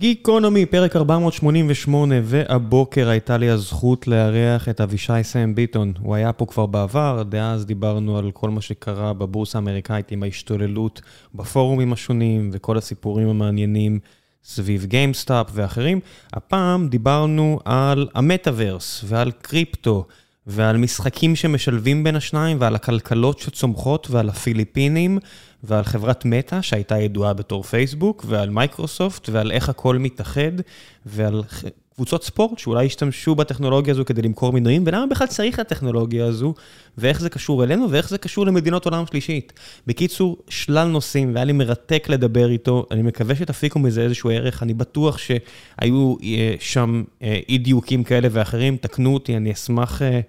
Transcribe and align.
גיקונומי, 0.00 0.66
פרק 0.66 0.96
488, 0.96 2.14
והבוקר 2.24 3.08
הייתה 3.08 3.36
לי 3.36 3.50
הזכות 3.50 4.06
לארח 4.06 4.68
את 4.68 4.80
אבישי 4.80 5.22
סם 5.22 5.54
ביטון. 5.54 5.92
הוא 6.00 6.14
היה 6.14 6.32
פה 6.32 6.46
כבר 6.46 6.66
בעבר, 6.66 7.22
דאז 7.28 7.66
דיברנו 7.66 8.18
על 8.18 8.30
כל 8.30 8.50
מה 8.50 8.60
שקרה 8.60 9.12
בבורסה 9.12 9.58
האמריקאית 9.58 10.12
עם 10.12 10.22
ההשתוללות 10.22 11.02
בפורומים 11.34 11.92
השונים 11.92 12.50
וכל 12.52 12.78
הסיפורים 12.78 13.28
המעניינים 13.28 13.98
סביב 14.44 14.84
גיימסטאפ 14.84 15.50
ואחרים. 15.54 16.00
הפעם 16.32 16.88
דיברנו 16.88 17.60
על 17.64 18.08
המטאוורס 18.14 19.04
ועל 19.06 19.30
קריפטו 19.30 20.06
ועל 20.46 20.76
משחקים 20.76 21.36
שמשלבים 21.36 22.04
בין 22.04 22.16
השניים 22.16 22.56
ועל 22.60 22.74
הכלכלות 22.74 23.38
שצומחות 23.38 24.10
ועל 24.10 24.28
הפיליפינים. 24.28 25.18
ועל 25.62 25.84
חברת 25.84 26.24
מטא, 26.24 26.62
שהייתה 26.62 26.98
ידועה 26.98 27.34
בתור 27.34 27.62
פייסבוק, 27.62 28.24
ועל 28.28 28.50
מייקרוסופט, 28.50 29.28
ועל 29.28 29.52
איך 29.52 29.68
הכל 29.68 29.98
מתאחד, 29.98 30.52
ועל 31.06 31.42
קבוצות 32.00 32.24
ספורט 32.24 32.58
שאולי 32.58 32.84
ישתמשו 32.84 33.34
בטכנולוגיה 33.34 33.94
הזו 33.94 34.04
כדי 34.04 34.22
למכור 34.22 34.52
מנויים, 34.52 34.82
ולמה 34.86 35.06
בכלל 35.06 35.26
צריך 35.26 35.54
את 35.54 35.60
הטכנולוגיה 35.60 36.26
הזו, 36.26 36.54
ואיך 36.98 37.20
זה 37.20 37.30
קשור 37.30 37.64
אלינו, 37.64 37.90
ואיך 37.90 38.08
זה 38.08 38.18
קשור 38.18 38.46
למדינות 38.46 38.84
עולם 38.84 39.04
שלישית. 39.06 39.52
בקיצור, 39.86 40.36
שלל 40.48 40.88
נושאים, 40.88 41.34
והיה 41.34 41.44
לי 41.44 41.52
מרתק 41.52 42.06
לדבר 42.08 42.50
איתו, 42.50 42.86
אני 42.90 43.02
מקווה 43.02 43.34
שתפיקו 43.34 43.78
מזה 43.78 44.02
איזשהו 44.02 44.30
ערך, 44.30 44.62
אני 44.62 44.74
בטוח 44.74 45.18
שהיו 45.18 46.16
אה, 46.22 46.54
שם 46.60 47.02
אה, 47.22 47.40
אי 47.48 47.58
דיוקים 47.58 48.04
כאלה 48.04 48.28
ואחרים, 48.30 48.76
תקנו 48.76 49.14
אותי, 49.14 49.36
אני 49.36 49.52
אשמח... 49.52 50.02
אה, 50.02 50.20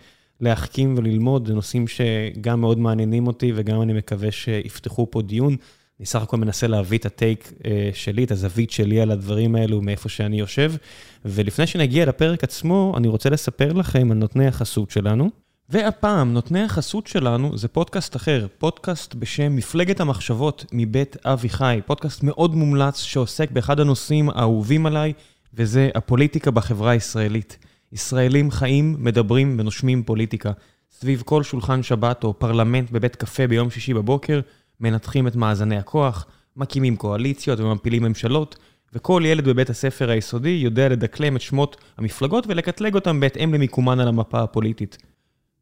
להחכים 0.44 0.96
וללמוד, 0.98 1.48
זה 1.48 1.54
נושאים 1.54 1.86
שגם 1.88 2.62
מאוד 2.62 2.80
מעניינים 2.80 3.28
אותי 3.28 3.52
וגם 3.56 3.82
אני 3.82 3.94
מקווה 3.94 4.32
שיפתחו 4.32 5.08
פה 5.12 5.22
דיון. 5.22 5.56
אני 6.02 6.06
סך 6.06 6.22
הכל 6.22 6.38
מנסה 6.38 6.68
להביא 6.68 6.98
את 6.98 7.06
הטייק 7.06 7.54
אה, 7.66 7.90
שלי, 7.94 8.24
את 8.24 8.32
הזווית 8.32 8.72
שלי 8.72 9.02
על 9.02 9.12
הדברים 9.12 9.56
האלו, 9.56 9.82
מאיפה 9.82 10.10
שאני 10.10 10.40
יושב. 10.40 10.74
ולפני 11.26 11.68
שנגיע 11.68 12.06
לפרק 12.06 12.44
עצמו, 12.44 12.94
אני 12.98 13.08
רוצה 13.08 13.30
לספר 13.30 13.74
לכם 13.74 14.12
על 14.12 14.18
נותני 14.18 14.48
החסות 14.48 14.92
שלנו. 14.92 15.30
והפעם, 15.70 16.34
נותני 16.34 16.64
החסות 16.64 17.08
שלנו 17.08 17.58
זה 17.58 17.68
פודקאסט 17.68 18.16
אחר, 18.16 18.48
פודקאסט 18.58 19.16
בשם 19.16 19.56
מפלגת 19.56 20.00
המחשבות 20.00 20.66
מבית 20.72 21.18
אבי 21.26 21.50
חי, 21.50 21.80
פודקאסט 21.86 22.24
מאוד 22.24 22.56
מומלץ 22.56 23.00
שעוסק 23.00 23.52
באחד 23.52 23.80
הנושאים 23.80 24.30
האהובים 24.30 24.86
עליי, 24.86 25.14
וזה 25.54 25.90
הפוליטיקה 25.96 26.52
בחברה 26.52 26.92
הישראלית. 26.92 27.58
ישראלים 27.92 28.52
חיים, 28.52 28.96
מדברים 29.00 29.56
ונושמים 29.60 30.04
פוליטיקה. 30.04 30.52
סביב 30.92 31.24
כל 31.26 31.44
שולחן 31.44 31.84
שבת 31.84 32.24
או 32.24 32.40
פרלמנט 32.40 32.92
בבית 32.92 33.16
קפה 33.16 33.48
ביום 33.48 33.70
שישי 33.70 33.94
בבוקר, 33.94 34.40
מנתחים 34.82 35.28
את 35.28 35.36
מאזני 35.36 35.78
הכוח, 35.78 36.26
מקימים 36.58 36.96
קואליציות 36.96 37.60
ומפילים 37.60 38.04
ממשלות, 38.04 38.56
וכל 38.94 39.24
ילד 39.26 39.46
בבית 39.46 39.70
הספר 39.70 40.10
היסודי 40.10 40.50
יודע 40.50 40.90
לדקלם 40.90 41.36
את 41.36 41.42
שמות 41.42 41.78
המפלגות 41.98 42.46
ולקטלג 42.48 42.96
אותם 42.96 43.20
בהתאם 43.20 43.54
למיקומן 43.54 44.00
על 44.00 44.08
המפה 44.08 44.42
הפוליטית. 44.42 44.98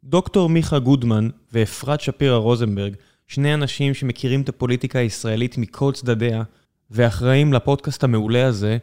דוקטור 0.04 0.50
מיכה 0.50 0.80
גודמן 0.80 1.30
ואפרת 1.54 2.02
שפירא 2.02 2.36
רוזנברג, 2.36 2.96
שני 3.28 3.54
אנשים 3.54 3.94
שמכירים 3.94 4.42
את 4.42 4.50
הפוליטיקה 4.50 5.00
הישראלית 5.00 5.58
מכל 5.58 5.92
צדדיה, 5.94 6.44
ואחראים 6.92 7.54
לפודקאסט 7.54 8.04
המעולה 8.04 8.48
הזה, 8.48 8.78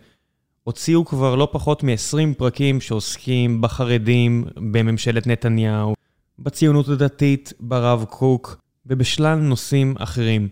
הוציאו 0.64 1.04
כבר 1.04 1.34
לא 1.34 1.48
פחות 1.52 1.82
מ-20 1.82 2.34
פרקים 2.36 2.80
שעוסקים 2.80 3.60
בחרדים, 3.60 4.44
בממשלת 4.56 5.26
נתניהו, 5.26 5.94
בציונות 6.38 6.88
הדתית, 6.88 7.52
ברב 7.60 8.04
קוק 8.10 8.65
ובשלל 8.88 9.34
נושאים 9.34 9.94
אחרים. 9.98 10.48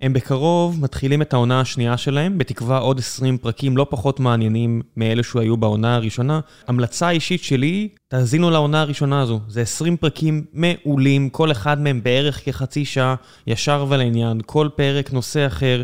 הם 0.00 0.12
בקרוב 0.12 0.80
מתחילים 0.82 1.22
את 1.22 1.32
העונה 1.32 1.60
השנייה 1.60 1.96
שלהם, 1.96 2.38
בתקווה 2.38 2.78
עוד 2.78 2.98
20 2.98 3.38
פרקים 3.38 3.76
לא 3.76 3.86
פחות 3.90 4.20
מעניינים 4.20 4.82
מאלה 4.96 5.22
שהיו 5.22 5.56
בעונה 5.56 5.94
הראשונה. 5.94 6.40
המלצה 6.68 7.10
אישית 7.10 7.42
שלי, 7.42 7.88
תאזינו 8.08 8.50
לעונה 8.50 8.80
הראשונה 8.80 9.20
הזו. 9.20 9.40
זה 9.48 9.60
20 9.60 9.96
פרקים 9.96 10.44
מעולים, 10.52 11.30
כל 11.30 11.50
אחד 11.52 11.80
מהם 11.80 12.02
בערך 12.02 12.44
כחצי 12.44 12.84
שעה, 12.84 13.14
ישר 13.46 13.86
ולעניין, 13.88 14.40
כל 14.46 14.68
פרק 14.76 15.12
נושא 15.12 15.46
אחר. 15.46 15.82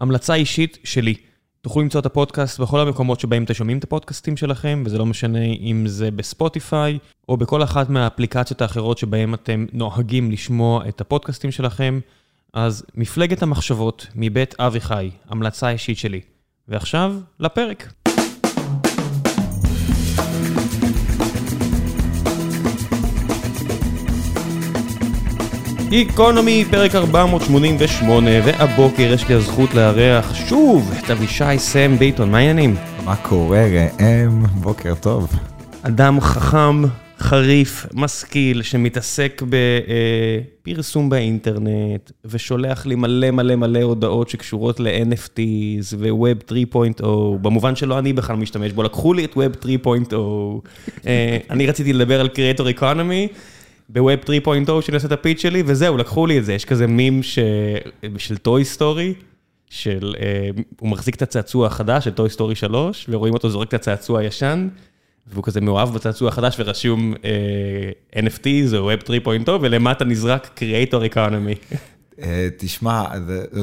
המלצה 0.00 0.34
אישית 0.34 0.78
שלי. 0.84 1.14
תוכלו 1.62 1.82
למצוא 1.82 2.00
את 2.00 2.06
הפודקאסט 2.06 2.60
בכל 2.60 2.80
המקומות 2.80 3.20
שבהם 3.20 3.44
אתם 3.44 3.54
שומעים 3.54 3.78
את 3.78 3.84
הפודקאסטים 3.84 4.36
שלכם, 4.36 4.82
וזה 4.86 4.98
לא 4.98 5.06
משנה 5.06 5.44
אם 5.44 5.84
זה 5.86 6.10
בספוטיפיי, 6.10 6.98
או 7.28 7.36
בכל 7.36 7.62
אחת 7.62 7.90
מהאפליקציות 7.90 8.62
האחרות 8.62 8.98
שבהם 8.98 9.34
אתם 9.34 9.66
נוהגים 9.72 10.30
לשמוע 10.30 10.88
את 10.88 11.00
הפודקאסטים 11.00 11.50
שלכם. 11.50 12.00
אז 12.54 12.84
מפלגת 12.94 13.42
המחשבות 13.42 14.06
מבית 14.14 14.60
אבי 14.60 14.80
חי, 14.80 15.10
המלצה 15.28 15.70
אישית 15.70 15.98
שלי. 15.98 16.20
ועכשיו, 16.68 17.14
לפרק. 17.40 17.92
גיקונומי, 25.92 26.64
פרק 26.70 26.94
488, 26.94 28.30
והבוקר 28.44 29.02
יש 29.02 29.28
לי 29.28 29.34
הזכות 29.34 29.74
לארח 29.74 30.34
שוב 30.34 30.92
את 30.98 31.10
אבישי 31.10 31.58
סם 31.58 31.96
ביטון, 31.98 32.30
מה 32.30 32.38
העניינים? 32.38 32.74
מה 33.04 33.16
קורה 33.16 33.66
ראם? 33.72 34.44
בוקר 34.46 34.94
טוב. 34.94 35.32
אדם 35.82 36.20
חכם, 36.20 36.82
חריף, 37.18 37.86
משכיל, 37.94 38.62
שמתעסק 38.62 39.42
בפרסום 40.62 41.10
באינטרנט, 41.10 42.10
ושולח 42.24 42.86
לי 42.86 42.94
מלא 42.94 43.30
מלא 43.30 43.56
מלא 43.56 43.82
הודעות 43.82 44.28
שקשורות 44.28 44.80
ל-NFTs 44.80 45.94
ו-Web 45.98 46.52
3.0, 47.02 47.06
במובן 47.40 47.76
שלא 47.76 47.98
אני 47.98 48.12
בכלל 48.12 48.36
משתמש 48.36 48.72
בו, 48.72 48.82
לקחו 48.82 49.14
לי 49.14 49.24
את 49.24 49.34
Web 49.34 49.64
3.0. 49.64 50.14
אה, 51.06 51.38
אני 51.50 51.66
רציתי 51.66 51.92
לדבר 51.92 52.20
על 52.20 52.28
Creator 52.34 52.78
Economy. 52.80 53.51
ב 53.88 53.96
Web 53.96 54.18
3.0 54.20 54.82
שאני 54.82 54.94
עושה 54.94 55.06
את 55.06 55.12
ה 55.12 55.17
pitch 55.17 55.42
שלי, 55.42 55.62
וזהו, 55.66 55.96
לקחו 55.96 56.26
לי 56.26 56.38
את 56.38 56.44
זה. 56.44 56.52
יש 56.52 56.64
כזה 56.64 56.86
מים 56.86 57.22
ש... 57.22 57.38
של 58.18 58.36
Toy 58.36 58.64
Story, 58.64 59.14
של... 59.70 60.14
אה, 60.20 60.50
הוא 60.80 60.88
מחזיק 60.88 61.14
את 61.14 61.22
הצעצוע 61.22 61.66
החדש 61.66 62.04
של 62.04 62.10
Toy 62.10 62.30
Story 62.30 62.54
3, 62.54 63.06
ורואים 63.08 63.34
אותו 63.34 63.50
זורק 63.50 63.68
את 63.68 63.74
הצעצוע 63.74 64.20
הישן, 64.20 64.68
והוא 65.26 65.44
כזה 65.44 65.60
מאוהב 65.60 65.94
בצעצוע 65.94 66.28
החדש 66.28 66.56
ורשום 66.58 67.14
אה, 67.24 68.20
NFTs 68.20 68.76
או 68.76 68.92
Web 68.92 69.06
3.0, 69.46 69.50
ולמטה 69.60 70.04
נזרק 70.04 70.60
Creator 70.60 71.14
Economy. 71.14 71.76
אה, 72.22 72.48
תשמע, 72.58 73.04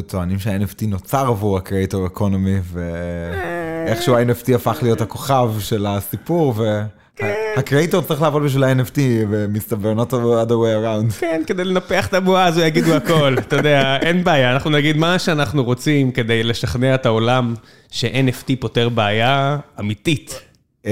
טוענים 0.08 0.40
שה-NFT 0.40 0.88
נוצר 0.88 1.28
עבור 1.28 1.58
ה-Creator 1.58 2.18
Economy, 2.18 2.74
ואיכשהו 2.74 4.16
ה-NFT 4.16 4.56
הפך 4.56 4.80
להיות 4.82 5.02
הכוכב 5.02 5.52
של 5.60 5.86
הסיפור, 5.86 6.54
ו... 6.58 6.82
כן. 7.20 7.54
הקריאטור 7.58 8.02
צריך 8.02 8.22
לעבוד 8.22 8.44
בשביל 8.44 8.64
ה-NFT, 8.64 9.00
ומסתבר, 9.30 9.94
not 9.94 10.10
the 10.10 10.48
other 10.48 10.52
way 10.52 10.84
around. 10.84 11.20
כן, 11.20 11.42
כדי 11.48 11.64
לנפח 11.64 12.08
את 12.08 12.14
הבועה 12.14 12.46
הזו 12.46 12.62
יגידו 12.62 12.94
הכל, 12.94 13.36
אתה 13.40 13.56
יודע, 13.56 13.98
אין 14.02 14.24
בעיה, 14.24 14.54
אנחנו 14.54 14.70
נגיד 14.70 14.98
מה 14.98 15.20
שאנחנו 15.20 15.64
רוצים 15.64 16.12
כדי 16.12 16.44
לשכנע 16.44 16.96
את 16.96 17.06
העולם 17.06 17.54
ש-NFT 17.92 18.54
פותר 18.60 18.90
בעיה 18.90 19.58
אמיתית. 19.80 20.40
אמ, 20.86 20.92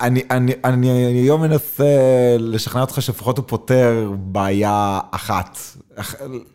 אני 0.00 0.90
היום 1.22 1.42
מנסה 1.42 1.84
לשכנע 2.38 2.80
אותך 2.80 3.02
שלפחות 3.02 3.38
הוא 3.38 3.44
פותר 3.48 4.12
בעיה 4.16 5.00
אחת, 5.10 5.58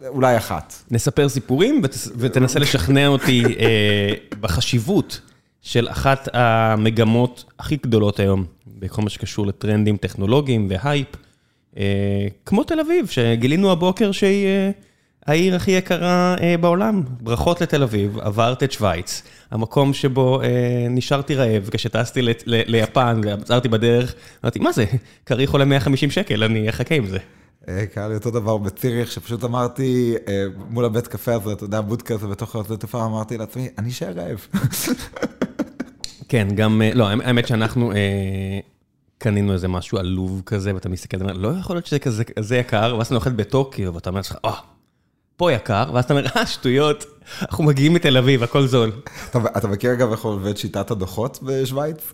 אולי 0.08 0.38
אחת. 0.38 0.74
נספר 0.92 1.30
סיפורים 1.30 1.82
ותנסה 2.18 2.60
לשכנע 2.60 3.08
אותי 3.08 3.44
אה, 3.60 4.14
בחשיבות 4.40 5.22
של 5.62 5.90
אחת 5.90 6.30
המגמות 6.34 7.44
הכי 7.60 7.76
גדולות 7.76 8.20
היום, 8.20 8.46
בכל 8.80 9.02
מה 9.02 9.10
שקשור 9.10 9.48
לטרנדים 9.48 9.98
טכנולוגיים 9.98 10.68
והייפ, 10.70 11.08
אה, 11.78 12.28
כמו 12.46 12.64
תל 12.64 12.80
אביב, 12.80 13.08
שגילינו 13.08 13.72
הבוקר 13.72 14.12
שהיא 14.12 14.46
אה, 14.46 14.72
העיר 15.26 15.56
הכי 15.56 15.72
יקרה 15.72 16.36
אה, 16.42 16.58
בעולם. 16.58 17.04
ברכות 17.22 17.62
לתל 17.62 17.84
אביב, 17.84 18.20
עברת 18.20 18.64
את 18.64 18.72
שווייץ, 18.72 19.24
המקום 19.52 19.94
שבו 19.94 20.42
נשארתי 20.90 21.36
רעב 21.36 21.70
כשטסתי 21.72 22.22
ליפן 22.46 23.22
ועצרתי 23.24 23.70
בדרך, 23.70 24.16
אמרתי, 24.44 24.60
מה 24.60 24.72
זה, 24.72 24.86
כריך 25.26 25.52
עולה 25.52 25.66
150 25.66 26.12
שקל, 26.12 26.44
אני 26.44 26.70
אחכה 26.70 26.96
עם 26.96 27.06
זה. 27.08 27.18
קרה 27.94 28.08
לי 28.08 28.16
אותו 28.16 28.32
דבר 28.32 28.58
בציריך, 28.58 29.12
שפשוט 29.12 29.44
אמרתי, 29.44 30.16
מול 30.70 30.86
הבית 30.86 31.08
קפה 31.08 31.34
הזה, 31.34 31.54
אתה 31.54 31.64
יודע, 31.64 31.82
בודקה 31.82 32.14
הזה 32.14 32.28
בתוך 32.28 32.56
הרצות 32.56 32.80
תעופה, 32.80 33.06
אמרתי 33.06 33.38
לעצמי, 33.38 33.68
אני 33.78 33.90
אשאר 33.90 34.12
רעב. 34.16 34.48
כן, 36.30 36.48
גם, 36.56 36.82
לא, 36.94 37.10
האמת 37.10 37.48
שאנחנו 37.48 37.92
אה, 37.92 38.60
קנינו 39.18 39.54
איזה 39.54 39.68
משהו 39.68 39.98
עלוב 39.98 40.42
כזה, 40.46 40.74
ואתה 40.74 40.90
מסתכל, 40.90 41.18
אתה 41.18 41.26
אומר, 41.26 41.38
לא 41.38 41.50
יכול 41.60 41.76
להיות 41.76 41.86
שזה 41.86 42.00
כזה 42.00 42.58
יקר, 42.58 42.96
ואז 42.98 43.06
אתה 43.06 43.16
נוחת 43.16 43.32
בטוקיו, 43.32 43.94
ואתה 43.94 44.10
אומר 44.10 44.20
לך, 44.20 44.36
אה, 44.46 44.54
פה 45.38 45.52
יקר, 45.52 45.92
ואז 45.94 46.04
אתה 46.04 46.14
אומר, 46.14 46.26
אה, 46.36 46.46
שטויות, 46.46 47.06
אנחנו 47.42 47.64
מגיעים 47.64 47.94
מתל 47.94 48.18
אביב, 48.18 48.44
הכל 48.44 48.68
זול. 48.68 48.92
אתה 49.58 49.68
מכיר 49.68 49.94
אגב 49.94 50.12
איך 50.12 50.22
עובד 50.22 50.58
שיטת 50.58 50.92
הדוחות 50.92 51.40
בשוויץ? 51.44 52.14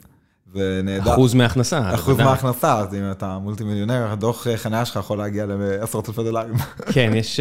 זה 0.54 0.82
נהדר. 0.84 1.14
אחוז 1.14 1.34
מההכנסה. 1.34 1.94
אחוז 1.96 2.18
מההכנסה, 2.18 2.80
אז 2.80 2.94
אם 2.94 3.12
אתה 3.12 3.38
מולטי 3.38 3.64
מיליונר, 3.64 4.12
הדוח 4.12 4.48
חניה 4.56 4.86
שלך 4.86 4.96
יכול 4.96 5.18
להגיע 5.18 5.46
לעשרות 5.46 6.10
אלפי 6.10 6.24
דולרים. 6.24 6.56
כן, 6.94 7.12
יש, 7.16 7.40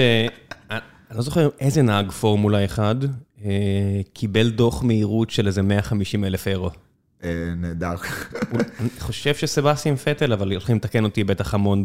אני 0.70 1.16
לא 1.16 1.22
זוכר 1.22 1.48
איזה 1.60 1.82
נהג 1.82 2.10
פורמולה 2.10 2.64
אחד, 2.64 2.94
קיבל 4.12 4.50
דוח 4.50 4.82
מהירות 4.82 5.30
של 5.30 5.46
איזה 5.46 5.62
150 5.62 6.24
אלף 6.24 6.48
אירו. 6.48 6.70
נהדר. 7.56 7.94
אני 8.80 8.88
חושב 8.98 9.34
שסבסטיאן 9.34 9.96
פטל, 9.96 10.32
אבל 10.32 10.52
הולכים 10.52 10.76
לתקן 10.76 11.04
אותי 11.04 11.24
בטח 11.24 11.54
המון 11.54 11.84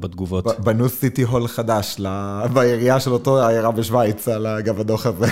בתגובות. 0.00 0.60
בנו 0.60 0.88
סיטי 0.88 1.22
הול 1.22 1.48
חדש 1.48 2.00
בעירייה 2.52 3.00
של 3.00 3.10
אותו 3.10 3.42
העיירה 3.42 3.70
בשוויץ 3.70 4.28
על 4.28 4.46
אגב 4.46 4.80
הדוח 4.80 5.06
הזה. 5.06 5.26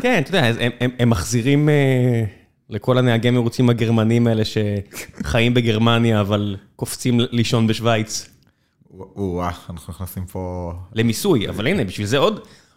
כן, 0.00 0.22
אתה 0.22 0.36
יודע, 0.36 0.52
הם 0.98 1.10
מחזירים 1.10 1.68
לכל 2.70 2.98
הנהגי 2.98 3.30
מרוצים 3.30 3.70
הגרמנים 3.70 4.26
האלה 4.26 4.42
שחיים 4.44 5.54
בגרמניה, 5.54 6.20
אבל 6.20 6.56
קופצים 6.76 7.20
לישון 7.30 7.66
בשוויץ. 7.66 8.28
או-אה, 8.98 9.50
אנחנו 9.70 9.92
נכנסים 9.92 10.26
פה... 10.26 10.72
למיסוי, 10.92 11.48
אבל 11.48 11.66
הנה, 11.66 11.84
בשביל 11.84 12.06
זה 12.06 12.18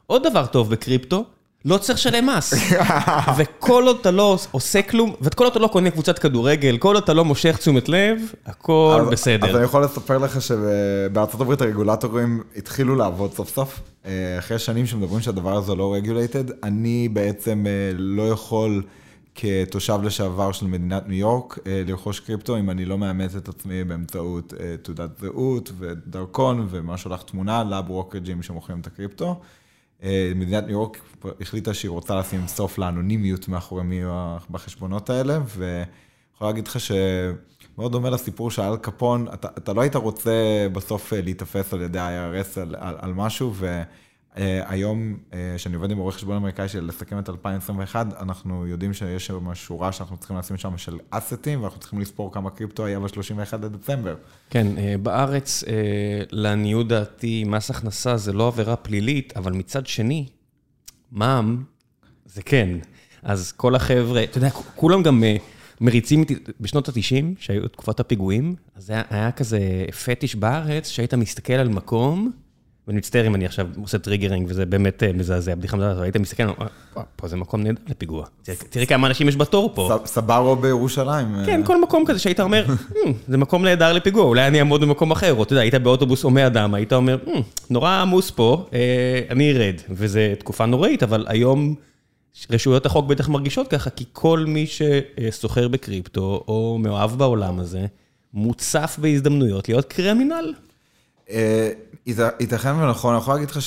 עוד 0.06 0.28
דבר 0.28 0.46
טוב 0.46 0.70
בקריפטו. 0.70 1.26
לא 1.66 1.78
צריך 1.78 2.00
לשלם 2.00 2.30
מס, 2.30 2.54
וכל 3.38 3.84
עוד 3.88 3.98
אתה 4.02 4.12
לא 4.12 4.38
עושה 4.52 4.82
כלום, 4.82 5.16
וכל 5.22 5.44
עוד 5.44 5.52
אתה 5.52 5.60
לא 5.60 5.68
קונה 5.68 5.92
קבוצת 5.92 6.20
כדורגל, 6.20 6.78
כל 6.78 6.96
עוד 6.96 7.04
אתה 7.04 7.14
לא 7.14 7.26
מושך 7.26 7.58
תשומת 7.58 7.90
לב, 7.90 8.18
הכל 8.46 9.08
בסדר. 9.12 9.50
אז 9.50 9.56
אני 9.56 9.64
יכול 9.64 9.84
לספר 9.84 10.18
לך 10.18 10.42
שבארצות 10.42 11.42
הברית 11.42 11.62
הרגולטורים 11.62 12.44
התחילו 12.56 12.96
לעבוד 12.96 13.34
סוף 13.34 13.50
סוף, 13.56 13.80
אחרי 14.40 14.60
שנים 14.60 14.86
שמדברים 14.86 15.22
שהדבר 15.22 15.58
הזה 15.58 15.76
לא 15.76 15.94
regulated, 15.94 16.44
אני 16.64 17.10
בעצם 17.10 17.66
לא 17.98 18.30
יכול 18.30 18.84
כתושב 19.36 20.00
לשעבר 20.04 20.52
של 20.52 20.66
מדינת 20.66 21.08
ניו 21.08 21.18
יורק 21.18 21.60
לרכוש 21.66 22.20
קריפטו, 22.20 22.58
אם 22.58 22.70
אני 22.70 22.86
לא 22.86 22.98
מאמץ 22.98 23.36
את 23.36 23.50
עצמי 23.50 23.84
באמצעות 23.84 24.54
תעודת 24.82 25.10
זהות 25.20 25.72
ודרכון, 25.80 26.68
ומה 26.70 26.98
שולח 26.98 27.22
תמונה 27.22 27.64
לברוקרג'ים 27.64 28.44
שמוכרים 28.44 28.80
את 28.80 28.88
הקריפטו. 28.88 29.40
מדינת 30.36 30.64
ניו 30.64 30.72
יורק 30.72 31.02
החליטה 31.42 31.74
שהיא 31.74 31.90
רוצה 31.90 32.16
לשים 32.16 32.48
סוף 32.48 32.78
לאנונימיות 32.78 33.48
מאחורי 33.48 33.84
מי 33.84 34.02
בחשבונות 34.50 35.10
האלה, 35.10 35.40
ויכול 35.46 36.48
להגיד 36.48 36.68
לך 36.68 36.78
שמאוד 36.80 37.92
דומה 37.92 38.10
לסיפור 38.10 38.52
של 38.52 38.62
אל 38.62 38.78
קפון, 38.78 39.28
אתה, 39.34 39.48
אתה 39.58 39.74
לא 39.74 39.82
היית 39.82 39.96
רוצה 39.96 40.68
בסוף 40.74 41.14
להיתפס 41.14 41.74
על 41.74 41.82
ידי 41.82 42.00
ה-IRS 42.00 42.62
על, 42.62 42.76
על, 42.80 42.96
על 43.00 43.14
משהו, 43.14 43.54
והיום, 44.38 45.18
כשאני 45.56 45.76
עובד 45.76 45.92
עם 45.92 45.98
עורך 45.98 46.16
חשבון 46.16 46.36
אמריקאי 46.36 46.68
של 46.68 46.86
לסכם 46.86 47.20
את 47.20 47.30
2021, 47.30 48.08
אנחנו 48.20 48.68
יודעים 48.68 48.94
שיש 48.94 49.26
שם 49.26 49.56
שורה 49.56 49.92
שאנחנו 49.92 50.18
צריכים 50.18 50.38
לשים 50.38 50.58
שם 50.58 50.78
של 50.78 51.00
אסטים, 51.10 51.62
ואנחנו 51.62 51.80
צריכים 51.80 52.00
לספור 52.00 52.34
כמה 52.34 52.50
קריפטו 52.50 52.86
היה 52.86 53.00
ב-31 53.00 53.58
לדצמבר. 53.62 54.16
כן, 54.50 54.68
בארץ, 55.04 55.64
לעניות 56.32 56.88
דעתי, 56.88 57.44
מס 57.44 57.70
הכנסה 57.70 58.18
זה 58.18 58.34
לא 58.34 58.48
עבירה 58.48 58.76
פלילית, 58.76 59.34
אבל 59.38 59.54
מצד 59.54 59.88
שני, 59.88 60.26
מע"מ 61.12 61.64
זה 62.26 62.42
כן. 62.42 62.70
אז 63.24 63.52
כל 63.52 63.76
החבר'ה, 63.76 64.24
אתה 64.24 64.38
יודע, 64.38 64.50
כולם 64.50 65.04
גם 65.04 65.24
מריצים 65.82 66.20
איתי, 66.20 66.36
בשנות 66.60 66.90
ה-90, 66.90 67.26
שהיו 67.40 67.68
תקופת 67.68 68.00
הפיגועים, 68.00 68.56
אז 68.76 68.94
היה 69.10 69.32
כזה 69.32 69.60
פטיש 70.06 70.36
בארץ, 70.36 70.88
שהיית 70.88 71.14
מסתכל 71.14 71.54
על 71.54 71.70
מקום, 71.70 72.32
ואני 72.92 72.98
מצטער 72.98 73.28
אם 73.28 73.36
אני 73.36 73.46
עכשיו 73.46 73.68
עושה 73.82 73.98
triggering, 73.98 74.46
וזה 74.50 74.66
באמת 74.66 75.04
מזעזע, 75.14 75.56
בדיחה 75.56 75.78
מזעזעת, 75.78 75.98
והיית 75.98 76.18
מסתכל, 76.18 76.44
פה 77.16 77.28
זה 77.28 77.36
מקום 77.36 77.64
נהדר 77.64 77.82
לפיגוע. 77.90 78.26
תראי 78.70 78.88
כמה 78.88 79.08
אנשים 79.08 79.28
יש 79.28 79.36
בתור 79.36 79.72
פה. 79.76 80.00
סברו 80.06 80.56
בירושלים. 80.56 81.28
כן, 81.46 81.62
כל 81.66 81.82
מקום 81.82 82.04
כזה 82.08 82.20
שהיית 82.20 82.40
אומר, 82.40 82.66
זה 83.28 83.38
מקום 83.38 83.64
נהדר 83.64 83.94
לפיגוע, 83.94 84.24
אולי 84.24 84.48
אני 84.48 84.60
אעמוד 84.60 84.82
במקום 84.82 85.12
אחר, 85.12 85.34
או 85.34 85.44
אתה 85.44 85.54
יודע, 85.54 85.62
היית 85.62 85.76
באוטובוס 85.76 86.24
הומה 86.24 86.48
אדם, 86.48 86.74
היית 86.74 86.94
אומר, 86.94 87.18
נורא 87.70 87.92
עמוס 87.92 88.32
פה, 88.32 88.70
אני 89.30 89.52
ארד. 89.52 89.76
וזו 89.90 90.20
תקופה 90.40 90.66
נוראית, 90.66 91.04
אבל 91.04 91.26
היום 91.28 91.76
רשויות 92.50 92.86
החוק 92.86 93.06
בטח 93.06 93.30
מרגישות 93.30 93.68
ככה, 93.68 93.90
כי 93.90 94.06
כל 94.14 94.46
מי 94.48 94.66
שסוחר 94.68 95.68
בקריפטו, 95.68 96.44
או 96.48 96.78
מאוהב 96.80 97.12
בעולם 97.12 97.60
הזה, 97.60 97.86
מוצף 98.34 98.98
בהזדמנויות 99.02 99.70
להיות 99.70 99.86
קרימינל. 99.86 100.54
ייתכן 102.40 102.76
ונכון, 102.76 103.14
אני 103.14 103.22
יכול 103.22 103.34
להגיד 103.34 103.50
לך 103.50 103.60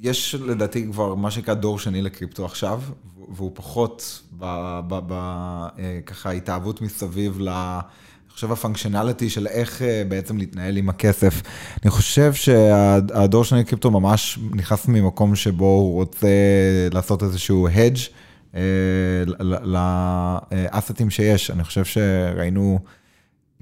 שיש 0.00 0.34
לדעתי 0.34 0.86
כבר 0.92 1.14
מה 1.14 1.30
שנקרא 1.30 1.54
דור 1.54 1.78
שני 1.78 2.02
לקריפטו 2.02 2.44
עכשיו, 2.44 2.80
והוא 3.28 3.50
פחות 3.54 4.22
בככה 4.38 6.30
התאהבות 6.30 6.80
מסביב 6.80 7.40
ל... 7.40 7.48
אני 7.48 8.36
חושב 8.36 8.52
הפונקשיונליטי 8.52 9.30
של 9.30 9.46
איך 9.46 9.82
בעצם 10.08 10.38
להתנהל 10.38 10.76
עם 10.76 10.88
הכסף. 10.88 11.42
אני 11.82 11.90
חושב 11.90 12.32
שהדור 12.32 13.44
שני 13.44 13.60
לקריפטו 13.60 13.90
ממש 13.90 14.38
נכנס 14.50 14.88
ממקום 14.88 15.36
שבו 15.36 15.64
הוא 15.64 15.94
רוצה 15.94 16.28
לעשות 16.92 17.22
איזשהו 17.22 17.68
hedge 17.68 18.10
לאסטים 19.62 21.10
שיש. 21.10 21.50
אני 21.50 21.64
חושב 21.64 21.84
שראינו... 21.84 22.78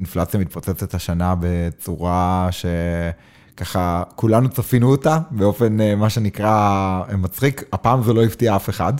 אינפלציה 0.02 0.40
מתפוצצת 0.40 0.94
השנה 0.94 1.34
בצורה 1.40 2.49
שככה 2.50 4.02
כולנו 4.16 4.49
צפינו 4.49 4.90
אותה 4.90 5.19
באופן 5.31 5.96
מה 5.96 6.10
שנקרא 6.10 7.02
מצחיק, 7.19 7.64
הפעם 7.72 8.02
זה 8.02 8.12
לא 8.12 8.25
הפתיע 8.25 8.56
אף 8.56 8.69
אחד. 8.70 8.93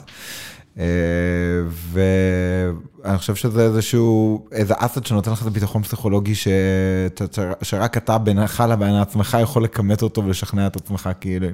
ואני 1.67 3.19
חושב 3.19 3.35
שזה 3.35 3.63
איזשהו, 3.63 4.47
איזה 4.53 4.75
אסט 4.77 5.07
שנותן 5.07 5.33
לך 5.33 5.43
את 5.43 5.47
הביטחון 5.47 5.83
פסיכולוגי 5.83 6.35
שרק 7.63 7.97
אתה 7.97 8.19
בינך 8.19 8.65
לבין 8.69 8.95
עצמך 8.95 9.37
יכול 9.43 9.65
לכמת 9.65 10.03
אותו 10.03 10.25
ולשכנע 10.25 10.67
את 10.67 10.77
עצמך, 10.77 11.11
כאילו, 11.21 11.47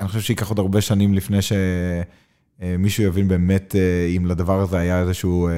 אני 0.00 0.08
חושב 0.08 0.20
שייקח 0.20 0.48
עוד 0.48 0.58
הרבה 0.58 0.80
שנים 0.80 1.14
לפני 1.14 1.42
ש... 1.42 1.52
מישהו 2.78 3.04
יבין 3.04 3.28
באמת 3.28 3.74
אם 4.16 4.26
לדבר 4.26 4.60
הזה 4.60 4.78
היה 4.78 5.00
איזשהו 5.00 5.48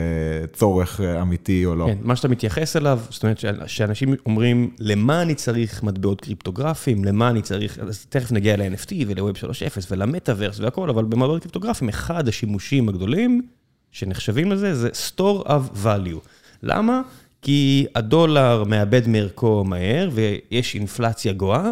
צורך 0.52 1.00
אמיתי 1.00 1.66
או 1.66 1.75
לא. 1.75 1.87
כן, 1.87 1.99
מה 2.02 2.16
שאתה 2.16 2.28
מתייחס 2.28 2.76
אליו, 2.76 3.00
זאת 3.10 3.22
אומרת 3.22 3.44
שאנשים 3.66 4.14
אומרים, 4.26 4.70
למה 4.78 5.22
אני 5.22 5.34
צריך 5.34 5.82
מטבעות 5.82 6.20
קריפטוגרפיים, 6.20 7.04
למה 7.04 7.31
אני 7.31 7.43
צריך, 7.43 7.78
אז 7.78 8.06
תכף 8.08 8.32
נגיע 8.32 8.56
ל-NFT 8.56 8.93
ול-Web 9.06 9.37
3.0 9.37 9.87
ולמטאברס 9.90 10.60
והכל, 10.60 10.90
אבל 10.90 11.04
במטבעות 11.04 11.43
קריפטוגרפיים, 11.43 11.88
אחד 11.88 12.28
השימושים 12.28 12.88
הגדולים 12.88 13.43
שנחשבים 13.93 14.52
לזה, 14.52 14.75
זה 14.75 14.88
store 14.88 15.46
of 15.46 15.84
value. 15.84 16.19
למה? 16.62 17.02
כי 17.43 17.87
הדולר 17.94 18.64
מאבד 18.64 19.08
מערכו 19.08 19.64
מהר 19.64 20.10
ויש 20.12 20.75
אינפלציה 20.75 21.32
גואה. 21.32 21.70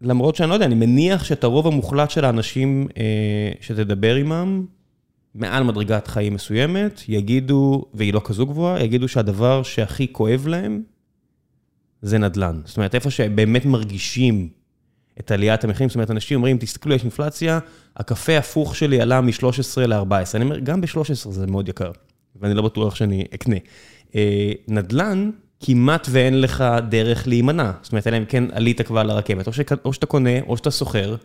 למרות 0.00 0.36
שאני 0.36 0.48
לא 0.48 0.54
יודע, 0.54 0.66
אני 0.66 0.74
מניח 0.74 1.24
שאת 1.24 1.44
הרוב 1.44 1.66
המוחלט 1.66 2.10
של 2.10 2.24
האנשים 2.24 2.88
שתדבר 3.60 4.14
עימם, 4.14 4.66
מעל 5.34 5.64
מדרגת 5.64 6.06
חיים 6.06 6.34
מסוימת, 6.34 7.00
יגידו, 7.08 7.84
והיא 7.94 8.14
לא 8.14 8.20
כזו 8.24 8.46
גבוהה, 8.46 8.82
יגידו 8.82 9.08
שהדבר 9.08 9.62
שהכי 9.62 10.12
כואב 10.12 10.46
להם, 10.46 10.82
זה 12.02 12.18
נדל"ן. 12.18 12.60
זאת 12.64 12.76
אומרת, 12.76 12.94
איפה 12.94 13.10
שבאמת 13.10 13.64
מרגישים 13.66 14.48
את 15.20 15.30
עליית 15.30 15.64
המחירים, 15.64 15.88
זאת 15.88 15.94
אומרת, 15.96 16.10
אנשים 16.10 16.36
אומרים, 16.36 16.58
תסתכלו, 16.58 16.94
יש 16.94 17.02
אינפלציה, 17.02 17.58
הקפה 17.96 18.38
הפוך 18.38 18.76
שלי 18.76 19.00
עלה 19.00 19.20
מ-13 19.20 19.80
ל-14. 19.86 20.14
אני 20.34 20.44
אומר, 20.44 20.58
גם 20.58 20.80
ב-13 20.80 21.30
זה 21.30 21.46
מאוד 21.46 21.68
יקר, 21.68 21.90
ואני 22.40 22.54
לא 22.54 22.62
בטוח 22.62 22.94
שאני 22.94 23.24
אקנה. 23.34 23.56
נדל"ן, 24.68 25.30
כמעט 25.60 26.06
ואין 26.10 26.40
לך 26.40 26.64
דרך 26.88 27.28
להימנע. 27.28 27.70
זאת 27.82 27.92
אומרת, 27.92 28.06
אלא 28.06 28.16
אם 28.16 28.24
כן 28.24 28.44
עלית 28.52 28.80
כבר 28.80 29.02
לרכבת, 29.02 29.46
או 29.84 29.92
שאתה 29.92 30.06
קונה, 30.06 30.40
או 30.46 30.56
שאתה 30.56 30.70
סוחר, 30.70 31.16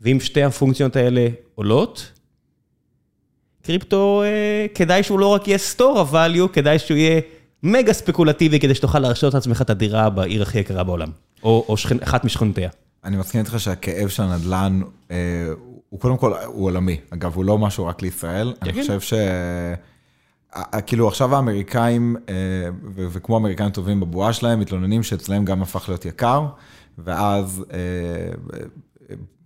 ואם 0.00 0.20
שתי 0.20 0.42
הפונקציות 0.42 0.96
האלה 0.96 1.28
עולות, 1.54 2.12
קריפטו, 3.62 4.22
כדאי 4.74 5.02
שהוא 5.02 5.18
לא 5.18 5.26
רק 5.26 5.48
יהיה 5.48 5.58
store 5.76 6.12
value, 6.12 6.48
כדאי 6.52 6.78
שהוא 6.78 6.96
יהיה 6.96 7.20
מגה 7.62 7.92
ספקולטיבי, 7.92 8.60
כדי 8.60 8.74
שתוכל 8.74 8.98
להרשות 8.98 9.34
לעצמך 9.34 9.62
את 9.62 9.70
הדירה 9.70 10.10
בעיר 10.10 10.42
הכי 10.42 10.58
יקרה 10.58 10.84
בעולם, 10.84 11.10
או 11.42 11.76
אחת 12.02 12.24
משכנותיה. 12.24 12.70
אני 13.04 13.16
מסכים 13.16 13.40
איתך 13.40 13.60
שהכאב 13.60 14.08
של 14.08 14.22
הנדל"ן, 14.22 14.80
הוא 15.88 16.00
קודם 16.00 16.16
כל, 16.16 16.32
הוא 16.46 16.64
עולמי. 16.66 16.96
אגב, 17.10 17.36
הוא 17.36 17.44
לא 17.44 17.58
משהו 17.58 17.86
רק 17.86 18.02
לישראל. 18.02 18.52
אני 18.62 18.72
חושב 18.72 19.00
ש... 19.00 19.14
כאילו 20.86 21.08
עכשיו 21.08 21.36
האמריקאים, 21.36 22.16
וכמו 22.94 23.34
האמריקאים 23.34 23.70
טובים 23.70 24.00
בבועה 24.00 24.32
שלהם, 24.32 24.60
מתלוננים 24.60 25.02
שאצלם 25.02 25.44
גם 25.44 25.62
הפך 25.62 25.88
להיות 25.88 26.04
יקר, 26.04 26.46
ואז 26.98 27.64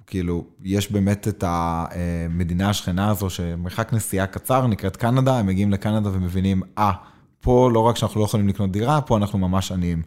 כאילו 0.06 0.44
יש 0.62 0.92
באמת 0.92 1.28
את 1.28 1.44
המדינה 1.46 2.70
השכנה 2.70 3.10
הזו, 3.10 3.30
שמרחק 3.30 3.92
נסיעה 3.92 4.26
קצר, 4.26 4.66
נקראת 4.66 4.96
קנדה, 4.96 5.38
הם 5.38 5.46
מגיעים 5.46 5.70
לקנדה 5.70 6.10
ומבינים, 6.12 6.62
אה, 6.78 6.92
פה 7.40 7.70
לא 7.72 7.80
רק 7.80 7.96
שאנחנו 7.96 8.20
לא 8.20 8.24
יכולים 8.24 8.48
לקנות 8.48 8.72
דירה, 8.72 9.00
פה 9.00 9.16
אנחנו 9.16 9.38
ממש 9.38 9.72
עניים. 9.72 10.02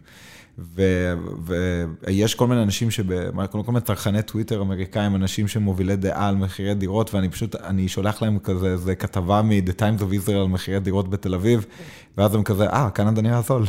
ויש 0.58 2.34
כל 2.34 2.46
מיני 2.46 2.62
אנשים, 2.62 2.88
כל 3.50 3.72
מיני 3.72 3.80
צרכני 3.80 4.22
טוויטר 4.22 4.60
אמריקאים, 4.60 5.16
אנשים 5.16 5.48
שמובילי 5.48 5.96
דעה 5.96 6.28
על 6.28 6.36
מחירי 6.36 6.74
דירות, 6.74 7.14
ואני 7.14 7.28
פשוט, 7.28 7.56
אני 7.56 7.88
שולח 7.88 8.22
להם 8.22 8.38
כזה, 8.38 8.66
איזה 8.72 8.94
כתבה 8.94 9.42
מ-The 9.42 9.72
Times 9.80 10.00
of 10.00 10.26
Israel 10.26 10.32
על 10.32 10.48
מחירי 10.48 10.80
דירות 10.80 11.10
בתל 11.10 11.34
אביב, 11.34 11.66
ואז 12.18 12.34
הם 12.34 12.42
כזה, 12.42 12.66
אה, 12.66 12.90
קנדה 12.90 13.22
נראה 13.22 13.40
זול. 13.42 13.66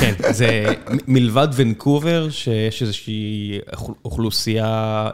כן, 0.00 0.14
זה 0.30 0.74
מלבד 1.08 1.48
ונקובר, 1.54 2.30
שיש 2.30 2.82
איזושהי 2.82 3.58
אוכלוסייה 4.04 5.10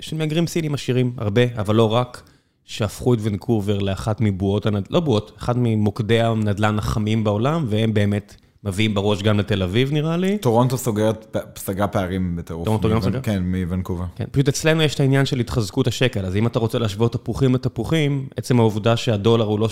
של 0.00 0.16
מהגרים 0.16 0.46
סינים 0.46 0.74
עשירים, 0.74 1.12
הרבה, 1.18 1.42
אבל 1.58 1.74
לא 1.74 1.92
רק. 1.92 2.22
שהפכו 2.64 3.14
את 3.14 3.18
ונקובר 3.22 3.78
לאחת 3.78 4.20
מבועות, 4.20 4.66
לא 4.90 5.00
בועות, 5.00 5.32
אחת 5.38 5.56
ממוקדי 5.58 6.20
הנדל"ן 6.20 6.78
החמים 6.78 7.24
בעולם, 7.24 7.64
והם 7.68 7.94
באמת 7.94 8.34
מביאים 8.64 8.94
בראש 8.94 9.22
גם 9.22 9.38
לתל 9.38 9.62
אביב, 9.62 9.92
נראה 9.92 10.16
לי. 10.16 10.38
טורונטו 10.38 10.78
סוגרת, 10.78 11.36
סגרה 11.56 11.88
פערים 11.88 12.36
בטירוף. 12.36 12.64
טורונטו 12.64 12.90
גם 12.90 13.00
סוגרת? 13.00 13.24
כן, 13.24 13.42
מוונקובר. 13.42 14.04
כן, 14.16 14.24
פשוט 14.30 14.48
אצלנו 14.48 14.82
יש 14.82 14.94
את 14.94 15.00
העניין 15.00 15.26
של 15.26 15.40
התחזקות 15.40 15.86
השקל, 15.86 16.26
אז 16.26 16.36
אם 16.36 16.46
אתה 16.46 16.58
רוצה 16.58 16.78
להשוות 16.78 17.12
תפוחים 17.12 17.54
לתפוחים, 17.54 18.28
עצם 18.36 18.60
העובדה 18.60 18.96
שהדולר 18.96 19.44
הוא 19.44 19.60
לא 19.60 19.68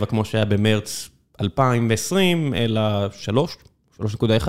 3.7 0.00 0.06
כמו 0.06 0.24
שהיה 0.24 0.44
במרץ 0.44 1.08
2020, 1.40 2.54
אלא 2.54 2.80
3, 3.10 3.56
3.1, 4.00 4.48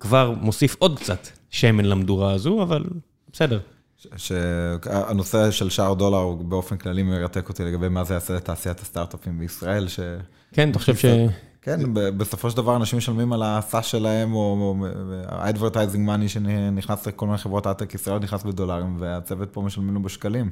כבר 0.00 0.34
מוסיף 0.40 0.76
עוד 0.78 0.98
קצת 0.98 1.28
שמן 1.50 1.84
למדורה 1.84 2.32
הזו, 2.32 2.62
אבל 2.62 2.84
בסדר. 3.32 3.58
שהנושא 4.16 5.50
של 5.50 5.70
שער 5.70 5.94
דולר 5.94 6.32
באופן 6.32 6.76
כללי 6.76 7.02
מרתק 7.02 7.48
אותי 7.48 7.64
לגבי 7.64 7.88
מה 7.88 8.04
זה 8.04 8.14
יעשה 8.14 8.34
לתעשיית 8.34 8.80
הסטארט-אפים 8.80 9.38
בישראל. 9.38 9.88
ש... 9.88 10.00
כן, 10.52 10.70
אתה 10.70 10.78
חושב 10.78 10.96
ש... 10.96 11.04
כן, 11.62 11.80
בסופו 11.92 12.50
של 12.50 12.56
דבר 12.56 12.76
אנשים 12.76 12.98
משלמים 12.98 13.32
על 13.32 13.42
הסאס 13.42 13.86
שלהם, 13.86 14.34
או 14.34 14.76
ה-advertising 15.28 16.08
money 16.08 16.28
שנכנס 16.28 17.06
לכל 17.06 17.26
מיני 17.26 17.38
חברות 17.38 17.66
הייטק 17.66 17.94
ישראל 17.94 18.18
נכנס 18.18 18.42
בדולרים, 18.42 18.96
והצוות 18.98 19.48
פה 19.52 19.62
משלמים 19.62 19.94
לו 19.94 20.02
בשקלים. 20.02 20.50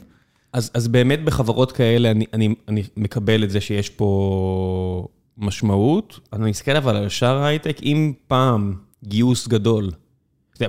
אז, 0.52 0.70
אז 0.74 0.88
באמת 0.88 1.24
בחברות 1.24 1.72
כאלה 1.72 2.10
אני, 2.10 2.24
אני, 2.32 2.54
אני 2.68 2.82
מקבל 2.96 3.44
את 3.44 3.50
זה 3.50 3.60
שיש 3.60 3.90
פה 3.90 5.08
משמעות. 5.38 6.20
אני 6.32 6.50
מסתכל 6.50 6.76
אבל 6.76 6.96
על 6.96 7.08
שער 7.08 7.42
הייטק, 7.42 7.82
אם 7.82 8.12
פעם 8.26 8.74
גיוס 9.04 9.48
גדול, 9.48 9.90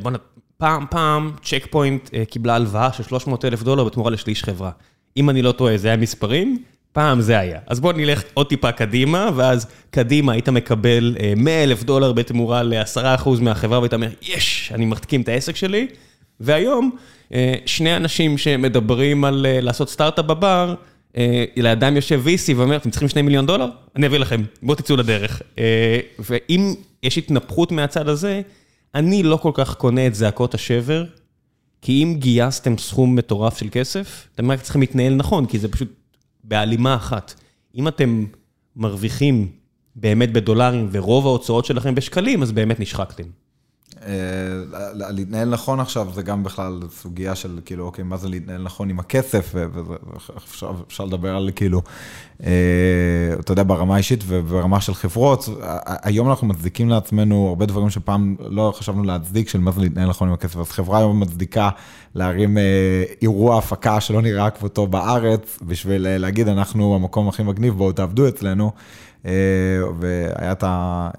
בוא 0.02 0.12
נ... 0.12 0.16
פעם, 0.58 0.86
פעם, 0.90 1.32
צ'ק 1.44 1.68
פוינט 1.70 2.10
קיבלה 2.30 2.56
הלוואה 2.56 2.94
של 2.94 3.04
300 3.04 3.46
אלף 3.46 3.64
דולר 3.64 3.84
בתמורה 3.84 4.12
לשליש 4.12 4.44
חברה. 4.44 4.72
אם 5.18 5.30
אני 5.30 5.42
לא 5.42 5.52
טועה, 5.52 5.78
זה 5.78 5.88
היה 5.88 5.98
מספרים, 5.98 6.64
פעם 6.98 7.22
זה 7.22 7.40
היה. 7.40 7.60
אז 7.68 7.80
בואו 7.80 7.98
נלך 7.98 8.24
עוד 8.34 8.48
טיפה 8.48 8.72
קדימה, 8.72 9.30
ואז 9.36 9.68
קדימה 9.90 10.34
היית 10.34 10.50
מקבל 10.50 11.18
100 11.36 11.64
אלף 11.64 11.84
דולר 11.84 12.14
בתמורה 12.14 12.64
ל-10% 12.64 13.30
מהחברה, 13.42 13.80
והיית 13.80 13.94
אומר, 13.94 14.10
יש, 14.22 14.72
אני 14.76 14.86
מחתקים 14.86 15.22
את 15.22 15.30
העסק 15.30 15.56
שלי. 15.56 15.88
והיום, 16.40 16.92
שני 17.66 17.96
אנשים 17.96 18.38
שמדברים 18.38 19.26
על 19.26 19.46
לעשות 19.62 19.90
סטארט-אפ 19.90 20.26
בבר, 20.26 20.76
לידם 21.56 21.96
יושב 21.96 22.22
VC 22.26 22.54
ואומר, 22.56 22.76
אתם 22.76 22.90
צריכים 22.90 23.10
2 23.10 23.26
מיליון 23.26 23.46
דולר? 23.46 23.70
אני 23.96 24.08
אביא 24.08 24.18
לכם, 24.18 24.42
בואו 24.62 24.78
תצאו 24.78 24.96
לדרך. 24.96 25.42
ואם 26.20 26.74
יש 27.04 27.18
התנפחות 27.18 27.72
מהצד 27.72 28.10
הזה, 28.10 28.42
אני 28.96 29.24
לא 29.24 29.38
כל 29.38 29.52
כך 29.54 29.76
קונה 29.76 30.08
את 30.08 30.16
זעקות 30.16 30.54
השבר, 30.54 31.04
כי 31.82 32.04
אם 32.04 32.16
גייסתם 32.20 32.78
סכום 32.78 33.16
מטורף 33.16 33.58
של 33.58 33.68
כסף, 33.72 34.28
אתם 34.36 34.52
רק 34.52 34.62
צריכים 34.62 34.82
להתנהל 34.82 35.16
נכון, 35.16 35.46
כי 35.46 35.60
זה 35.60 35.68
פשוט 35.68 35.94
בהלימה 36.48 36.96
אחת. 36.96 37.34
אם 37.76 37.88
אתם 37.88 38.26
מרוויחים 38.76 39.52
באמת 39.96 40.34
בדולרים 40.34 40.90
ורוב 40.92 41.26
ההוצאות 41.26 41.66
שלכם 41.66 41.96
בשקלים, 41.96 42.42
אז 42.42 42.52
באמת 42.52 42.80
נשחקתם. 42.80 43.24
אה, 44.06 45.12
להתנהל 45.12 45.50
נכון 45.50 45.80
עכשיו 45.80 46.08
זה 46.14 46.22
גם 46.22 46.44
בכלל 46.44 46.80
סוגיה 46.90 47.36
של 47.36 47.60
כאילו, 47.66 47.86
אוקיי, 47.86 48.04
מה 48.04 48.18
זה 48.18 48.30
להתנהל 48.30 48.62
נכון 48.62 48.90
עם 48.90 49.00
הכסף, 49.00 49.56
ואפשר 49.56 51.06
לדבר 51.06 51.36
על 51.36 51.50
כאילו, 51.56 51.82
אה, 52.44 52.50
אתה 53.40 53.52
יודע, 53.52 53.64
ברמה 53.64 53.96
האישית 53.96 54.24
וברמה 54.28 54.82
של 54.82 54.94
חברות. 54.94 55.50
היום 55.86 56.30
אנחנו 56.30 56.48
מצדיקים 56.48 56.90
לעצמנו 56.90 57.48
הרבה 57.48 57.66
דברים 57.66 57.90
שפעם 57.90 58.36
לא 58.40 58.74
חשבנו 58.78 59.04
להצדיק, 59.04 59.50
של 59.50 59.60
מה 59.60 59.72
זה 59.72 59.82
להתנהל 59.82 60.10
נכון 60.10 60.28
עם 60.28 60.34
הכסף. 60.34 60.58
אז 60.58 60.72
חברה 60.72 61.00
היום 61.00 61.20
מצדיקה 61.20 61.70
להרים 62.16 62.58
אה, 62.58 63.04
אירוע 63.22 63.58
הפקה 63.58 64.02
שלא 64.02 64.22
נראה 64.22 64.50
כבודו 64.50 64.88
בארץ, 64.88 65.60
בשביל 65.62 66.18
להגיד, 66.18 66.48
אנחנו 66.48 66.96
המקום 66.96 67.28
הכי 67.28 67.44
מגניב, 67.44 67.74
בואו 67.74 67.92
תעבדו 67.92 68.28
אצלנו. 68.28 68.72
והיה 70.00 70.52
את 70.52 70.64
ה... 70.64 71.10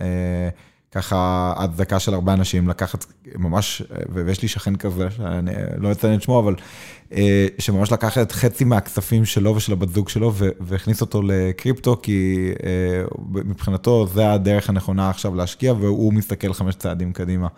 ככה 0.99 1.53
הצדקה 1.57 1.99
של 1.99 2.15
הרבה 2.15 2.33
אנשים 2.33 2.69
לקחת 2.69 3.05
ממש, 3.35 3.83
ויש 4.13 4.43
לי 4.43 4.49
שכן 4.49 4.77
כזה, 4.77 5.11
שאני 5.11 5.51
לא 5.77 5.93
אציין 5.93 6.15
את 6.15 6.23
שמו, 6.23 6.41
אבל 6.41 6.55
אה, 7.13 7.47
שממש 7.59 7.93
לקח 7.93 8.19
את 8.19 8.33
חצי 8.33 8.65
מהכספים 8.65 9.25
שלו 9.25 9.57
ושל 9.57 9.73
הבת 9.73 9.89
זוג 9.89 10.09
שלו 10.09 10.33
והכניס 10.61 11.01
אותו 11.01 11.23
לקריפטו, 11.23 11.97
כי 12.03 12.51
אה, 12.65 13.05
מבחינתו 13.25 14.07
זה 14.07 14.33
הדרך 14.33 14.69
הנכונה 14.69 15.11
עכשיו 15.11 15.35
להשקיע, 15.35 15.73
והוא 15.73 16.13
מסתכל 16.13 16.53
חמש 16.53 16.75
צעדים 16.75 17.13
קדימה. 17.13 17.49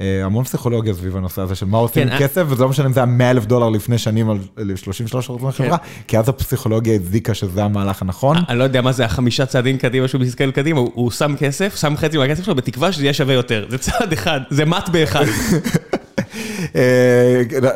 אה, 0.00 0.24
המון 0.24 0.44
פסיכולוגיה 0.44 0.94
סביב 0.94 1.16
הנושא 1.16 1.42
הזה 1.42 1.54
של 1.54 1.66
מה 1.66 1.78
עושים 1.78 2.08
עם 2.08 2.18
כסף, 2.18 2.44
וזה 2.48 2.62
לא 2.62 2.68
משנה 2.68 2.86
אם 2.86 2.92
זה 2.92 3.00
היה 3.00 3.06
100 3.06 3.30
אלף 3.30 3.46
דולר 3.46 3.68
לפני 3.68 3.98
שנים 3.98 4.30
על 4.30 4.38
33 4.76 5.26
אחוז 5.26 5.42
מהחברה, 5.42 5.76
כי 6.06 6.18
אז 6.18 6.28
הפסיכולוגיה 6.28 6.94
הצדיקה 6.94 7.34
שזה 7.34 7.64
המהלך 7.64 8.02
הנכון. 8.02 8.36
אני 8.48 8.58
לא 8.58 8.64
יודע 8.64 8.80
מה 8.80 8.92
זה 8.92 9.04
החמישה 9.04 9.46
צעדים 9.46 9.78
קדימה 9.78 10.08
שהוא 10.08 10.20
מסתכל 10.20 10.50
קדימה, 10.50 10.80
הוא 10.80 11.10
שם 11.10 11.34
כסף, 11.38 11.76
שם 11.76 11.96
חצי 11.96 12.18
מהכסף 12.18 12.44
שלו 12.44 12.54
בתקווה 12.54 12.92
שזה 12.92 13.04
יהיה 13.04 13.14
שווה 13.14 13.34
יותר. 13.34 13.66
זה 13.68 13.78
צעד 13.78 14.12
אחד, 14.12 14.40
זה 14.50 14.64
מט 14.64 14.88
באחד. 14.88 15.24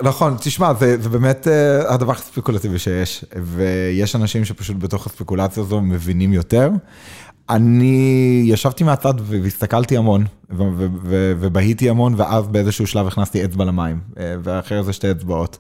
נכון, 0.03 0.37
תשמע, 0.41 0.73
זה 0.81 1.09
באמת 1.09 1.47
הדבר 1.89 2.13
הכי 2.13 2.23
ספקולטיבי 2.23 2.79
שיש, 2.79 3.25
ויש 3.43 4.17
אנשים 4.17 4.45
שפשוט 4.45 4.77
בתוך 4.79 5.07
הספקולציה 5.07 5.63
הזו 5.63 5.81
מבינים 5.81 6.33
יותר. 6.33 6.71
אני 7.53 8.43
ישבתי 8.47 8.85
מהצד 8.85 9.15
והסתכלתי 9.23 9.97
המון, 9.97 10.25
ובהיתי 11.41 11.91
המון, 11.91 12.15
ואז 12.17 12.49
באיזשהו 12.49 12.87
שלב 12.87 13.07
הכנסתי 13.07 13.45
אצבע 13.45 13.65
למים, 13.65 14.01
אה, 14.19 14.35
ואחרי 14.43 14.85
זה 14.85 14.93
שתי 14.93 15.11
אצבעות. 15.11 15.59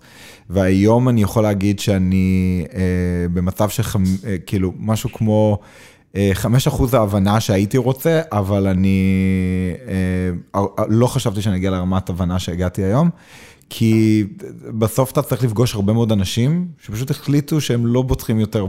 והיום 0.50 1.08
אני 1.08 1.22
יכול 1.22 1.42
להגיד 1.42 1.78
שאני 1.78 2.64
אה, 2.74 2.80
במצב 3.32 3.68
שכאילו 3.68 4.68
אה, 4.68 4.74
משהו 4.78 5.12
כמו 5.12 5.58
5% 6.14 6.16
ההבנה 6.92 7.40
שהייתי 7.40 7.78
רוצה, 7.78 8.20
אבל 8.32 8.66
אני 8.66 9.12
לא 10.88 11.06
חשבתי 11.06 11.42
שאני 11.42 11.56
אגיע 11.56 11.70
לרמת 11.70 12.10
הבנה 12.10 12.38
שהגעתי 12.38 12.82
היום. 12.82 13.10
כי 13.74 14.24
בסוף 14.78 15.12
אתה 15.12 15.22
צריך 15.22 15.44
לפגוש 15.44 15.74
הרבה 15.74 15.92
מאוד 15.92 16.12
אנשים 16.12 16.68
שפשוט 16.82 17.10
החליטו 17.10 17.60
שהם 17.60 17.86
לא 17.86 18.02
בוטחים 18.02 18.40
יותר 18.40 18.66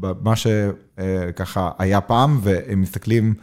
במה 0.00 0.34
שככה 0.36 1.70
היה 1.78 2.00
פעם, 2.00 2.40
והם 2.42 2.80
מסתכלים 2.80 3.34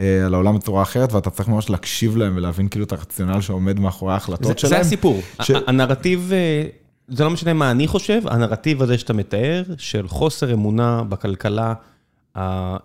אה, 0.00 0.26
על 0.26 0.34
העולם 0.34 0.56
בצורה 0.56 0.82
אחרת, 0.82 1.12
ואתה 1.12 1.30
צריך 1.30 1.48
ממש 1.48 1.70
להקשיב 1.70 2.16
להם 2.16 2.36
ולהבין 2.36 2.68
כאילו 2.68 2.84
את 2.84 2.92
הרציונל 2.92 3.40
שעומד 3.40 3.80
מאחורי 3.80 4.12
ההחלטות 4.12 4.58
שלהם. 4.58 4.70
זה 4.70 4.80
הסיפור. 4.80 5.20
ש... 5.42 5.50
הנרטיב, 5.66 6.30
אה, 6.32 6.66
זה 7.08 7.24
לא 7.24 7.30
משנה 7.30 7.52
מה 7.52 7.70
אני 7.70 7.86
חושב, 7.86 8.22
הנרטיב 8.24 8.82
הזה 8.82 8.98
שאתה 8.98 9.12
מתאר, 9.12 9.62
של 9.78 10.08
חוסר 10.08 10.52
אמונה 10.52 11.02
בכלכלה, 11.08 11.74
אה, 12.36 12.76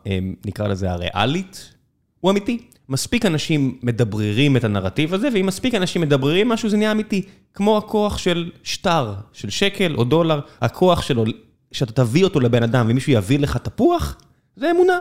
נקרא 0.46 0.68
לזה 0.68 0.92
הריאלית, 0.92 1.74
הוא 2.20 2.32
אמיתי. 2.32 2.71
מספיק 2.92 3.26
אנשים 3.26 3.78
מדבררים 3.84 4.58
את 4.58 4.64
הנרטיב 4.64 5.14
הזה, 5.14 5.30
ואם 5.34 5.46
מספיק 5.46 5.76
אנשים 5.76 6.02
מדבררים 6.02 6.50
משהו, 6.50 6.70
זה 6.70 6.78
נהיה 6.78 6.92
אמיתי. 6.92 7.22
כמו 7.54 7.78
הכוח 7.78 8.18
של 8.18 8.52
שטר, 8.64 9.14
של 9.34 9.50
שקל 9.50 9.96
או 9.96 10.04
דולר, 10.04 10.40
הכוח 10.62 11.02
שלו, 11.02 11.24
שאתה 11.72 11.92
תביא 11.92 12.24
אותו 12.24 12.40
לבן 12.40 12.64
אדם 12.64 12.86
ומישהו 12.90 13.12
יביא 13.12 13.40
לך 13.40 13.58
תפוח, 13.58 14.18
זה 14.56 14.72
אמונה. 14.72 15.00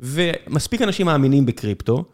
ומספיק 0.00 0.82
אנשים 0.82 1.06
מאמינים 1.06 1.46
בקריפטו. 1.46 2.04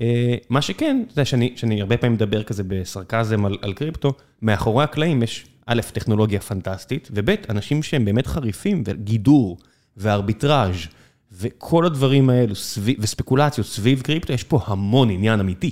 אה, 0.00 0.34
מה 0.50 0.62
שכן, 0.62 1.02
זה 1.14 1.24
שאני, 1.24 1.52
שאני 1.56 1.80
הרבה 1.80 1.96
פעמים 1.96 2.14
מדבר 2.14 2.42
כזה 2.42 2.62
בסרקזם 2.66 3.46
על, 3.46 3.56
על 3.62 3.72
קריפטו, 3.72 4.12
מאחורי 4.42 4.84
הקלעים 4.84 5.22
יש 5.22 5.46
א', 5.66 5.80
טכנולוגיה 5.92 6.40
פנטסטית, 6.40 7.08
וב', 7.12 7.30
אנשים 7.48 7.82
שהם 7.82 8.04
באמת 8.04 8.26
חריפים, 8.26 8.82
וגידור, 8.86 9.58
וארביטראז', 9.96 10.86
וכל 11.32 11.86
הדברים 11.86 12.30
האלו, 12.30 12.54
וספקולציות 12.98 13.66
סביב 13.66 14.00
קריפטו, 14.00 14.32
יש 14.32 14.44
פה 14.44 14.60
המון 14.66 15.10
עניין 15.10 15.40
אמיתי. 15.40 15.70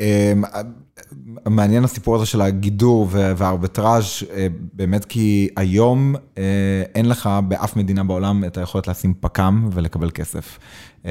אמ, 0.00 0.42
מעניין 1.46 1.84
הסיפור 1.84 2.16
הזה 2.16 2.26
של 2.26 2.40
הגידור 2.40 3.08
והארביטראז' 3.12 4.04
אה, 4.30 4.46
באמת 4.72 5.04
כי 5.04 5.48
היום 5.56 6.14
אה, 6.38 6.42
אין 6.94 7.08
לך 7.08 7.30
באף 7.48 7.76
מדינה 7.76 8.04
בעולם 8.04 8.44
את 8.44 8.56
היכולת 8.56 8.88
לשים 8.88 9.14
פק"ם 9.20 9.68
ולקבל 9.72 10.10
כסף. 10.10 10.58
אמ, 11.04 11.10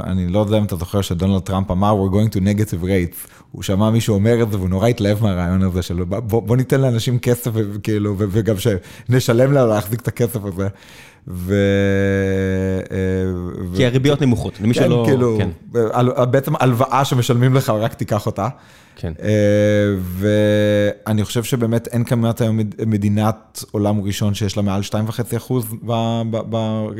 אני 0.00 0.28
לא 0.28 0.38
יודע 0.38 0.58
אם 0.58 0.64
אתה 0.64 0.76
זוכר 0.76 1.00
שדונלד 1.00 1.42
טראמפ 1.42 1.70
אמר, 1.70 1.94
we're 2.04 2.12
going 2.12 2.36
to 2.36 2.40
negative 2.40 2.84
rates. 2.84 3.42
הוא 3.50 3.62
שמע 3.62 3.90
מישהו 3.90 4.14
אומר 4.14 4.42
את 4.42 4.50
זה 4.50 4.58
והוא 4.58 4.68
נורא 4.68 4.88
התלהב 4.88 5.22
מהרעיון 5.22 5.62
הזה 5.62 5.82
של 5.82 6.04
בוא, 6.04 6.42
בוא 6.42 6.56
ניתן 6.56 6.80
לאנשים 6.80 7.18
כסף 7.18 7.50
וכאילו, 7.54 8.14
וגם 8.18 8.54
שנשלם 8.58 9.52
להם 9.52 9.68
להחזיק 9.68 10.00
את 10.00 10.08
הכסף 10.08 10.44
הזה. 10.44 10.68
ו... 11.28 11.54
אה, 12.90 12.96
כי 13.76 13.86
הריביות 13.86 14.22
נמוכות, 14.22 14.60
למי 14.60 14.74
כן, 14.74 14.80
שלא... 14.80 15.04
כאילו, 15.06 15.38
כן, 15.38 15.48
בעצם 16.30 16.52
הלוואה 16.60 17.04
שמשלמים 17.04 17.54
לך, 17.54 17.70
רק 17.70 17.94
תיקח 17.94 18.26
אותה. 18.26 18.48
כן. 19.00 19.12
אה, 19.22 19.30
ואני 20.00 21.24
חושב 21.24 21.44
שבאמת 21.44 21.88
אין 21.88 22.04
כמעט 22.04 22.40
היום 22.40 22.58
מדינת 22.86 23.64
עולם 23.70 24.00
ראשון 24.00 24.34
שיש 24.34 24.56
לה 24.56 24.62
מעל 24.62 24.80
2.5 24.82 25.36
אחוז 25.36 25.66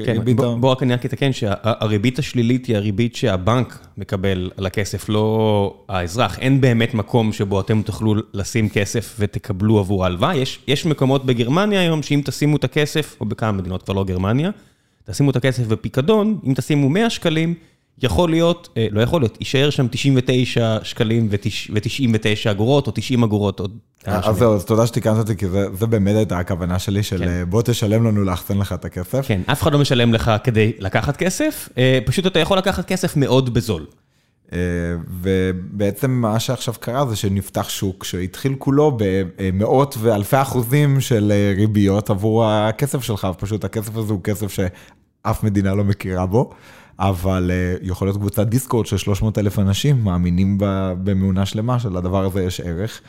כן, 0.04 0.14
בריבית. 0.16 0.36
בוא, 0.36 0.56
בוא 0.56 0.70
רק 0.70 0.82
אני 0.82 0.94
רק 0.94 1.06
אתקן 1.06 1.32
שהריבית 1.32 2.18
השלילית 2.18 2.66
היא 2.66 2.76
הריבית 2.76 3.16
שהבנק 3.16 3.86
מקבל 3.98 4.50
על 4.56 4.66
הכסף, 4.66 5.08
לא 5.08 5.84
האזרח. 5.88 6.38
אין 6.38 6.60
באמת 6.60 6.94
מקום 6.94 7.32
שבו 7.32 7.60
אתם 7.60 7.82
תוכלו 7.82 8.14
לשים 8.34 8.68
כסף 8.68 9.16
ותקבלו 9.18 9.78
עבור 9.78 10.04
ההלוואה. 10.04 10.36
יש, 10.36 10.58
יש 10.68 10.86
מקומות 10.86 11.26
בגרמניה 11.26 11.80
היום 11.80 12.02
שאם 12.02 12.20
תשימו 12.24 12.56
את 12.56 12.64
הכסף, 12.64 13.16
או 13.20 13.26
בכמה 13.26 13.52
מדינות, 13.52 13.82
כבר 13.82 13.94
לא 13.94 14.04
גרמניה, 14.04 14.50
תשימו 15.04 15.30
את 15.30 15.36
הכסף 15.36 15.66
בפיקדון, 15.66 16.38
אם 16.46 16.54
תשימו 16.54 16.88
100 16.88 17.10
שקלים, 17.10 17.54
יכול 18.02 18.30
להיות, 18.30 18.68
אה, 18.76 18.86
לא 18.90 19.00
יכול 19.00 19.20
להיות, 19.20 19.36
יישאר 19.40 19.70
שם 19.70 19.86
99 19.90 20.78
שקלים 20.82 21.28
ו-99 21.30 22.50
אגורות, 22.50 22.86
או 22.86 22.92
90 22.94 23.22
אגורות 23.22 23.60
כמה 24.04 24.20
אז 24.24 24.36
זהו, 24.36 24.54
אז 24.54 24.64
תודה 24.64 24.86
שתיקנת 24.86 25.18
אותי, 25.18 25.36
כי 25.36 25.46
זה 25.78 25.86
באמת 25.86 26.16
הייתה 26.16 26.38
הכוונה 26.38 26.78
שלי, 26.78 27.02
של 27.02 27.18
כן. 27.18 27.28
אה, 27.28 27.44
בוא 27.44 27.62
תשלם 27.62 28.06
לנו 28.06 28.24
לאחסן 28.24 28.58
לך 28.58 28.72
את 28.72 28.84
הכסף. 28.84 29.26
כן, 29.28 29.40
אף 29.46 29.62
אחד 29.62 29.72
לא 29.72 29.78
משלם 29.78 30.14
לך 30.14 30.30
כדי 30.44 30.72
לקחת 30.78 31.16
כסף, 31.16 31.68
אה, 31.78 31.98
פשוט 32.06 32.26
אתה 32.26 32.38
יכול 32.38 32.58
לקחת 32.58 32.86
כסף 32.86 33.16
מאוד 33.16 33.54
בזול. 33.54 33.86
אה, 34.52 34.58
ובעצם 35.08 36.10
מה 36.10 36.40
שעכשיו 36.40 36.74
קרה 36.80 37.06
זה 37.06 37.16
שנפתח 37.16 37.68
שוק 37.68 38.04
שהתחיל 38.04 38.54
כולו 38.58 38.96
במאות 38.96 39.94
ואלפי 40.00 40.42
אחוזים 40.42 41.00
של 41.00 41.32
אה, 41.34 41.52
ריביות 41.56 42.10
עבור 42.10 42.46
הכסף 42.46 43.02
שלך, 43.02 43.28
פשוט 43.38 43.64
הכסף 43.64 43.96
הזה 43.96 44.12
הוא 44.12 44.22
כסף 44.22 44.52
שאף 44.52 45.42
מדינה 45.42 45.74
לא 45.74 45.84
מכירה 45.84 46.26
בו, 46.26 46.50
אבל 47.00 47.50
אה, 47.50 47.74
יכול 47.82 48.08
להיות 48.08 48.16
קבוצת 48.16 48.46
דיסקורד 48.46 48.86
של 48.86 48.96
300 48.96 49.38
אלף 49.38 49.58
אנשים 49.58 50.04
מאמינים 50.04 50.58
באמונה 50.98 51.46
שלמה 51.46 51.78
שלדבר 51.78 52.24
הזה 52.24 52.44
יש 52.44 52.60
ערך. 52.60 53.00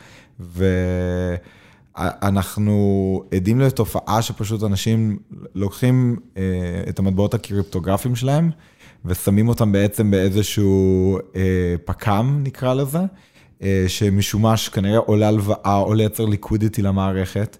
ואנחנו 1.94 3.22
עדים 3.34 3.60
לתופעה 3.60 4.22
שפשוט 4.22 4.62
אנשים 4.62 5.18
לוקחים 5.54 6.16
אה, 6.36 6.42
את 6.88 6.98
המטבעות 6.98 7.34
הקריפטוגרפיים 7.34 8.16
שלהם, 8.16 8.50
ושמים 9.04 9.48
אותם 9.48 9.72
בעצם 9.72 10.10
באיזשהו 10.10 11.18
אה, 11.36 11.74
פק"ם, 11.84 12.40
נקרא 12.44 12.74
לזה, 12.74 13.00
שמשומש 13.88 14.68
כנראה 14.68 14.98
או 14.98 15.16
להלוואה 15.16 15.76
או 15.76 15.94
לייצר 15.94 16.24
ליקווידיטי 16.24 16.82
למערכת, 16.82 17.56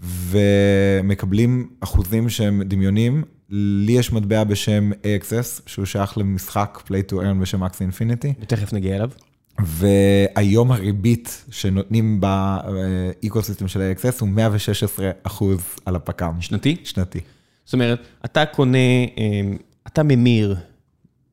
ומקבלים 0.00 1.68
אחוזים 1.80 2.28
שהם 2.28 2.62
דמיונים. 2.62 3.24
לי 3.52 3.92
יש 3.92 4.12
מטבע 4.12 4.44
בשם 4.44 4.90
AXS, 4.92 5.62
שהוא 5.66 5.84
שייך 5.84 6.18
למשחק 6.18 6.82
Play 6.86 7.12
to 7.12 7.14
Earn 7.14 7.40
בשם 7.40 7.62
Axie 7.62 7.68
Infinity, 7.68 8.28
ותכף 8.40 8.72
נגיע 8.72 8.96
אליו. 8.96 9.10
והיום 9.58 10.72
הריבית 10.72 11.44
שנותנים 11.50 12.20
באקוסיסטם 12.20 13.68
של 13.68 13.92
AXS 13.96 14.20
הוא 14.20 14.28
116 14.28 15.10
אחוז 15.22 15.60
על 15.86 15.96
הפק"ם. 15.96 16.40
שנתי? 16.40 16.76
שנתי. 16.84 17.20
זאת 17.64 17.74
אומרת, 17.74 18.00
אתה 18.24 18.46
קונה, 18.46 18.78
אה, 19.18 19.40
אתה 19.86 20.02
ממיר 20.02 20.56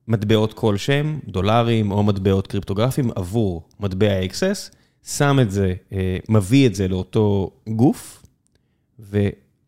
מטבעות 0.07 0.53
כלשהם, 0.53 1.19
דולרים 1.27 1.91
או 1.91 2.03
מטבעות 2.03 2.47
קריפטוגרפיים 2.47 3.09
עבור 3.15 3.67
מטבע 3.79 4.25
XS, 4.25 4.75
שם 5.05 5.37
את 5.41 5.51
זה, 5.51 5.73
אה, 5.93 6.17
מביא 6.29 6.67
את 6.67 6.75
זה 6.75 6.87
לאותו 6.87 7.51
גוף, 7.69 8.23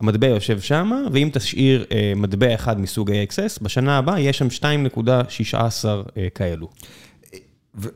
והמטבע 0.01 0.27
יושב 0.27 0.60
שם, 0.60 0.91
ואם 1.12 1.29
תשאיר 1.34 1.86
אה, 1.91 2.13
מטבע 2.15 2.55
אחד 2.55 2.79
מסוג 2.79 3.12
AXS, 3.12 3.63
בשנה 3.63 3.98
הבאה 3.98 4.20
יש 4.20 4.38
שם 4.38 4.48
2.16 4.48 5.58
אה, 6.17 6.27
כאלו. 6.36 6.67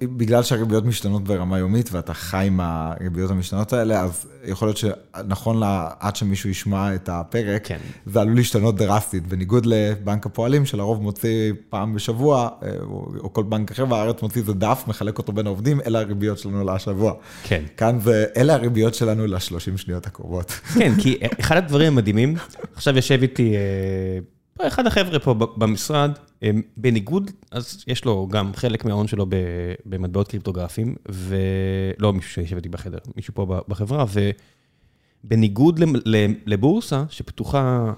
בגלל 0.01 0.43
שהריביות 0.43 0.85
משתנות 0.85 1.23
ברמה 1.23 1.59
יומית 1.59 1.89
ואתה 1.91 2.13
חי 2.13 2.45
עם 2.47 2.59
הריביות 2.63 3.31
המשתנות 3.31 3.73
האלה, 3.73 4.01
אז 4.01 4.27
יכול 4.45 4.67
להיות 4.67 4.77
שנכון 4.77 5.59
לה, 5.59 5.89
עד 5.99 6.15
שמישהו 6.15 6.49
ישמע 6.49 6.95
את 6.95 7.09
הפרק, 7.09 7.67
כן. 7.67 7.77
זה 8.05 8.21
עלול 8.21 8.35
להשתנות 8.35 8.75
דרסטית, 8.75 9.27
בניגוד 9.27 9.65
לבנק 9.65 10.25
הפועלים, 10.25 10.65
שלרוב 10.65 11.01
מוציא 11.01 11.53
פעם 11.69 11.93
בשבוע, 11.93 12.49
אה, 12.63 12.69
או, 12.81 13.07
או 13.19 13.33
כל 13.33 13.43
בנק 13.43 13.71
אחר 13.71 13.85
בארץ 13.85 14.21
מוציא 14.21 14.41
איזה 14.41 14.53
דף, 14.53 14.83
מחלק 14.87 15.17
אותו 15.17 15.33
בין 15.33 15.45
העובדים, 15.45 15.81
אלה 15.81 15.99
הריביות 15.99 16.37
שלנו 16.37 16.65
לשבוע. 16.65 17.13
כן. 17.43 17.63
כאן 17.77 17.99
זה, 17.99 18.25
אלה 18.37 18.53
הריביות 18.53 18.95
שלנו 18.95 19.27
לשלושים 19.27 19.77
שניות 19.77 20.07
הקרובות. 20.07 20.51
כן, 20.51 20.93
כי 21.01 21.17
אחד 21.39 21.57
הדברים 21.57 21.93
המדהימים, 21.93 22.35
עכשיו 22.75 22.95
יושב 22.95 23.21
איתי 23.21 23.55
אה, 23.55 24.19
אחד 24.61 24.87
החבר'ה 24.87 25.19
פה 25.19 25.33
במשרד, 25.33 26.11
בניגוד, 26.77 27.31
אז 27.51 27.83
יש 27.87 28.05
לו 28.05 28.27
גם 28.31 28.51
חלק 28.55 28.85
מההון 28.85 29.07
שלו 29.07 29.25
במטבעות 29.85 30.27
קריפטוגרפיים, 30.27 30.95
ולא 31.09 32.13
מישהו 32.13 32.31
שיושב 32.31 32.55
איתי 32.55 32.69
בחדר, 32.69 32.97
מישהו 33.15 33.33
פה 33.33 33.61
בחברה, 33.67 34.05
ובניגוד 35.23 35.79
לבורסה, 36.45 37.03
שפתוחה 37.09 37.93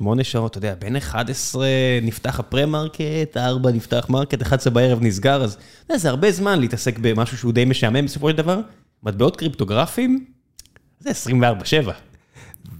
7-8 0.00 0.04
שעות, 0.22 0.50
אתה 0.50 0.58
יודע, 0.58 0.74
בין 0.78 0.96
11 0.96 1.66
נפתח 2.02 2.40
ה 2.40 2.48
pre-market, 2.48 3.36
4 3.36 3.72
נפתח 3.72 4.06
market, 4.10 4.42
11 4.42 4.72
בערב 4.72 4.98
נסגר, 5.02 5.44
אז 5.44 5.56
יודע, 5.82 5.98
זה 5.98 6.08
הרבה 6.08 6.32
זמן 6.32 6.60
להתעסק 6.60 6.98
במשהו 6.98 7.38
שהוא 7.38 7.52
די 7.52 7.64
משעמם 7.64 8.04
בסופו 8.04 8.30
של 8.30 8.36
דבר. 8.36 8.60
מטבעות 9.02 9.36
קריפטוגרפיים, 9.36 10.24
זה 10.98 11.10
24-7. 11.84 11.90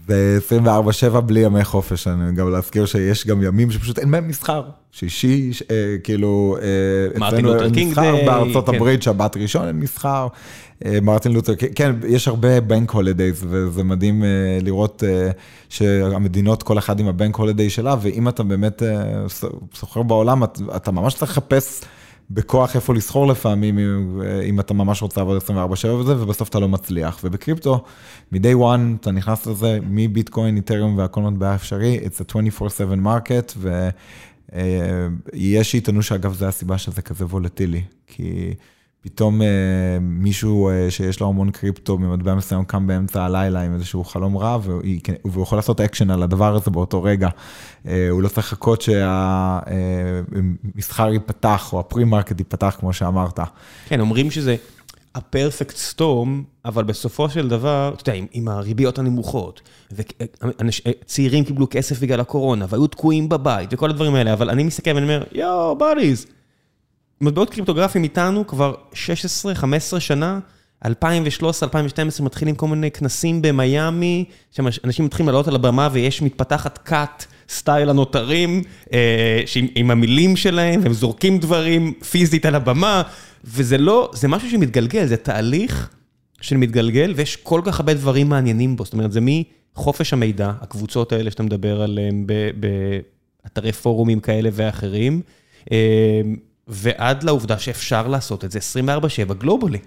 זה 0.07 0.39
24/7 0.49 1.19
בלי 1.19 1.39
ימי 1.39 1.63
חופש, 1.63 2.07
אני 2.07 2.35
גם 2.35 2.51
להזכיר 2.51 2.85
שיש 2.85 3.27
גם 3.27 3.43
ימים 3.43 3.71
שפשוט 3.71 3.99
אין 3.99 4.11
בהם 4.11 4.27
מסחר. 4.27 4.63
שישי, 4.91 5.53
ש- 5.53 5.63
אה, 5.71 5.75
כאילו, 6.03 6.57
אה, 6.61 7.27
אצלנו 7.27 7.61
אין 7.61 7.71
מסחר, 7.89 8.01
דיי, 8.15 8.25
בארצות 8.25 8.69
כן. 8.69 8.75
הברית 8.75 9.03
שבת 9.03 9.37
ראשון 9.37 9.67
אין 9.67 9.79
מסחר, 9.79 10.27
אה, 10.85 10.97
מרטין 11.01 11.31
לותר 11.33 11.55
קינג, 11.55 11.71
כן, 11.75 11.95
יש 12.07 12.27
הרבה 12.27 12.61
bank 12.61 12.91
holidays, 12.91 13.45
וזה 13.49 13.83
מדהים 13.83 14.23
אה, 14.23 14.27
לראות 14.61 15.03
אה, 15.07 15.29
שהמדינות, 15.69 16.63
כל 16.63 16.77
אחד 16.77 16.99
עם 16.99 17.07
ה 17.07 17.13
bank 17.13 17.35
holiday 17.35 17.69
שלה, 17.69 17.95
ואם 18.01 18.27
אתה 18.29 18.43
באמת 18.43 18.83
אה, 18.83 19.03
סוחר 19.75 20.03
בעולם, 20.03 20.43
אתה- 20.43 20.61
אתה 20.75 20.91
ממש 20.91 21.13
צריך 21.13 21.31
לחפש. 21.31 21.81
בכוח 22.29 22.75
איפה 22.75 22.93
לסחור 22.93 23.27
לפעמים, 23.27 23.79
אם- 23.79 24.21
אם 24.49 24.59
אתה 24.59 24.73
ממש 24.73 25.01
רוצה 25.01 25.21
לעבוד 25.21 25.37
24/7 25.37 25.93
וזה, 25.99 26.21
ובסוף 26.21 26.49
אתה 26.49 26.59
לא 26.59 26.69
מצליח. 26.69 27.19
ובקריפטו, 27.23 27.83
מ-day 28.31 28.55
one 28.59 28.99
אתה 29.01 29.11
נכנס 29.11 29.45
לזה, 29.47 29.79
מביטקוין, 29.89 30.55
איתריום 30.55 30.97
והכל 30.97 31.21
מטבע 31.21 31.55
אפשרי, 31.55 31.99
it's 32.05 32.21
a 32.21 32.23
24/7 32.23 33.05
market, 33.05 33.57
ויש 35.33 35.71
שיטענו 35.71 36.01
שאגב, 36.03 36.33
זה 36.33 36.47
הסיבה 36.47 36.77
שזה 36.77 37.01
כזה 37.01 37.25
וולטילי, 37.25 37.81
כי 38.07 38.53
פתאום 39.05 39.41
אה, 39.41 39.47
מישהו 40.01 40.69
אה, 40.69 40.91
שיש 40.91 41.19
לו 41.19 41.27
המון 41.27 41.51
קריפטו 41.51 41.97
במטבע 41.97 42.35
מסוים 42.35 42.65
קם 42.65 42.87
באמצע 42.87 43.23
הלילה 43.23 43.61
עם 43.61 43.73
איזשהו 43.73 44.03
חלום 44.03 44.37
רע, 44.37 44.57
והוא 44.61 44.81
והוא 45.25 45.43
יכול 45.43 45.57
לעשות 45.57 45.81
אקשן 45.81 46.11
על 46.11 46.23
הדבר 46.23 46.55
הזה 46.55 46.71
באותו 46.71 47.03
רגע. 47.03 47.29
אה, 47.87 48.09
הוא 48.09 48.21
לא 48.21 48.27
צריך 48.27 48.47
לחכות 48.47 48.81
שהמסחר 49.61 51.13
ייפתח, 51.13 51.73
או 51.73 51.79
ה 51.79 51.85
pre-market 51.85 52.39
ייפתח, 52.39 52.77
כמו 52.79 52.93
שאמרת. 52.93 53.39
כן, 53.87 53.99
אומרים 53.99 54.31
שזה 54.31 54.55
ה-perfect 55.15 55.95
storm, 55.95 56.29
אבל 56.65 56.83
בסופו 56.83 57.29
של 57.29 57.49
דבר, 57.49 57.91
אתה 57.93 58.09
יודע, 58.09 58.19
עם, 58.19 58.25
עם 58.31 58.47
הריביות 58.47 58.99
הנמוכות, 58.99 59.61
וצעירים 59.91 61.43
קיבלו 61.43 61.67
כסף 61.69 61.99
בגלל 61.99 62.19
הקורונה, 62.19 62.65
והיו 62.69 62.87
תקועים 62.87 63.29
בבית, 63.29 63.69
וכל 63.73 63.89
הדברים 63.89 64.15
האלה, 64.15 64.33
אבל 64.33 64.49
אני 64.49 64.63
מסתכל 64.63 64.91
ואני 64.91 65.03
אומר, 65.03 65.23
יואו, 65.31 65.77
buddies, 65.77 66.25
מטבעות 67.21 67.49
קריפטוגרפיים 67.49 68.03
איתנו 68.03 68.47
כבר 68.47 68.73
16-15 68.93 69.99
שנה, 69.99 70.39
2013-2012 70.85 70.87
מתחילים 72.19 72.55
כל 72.55 72.67
מיני 72.67 72.91
כנסים 72.91 73.41
במיאמי, 73.41 74.25
שם 74.51 74.65
אנשים 74.83 75.05
מתחילים 75.05 75.27
לעלות 75.27 75.47
על 75.47 75.55
הבמה 75.55 75.89
ויש 75.91 76.21
מתפתחת 76.21 76.77
קאט 76.77 77.25
סטייל 77.49 77.89
הנותרים, 77.89 78.61
אה, 78.93 79.43
שעם, 79.45 79.67
עם 79.75 79.91
המילים 79.91 80.35
שלהם, 80.35 80.81
הם 80.85 80.93
זורקים 80.93 81.39
דברים 81.39 81.93
פיזית 81.93 82.45
על 82.45 82.55
הבמה, 82.55 83.03
וזה 83.43 83.77
לא, 83.77 84.11
זה 84.13 84.27
משהו 84.27 84.49
שמתגלגל, 84.49 85.05
זה 85.05 85.17
תהליך 85.17 85.89
שמתגלגל, 86.41 87.13
ויש 87.15 87.35
כל 87.35 87.61
כך 87.63 87.79
הרבה 87.79 87.93
דברים 87.93 88.29
מעניינים 88.29 88.75
בו, 88.75 88.85
זאת 88.85 88.93
אומרת, 88.93 89.11
זה 89.11 89.19
מחופש 89.21 90.13
המידע, 90.13 90.51
הקבוצות 90.61 91.11
האלה 91.11 91.31
שאתה 91.31 91.43
מדבר 91.43 91.81
עליהן 91.81 92.27
באתרי 93.43 93.71
פורומים 93.71 94.19
כאלה 94.19 94.49
ואחרים, 94.53 95.21
אה, 95.71 96.21
ועד 96.67 97.23
לעובדה 97.23 97.59
שאפשר 97.59 98.07
לעשות 98.07 98.45
את 98.45 98.51
זה 98.51 98.59
24/7 99.29 99.33
גלובלי. 99.33 99.79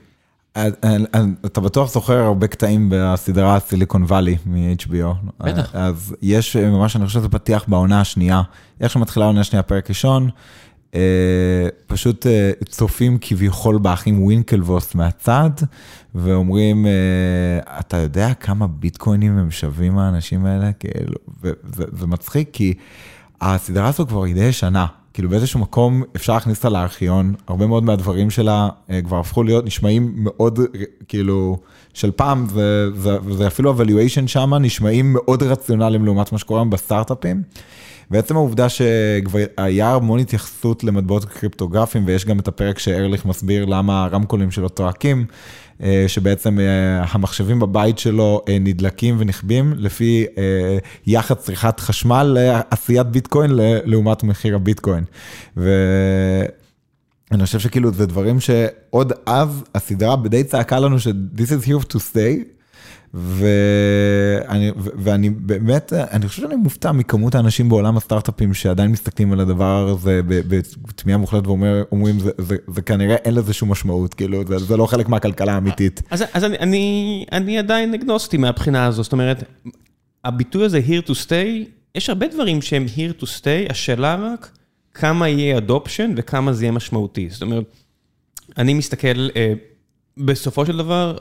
אתה 1.46 1.60
בטוח 1.60 1.90
זוכר 1.92 2.18
הרבה 2.18 2.46
קטעים 2.46 2.88
בסדרה 2.92 3.60
סיליקון 3.60 4.02
וואלי 4.02 4.36
מ-HBO. 4.46 5.28
בטח. 5.40 5.74
אז 5.74 6.16
יש 6.22 6.56
ממש, 6.56 6.96
אני 6.96 7.06
חושב 7.06 7.18
שזה 7.18 7.28
פתיח 7.28 7.64
בעונה 7.68 8.00
השנייה. 8.00 8.42
איך 8.80 8.92
שמתחילה 8.92 9.24
העונה 9.24 9.40
השנייה, 9.40 9.62
פרק 9.62 9.88
ראשון, 9.88 10.30
פשוט 11.86 12.26
צופים 12.68 13.18
כביכול 13.20 13.78
באחים 13.78 14.22
ווינקלבוס 14.22 14.94
מהצד, 14.94 15.50
ואומרים, 16.14 16.86
אתה 17.80 17.96
יודע 17.96 18.34
כמה 18.34 18.66
ביטקוינים 18.66 19.38
הם 19.38 19.50
שווים 19.50 19.98
האנשים 19.98 20.46
האלה? 20.46 20.72
כאילו, 20.72 21.14
זה 21.92 22.06
מצחיק, 22.06 22.48
כי 22.52 22.74
הסדרה 23.40 23.88
הזו 23.88 24.06
כבר 24.06 24.22
היא 24.22 24.34
די 24.34 24.44
ישנה. 24.44 24.86
כאילו 25.18 25.30
באיזשהו 25.30 25.60
מקום 25.60 26.02
אפשר 26.16 26.34
להכניס 26.34 26.58
אותה 26.58 26.68
לארכיון, 26.68 27.34
הרבה 27.48 27.66
מאוד 27.66 27.84
מהדברים 27.84 28.30
שלה 28.30 28.68
כבר 29.04 29.18
הפכו 29.18 29.42
להיות, 29.42 29.64
נשמעים 29.66 30.12
מאוד, 30.16 30.58
כאילו, 31.08 31.58
של 31.94 32.10
פעם, 32.10 32.46
וזה 32.94 33.46
אפילו 33.46 33.74
הvaluation 33.80 34.26
שם, 34.26 34.54
נשמעים 34.54 35.12
מאוד 35.12 35.42
רציונליים 35.42 36.04
לעומת 36.04 36.32
מה 36.32 36.38
שקורה 36.38 36.64
בסטארט-אפים. 36.64 37.42
בעצם 38.10 38.36
העובדה 38.36 38.68
שכבר 38.68 39.38
היה 39.56 39.94
המון 39.94 40.18
התייחסות 40.18 40.84
למטבעות 40.84 41.24
קריפטוגרפיים, 41.24 42.04
ויש 42.06 42.24
גם 42.24 42.38
את 42.38 42.48
הפרק 42.48 42.78
שארליך 42.78 43.24
מסביר 43.24 43.64
למה 43.64 44.04
הרמקולים 44.04 44.50
שלו 44.50 44.68
טועקים, 44.68 45.26
שבעצם 46.06 46.58
המחשבים 47.00 47.60
בבית 47.60 47.98
שלו 47.98 48.44
נדלקים 48.60 49.16
ונכבים 49.18 49.72
לפי 49.76 50.26
יחד 51.06 51.34
צריכת 51.34 51.80
חשמל 51.80 52.36
לעשיית 52.38 53.06
ביטקוין 53.06 53.50
לעומת 53.84 54.22
מחיר 54.22 54.54
הביטקוין. 54.54 55.04
ואני 55.56 57.44
חושב 57.44 57.58
שכאילו 57.58 57.92
זה 57.92 58.06
דברים 58.06 58.40
שעוד 58.40 59.12
אז 59.26 59.64
הסדרה 59.74 60.16
די 60.16 60.44
צעקה 60.44 60.78
לנו 60.80 60.98
ש-this 60.98 61.62
is 61.62 61.66
here 61.66 61.84
to 61.92 61.96
stay. 61.96 62.57
ואני, 63.14 64.70
ואני 64.76 65.30
באמת, 65.30 65.92
אני 65.92 66.28
חושב 66.28 66.42
שאני 66.42 66.56
מופתע 66.56 66.92
מכמות 66.92 67.34
האנשים 67.34 67.68
בעולם 67.68 67.96
הסטארט-אפים 67.96 68.54
שעדיין 68.54 68.90
מסתכלים 68.90 69.32
על 69.32 69.40
הדבר 69.40 69.88
הזה 69.88 70.20
בתמיהה 70.26 71.18
מוחלטת 71.18 71.46
ואומרים, 71.46 72.18
זה, 72.18 72.30
זה, 72.38 72.56
זה 72.74 72.82
כנראה 72.82 73.16
אין 73.16 73.34
לזה 73.34 73.52
שום 73.52 73.70
משמעות, 73.72 74.14
כאילו, 74.14 74.42
זה, 74.46 74.58
זה 74.58 74.76
לא 74.76 74.86
חלק 74.86 75.08
מהכלכלה 75.08 75.52
האמיתית. 75.54 76.02
אז, 76.10 76.24
אז 76.32 76.44
אני, 76.44 76.56
אני, 76.58 77.24
אני 77.32 77.58
עדיין 77.58 77.94
אגנוסטי 77.94 78.36
מהבחינה 78.36 78.86
הזו, 78.86 79.02
זאת 79.02 79.12
אומרת, 79.12 79.44
הביטוי 80.24 80.64
הזה 80.64 80.80
here 80.86 81.08
to 81.08 81.12
stay, 81.12 81.68
יש 81.94 82.08
הרבה 82.08 82.26
דברים 82.28 82.62
שהם 82.62 82.86
here 82.96 83.22
to 83.22 83.24
stay, 83.24 83.70
השאלה 83.70 84.14
רק 84.14 84.50
כמה 84.94 85.28
יהיה 85.28 85.58
adoption 85.58 86.10
וכמה 86.16 86.52
זה 86.52 86.64
יהיה 86.64 86.72
משמעותי. 86.72 87.28
זאת 87.30 87.42
אומרת, 87.42 87.64
אני 88.58 88.74
מסתכל... 88.74 89.28
בסופו 90.18 90.66
של 90.66 90.76
דבר, 90.76 91.18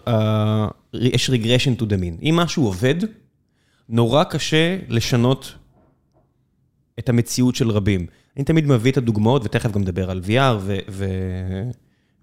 יש 0.94 1.30
regression 1.30 1.82
to 1.82 1.84
the 1.84 2.00
mean. 2.02 2.24
אם 2.24 2.36
משהו 2.36 2.66
עובד, 2.66 2.96
נורא 3.90 4.24
קשה 4.24 4.78
לשנות 4.90 5.54
את 7.00 7.10
המציאות 7.10 7.56
של 7.56 7.70
רבים. 7.70 8.06
אני 8.38 8.46
תמיד 8.46 8.68
מביא 8.68 8.92
את 8.92 8.98
הדוגמאות, 8.98 9.42
ותכף 9.46 9.72
גם 9.72 9.82
נדבר 9.82 10.12
על 10.12 10.22
VR 10.28 10.72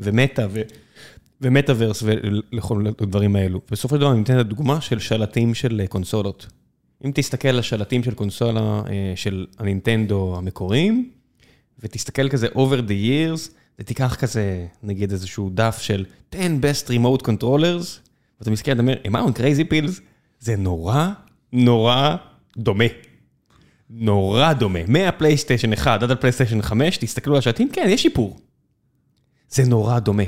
ומטא 0.00 0.46
ומטאוורס 1.40 2.02
ולכל 2.06 2.86
הדברים 2.86 3.36
האלו. 3.36 3.60
בסופו 3.70 3.94
של 3.94 4.00
דבר 4.00 4.12
אני 4.12 4.22
אתן 4.22 4.34
את 4.34 4.40
הדוגמה 4.40 4.80
של 4.80 4.98
שלטים 4.98 5.54
של 5.54 5.82
קונסולות. 5.88 6.46
אם 7.04 7.10
תסתכל 7.14 7.48
על 7.48 7.58
השלטים 7.58 8.02
של 8.02 8.14
קונסולה 8.14 8.82
של 9.16 9.46
הנינטנדו 9.58 10.34
המקוריים, 10.36 11.10
ותסתכל 11.80 12.28
כזה 12.28 12.46
over 12.46 12.88
the 12.88 12.90
years, 12.90 13.50
ותיקח 13.78 14.14
כזה, 14.14 14.66
נגיד 14.82 15.12
איזשהו 15.12 15.50
דף 15.54 15.78
של 15.80 16.04
10 16.32 16.40
best 16.40 16.88
remote 16.88 17.22
controllers, 17.22 17.98
ואתה 18.40 18.50
מסתכל, 18.50 18.72
אתה 18.72 18.80
אומר, 18.80 18.94
am 19.04 19.10
I 19.10 19.36
on 19.36 19.38
crazy? 19.38 19.74
זה 20.40 20.56
נורא, 20.56 21.08
נורא 21.52 22.16
דומה. 22.56 22.84
נורא 23.90 24.52
דומה. 24.52 24.78
מהפלייסטיישן 24.88 25.72
1 25.72 26.02
עד 26.02 26.10
הפלייסטיישן 26.10 26.62
5, 26.62 26.96
תסתכלו 26.96 27.34
על 27.34 27.38
השלטים, 27.38 27.68
כן, 27.72 27.86
יש 27.88 28.02
שיפור. 28.02 28.36
זה 29.50 29.64
נורא 29.64 29.98
דומה. 29.98 30.22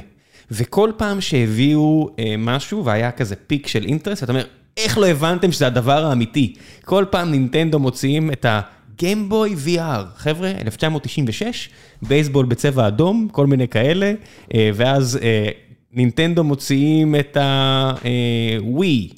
וכל 0.50 0.92
פעם 0.96 1.20
שהביאו 1.20 2.10
אה, 2.18 2.34
משהו 2.38 2.84
והיה 2.84 3.12
כזה 3.12 3.36
פיק 3.36 3.66
של 3.66 3.84
אינטרס, 3.84 4.22
אתה 4.22 4.32
אומר, 4.32 4.44
איך 4.76 4.98
לא 4.98 5.06
הבנתם 5.06 5.52
שזה 5.52 5.66
הדבר 5.66 6.04
האמיתי? 6.04 6.54
כל 6.84 7.04
פעם 7.10 7.30
נינטנדו 7.30 7.78
מוציאים 7.78 8.32
את 8.32 8.44
ה... 8.44 8.60
גיימבוי 8.96 9.54
VR, 9.66 10.04
חבר'ה, 10.16 10.50
1996, 10.50 11.68
בייסבול 12.02 12.46
בצבע 12.46 12.88
אדום, 12.88 13.28
כל 13.32 13.46
מיני 13.46 13.68
כאלה, 13.68 14.12
אה, 14.54 14.70
ואז 14.74 15.18
אה, 15.22 15.48
נינטנדו 15.92 16.44
מוציאים 16.44 17.14
את 17.14 17.36
הווי. 17.36 19.08
אה, 19.12 19.16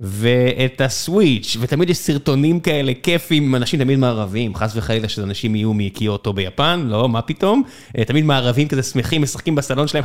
ואת 0.00 0.80
הסוויץ', 0.80 1.56
ותמיד 1.60 1.90
יש 1.90 1.98
סרטונים 1.98 2.60
כאלה 2.60 2.92
כיפים 3.02 3.42
עם 3.44 3.54
אנשים 3.54 3.80
תמיד 3.80 3.98
מערבים, 3.98 4.54
חס 4.54 4.72
וחלילה 4.76 5.08
שאנשים 5.08 5.56
יהיו 5.56 5.74
מקיוטו 5.74 6.32
ביפן, 6.32 6.86
לא, 6.88 7.08
מה 7.08 7.22
פתאום, 7.22 7.62
תמיד 8.06 8.24
מערבים 8.24 8.68
כזה 8.68 8.82
שמחים, 8.82 9.22
משחקים 9.22 9.54
בסלון 9.54 9.88
שלהם, 9.88 10.04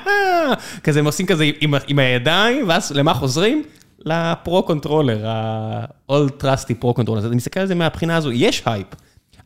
כזה 0.84 0.98
הם 0.98 1.06
עושים 1.06 1.26
כזה 1.26 1.50
עם, 1.60 1.74
עם 1.86 1.98
הידיים, 1.98 2.68
ואז 2.68 2.92
למה 2.92 3.14
חוזרים? 3.14 3.62
ל 4.04 4.19
Pro 4.19 4.62
Controller, 4.62 5.26
ה-ol' 5.28 6.42
trusty 6.42 6.74
Pro 6.78 6.94
Controller, 6.94 7.20
אז 7.20 7.26
אני 7.26 7.36
מסתכל 7.36 7.60
על 7.60 7.66
זה 7.66 7.74
מהבחינה 7.74 8.16
הזו, 8.16 8.32
יש 8.32 8.62
הייפ. 8.66 8.86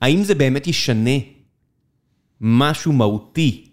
האם 0.01 0.23
זה 0.23 0.35
באמת 0.35 0.67
ישנה 0.67 1.11
משהו 2.41 2.93
מהותי 2.93 3.65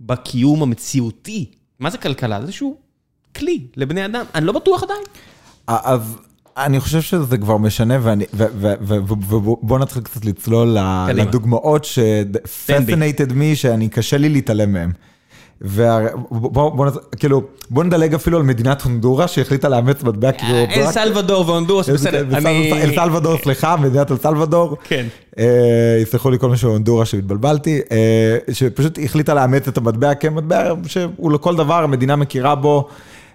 בקיום 0.00 0.62
המציאותי? 0.62 1.50
מה 1.78 1.90
זה 1.90 1.98
כלכלה? 1.98 2.40
זה 2.40 2.42
איזשהו 2.42 2.76
כלי 3.36 3.66
לבני 3.76 4.04
אדם, 4.04 4.24
אני 4.34 4.46
לא 4.46 4.52
בטוח 4.52 4.82
עדיין. 4.82 5.02
אז 5.66 6.16
אני 6.56 6.80
חושב 6.80 7.02
שזה 7.02 7.38
כבר 7.38 7.56
משנה, 7.56 7.98
ובוא 8.32 9.78
נתחיל 9.78 10.02
קצת 10.02 10.24
לצלול 10.24 10.76
לדוגמאות 11.14 11.84
ש-fascinated 11.84 13.30
me, 13.30 13.54
שאני 13.54 13.88
קשה 13.88 14.18
לי 14.18 14.28
להתעלם 14.28 14.72
מהן. 14.72 14.92
ובוא 15.60 16.86
כאילו 17.18 17.42
נדלג 17.70 18.14
אפילו 18.14 18.38
על 18.38 18.42
מדינת 18.42 18.82
הונדורה 18.82 19.28
שהחליטה 19.28 19.68
לאמץ 19.68 20.02
מטבע 20.02 20.32
כאילו 20.32 20.54
אל 20.54 20.86
סלוודור 20.86 21.48
והונדורס 21.48 21.88
בסדר 21.88 22.36
אל 22.72 22.94
סלוודור 22.94 23.38
סליחה 23.38 23.76
מדינת 23.76 24.10
אל 24.10 24.16
סלוודור 24.16 24.76
כן 24.84 25.06
יסלחו 26.02 26.30
לי 26.30 26.38
כל 26.38 26.50
מי 26.50 26.56
שהונדורה 26.56 27.04
שהתבלבלתי 27.04 27.80
שפשוט 28.52 28.98
החליטה 29.04 29.34
לאמץ 29.34 29.68
את 29.68 29.78
המטבע 29.78 30.14
כמטבע 30.14 30.74
שהוא 30.86 31.32
לכל 31.32 31.56
דבר 31.56 31.84
המדינה 31.84 32.16
מכירה 32.16 32.54
בו. 32.54 32.88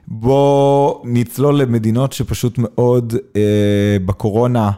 בוא 0.08 0.96
נצלול 1.04 1.62
למדינות 1.62 2.14
שפשוט 2.14 2.56
מאוד 2.58 3.16
בקורונה 4.06 4.72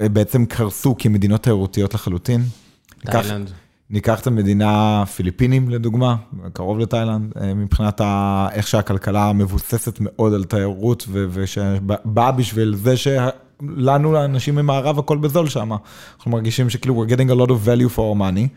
בעצם 0.00 0.46
קרסו 0.46 0.94
כמדינות 0.98 1.42
תיירותיות 1.42 1.94
לחלוטין. 1.94 2.42
תאילנד. 3.04 3.50
ניקח 3.90 4.20
את 4.20 4.26
המדינה 4.26 5.04
פיליפינים 5.16 5.70
לדוגמה, 5.70 6.16
קרוב 6.52 6.78
לתאילנד, 6.78 7.32
אה, 7.40 7.54
מבחינת 7.54 8.00
ה... 8.00 8.48
איך 8.52 8.66
שהכלכלה 8.66 9.32
מבוססת 9.32 9.98
מאוד 10.00 10.34
על 10.34 10.44
תיירות, 10.44 11.06
ושבאה 11.10 12.32
בשביל 12.32 12.74
זה 12.74 12.94
שלנו, 12.96 14.12
לאנשים 14.12 14.54
ממערב, 14.54 14.98
הכל 14.98 15.18
בזול 15.18 15.48
שם. 15.48 15.72
אנחנו 16.16 16.30
מרגישים 16.30 16.70
שכאילו 16.70 17.04
we're 17.04 17.08
getting 17.08 17.30
a 17.30 17.46
lot 17.46 17.50
of 17.50 17.66
value 17.66 17.96
for 17.96 18.00
our 18.00 18.18
money. 18.18 18.48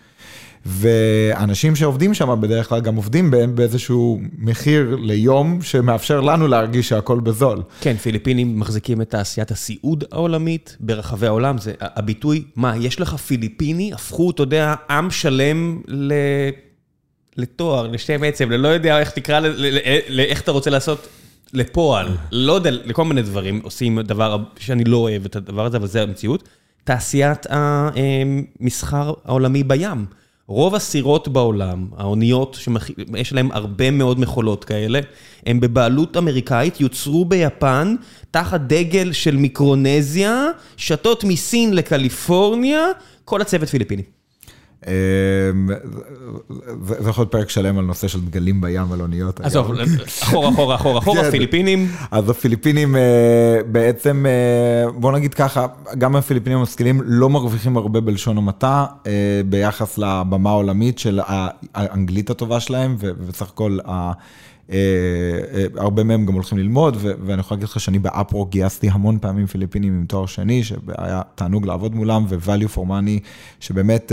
ואנשים 0.65 1.75
שעובדים 1.75 2.13
שם 2.13 2.41
בדרך 2.41 2.69
כלל 2.69 2.82
גם 2.82 2.95
עובדים 2.95 3.32
בהם 3.32 3.56
באיזשהו 3.56 4.21
מחיר 4.38 4.97
ליום 5.01 5.62
שמאפשר 5.62 6.21
לנו 6.21 6.47
להרגיש 6.47 6.89
שהכל 6.89 7.19
בזול. 7.19 7.62
כן, 7.82 7.97
פיליפינים 7.97 8.60
מחזיקים 8.60 9.01
את 9.01 9.10
תעשיית 9.10 9.51
הסיעוד 9.51 10.04
העולמית 10.12 10.78
ברחבי 10.80 11.28
העולם, 11.28 11.58
זה 11.58 11.73
הביטוי, 11.82 12.43
מה, 12.56 12.78
יש 12.78 12.99
לך 12.99 13.15
פיליפיני, 13.15 13.93
הפכו, 13.93 14.32
אתה 14.32 14.43
יודע, 14.43 14.75
עם 14.89 15.12
שלם 15.12 15.82
ל... 15.88 16.13
לתואר, 17.38 17.88
לשם 17.88 18.23
עצם, 18.23 18.51
ללא 18.51 18.67
יודע 18.67 18.99
איך 18.99 19.12
תקרא, 19.12 19.41
איך 20.17 20.41
אתה 20.41 20.51
רוצה 20.51 20.69
לעשות 20.69 21.08
לפועל, 21.54 22.08
לא 22.32 22.54
יודע, 22.54 22.71
לכל 22.71 23.06
מיני 23.06 23.21
דברים 23.21 23.60
עושים 23.63 24.01
דבר 24.01 24.38
שאני 24.60 24.84
לא 24.84 24.97
אוהב 24.97 25.25
את 25.25 25.36
הדבר 25.36 25.65
הזה, 25.65 25.78
אבל 25.78 25.88
זה 25.88 26.01
המציאות. 26.01 26.49
תעשיית 26.84 27.45
המסחר 27.49 29.13
העולמי 29.25 29.63
בים. 29.63 30.06
רוב 30.47 30.75
הסירות 30.75 31.27
בעולם, 31.27 31.88
האוניות 31.97 32.58
שיש 32.60 33.34
להן 33.34 33.49
הרבה 33.51 33.91
מאוד 33.91 34.19
מכולות 34.19 34.63
כאלה, 34.63 34.99
הן 35.45 35.60
בבעלות 35.60 36.17
אמריקאית, 36.17 36.81
יוצרו 36.81 37.25
ביפן, 37.25 37.95
תחת 38.31 38.62
דגל 38.62 39.12
של 39.12 39.36
מיקרונזיה, 39.36 40.45
שתות 40.77 41.23
מסין 41.23 41.73
לקליפורניה, 41.73 42.86
כל 43.25 43.41
הצוות 43.41 43.69
פיליפיני. 43.69 44.03
זה 46.99 47.09
יכול 47.09 47.21
להיות 47.21 47.31
פרק 47.31 47.49
שלם 47.49 47.77
על 47.77 47.85
נושא 47.85 48.07
של 48.07 48.21
דגלים 48.21 48.61
בים 48.61 48.91
על 48.91 49.01
אוניות. 49.01 49.39
עזוב, 49.41 49.71
אחורה, 50.23 50.49
אחורה, 50.49 50.75
אחורה, 50.75 50.99
אחורה, 50.99 51.23
כן. 51.23 51.31
פיליפינים. 51.31 51.91
אז 52.11 52.29
הפיליפינים 52.29 52.95
אה, 52.95 53.59
בעצם, 53.71 54.25
אה, 54.25 54.91
בוא 54.91 55.11
נגיד 55.11 55.33
ככה, 55.33 55.67
גם 55.97 56.15
הפיליפינים 56.15 56.59
המשכילים 56.59 57.01
לא 57.05 57.29
מרוויחים 57.29 57.77
הרבה 57.77 58.01
בלשון 58.01 58.37
המעטה 58.37 58.85
אה, 59.07 59.41
ביחס 59.45 59.97
לבמה 59.97 60.49
העולמית 60.49 60.99
של 60.99 61.19
האנגלית 61.75 62.29
הטובה 62.29 62.59
שלהם, 62.59 62.95
ובסך 62.99 63.49
הכל 63.49 63.77
הרבה 65.78 66.04
מהם 66.04 66.25
גם 66.25 66.34
הולכים 66.34 66.58
ללמוד, 66.58 66.97
ואני 67.01 67.39
יכול 67.39 67.56
להגיד 67.56 67.69
לך 67.69 67.80
שאני 67.80 67.99
ב 67.99 68.06
Upwork 68.06 68.45
גייסתי 68.45 68.89
המון 68.89 69.17
פעמים 69.21 69.45
פיליפינים 69.45 69.93
עם 69.93 70.06
תואר 70.06 70.25
שני, 70.25 70.63
שהיה 70.63 71.21
תענוג 71.36 71.65
לעבוד 71.65 71.95
מולם, 71.95 72.25
ו-value 72.30 72.75
for 72.75 72.80
money, 72.80 73.19
שבאמת, 73.60 74.12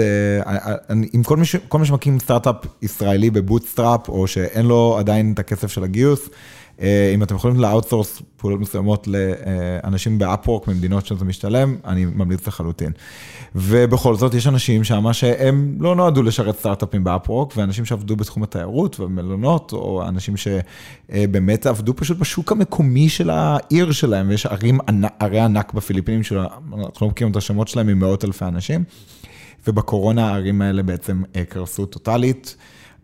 עם 1.12 1.22
כל 1.22 1.36
מי, 1.78 1.86
שמקים 1.86 2.18
סטארט-אפ 2.20 2.56
ישראלי 2.82 3.30
ב 3.30 3.37
bootstrap, 3.37 4.08
או 4.08 4.26
שאין 4.26 4.66
לו 4.66 4.96
עדיין 4.98 5.32
את 5.32 5.38
הכסף 5.38 5.70
של 5.70 5.84
הגיוס, 5.84 6.28
אה, 6.28 6.32
אם 6.80 7.22
אתם 7.22 7.34
יכולים 7.34 7.60
ל 7.60 7.66
outsource 7.66 8.22
פעולות 8.36 8.60
מסוימות 8.60 9.08
לאנשים 9.08 10.18
ב 10.18 10.25
Upwork 10.25 10.68
ממדינות 10.68 11.06
שזה 11.06 11.24
משתלם, 11.24 11.76
אני 11.84 12.04
ממליץ 12.04 12.46
לחלוטין. 12.46 12.92
ובכל 13.54 14.14
זאת, 14.14 14.34
יש 14.34 14.46
אנשים 14.46 14.84
שמה 14.84 15.12
שהם 15.12 15.76
לא 15.80 15.96
נועדו 15.96 16.22
לשרת 16.22 16.58
סטארט-אפים 16.58 17.04
ב 17.04 17.10
Upwork, 17.10 17.52
ואנשים 17.56 17.84
שעבדו 17.84 18.16
בתחום 18.16 18.42
התיירות 18.42 19.00
ומלונות, 19.00 19.72
או 19.72 20.08
אנשים 20.08 20.34
שבאמת 20.36 21.66
עבדו 21.66 21.96
פשוט 21.96 22.18
בשוק 22.18 22.52
המקומי 22.52 23.08
של 23.08 23.30
העיר 23.30 23.92
שלהם, 23.92 24.28
ויש 24.28 24.46
ערים, 24.46 24.78
ערי 25.18 25.40
ענק 25.40 25.72
בפיליפינים, 25.72 26.22
שאנחנו 26.22 26.88
לא 27.02 27.08
מכירים 27.08 27.30
את 27.30 27.36
השמות 27.36 27.68
שלהם, 27.68 27.88
עם 27.88 27.98
מאות 27.98 28.24
אלפי 28.24 28.44
אנשים, 28.44 28.84
ובקורונה 29.66 30.28
הערים 30.28 30.62
האלה 30.62 30.82
בעצם 30.82 31.22
אה, 31.36 31.44
קרסו 31.44 31.86
טוטאלית. 31.86 32.56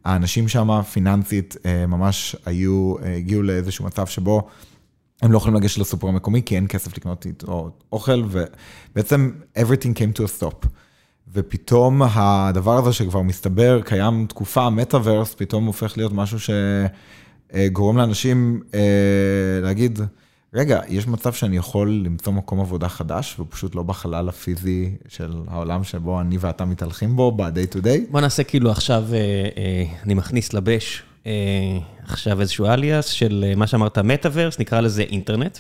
האנשים 0.05 0.49
שם 0.49 0.83
פיננסית 0.83 1.57
אה, 1.67 1.87
ממש 1.87 2.37
היו, 2.47 2.95
אה, 3.03 3.17
הגיעו 3.17 3.43
לאיזשהו 3.43 3.85
מצב 3.85 4.07
שבו 4.07 4.49
הם 5.23 5.33
לא 5.33 5.37
יכולים 5.37 5.57
לגשת 5.57 5.79
לסופר 5.79 6.09
המקומי, 6.09 6.43
כי 6.47 6.57
אין 6.57 6.67
כסף 6.69 6.97
לקנות 6.97 7.27
איתו 7.27 7.71
אוכל, 7.93 8.23
ובעצם 8.29 9.31
everything 9.57 9.95
came 9.95 10.19
to 10.19 10.21
a 10.21 10.41
stop. 10.41 10.67
ופתאום 11.33 12.03
הדבר 12.03 12.79
הזה 12.79 12.93
שכבר 12.93 13.23
מסתבר, 13.23 13.81
קיים 13.85 14.27
תקופה, 14.29 14.71
מטאוורס, 14.71 15.35
פתאום 15.35 15.65
הופך 15.67 15.97
להיות 15.97 16.13
משהו 16.13 16.39
שגורם 17.55 17.97
לאנשים 17.97 18.61
להגיד, 19.63 19.99
רגע, 20.59 20.81
יש 20.89 21.09
מצב 21.09 21.33
שאני 21.33 21.57
יכול 21.57 22.03
למצוא 22.05 22.33
מקום 22.33 22.61
עבודה 22.61 22.89
חדש, 22.89 23.35
והוא 23.37 23.47
פשוט 23.51 23.75
לא 23.75 23.83
בחלל 23.83 24.29
הפיזי 24.29 24.91
של 25.09 25.33
העולם 25.49 25.85
שבו 25.85 26.21
אני 26.21 26.37
ואתה 26.41 26.65
מתהלכים 26.65 27.17
בו 27.17 27.33
ב-day 27.33 27.75
to 27.75 27.79
day? 27.79 28.11
בוא 28.11 28.21
נעשה 28.21 28.43
כאילו 28.45 28.71
עכשיו, 28.71 29.05
אה, 29.13 29.19
אה, 29.19 29.85
אני 30.05 30.15
מכניס 30.15 30.53
לבש 30.53 31.03
אה, 31.27 31.33
עכשיו 32.05 32.41
איזשהו 32.41 32.67
alias 32.67 33.07
של 33.07 33.53
מה 33.57 33.67
שאמרת 33.67 33.99
מטאוורס, 33.99 34.59
נקרא 34.59 34.81
לזה 34.81 35.03
אינטרנט. 35.03 35.59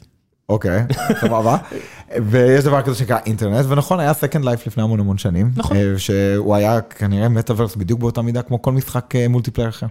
אוקיי, 0.48 0.84
סבבה. 1.20 1.56
ויש 2.30 2.64
דבר 2.64 2.82
כזה 2.82 2.94
שנקרא 2.94 3.18
אינטרנט, 3.26 3.66
ונכון, 3.68 4.00
היה 4.00 4.12
Second 4.12 4.42
Life 4.44 4.66
לפני 4.66 4.82
המון 4.82 5.00
המון 5.00 5.18
שנים. 5.18 5.50
נכון. 5.56 5.76
שהוא 5.96 6.54
היה 6.54 6.80
כנראה 6.80 7.28
מטאוורס 7.28 7.76
בדיוק 7.76 8.00
באותה 8.00 8.22
מידה 8.22 8.42
כמו 8.42 8.62
כל 8.62 8.72
משחק 8.72 9.14
multiplayer 9.28 9.68
אחר. 9.68 9.86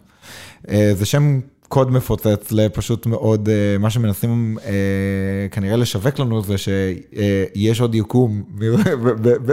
זה 0.93 1.06
שם 1.06 1.39
קוד 1.67 1.91
מפוצץ 1.91 2.51
לפשוט 2.51 3.06
מאוד, 3.06 3.49
אה, 3.49 3.77
מה 3.80 3.89
שמנסים 3.89 4.58
אה, 4.65 4.71
כנראה 5.51 5.75
לשווק 5.75 6.19
לנו 6.19 6.43
זה 6.43 6.56
שיש 6.58 7.82
עוד 7.82 7.95
יקום, 7.95 8.43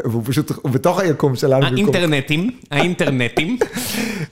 והוא 0.05 0.23
פשוט, 0.25 0.53
הוא 0.63 0.73
בתוך 0.73 0.99
היקום 0.99 1.37
שלנו. 1.37 1.67
האינטרנטים, 1.67 2.51
האינטרנטים. 2.71 3.59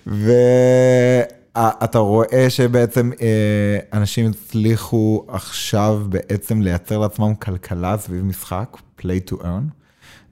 ואתה 0.06 1.98
רואה 1.98 2.50
שבעצם 2.50 3.10
אה, 3.20 3.78
אנשים 3.92 4.30
הצליחו 4.30 5.24
עכשיו 5.28 6.02
בעצם 6.08 6.62
לייצר 6.62 6.98
לעצמם 6.98 7.34
כלכלה 7.34 7.98
סביב 7.98 8.24
משחק, 8.24 8.76
play 9.00 9.30
to 9.30 9.34
earn. 9.34 9.82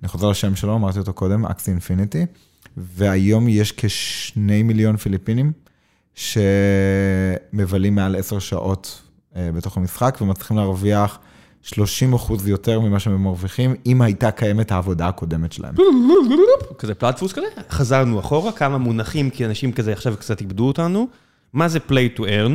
אני 0.02 0.08
חוזר 0.08 0.30
לשם 0.30 0.56
שלו, 0.56 0.74
אמרתי 0.74 0.98
אותו 0.98 1.12
קודם, 1.12 1.46
אקסי 1.46 1.70
אינפיניטי, 1.70 2.26
והיום 2.76 3.48
יש 3.48 3.72
כשני 3.72 4.62
מיליון 4.62 4.96
פיליפינים. 4.96 5.52
שמבלים 6.14 7.94
מעל 7.94 8.16
עשר 8.16 8.38
שעות 8.38 9.02
אה, 9.36 9.50
בתוך 9.52 9.76
המשחק 9.76 10.18
ומצליחים 10.20 10.56
להרוויח 10.56 11.18
30 11.62 12.14
אחוז 12.14 12.48
יותר 12.48 12.80
ממה 12.80 12.98
שהם 12.98 13.22
מרוויחים, 13.22 13.74
אם 13.86 14.02
הייתה 14.02 14.30
קיימת 14.30 14.72
העבודה 14.72 15.08
הקודמת 15.08 15.52
שלהם. 15.52 15.74
כזה 16.78 16.94
פלטפוס 16.94 17.32
כזה, 17.32 17.46
חזרנו 17.70 18.20
אחורה, 18.20 18.52
כמה 18.52 18.78
מונחים, 18.78 19.30
כי 19.30 19.46
אנשים 19.46 19.72
כזה 19.72 19.92
עכשיו 19.92 20.14
קצת 20.18 20.40
איבדו 20.40 20.66
אותנו. 20.66 21.08
מה 21.52 21.68
זה 21.68 21.78
play 21.88 22.18
to 22.18 22.20
earn? 22.20 22.52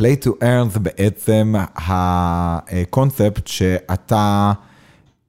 play 0.00 0.24
to 0.24 0.28
earn 0.42 0.68
זה 0.72 0.80
בעצם 0.80 1.54
הקונספט 1.76 3.46
שאתה... 3.46 4.52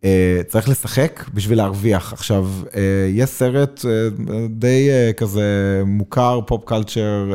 אה, 0.06 0.42
צריך 0.48 0.70
לשחק 0.70 1.26
בשביל 1.34 1.58
להרוויח. 1.58 2.14
עכשיו, 2.14 2.50
אה, 2.76 2.82
יש 3.10 3.30
סרט 3.30 3.86
אה, 3.86 4.10
די 4.50 4.90
כזה 5.18 5.82
מוכר, 5.86 6.40
פופ 6.48 6.64
קלצ'ר 6.66 7.32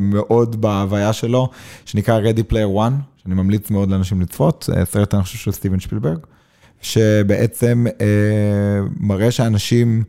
מאוד 0.00 0.60
בהוויה 0.60 1.12
שלו, 1.12 1.48
שנקרא 1.84 2.20
Ready 2.20 2.52
Player 2.52 2.76
One, 2.76 2.92
שאני 3.22 3.34
ממליץ 3.34 3.70
מאוד 3.70 3.90
לאנשים 3.90 4.20
לצפות, 4.20 4.68
סרט 4.84 5.14
אני 5.14 5.22
חושב 5.22 5.38
של 5.38 5.52
סטיבן 5.52 5.80
שפילברג, 5.80 6.18
שבעצם 6.80 7.86
מראה 9.00 9.30
שאנשים... 9.30 10.04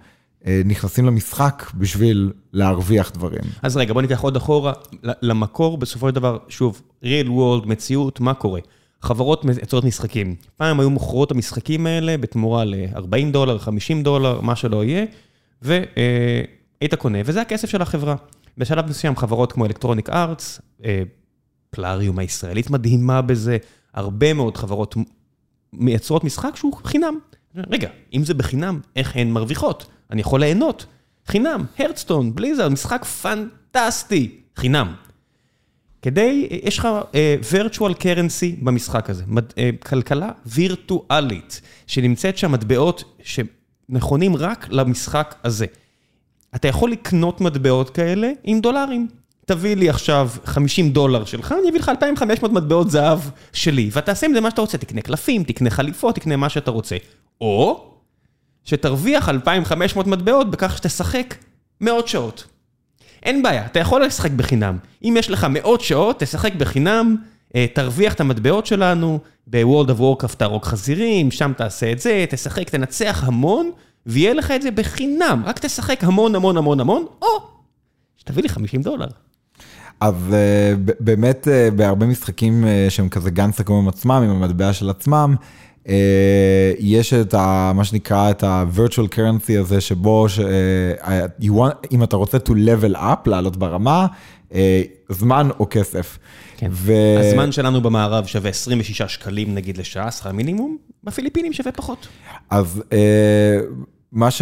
נכנסים 0.65 1.05
למשחק 1.05 1.71
בשביל 1.75 2.31
להרוויח 2.53 3.11
דברים. 3.11 3.41
אז 3.61 3.77
רגע, 3.77 3.93
בוא 3.93 4.01
ניקח 4.01 4.21
עוד 4.21 4.35
אחורה 4.35 4.73
למקור, 5.03 5.77
בסופו 5.77 6.09
של 6.09 6.15
דבר, 6.15 6.37
שוב, 6.49 6.81
real 7.03 7.27
world, 7.27 7.65
מציאות, 7.65 8.19
מה 8.19 8.33
קורה? 8.33 8.59
חברות 9.03 9.45
מייצרות 9.45 9.83
משחקים. 9.83 10.35
פעם 10.57 10.79
היו 10.79 10.89
מוכרות 10.89 11.31
המשחקים 11.31 11.87
האלה 11.87 12.17
בתמורה 12.17 12.65
ל-40 12.65 13.31
דולר, 13.31 13.57
50 13.57 14.03
דולר, 14.03 14.41
מה 14.41 14.55
שלא 14.55 14.83
יהיה, 14.83 15.05
והיית 15.61 16.95
קונה, 16.97 17.19
וזה 17.25 17.41
הכסף 17.41 17.69
של 17.69 17.81
החברה. 17.81 18.15
בשלב 18.57 18.89
מסוים 18.89 19.15
חברות 19.15 19.51
כמו 19.51 19.65
אלקטרוניק 19.65 20.09
ארטס, 20.09 20.61
פלאריום 21.69 22.19
הישראלית 22.19 22.69
מדהימה 22.69 23.21
בזה, 23.21 23.57
הרבה 23.93 24.33
מאוד 24.33 24.57
חברות 24.57 24.95
מייצרות 25.73 26.23
משחק 26.23 26.55
שהוא 26.55 26.73
חינם. 26.83 27.19
רגע, 27.55 27.89
אם 28.13 28.23
זה 28.23 28.33
בחינם, 28.33 28.79
איך 28.95 29.15
הן 29.15 29.29
מרוויחות? 29.29 29.85
אני 30.11 30.21
יכול 30.21 30.39
ליהנות. 30.39 30.85
חינם, 31.27 31.65
הרדסטון, 31.79 32.35
בליזר, 32.35 32.69
משחק 32.69 33.05
פנטסטי, 33.05 34.35
חינם. 34.55 34.93
כדי, 36.03 36.47
יש 36.63 36.79
לך 36.79 36.87
uh, 37.11 37.15
virtual 37.53 37.93
currency 38.01 38.63
במשחק 38.63 39.09
הזה, 39.09 39.23
מד, 39.27 39.49
uh, 39.51 39.53
כלכלה 39.85 40.29
וירטואלית, 40.45 41.61
שנמצאת 41.87 42.37
שם 42.37 42.51
מטבעות 42.51 43.03
שנכונים 43.23 44.35
רק 44.35 44.67
למשחק 44.69 45.35
הזה. 45.43 45.65
אתה 46.55 46.67
יכול 46.67 46.91
לקנות 46.91 47.41
מטבעות 47.41 47.89
כאלה 47.89 48.31
עם 48.43 48.59
דולרים. 48.59 49.07
תביא 49.45 49.75
לי 49.75 49.89
עכשיו 49.89 50.29
50 50.45 50.89
דולר 50.89 51.25
שלך, 51.25 51.55
אני 51.61 51.69
אביא 51.69 51.79
לך 51.79 51.89
2,500 51.89 52.51
מטבעות 52.51 52.91
זהב 52.91 53.19
שלי, 53.53 53.89
ואתה 53.91 54.11
עושה 54.11 54.25
עם 54.27 54.33
זה 54.33 54.41
מה 54.41 54.49
שאתה 54.49 54.61
רוצה, 54.61 54.77
תקנה 54.77 55.01
קלפים, 55.01 55.43
תקנה 55.43 55.69
חליפות, 55.69 56.15
תקנה 56.15 56.35
מה 56.35 56.49
שאתה 56.49 56.71
רוצה. 56.71 56.95
או 57.41 57.89
שתרוויח 58.63 59.29
2,500 59.29 60.07
מטבעות 60.07 60.51
בכך 60.51 60.77
שתשחק 60.77 61.35
מאות 61.81 62.07
שעות. 62.07 62.52
אין 63.23 63.43
בעיה, 63.43 63.65
אתה 63.65 63.79
יכול 63.79 64.05
לשחק 64.05 64.31
בחינם. 64.31 64.77
אם 65.03 65.15
יש 65.19 65.29
לך 65.29 65.47
מאות 65.49 65.81
שעות, 65.81 66.19
תשחק 66.19 66.55
בחינם, 66.55 67.15
אה, 67.55 67.65
תרוויח 67.73 68.13
את 68.13 68.21
המטבעות 68.21 68.65
שלנו, 68.65 69.19
ב-World 69.47 69.89
of 69.89 69.99
Warcraft 69.99 70.35
תהרוג 70.37 70.65
חזירים, 70.65 71.31
שם 71.31 71.51
תעשה 71.57 71.91
את 71.91 71.99
זה, 71.99 72.25
תשחק, 72.29 72.69
תנצח 72.69 73.23
המון, 73.27 73.71
ויהיה 74.05 74.33
לך 74.33 74.51
את 74.51 74.61
זה 74.61 74.71
בחינם. 74.71 75.43
רק 75.45 75.59
תשחק 75.59 76.03
המון 76.03 76.35
המון 76.35 76.57
המון 76.57 76.79
המון, 76.79 77.05
או 77.21 77.27
שתביא 78.17 78.43
לי 78.43 78.49
50 78.49 78.81
דולר. 78.81 79.07
אז 79.99 80.15
uh, 80.29 80.93
באמת 80.99 81.47
uh, 81.47 81.73
בהרבה 81.73 82.05
משחקים 82.05 82.65
שהם 82.89 83.09
כזה 83.09 83.31
גן 83.31 83.51
סכום 83.51 83.79
עם 83.79 83.87
עצמם, 83.87 84.11
עם 84.11 84.29
המטבע 84.29 84.73
של 84.73 84.89
עצמם, 84.89 85.35
אה, 85.39 85.43
יש 86.79 87.13
את 87.13 87.33
ה, 87.33 87.71
מה 87.75 87.83
שנקרא, 87.83 88.31
את 88.31 88.43
ה-virtual 88.43 89.15
currency 89.15 89.59
הזה, 89.59 89.81
שבו, 89.81 90.29
ש, 90.29 90.39
אה, 90.39 91.25
want, 91.41 91.87
אם 91.91 92.03
אתה 92.03 92.15
רוצה 92.15 92.37
to 92.37 92.51
level 92.51 92.95
up, 92.95 93.29
לעלות 93.29 93.57
ברמה, 93.57 94.07
אה, 94.53 94.81
זמן 95.09 95.49
או 95.59 95.67
כסף. 95.69 96.17
כן. 96.57 96.67
ו... 96.71 96.93
הזמן 97.19 97.51
שלנו 97.51 97.81
במערב 97.81 98.25
שווה 98.25 98.49
26 98.49 99.01
שקלים 99.01 99.55
נגיד 99.55 99.77
לשעה, 99.77 100.11
שכר 100.11 100.31
מינימום, 100.31 100.77
בפיליפינים 101.03 101.53
שווה 101.53 101.71
פחות. 101.71 102.07
אז 102.49 102.83
מה 104.11 104.31
ש... 104.31 104.41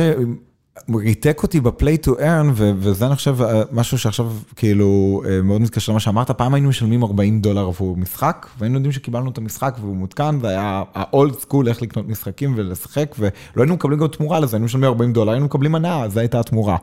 ריתק 0.96 1.40
אותי 1.44 1.60
ב-play 1.60 2.06
to 2.06 2.10
earn, 2.10 2.48
וזה 2.56 3.08
אני 3.08 3.16
חושב 3.16 3.38
משהו 3.72 3.98
שעכשיו 3.98 4.32
כאילו 4.56 5.22
מאוד 5.44 5.62
מתקשר 5.62 5.92
למה 5.92 6.00
שאמרת, 6.00 6.32
פעם 6.32 6.54
היינו 6.54 6.70
משלמים 6.70 7.04
40 7.04 7.42
דולר 7.42 7.68
עבור 7.68 7.98
משחק, 7.98 8.48
והיינו 8.60 8.76
יודעים 8.76 8.92
שקיבלנו 8.92 9.30
את 9.32 9.38
המשחק 9.38 9.78
והוא 9.82 9.96
מותקן, 9.96 10.38
זה 10.42 10.48
היה 10.48 10.84
ה-old 10.96 11.46
school 11.46 11.68
איך 11.68 11.82
לקנות 11.82 12.08
משחקים 12.08 12.54
ולשחק, 12.58 13.16
ולא 13.20 13.32
היינו 13.56 13.74
מקבלים 13.74 14.00
גם 14.00 14.08
תמורה 14.08 14.40
לזה, 14.40 14.56
היינו 14.56 14.66
משלמים 14.66 14.90
40 14.90 15.14
דולר, 15.14 15.32
היינו 15.32 15.46
מקבלים 15.46 15.76
הנאה, 15.76 16.10
זו 16.10 16.20
הייתה 16.20 16.40
התמורה. 16.40 16.78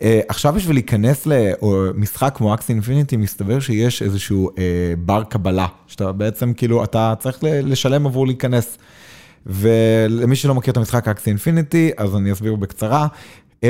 עכשיו 0.00 0.52
בשביל 0.52 0.76
להיכנס 0.76 1.26
למשחק 1.26 2.32
כמו 2.36 2.54
אקס 2.54 2.68
אינפיניטי, 2.70 3.16
מסתבר 3.16 3.60
שיש 3.60 4.02
איזשהו 4.02 4.50
בר 4.98 5.22
קבלה, 5.24 5.66
שאתה 5.86 6.12
בעצם 6.12 6.52
כאילו, 6.52 6.84
אתה 6.84 7.14
צריך 7.18 7.38
לשלם 7.42 8.06
עבור 8.06 8.26
להיכנס. 8.26 8.78
ולמי 9.46 10.36
שלא 10.36 10.54
מכיר 10.54 10.72
את 10.72 10.76
המשחק 10.76 11.08
Axie 11.08 11.30
Infinity, 11.30 11.90
אז 11.96 12.16
אני 12.16 12.32
אסביר 12.32 12.56
בקצרה. 12.56 13.06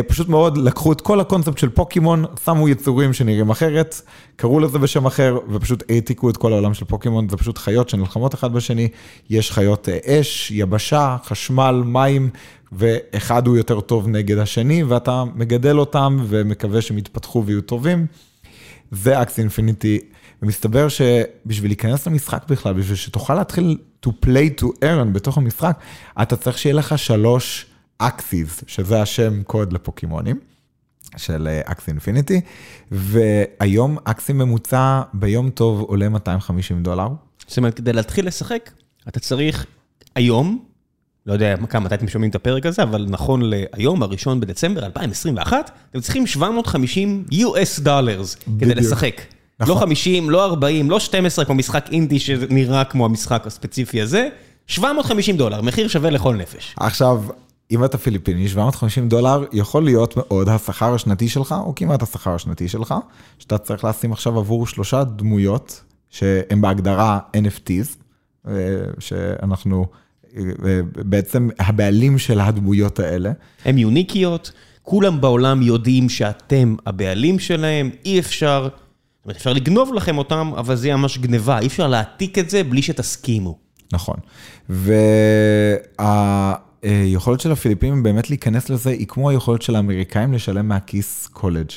פשוט 0.06 0.28
מאוד 0.28 0.56
לקחו 0.58 0.92
את 0.92 1.00
כל 1.00 1.20
הקונספט 1.20 1.58
של 1.58 1.68
פוקימון, 1.68 2.24
שמו 2.44 2.68
יצורים 2.68 3.12
שנראים 3.12 3.50
אחרת, 3.50 4.00
קראו 4.36 4.60
לזה 4.60 4.78
בשם 4.78 5.06
אחר, 5.06 5.38
ופשוט 5.48 5.82
העתיקו 5.88 6.30
את 6.30 6.36
כל 6.36 6.52
העולם 6.52 6.74
של 6.74 6.84
פוקימון, 6.84 7.28
זה 7.28 7.36
פשוט 7.36 7.58
חיות 7.58 7.88
שנלחמות 7.88 8.34
אחד 8.34 8.52
בשני, 8.52 8.88
יש 9.30 9.52
חיות 9.52 9.88
אש, 10.06 10.50
יבשה, 10.50 11.16
חשמל, 11.24 11.82
מים, 11.86 12.30
ואחד 12.72 13.46
הוא 13.46 13.56
יותר 13.56 13.80
טוב 13.80 14.08
נגד 14.08 14.38
השני, 14.38 14.82
ואתה 14.82 15.24
מגדל 15.34 15.78
אותם 15.78 16.18
ומקווה 16.28 16.82
שהם 16.82 16.98
יתפתחו 16.98 17.42
ויהיו 17.46 17.60
טובים. 17.60 18.06
זה 18.90 19.22
Axie 19.22 19.38
Infinity, 19.38 19.98
ומסתבר 20.42 20.86
שבשביל 20.88 21.70
להיכנס 21.70 22.06
למשחק 22.06 22.44
בכלל, 22.48 22.72
בשביל 22.72 22.96
שתוכל 22.96 23.34
להתחיל 23.34 23.78
to 24.06 24.10
play 24.26 24.62
to 24.62 24.66
earn 24.66 25.12
בתוך 25.12 25.38
המשחק, 25.38 25.78
אתה 26.22 26.36
צריך 26.36 26.58
שיהיה 26.58 26.74
לך 26.74 26.98
שלוש 26.98 27.66
Axies, 27.98 28.64
שזה 28.66 29.02
השם 29.02 29.42
קוד 29.42 29.72
לפוקימונים. 29.72 30.36
של 31.16 31.48
Axie 31.64 31.88
Infinity, 31.88 32.40
והיום 32.90 33.96
Axie 34.04 34.32
ממוצע 34.32 35.02
ביום 35.14 35.50
טוב 35.50 35.80
עולה 35.80 36.08
250 36.08 36.82
דולר. 36.82 37.08
זאת 37.46 37.58
אומרת, 37.58 37.74
כדי 37.74 37.92
להתחיל 37.92 38.26
לשחק, 38.26 38.70
אתה 39.08 39.20
צריך 39.20 39.66
היום, 40.14 40.64
לא 41.26 41.32
יודע 41.32 41.56
כמה, 41.68 41.84
מתי 41.84 41.94
אתם 41.94 42.08
שומעים 42.08 42.30
את 42.30 42.34
הפרק 42.34 42.66
הזה, 42.66 42.82
אבל 42.82 43.06
נכון 43.08 43.40
להיום, 43.44 44.02
הראשון 44.02 44.40
בדצמבר 44.40 44.84
2021, 44.86 45.70
אתם 45.90 46.00
צריכים 46.00 46.26
750 46.26 47.24
US 47.32 47.80
dollars 47.80 48.34
כדי 48.34 48.74
לשחק. 48.74 49.20
נכון. 49.60 49.74
לא 49.74 49.80
50, 49.80 50.30
לא 50.30 50.44
40, 50.44 50.90
לא 50.90 51.00
12 51.00 51.44
כמו 51.44 51.54
משחק 51.54 51.88
אינדי 51.92 52.18
שנראה 52.18 52.84
כמו 52.84 53.04
המשחק 53.04 53.46
הספציפי 53.46 54.00
הזה, 54.00 54.28
750 54.66 55.36
דולר, 55.36 55.62
מחיר 55.62 55.88
שווה 55.88 56.10
לכל 56.10 56.36
נפש. 56.36 56.74
עכשיו, 56.76 57.22
אם 57.70 57.84
אתה 57.84 57.98
פיליפיני, 57.98 58.48
750 58.48 59.08
דולר 59.08 59.44
יכול 59.52 59.84
להיות 59.84 60.16
מאוד 60.16 60.48
השכר 60.48 60.94
השנתי 60.94 61.28
שלך, 61.28 61.54
או 61.64 61.72
כמעט 61.76 62.02
השכר 62.02 62.34
השנתי 62.34 62.68
שלך, 62.68 62.94
שאתה 63.38 63.58
צריך 63.58 63.84
לשים 63.84 64.12
עכשיו 64.12 64.38
עבור 64.38 64.66
שלושה 64.66 65.04
דמויות, 65.04 65.82
שהן 66.10 66.60
בהגדרה 66.60 67.18
NFTs, 67.36 67.96
אה, 68.48 68.52
שאנחנו 68.98 69.86
אה, 70.36 70.42
בעצם 70.96 71.48
הבעלים 71.58 72.18
של 72.18 72.40
הדמויות 72.40 72.98
האלה. 73.00 73.32
הן 73.64 73.78
יוניקיות, 73.78 74.52
כולם 74.82 75.20
בעולם 75.20 75.62
יודעים 75.62 76.08
שאתם 76.08 76.76
הבעלים 76.86 77.38
שלהם, 77.38 77.90
אי 78.04 78.18
אפשר, 78.18 78.68
זאת 79.24 79.26
אומרת, 79.26 79.36
אפשר 79.36 79.52
לגנוב 79.52 79.94
לכם 79.94 80.18
אותם, 80.18 80.52
אבל 80.56 80.76
זה 80.76 80.86
יהיה 80.86 80.96
ממש 80.96 81.18
גניבה, 81.18 81.58
אי 81.58 81.66
אפשר 81.66 81.88
להעתיק 81.88 82.38
את 82.38 82.50
זה 82.50 82.64
בלי 82.64 82.82
שתסכימו. 82.82 83.58
נכון. 83.92 84.16
וה... 84.68 86.54
היכולת 86.82 87.40
של 87.40 87.52
הפיליפינים 87.52 88.02
באמת 88.02 88.30
להיכנס 88.30 88.70
לזה 88.70 88.90
היא 88.90 89.06
כמו 89.06 89.30
היכולת 89.30 89.62
של 89.62 89.76
האמריקאים 89.76 90.32
לשלם 90.32 90.68
מהכיס 90.68 91.26
קולג'. 91.26 91.70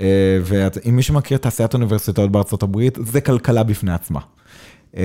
אה, 0.00 0.38
ואם 0.42 0.96
מי 0.96 1.02
שמכיר 1.02 1.38
תעשיית 1.38 1.74
אוניברסיטאות 1.74 2.32
בארצות 2.32 2.62
הברית, 2.62 2.98
זה 3.06 3.20
כלכלה 3.20 3.62
בפני 3.62 3.92
עצמה. 3.92 4.20
Uh, 4.94 4.98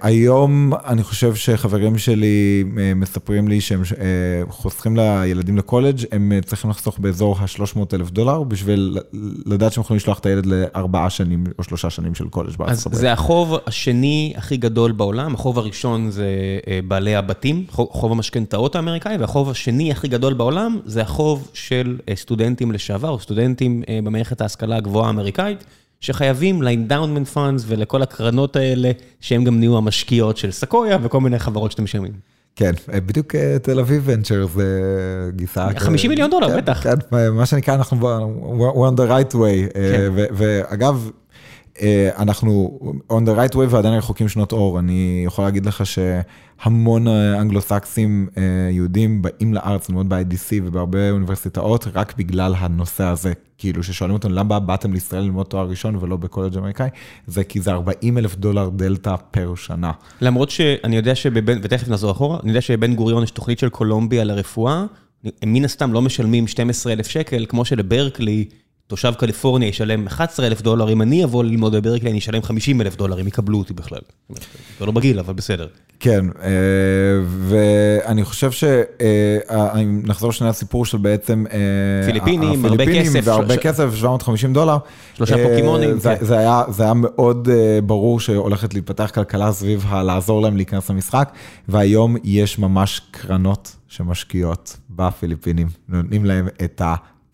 היום 0.00 0.72
אני 0.74 1.02
חושב 1.02 1.34
שחברים 1.34 1.98
שלי 1.98 2.64
uh, 2.64 2.78
מספרים 2.96 3.48
לי 3.48 3.60
שהם 3.60 3.82
uh, 3.82 3.96
חוסכים 4.50 4.96
לילדים 4.96 5.56
לקולג', 5.56 6.04
הם 6.12 6.32
uh, 6.42 6.46
צריכים 6.46 6.70
לחסוך 6.70 6.98
באזור 6.98 7.36
ה-300 7.40 7.78
אלף 7.94 8.10
דולר 8.10 8.42
בשביל 8.42 8.98
לדעת 9.46 9.72
שהם 9.72 9.82
יכולים 9.82 9.96
לשלוח 9.96 10.18
את 10.18 10.26
הילד 10.26 10.46
לארבעה 10.46 11.10
שנים 11.10 11.44
או 11.58 11.64
שלושה 11.64 11.90
שנים 11.90 12.14
של 12.14 12.28
קולג' 12.28 12.56
בארצות 12.56 12.86
הברית. 12.86 12.94
אז 12.94 13.00
זה 13.00 13.12
החוב 13.12 13.54
השני 13.66 14.34
הכי 14.36 14.56
גדול 14.56 14.92
בעולם, 14.92 15.34
החוב 15.34 15.58
הראשון 15.58 16.10
זה 16.10 16.26
uh, 16.62 16.68
בעלי 16.88 17.16
הבתים, 17.16 17.64
חוב, 17.70 17.88
חוב 17.90 18.12
המשכנתאות 18.12 18.76
האמריקאי, 18.76 19.16
והחוב 19.16 19.50
השני 19.50 19.92
הכי 19.92 20.08
גדול 20.08 20.34
בעולם 20.34 20.78
זה 20.84 21.02
החוב 21.02 21.50
של 21.52 21.98
uh, 22.00 22.14
סטודנטים 22.16 22.72
לשעבר, 22.72 23.10
או 23.10 23.20
סטודנטים 23.20 23.82
uh, 23.82 24.04
במערכת 24.04 24.40
ההשכלה 24.40 24.76
הגבוהה 24.76 25.06
האמריקאית. 25.06 25.64
שחייבים 26.04 26.62
ל-endowment 26.62 27.34
funds 27.36 27.62
ולכל 27.66 28.02
הקרנות 28.02 28.56
האלה, 28.56 28.90
שהם 29.20 29.44
גם 29.44 29.58
נהיו 29.58 29.76
המשקיעות 29.76 30.36
של 30.36 30.50
סקויה 30.50 30.98
וכל 31.02 31.20
מיני 31.20 31.38
חברות 31.38 31.70
שאתם 31.70 31.84
משלמים. 31.84 32.12
כן, 32.56 32.72
בדיוק 32.88 33.34
אה, 33.34 33.56
תל 33.62 33.80
אביב 33.80 34.02
ונצ'ר 34.06 34.46
זה 34.54 35.30
גיסה. 35.36 35.68
50 35.76 36.10
מיליון 36.10 36.30
דולר, 36.30 36.48
כן, 36.48 36.56
בטח. 36.56 36.82
כן, 36.82 36.94
מה 37.32 37.46
שנקרא, 37.46 37.74
אנחנו 37.74 37.98
we're 38.58 38.90
on 38.90 38.96
the 38.96 39.10
right 39.10 39.34
way. 39.34 39.76
אה, 39.76 39.92
כן. 39.92 40.12
ואגב, 40.36 41.04
אה, 41.06 41.23
אנחנו 42.18 42.80
on 43.12 43.26
the 43.26 43.38
right 43.38 43.54
way 43.54 43.66
ועדיין 43.68 43.94
רחוקים 43.94 44.28
שנות 44.28 44.52
אור. 44.52 44.78
אני 44.78 45.22
יכול 45.26 45.44
להגיד 45.44 45.66
לך 45.66 45.82
שהמון 45.86 47.06
אנגלוסקסים 47.08 48.28
יהודים 48.70 49.22
באים 49.22 49.54
לארץ 49.54 49.88
ללמוד 49.88 50.08
ב-IDC 50.08 50.52
ובהרבה 50.64 51.10
אוניברסיטאות 51.10 51.86
רק 51.94 52.14
בגלל 52.16 52.54
הנושא 52.58 53.04
הזה. 53.04 53.32
כאילו 53.58 53.82
ששואלים 53.82 54.14
אותנו 54.14 54.34
למה 54.34 54.60
באתם 54.60 54.92
לישראל 54.92 55.22
ללמוד 55.22 55.46
תואר 55.46 55.68
ראשון 55.68 55.96
ולא 56.00 56.16
בקולג' 56.16 56.56
אמריקאי, 56.56 56.88
זה 57.26 57.44
כי 57.44 57.60
זה 57.60 57.72
40 57.72 58.18
אלף 58.18 58.36
דולר 58.36 58.68
דלתא 58.68 59.14
פר 59.30 59.54
שנה. 59.54 59.92
למרות 60.20 60.50
שאני 60.50 60.96
יודע 60.96 61.14
שבבן, 61.14 61.58
ותכף 61.62 61.88
נחזור 61.88 62.10
אחורה, 62.10 62.38
אני 62.42 62.50
יודע 62.50 62.60
שבבן 62.60 62.94
גוריון 62.94 63.22
יש 63.22 63.30
תוכנית 63.30 63.58
של 63.58 63.68
קולומביה 63.68 64.24
לרפואה, 64.24 64.84
הם 65.42 65.52
מן 65.52 65.64
הסתם 65.64 65.92
לא 65.92 66.02
משלמים 66.02 66.46
12 66.46 66.92
אלף 66.92 67.06
שקל, 67.06 67.46
כמו 67.48 67.64
שלברקלי, 67.64 68.44
תושב 68.86 69.12
קליפורניה 69.18 69.68
ישלם 69.68 70.06
11 70.06 70.46
אלף 70.46 70.62
דולר, 70.62 70.92
אם 70.92 71.02
אני 71.02 71.24
אבוא 71.24 71.44
ללמוד 71.44 71.76
בברקלי 71.76 72.10
אני 72.10 72.18
אשלם 72.18 72.42
50 72.42 72.80
אלף 72.80 72.96
דולר, 72.96 73.20
אם 73.20 73.28
יקבלו 73.28 73.58
אותי 73.58 73.74
בכלל. 73.74 74.00
זה 74.78 74.86
לא 74.86 74.92
בגיל, 74.92 75.18
אבל 75.18 75.34
בסדר. 75.34 75.66
כן, 76.00 76.26
אה, 76.42 76.50
ואני 77.26 78.24
חושב 78.24 78.50
ש... 78.50 78.64
אה, 78.64 79.82
נחזור 79.84 80.32
שנייה 80.32 80.50
לסיפור 80.50 80.86
של 80.86 80.98
בעצם... 80.98 81.44
אה, 81.52 82.06
פיליפינים, 82.06 82.64
הרבה 82.64 82.86
כסף. 82.86 83.20
והרבה 83.24 83.56
כסף, 83.56 83.94
750 83.94 84.52
דולר. 84.52 84.76
שלושה 85.14 85.36
פוקימונים. 85.48 86.00
כן. 86.00 86.14
זה 86.20 86.84
היה 86.84 86.92
מאוד 86.94 87.48
ברור 87.86 88.20
שהולכת 88.20 88.74
להתפתח 88.74 89.10
כלכלה 89.14 89.52
סביב 89.52 89.84
הלעזור 89.88 90.42
להם 90.42 90.56
להיכנס 90.56 90.90
למשחק, 90.90 91.32
והיום 91.68 92.16
יש 92.24 92.58
ממש 92.58 93.00
קרנות 93.10 93.76
שמשקיעות 93.88 94.76
בפיליפינים, 94.90 95.68
נותנים 95.88 96.24
להם 96.24 96.48
את 96.64 96.82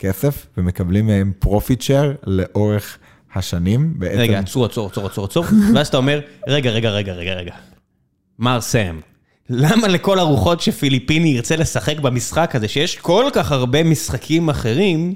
הכסף 0.01 0.47
ומקבלים 0.57 1.07
מהם 1.07 1.31
profit 1.39 1.81
share 1.81 2.13
לאורך 2.27 2.97
השנים. 3.35 3.93
רגע, 4.01 4.39
עצור, 4.39 4.65
עצור, 4.65 4.87
עצור, 4.87 5.05
עצור, 5.05 5.25
עצור, 5.25 5.45
ואז 5.75 5.87
אתה 5.87 5.97
אומר, 5.97 6.21
רגע, 6.47 6.69
רגע, 6.71 6.89
רגע, 6.89 7.13
רגע, 7.13 7.33
רגע. 7.33 7.53
מר 8.39 8.61
סם, 8.61 8.99
למה 9.49 9.87
לכל 9.87 10.19
הרוחות 10.19 10.61
שפיליפיני 10.61 11.29
ירצה 11.29 11.55
לשחק 11.55 11.99
במשחק 11.99 12.55
הזה, 12.55 12.67
שיש 12.67 12.95
כל 12.97 13.25
כך 13.33 13.51
הרבה 13.51 13.83
משחקים 13.83 14.49
אחרים, 14.49 15.15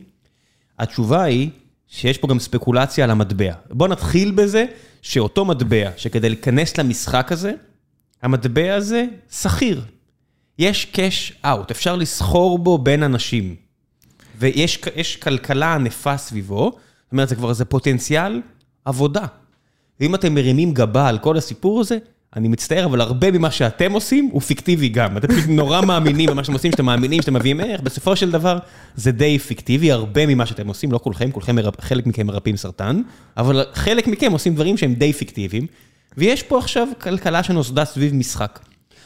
התשובה 0.79 1.23
היא 1.23 1.49
שיש 1.87 2.17
פה 2.17 2.27
גם 2.27 2.39
ספקולציה 2.39 3.03
על 3.03 3.11
המטבע. 3.11 3.53
בוא 3.69 3.87
נתחיל 3.87 4.31
בזה 4.31 4.65
שאותו 5.01 5.45
מטבע, 5.45 5.89
שכדי 5.97 6.29
להיכנס 6.29 6.77
למשחק 6.77 7.31
הזה, 7.31 7.51
המטבע 8.21 8.75
הזה 8.75 9.05
שכיר. 9.31 9.81
יש 10.59 10.85
קאש 10.85 11.33
אאוט, 11.45 11.71
אפשר 11.71 11.95
לסחור 11.95 12.59
בו 12.59 12.77
בין 12.77 13.03
אנשים. 13.03 13.64
ויש 14.39 15.15
כלכלה 15.15 15.73
ענפה 15.73 16.17
סביבו, 16.17 16.71
זאת 16.71 17.11
אומרת, 17.11 17.29
זה 17.29 17.35
כבר 17.35 17.49
איזה 17.49 17.65
פוטנציאל 17.65 18.41
עבודה. 18.85 19.25
ואם 19.99 20.15
אתם 20.15 20.35
מרימים 20.35 20.73
גבה 20.73 21.07
על 21.07 21.17
כל 21.17 21.37
הסיפור 21.37 21.81
הזה, 21.81 21.97
אני 22.35 22.47
מצטער, 22.47 22.85
אבל 22.85 23.01
הרבה 23.01 23.31
ממה 23.31 23.51
שאתם 23.51 23.91
עושים 23.91 24.29
הוא 24.31 24.41
פיקטיבי 24.41 24.89
גם. 24.89 25.17
אתם 25.17 25.27
פשוט 25.27 25.49
נורא 25.49 25.81
מאמינים 25.87 26.29
במה 26.29 26.43
שאתם 26.43 26.53
עושים, 26.53 26.71
שאתם 26.71 26.85
מאמינים 26.85 27.21
שאתם 27.21 27.33
מביאים 27.33 27.59
ערך, 27.59 27.81
בסופו 27.81 28.15
של 28.15 28.31
דבר 28.31 28.59
זה 28.95 29.11
די 29.11 29.39
פיקטיבי, 29.39 29.91
הרבה 29.91 30.25
ממה 30.25 30.45
שאתם 30.45 30.67
עושים, 30.67 30.91
לא 30.91 30.97
כולכם, 30.97 31.31
כולכם, 31.31 31.55
חלק 31.79 32.07
מכם 32.07 32.27
מרפאים 32.27 32.57
סרטן, 32.57 33.01
אבל 33.37 33.65
חלק 33.73 34.07
מכם 34.07 34.31
עושים 34.31 34.55
דברים 34.55 34.77
שהם 34.77 34.93
די 34.93 35.13
פיקטיביים, 35.13 35.67
ויש 36.17 36.43
פה 36.43 36.57
עכשיו 36.57 36.87
כלכלה 37.01 37.43
שנוסדה 37.43 37.85
סביב 37.85 38.13
משחק. 38.13 38.59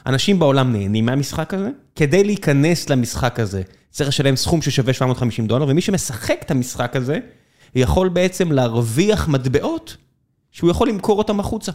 אנשים 0.05 0.39
בעולם 0.39 0.73
נהנים 0.73 1.05
מהמשחק 1.05 1.53
הזה, 1.53 1.69
כדי 1.95 2.23
להיכנס 2.23 2.89
למשחק 2.89 3.39
הזה 3.39 3.61
צריך 3.91 4.09
לשלם 4.09 4.35
סכום 4.35 4.61
ששווה 4.61 4.93
750 4.93 5.47
דולר, 5.47 5.65
ומי 5.67 5.81
שמשחק 5.81 6.37
את 6.45 6.51
המשחק 6.51 6.95
הזה, 6.95 7.19
יכול 7.75 8.09
בעצם 8.09 8.51
להרוויח 8.51 9.27
מטבעות 9.27 9.97
שהוא 10.51 10.71
יכול 10.71 10.89
למכור 10.89 11.17
אותם 11.17 11.39
החוצה. 11.39 11.71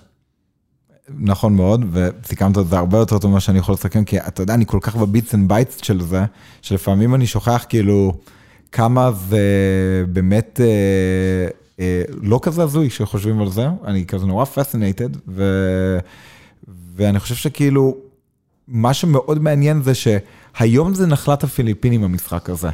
נכון 1.18 1.54
מאוד, 1.54 1.84
וסיכמת 1.92 2.58
את 2.58 2.66
זה 2.68 2.78
הרבה 2.78 2.98
יותר 2.98 3.18
טוב 3.18 3.30
ממה 3.30 3.40
שאני 3.40 3.58
יכול 3.58 3.72
לסכם, 3.72 4.04
כי 4.04 4.18
אתה 4.18 4.42
יודע, 4.42 4.54
אני 4.54 4.66
כל 4.66 4.78
כך 4.80 4.96
ב 4.96 5.04
bits 5.04 5.34
and 5.34 5.48
bytes 5.48 5.76
של 5.82 6.00
זה, 6.00 6.24
שלפעמים 6.62 7.14
אני 7.14 7.26
שוכח 7.26 7.64
כאילו 7.68 8.14
כמה 8.72 9.12
זה 9.12 9.44
באמת 10.08 10.60
אה, 10.64 11.48
אה, 11.80 12.02
לא 12.22 12.38
כזה 12.42 12.62
הזוי 12.62 12.90
שחושבים 12.90 13.40
על 13.40 13.50
זה, 13.50 13.66
אני 13.84 14.06
כזה 14.06 14.26
נורא 14.26 14.44
פסינטד, 14.44 15.08
ואני 16.96 17.20
חושב 17.20 17.34
שכאילו, 17.34 17.96
מה 18.68 18.94
שמאוד 18.94 19.42
מעניין 19.42 19.82
זה 19.82 19.92
שהיום 19.94 20.94
זה 20.94 21.06
נחלת 21.06 21.44
הפיליפינים 21.44 22.04
המשחק 22.04 22.50
הזה. 22.50 22.68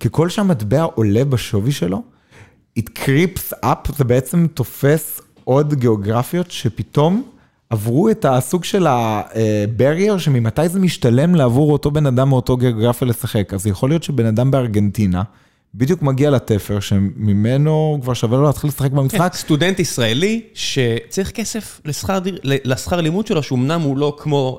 ככל 0.00 0.28
שהמטבע 0.28 0.82
עולה 0.82 1.24
בשווי 1.24 1.72
שלו, 1.72 2.02
it 2.78 2.82
creeps 2.98 3.64
up, 3.64 3.96
זה 3.96 4.04
בעצם 4.04 4.46
תופס 4.54 5.20
עוד 5.44 5.74
גיאוגרפיות 5.74 6.50
שפתאום 6.50 7.22
עברו 7.70 8.10
את 8.10 8.24
הסוג 8.28 8.64
של 8.64 8.86
ה-barrier, 8.86 10.18
שממתי 10.18 10.68
זה 10.68 10.80
משתלם 10.80 11.34
לעבור 11.34 11.72
אותו 11.72 11.90
בן 11.90 12.06
אדם 12.06 12.28
מאותו 12.28 12.56
גיאוגרפיה 12.56 13.08
לשחק. 13.08 13.54
אז 13.54 13.66
יכול 13.66 13.90
להיות 13.90 14.02
שבן 14.02 14.26
אדם 14.26 14.50
בארגנטינה, 14.50 15.22
בדיוק 15.74 16.02
מגיע 16.02 16.30
לתפר, 16.30 16.80
שממנו 16.80 17.98
כבר 18.02 18.14
שווה 18.14 18.38
לו 18.38 18.44
להתחיל 18.44 18.68
לשחק 18.68 18.90
במשחק. 18.90 19.32
כן, 19.32 19.38
סטודנט 19.38 19.80
ישראלי 19.80 20.42
שצריך 20.54 21.30
כסף 21.30 21.80
לשכר 22.44 23.00
לימוד 23.00 23.26
שלו, 23.26 23.42
שאומנם 23.42 23.80
הוא 23.80 23.98
לא 23.98 24.16
כמו 24.18 24.58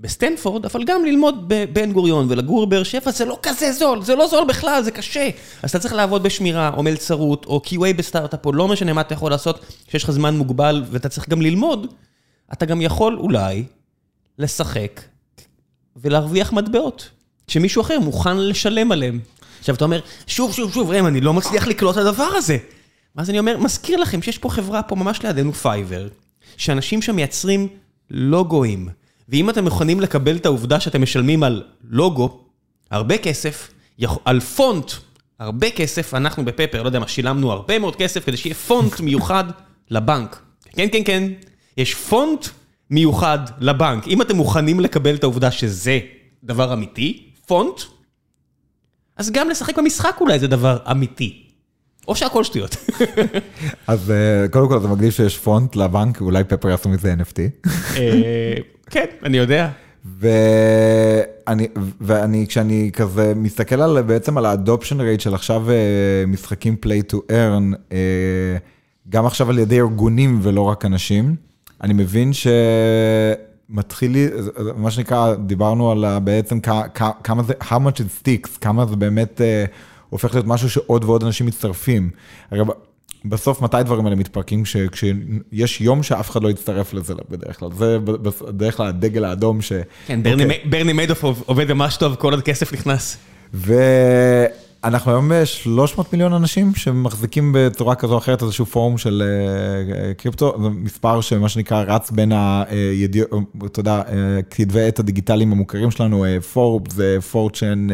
בסטנפורד, 0.00 0.64
אבל 0.64 0.84
גם 0.84 1.04
ללמוד 1.04 1.44
בבן 1.48 1.92
גוריון 1.92 2.26
ולגור 2.28 2.66
בבאר 2.66 2.82
שבע, 2.82 3.10
זה 3.10 3.24
לא 3.24 3.38
כזה 3.42 3.72
זול, 3.72 4.02
זה 4.02 4.14
לא 4.14 4.26
זול 4.26 4.44
בכלל, 4.48 4.82
זה 4.82 4.90
קשה. 4.90 5.30
אז 5.62 5.70
אתה 5.70 5.78
צריך 5.78 5.94
לעבוד 5.94 6.22
בשמירה, 6.22 6.70
או 6.76 6.82
מלצרות, 6.82 7.46
או 7.46 7.62
QA 7.66 7.96
בסטארט-אפ, 7.96 8.46
או 8.46 8.52
לא 8.52 8.68
משנה 8.68 8.92
מה 8.92 9.00
אתה 9.00 9.14
יכול 9.14 9.30
לעשות, 9.30 9.60
כשיש 9.86 10.04
לך 10.04 10.10
זמן 10.10 10.36
מוגבל 10.36 10.84
ואתה 10.90 11.08
צריך 11.08 11.28
גם 11.28 11.42
ללמוד, 11.42 11.86
אתה 12.52 12.66
גם 12.66 12.80
יכול 12.80 13.16
אולי 13.18 13.64
לשחק 14.38 15.00
ולהרוויח 15.96 16.52
מטבעות, 16.52 17.10
שמישהו 17.48 17.82
אחר 17.82 17.98
מוכן 17.98 18.36
לשלם 18.36 18.92
עליהם. 18.92 19.20
עכשיו 19.58 19.74
אתה 19.74 19.84
אומר, 19.84 20.00
שוב, 20.26 20.52
שוב, 20.52 20.72
שוב, 20.72 20.90
ראם, 20.90 21.06
אני 21.06 21.20
לא 21.20 21.34
מצליח 21.34 21.66
לקלוט 21.66 21.98
את 21.98 22.00
הדבר 22.00 22.30
הזה. 22.36 22.56
ואז 23.16 23.30
אני 23.30 23.38
אומר, 23.38 23.58
מזכיר 23.58 24.00
לכם 24.00 24.22
שיש 24.22 24.38
פה 24.38 24.48
חברה 24.48 24.82
פה 24.82 24.96
ממש 24.96 25.22
לידינו 25.22 25.52
Fiverr, 25.52 26.08
שאנשים 26.56 27.02
שם 27.02 27.16
מייצרים 27.16 27.68
לוגוים. 28.10 28.88
ואם 29.30 29.50
אתם 29.50 29.64
מוכנים 29.64 30.00
לקבל 30.00 30.36
את 30.36 30.46
העובדה 30.46 30.80
שאתם 30.80 31.02
משלמים 31.02 31.42
על 31.42 31.62
לוגו, 31.90 32.40
הרבה 32.90 33.18
כסף, 33.18 33.70
על 34.24 34.40
פונט, 34.40 34.92
הרבה 35.38 35.70
כסף, 35.70 36.14
אנחנו 36.14 36.44
בפפר, 36.44 36.82
לא 36.82 36.88
יודע 36.88 36.98
מה, 36.98 37.08
שילמנו 37.08 37.52
הרבה 37.52 37.78
מאוד 37.78 37.96
כסף 37.96 38.24
כדי 38.24 38.36
שיהיה 38.36 38.54
פונט 38.54 39.00
מיוחד 39.06 39.44
לבנק. 39.90 40.42
כן, 40.70 40.88
כן, 40.92 41.02
כן, 41.04 41.24
יש 41.76 41.94
פונט 41.94 42.46
מיוחד 42.90 43.38
לבנק. 43.58 44.08
אם 44.08 44.22
אתם 44.22 44.36
מוכנים 44.36 44.80
לקבל 44.80 45.14
את 45.14 45.22
העובדה 45.22 45.50
שזה 45.50 45.98
דבר 46.44 46.72
אמיתי, 46.72 47.30
פונט, 47.46 47.80
אז 49.16 49.30
גם 49.30 49.48
לשחק 49.50 49.78
במשחק 49.78 50.16
אולי 50.20 50.38
זה 50.38 50.46
דבר 50.46 50.78
אמיתי. 50.90 51.46
או 52.08 52.16
שהכל 52.16 52.44
שטויות. 52.44 52.76
אז 53.86 54.12
קודם 54.50 54.68
כל 54.68 54.80
זה 54.80 54.88
מגניב 54.88 55.12
שיש 55.12 55.38
פונט 55.38 55.76
לבנק, 55.76 56.20
אולי 56.20 56.44
פפר 56.44 56.68
יעשו 56.68 56.88
מזה 56.88 57.14
NFT. 57.14 57.68
כן, 58.90 59.06
אני 59.22 59.36
יודע. 59.36 59.68
ואני, 60.20 61.68
ואני, 62.00 62.46
כשאני 62.48 62.90
כזה 62.92 63.32
מסתכל 63.36 63.82
על, 63.82 64.02
בעצם 64.02 64.38
על 64.38 64.46
האדופשן 64.46 65.00
רייט 65.00 65.20
של 65.20 65.34
עכשיו 65.34 65.66
משחקים 66.26 66.76
play 66.86 67.12
to 67.12 67.16
earn, 67.16 67.94
גם 69.08 69.26
עכשיו 69.26 69.50
על 69.50 69.58
ידי 69.58 69.80
ארגונים 69.80 70.38
ולא 70.42 70.60
רק 70.60 70.84
אנשים, 70.84 71.36
אני 71.82 71.92
מבין 71.92 72.30
שמתחיל 73.70 74.12
לי, 74.12 74.28
מה 74.76 74.90
שנקרא, 74.90 75.34
דיברנו 75.34 75.90
על 75.90 76.04
בעצם 76.24 76.58
כמה 77.24 77.42
זה, 77.42 77.52
how 77.60 77.74
much 77.74 77.98
it 77.98 78.22
sticks, 78.22 78.58
כמה 78.60 78.86
זה 78.86 78.96
באמת 78.96 79.40
הופך 80.10 80.34
להיות 80.34 80.46
משהו 80.46 80.70
שעוד 80.70 81.04
ועוד 81.04 81.24
אנשים 81.24 81.46
מצטרפים. 81.46 82.10
בסוף, 83.24 83.62
מתי 83.62 83.76
הדברים 83.76 84.06
האלה 84.06 84.16
מתפרקים? 84.16 84.62
כשיש 84.92 85.80
יום 85.80 86.02
שאף 86.02 86.30
אחד 86.30 86.42
לא 86.42 86.48
יצטרף 86.50 86.94
לזה 86.94 87.14
בדרך 87.30 87.58
כלל. 87.58 87.68
זה 87.78 87.98
בדרך 88.48 88.76
כלל 88.76 88.86
הדגל 88.86 89.24
האדום 89.24 89.62
ש... 89.62 89.72
כן, 90.06 90.20
ברני 90.64 90.92
מיידוף 90.92 91.24
עובד 91.24 91.72
ממש 91.72 91.96
טוב, 91.96 92.14
כל 92.14 92.32
עוד 92.32 92.42
כסף 92.42 92.72
נכנס. 92.72 93.16
אנחנו 94.84 95.10
היום 95.10 95.30
300 95.44 96.12
מיליון 96.12 96.32
אנשים 96.32 96.74
שמחזיקים 96.74 97.52
בצורה 97.54 97.94
כזו 97.94 98.12
או 98.12 98.18
אחרת 98.18 98.42
איזשהו 98.42 98.66
פורום 98.66 98.98
של 98.98 99.22
קריפטו, 100.16 100.54
זה 100.62 100.68
מספר 100.68 101.20
שמה 101.20 101.48
שנקרא 101.48 101.84
רץ 101.86 102.10
בין 102.10 102.32
הידיעות, 102.32 103.30
אתה 103.66 103.80
יודע, 103.80 104.02
כתבי 104.50 104.82
עת 104.82 104.98
הדיגיטליים 104.98 105.52
המוכרים 105.52 105.90
שלנו, 105.90 106.24
פורבס, 106.52 106.98
פורצ'ן, 107.30 107.86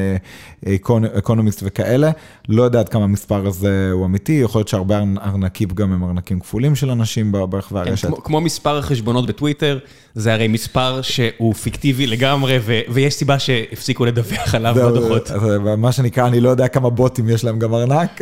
אקונומיסט 1.19 1.63
וכאלה, 1.67 2.11
לא 2.49 2.63
יודע 2.63 2.81
עד 2.81 2.89
כמה 2.89 3.05
המספר 3.05 3.47
הזה 3.47 3.91
הוא 3.93 4.07
אמיתי, 4.07 4.33
יכול 4.33 4.59
להיות 4.59 4.69
שהרבה 4.69 4.99
ארנקים 5.23 5.69
גם 5.69 5.93
הם 5.93 6.05
ארנקים 6.05 6.41
כפולים 6.41 6.75
של 6.75 6.91
אנשים 6.91 7.33
ברחבי 7.33 7.79
הרשת. 7.79 8.09
כמו 8.25 8.41
מספר 8.41 8.79
החשבונות 8.79 9.27
בטוויטר, 9.27 9.79
זה 10.15 10.33
הרי 10.35 10.49
מספר 10.49 11.03
שהוא 11.03 11.55
פיקטיבי 11.55 12.07
לגמרי, 12.07 12.59
ויש 12.89 13.15
סיבה 13.15 13.39
שהפסיקו 13.39 14.05
לדווח 14.05 14.55
עליו 14.55 14.75
בדוחות. 14.75 15.31
מה 15.79 15.93
שנקרא, 15.93 16.27
אני 16.27 16.41
לא 16.41 16.49
יודע 16.49 16.69
כמה 16.77 16.91
בוטים 16.91 17.29
יש 17.29 17.45
להם 17.45 17.59
גם 17.59 17.75
ארנק, 17.75 18.21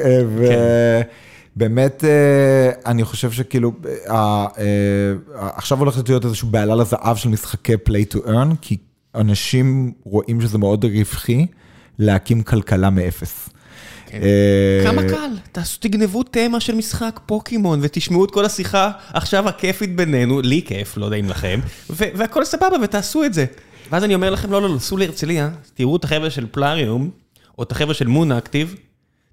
ובאמת 1.57 2.05
אני 2.87 3.05
חושב 3.05 3.31
שכאילו, 3.33 3.73
עכשיו 5.35 5.79
הולכת 5.79 6.09
להיות 6.09 6.25
איזשהו 6.25 6.49
בעלה 6.49 6.75
לזהב 6.75 7.17
של 7.17 7.29
משחקי 7.29 7.75
play 7.75 8.15
to 8.15 8.17
earn, 8.27 8.57
כי 8.61 8.77
אנשים 9.15 9.93
רואים 10.05 10.41
שזה 10.41 10.59
מאוד 10.59 10.85
רווחי 10.85 11.47
להקים 11.99 12.43
כלכלה 12.43 12.91
מאפס. 12.91 13.49
כמה 14.85 15.03
קל, 15.03 15.61
תגנבו 15.81 16.23
תמה 16.23 16.61
של 16.61 16.75
משחק 16.75 17.21
פוקימון 17.27 17.79
ותשמעו 17.83 18.25
את 18.25 18.31
כל 18.31 18.45
השיחה 18.45 18.91
עכשיו 19.13 19.49
הכיפית 19.49 19.97
בינינו, 19.97 20.41
לי 20.41 20.63
כיף, 20.67 20.97
לא 20.97 21.05
יודע 21.05 21.17
אם 21.17 21.29
לכם, 21.29 21.61
והכל 21.91 22.45
סבבה 22.45 22.77
ותעשו 22.83 23.25
את 23.25 23.35
זה. 23.35 23.45
ואז 23.91 24.05
אני 24.05 24.15
אומר 24.15 24.31
לכם, 24.31 24.51
לא, 24.51 24.63
לא, 24.63 24.69
לא, 24.75 24.79
סעו 24.79 24.97
להרצליה, 24.97 25.51
תראו 25.75 25.97
את 25.97 26.05
החבר'ה 26.05 26.31
של 26.31 26.47
Plarium, 26.51 27.11
או 27.59 27.63
את 27.63 27.73
החבר'ה 27.73 27.95
של 27.95 28.07
Moon 28.07 28.33
Active, 28.33 28.77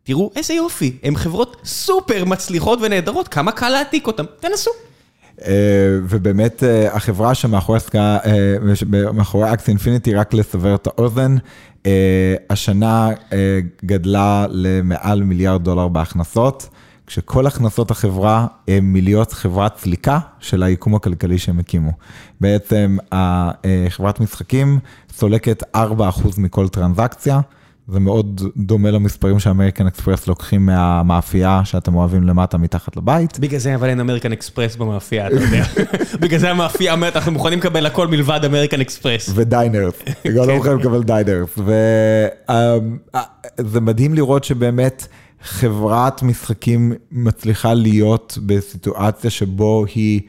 תראו 0.03 0.32
איזה 0.36 0.53
יופי, 0.53 0.97
הם 1.03 1.15
חברות 1.15 1.57
סופר 1.65 2.26
מצליחות 2.26 2.80
ונהדרות, 2.82 3.28
כמה 3.28 3.51
קל 3.51 3.69
להעתיק 3.69 4.07
אותם, 4.07 4.26
תנסו. 4.39 4.72
ובאמת 6.03 6.63
החברה 6.91 7.36
שמאחורי 7.36 7.80
Axie 9.53 9.69
Infinity, 9.69 10.15
רק 10.15 10.34
לסבר 10.34 10.76
את 10.76 10.88
האוזן, 10.88 11.36
השנה 12.49 13.09
גדלה 13.86 14.45
למעל 14.49 15.24
מיליארד 15.24 15.63
דולר 15.63 15.88
בהכנסות, 15.88 16.69
כשכל 17.07 17.47
הכנסות 17.47 17.91
החברה 17.91 18.47
הם 18.67 18.93
מלהיות 18.93 19.32
חברת 19.32 19.78
סליקה 19.78 20.19
של 20.39 20.63
היקום 20.63 20.95
הכלכלי 20.95 21.38
שהם 21.38 21.59
הקימו. 21.59 21.91
בעצם 22.41 22.97
חברת 23.89 24.19
משחקים 24.19 24.80
סולקת 25.13 25.63
4% 25.76 25.80
מכל 26.38 26.67
טרנזקציה. 26.67 27.39
זה 27.88 27.99
מאוד 27.99 28.41
דומה 28.57 28.91
למספרים 28.91 29.39
שאמריקן 29.39 29.88
אקספרס 29.88 30.27
לוקחים 30.27 30.65
מהמאפייה 30.65 31.61
שאתם 31.63 31.95
אוהבים 31.95 32.23
למטה 32.23 32.57
מתחת 32.57 32.97
לבית. 32.97 33.39
בגלל 33.39 33.59
זה 33.59 33.75
אבל 33.75 33.89
אין 33.89 33.99
אמריקן 33.99 34.32
אקספרס 34.32 34.75
במאפייה, 34.75 35.27
אתה 35.27 35.36
יודע. 35.36 35.63
בגלל 36.21 36.39
זה 36.39 36.49
המאפייה 36.49 36.93
אומרת, 36.93 37.15
אנחנו 37.15 37.32
מוכנים 37.32 37.59
לקבל 37.59 37.86
הכל 37.86 38.07
מלבד 38.07 38.39
אמריקן 38.45 38.82
אקספרס. 38.82 39.29
ודיינרס, 39.36 39.93
גם 40.38 40.47
לא 40.47 40.55
מוכנים 40.55 40.77
לקבל 40.77 41.03
דיינרס. 41.03 41.57
וזה 43.59 43.82
מדהים 43.82 44.13
לראות 44.13 44.43
שבאמת 44.43 45.07
חברת 45.43 46.23
משחקים 46.23 46.93
מצליחה 47.11 47.73
להיות 47.73 48.38
בסיטואציה 48.45 49.29
שבו 49.29 49.86
היא... 49.95 50.21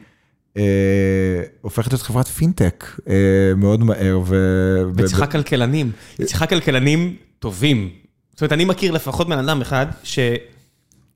הופכת 1.61 1.91
להיות 1.91 2.01
חברת 2.01 2.27
פינטק 2.27 2.99
מאוד 3.57 3.83
מהר. 3.83 4.19
וצריכה 4.95 5.27
כלכלנים, 5.27 5.91
היא 6.17 6.25
צריכה 6.25 6.45
כלכלנים 6.45 7.15
טובים. 7.43 7.89
זאת 8.31 8.41
אומרת, 8.41 8.51
אני 8.51 8.65
מכיר 8.65 8.91
לפחות 8.91 9.29
בן 9.29 9.39
אדם 9.39 9.61
אחד 9.61 9.85
שהוא 10.03 10.37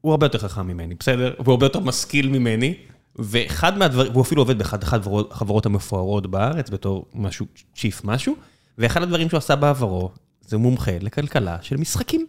הרבה 0.04 0.26
יותר 0.26 0.38
חכם 0.38 0.68
ממני, 0.68 0.96
בסדר? 1.00 1.34
והוא 1.40 1.52
הרבה 1.52 1.66
יותר 1.66 1.80
משכיל 1.80 2.30
ממני, 2.30 2.74
ואחד 3.16 3.78
מהדברים, 3.78 4.12
והוא 4.12 4.24
אפילו 4.24 4.42
עובד 4.42 4.58
באחד 4.58 4.84
החברות 4.84 5.66
המפוארות 5.66 6.28
בארץ 6.28 6.70
בתור 6.70 7.06
משהו, 7.16 7.46
צ'יף 7.76 8.02
משהו, 8.04 8.36
ואחד 8.78 9.04
הדברים 9.04 9.30
שהוא 9.30 9.38
עשה 9.38 9.56
בעברו, 9.56 10.12
זה 10.42 10.58
מומחה 10.58 10.92
לכלכלה 11.02 11.58
של 11.62 11.78
משחקים. 11.78 12.26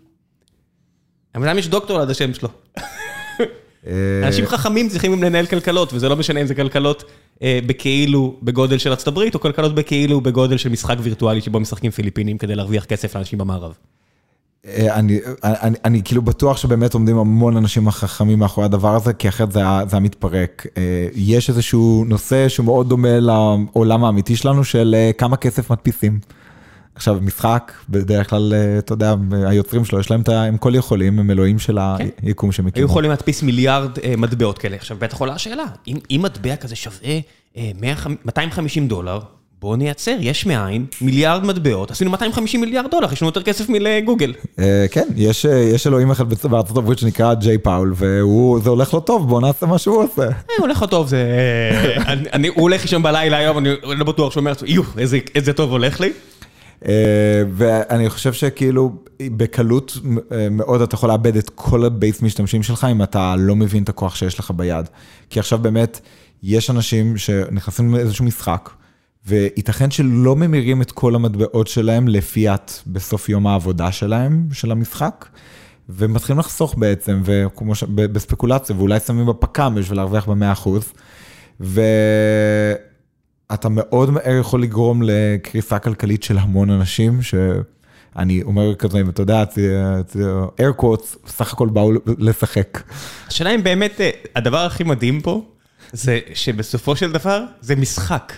אבל 1.34 1.50
למה 1.50 1.58
יש 1.58 1.68
דוקטור 1.68 2.00
עד 2.00 2.10
השם 2.10 2.34
שלו? 2.34 2.48
אנשים 4.26 4.46
חכמים 4.46 4.88
צריכים 4.88 5.22
לנהל 5.22 5.46
כלכלות, 5.46 5.92
וזה 5.92 6.08
לא 6.08 6.16
משנה 6.16 6.40
אם 6.40 6.46
זה 6.46 6.54
כלכלות 6.54 7.04
בכאילו 7.42 8.36
בגודל 8.42 8.78
של 8.78 8.90
ארצות 8.90 9.08
הברית, 9.08 9.34
או 9.34 9.40
כלכלות 9.40 9.74
בכאילו 9.74 10.20
בגודל 10.20 10.56
של 10.56 10.68
משחק 10.68 10.96
וירטואלי 11.00 11.40
שבו 11.40 11.60
משחקים 11.60 11.90
פיליפינים 11.90 12.38
כדי 12.38 12.54
להרוויח 12.54 12.84
כסף 12.84 13.16
לאנשים 13.16 13.38
במערב. 13.38 13.72
אני 15.84 16.02
כאילו 16.04 16.22
בטוח 16.22 16.56
שבאמת 16.56 16.94
עומדים 16.94 17.18
המון 17.18 17.56
אנשים 17.56 17.90
חכמים 17.90 18.38
מאחורי 18.38 18.64
הדבר 18.64 18.94
הזה, 18.94 19.12
כי 19.12 19.28
אחרת 19.28 19.52
זה 19.52 19.60
היה 19.60 20.00
מתפרק. 20.00 20.66
יש 21.14 21.48
איזשהו 21.48 22.04
נושא 22.08 22.48
שהוא 22.48 22.66
מאוד 22.66 22.88
דומה 22.88 23.20
לעולם 23.20 24.04
האמיתי 24.04 24.36
שלנו, 24.36 24.64
של 24.64 24.96
כמה 25.18 25.36
כסף 25.36 25.72
מדפיסים. 25.72 26.18
עכשיו, 26.98 27.18
משחק, 27.22 27.72
בדרך 27.88 28.30
כלל, 28.30 28.54
אתה 28.78 28.92
יודע, 28.92 29.14
היוצרים 29.46 29.84
שלו, 29.84 30.00
יש 30.00 30.10
להם 30.10 30.20
את 30.20 30.28
ה... 30.28 30.42
הם 30.42 30.56
כל 30.56 30.74
יכולים, 30.74 31.18
הם 31.18 31.30
אלוהים 31.30 31.58
של 31.58 31.78
היקום 32.22 32.52
שהם 32.52 32.66
הקימו. 32.66 32.84
היו 32.84 32.90
יכולים 32.90 33.10
להדפיס 33.10 33.42
מיליארד 33.42 33.90
מטבעות 34.18 34.58
כאלה. 34.58 34.76
עכשיו, 34.76 34.96
בטח 35.00 35.16
עולה 35.16 35.32
השאלה, 35.32 35.64
אם 36.10 36.20
מטבע 36.22 36.56
כזה 36.56 36.76
שווה 36.76 37.20
250 38.24 38.88
דולר, 38.88 39.20
בואו 39.60 39.76
נייצר, 39.76 40.16
יש 40.20 40.46
מאין, 40.46 40.86
מיליארד 41.00 41.44
מטבעות, 41.44 41.90
עשינו 41.90 42.10
250 42.10 42.60
מיליארד 42.60 42.90
דולר, 42.90 43.12
יש 43.12 43.22
לנו 43.22 43.28
יותר 43.28 43.42
כסף 43.42 43.68
מלגוגל. 43.68 44.32
כן, 44.90 45.08
יש 45.16 45.86
אלוהים 45.86 46.10
אחד 46.10 46.24
בארצות 46.44 46.76
הברית 46.76 46.98
שנקרא 46.98 47.34
ג'יי 47.34 47.58
פאול, 47.58 47.94
וזה 47.96 48.70
הולך 48.70 48.94
לו 48.94 49.00
טוב, 49.00 49.28
בואו 49.28 49.40
נעשה 49.40 49.66
מה 49.66 49.78
שהוא 49.78 50.02
עושה. 50.02 50.28
הולך 50.58 50.82
לו 50.82 50.88
טוב, 50.88 51.12
הוא 52.54 52.62
הולך 52.62 52.82
לישון 52.82 53.02
בלילה 53.02 53.36
היום, 53.36 53.58
אני 53.58 53.68
לא 53.84 54.04
בטוח 54.04 54.32
שהוא 54.32 54.40
אומר, 54.40 54.52
יו, 54.66 54.82
איזה 55.34 55.52
טוב 55.52 55.70
הולך 55.70 56.00
לי. 56.00 56.12
ואני 57.50 58.10
חושב 58.10 58.32
שכאילו 58.32 58.92
בקלות 59.22 59.98
מאוד 60.50 60.80
אתה 60.80 60.94
יכול 60.94 61.08
לאבד 61.08 61.36
את 61.36 61.50
כל 61.54 61.84
הבייס 61.84 62.22
משתמשים 62.22 62.62
שלך 62.62 62.86
אם 62.92 63.02
אתה 63.02 63.34
לא 63.38 63.56
מבין 63.56 63.82
את 63.82 63.88
הכוח 63.88 64.16
שיש 64.16 64.38
לך 64.38 64.50
ביד. 64.50 64.88
כי 65.30 65.38
עכשיו 65.38 65.58
באמת 65.58 66.00
יש 66.42 66.70
אנשים 66.70 67.16
שנכנסים 67.16 67.94
לאיזשהו 67.94 68.24
משחק, 68.24 68.70
וייתכן 69.26 69.90
שלא 69.90 70.36
ממירים 70.36 70.82
את 70.82 70.92
כל 70.92 71.14
המטבעות 71.14 71.66
שלהם 71.66 72.08
לפיאט 72.08 72.72
בסוף 72.86 73.28
יום 73.28 73.46
העבודה 73.46 73.92
שלהם, 73.92 74.48
של 74.52 74.72
המשחק, 74.72 75.26
ומתחילים 75.88 76.38
לחסוך 76.38 76.74
בעצם, 76.78 77.22
וכמו 77.24 77.74
ש... 77.74 77.84
בספקולציה, 77.84 78.76
ואולי 78.76 79.00
שמים 79.00 79.26
בפק"ם 79.26 79.74
בשביל 79.76 79.98
להרוויח 79.98 80.28
במאה 80.28 80.52
אחוז. 80.52 80.92
ואתה 83.52 83.68
מאוד 83.68 84.10
מהר 84.10 84.36
יכול 84.40 84.62
לגרום 84.62 85.02
לקריסה 85.04 85.78
כלכלית 85.78 86.22
של 86.22 86.38
המון 86.38 86.70
אנשים, 86.70 87.22
שאני 87.22 88.42
אומר 88.42 88.74
כזה, 88.74 89.00
אם 89.00 89.10
אתה 89.10 89.22
יודע, 89.22 89.44
air 90.60 90.80
quotes, 90.82 91.28
סך 91.28 91.52
הכל 91.52 91.68
באו 91.68 91.92
לשחק. 92.18 92.82
השאלה 93.28 93.54
אם 93.54 93.62
באמת, 93.62 94.00
הדבר 94.36 94.58
הכי 94.58 94.84
מדהים 94.84 95.20
פה, 95.20 95.42
זה 95.92 96.18
שבסופו 96.34 96.96
של 96.96 97.12
דבר, 97.12 97.44
זה 97.60 97.76
משחק. 97.76 98.32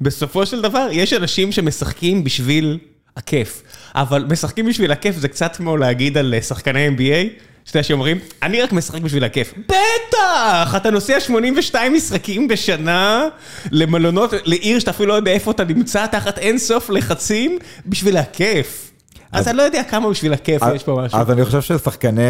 בסופו 0.00 0.46
של 0.46 0.62
דבר, 0.62 0.88
יש 0.92 1.12
אנשים 1.12 1.52
שמשחקים 1.52 2.24
בשביל 2.24 2.78
הכיף. 3.16 3.62
אבל 3.94 4.26
משחקים 4.30 4.66
בשביל 4.66 4.92
הכיף 4.92 5.16
זה 5.16 5.28
קצת 5.28 5.56
כמו 5.56 5.76
להגיד 5.76 6.18
על 6.18 6.34
שחקני 6.40 6.88
NBA, 6.88 7.42
שאתה 7.66 7.78
יודע 7.78 7.82
שאומרים, 7.88 8.18
אני 8.42 8.62
רק 8.62 8.72
משחק 8.72 9.00
בשביל 9.00 9.24
הכיף. 9.24 9.54
בטח! 9.68 10.74
אתה 10.76 10.90
נוסע 10.90 11.20
82 11.20 11.94
משחקים 11.94 12.48
בשנה 12.48 13.28
למלונות, 13.70 14.30
לעיר 14.44 14.78
שאתה 14.78 14.90
אפילו 14.90 15.08
לא 15.08 15.14
יודע 15.14 15.30
איפה 15.32 15.50
אתה 15.50 15.64
נמצא, 15.64 16.06
תחת 16.06 16.38
אינסוף 16.38 16.90
לחצים, 16.90 17.58
בשביל 17.86 18.16
הכיף. 18.16 18.90
אז 19.32 19.48
אני 19.48 19.56
לא 19.56 19.62
יודע 19.62 19.82
כמה 19.82 20.10
בשביל 20.10 20.32
הכיף 20.32 20.62
יש 20.74 20.84
פה 20.84 21.02
משהו. 21.04 21.18
אז 21.18 21.30
אני 21.30 21.44
חושב 21.44 21.60
ששחקני 21.60 22.22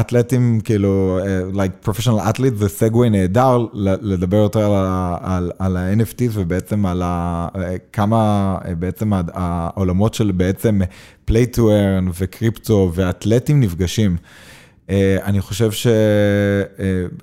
אתלטים, 0.00 0.60
כאילו, 0.64 1.20
like 1.52 1.88
professional 1.88 2.20
athletes 2.30 2.54
זה 2.54 2.68
סגווי 2.68 3.10
נהדר 3.10 3.66
לדבר 4.02 4.36
יותר 4.36 4.74
על 5.58 5.76
ה-NFTs 5.76 6.30
ובעצם 6.32 6.86
על 6.86 7.02
כמה 7.92 8.56
בעצם 8.78 9.12
העולמות 9.32 10.14
של 10.14 10.32
בעצם 10.32 10.80
play 11.30 11.54
to 11.56 11.58
earn 11.58 12.10
וקריפטו 12.18 12.92
ואתלטים 12.94 13.60
נפגשים. 13.60 14.16
אני 15.24 15.40
חושב 15.40 15.70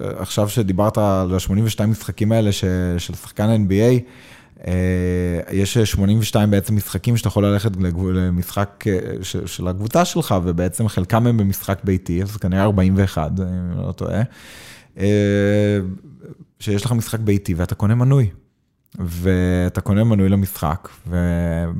שעכשיו 0.09 0.49
שדיברת 0.49 0.97
על 0.97 1.33
ה-82 1.33 1.85
משחקים 1.85 2.31
האלה 2.31 2.51
של 2.51 2.97
שחקן 3.13 3.65
NBA, 3.67 3.99
יש 5.51 5.77
82 5.77 6.51
בעצם 6.51 6.75
משחקים 6.75 7.17
שאתה 7.17 7.27
יכול 7.27 7.45
ללכת 7.45 7.71
למשחק 8.13 8.85
של 9.45 9.67
הקבוצה 9.67 10.05
שלך, 10.05 10.35
ובעצם 10.43 10.87
חלקם 10.87 11.27
הם 11.27 11.37
במשחק 11.37 11.79
ביתי, 11.83 12.23
אז 12.23 12.37
כנראה 12.37 12.63
41, 12.63 13.31
אם 13.39 13.87
לא 13.87 13.91
טועה, 13.91 14.21
שיש 16.59 16.85
לך 16.85 16.91
משחק 16.91 17.19
ביתי 17.19 17.53
ואתה 17.53 17.75
קונה 17.75 17.95
מנוי. 17.95 18.29
ואתה 18.99 19.81
קונה 19.81 20.03
מנוי 20.03 20.29
למשחק, 20.29 20.89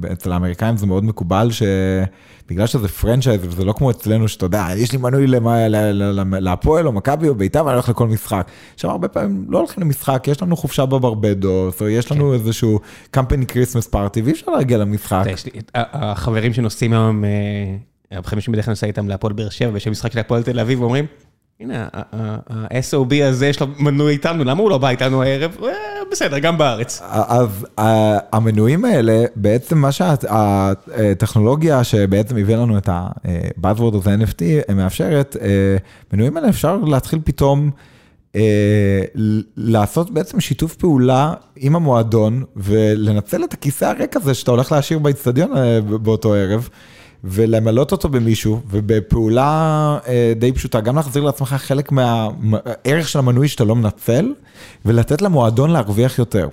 ואצל 0.01 0.32
האמריקאים 0.32 0.78
זה 0.78 0.86
מאוד 0.86 1.03
מקובל 1.03 1.49
שבגלל 1.51 2.68
שזה 2.68 2.88
פרנצ'ייז 2.88 3.41
וזה 3.43 3.66
לא 3.66 3.74
כמו 3.74 3.91
אצלנו 3.91 4.28
שאתה 4.28 4.45
יודע, 4.45 4.68
יש 4.76 4.91
לי 4.91 4.97
מנוי 4.97 5.28
להפועל 6.39 6.88
או 6.88 6.91
מכבי 6.91 7.28
או 7.28 7.36
בית"ר 7.36 7.66
ואני 7.66 7.74
הולך 7.74 7.89
לכל 7.89 8.07
משחק. 8.07 8.47
עכשיו 8.74 8.91
הרבה 8.91 9.07
פעמים 9.07 9.45
לא 9.49 9.57
הולכים 9.57 9.84
למשחק, 9.84 10.24
יש 10.28 10.41
לנו 10.41 10.55
חופשה 10.57 10.86
בברבדוס, 10.86 11.82
או 11.82 11.89
יש 11.89 12.12
לנו 12.12 12.34
איזשהו 12.34 12.80
company 13.12 13.45
Christmas 13.45 13.88
party 13.88 14.22
ואי 14.22 14.32
אפשר 14.32 14.51
להגיע 14.51 14.78
למשחק. 14.78 15.26
החברים 15.76 16.53
שנוסעים 16.53 16.93
היום, 16.93 17.24
החברים 18.12 18.41
שבדרך 18.41 18.66
כלל 18.66 18.72
נוסע 18.72 18.88
איתם 18.88 19.07
להפועל 19.07 19.34
באר 19.34 19.49
שבע, 19.49 19.74
ויש 19.74 19.88
משחק 19.88 20.12
של 20.12 20.20
הפועל 20.20 20.43
תל 20.43 20.59
אביב, 20.59 20.82
ואומרים, 20.82 21.05
הנה, 21.62 21.88
ה-SOB 21.93 23.24
הזה 23.24 23.47
יש 23.47 23.59
לו 23.59 23.68
מנוי 23.80 24.14
איתנו, 24.14 24.43
למה 24.43 24.62
הוא 24.62 24.70
לא 24.70 24.78
בא 24.78 24.89
איתנו 24.89 25.24
הערב? 25.24 25.57
בסדר, 26.12 26.39
גם 26.39 26.57
בארץ. 26.57 27.01
אז 27.05 27.66
המנויים 28.34 28.86
האלה, 28.86 29.26
בעצם 29.36 29.78
מה 29.78 29.91
שהטכנולוגיה 29.91 31.84
שבעצם 31.84 32.38
הביאה 32.38 32.59
לנו 32.59 32.78
את 32.78 32.89
ה-Buzzword 32.89 33.95
הזה 33.95 34.16
NFT, 34.16 34.74
מאפשרת, 34.76 35.38
מנויים 36.14 36.38
האלה 36.38 36.49
אפשר 36.49 36.78
להתחיל 36.78 37.20
פתאום 37.24 37.72
לעשות 39.57 40.12
בעצם 40.12 40.39
שיתוף 40.39 40.76
פעולה 40.76 41.34
עם 41.55 41.76
המועדון, 41.76 42.43
ולנצל 42.55 43.43
את 43.43 43.53
הכיסא 43.53 43.86
הריק 43.86 44.16
הזה 44.16 44.34
שאתה 44.34 44.51
הולך 44.51 44.72
להשאיר 44.72 44.99
באצטדיון 44.99 45.51
באותו 46.01 46.34
ערב. 46.34 46.70
ולמלא 47.24 47.91
אותו 47.91 48.09
במישהו, 48.09 48.61
ובפעולה 48.69 49.97
די 50.36 50.51
פשוטה, 50.51 50.82
גם 50.82 50.95
להחזיר 50.95 51.24
לעצמך 51.24 51.53
חלק 51.53 51.91
מהערך 51.91 53.09
של 53.09 53.19
המנוי 53.19 53.47
שאתה 53.47 53.63
לא 53.63 53.76
מנצל, 53.76 54.34
ולתת 54.86 55.22
למועדון 55.22 55.69
להרוויח 55.69 56.19
יותר. 56.19 56.49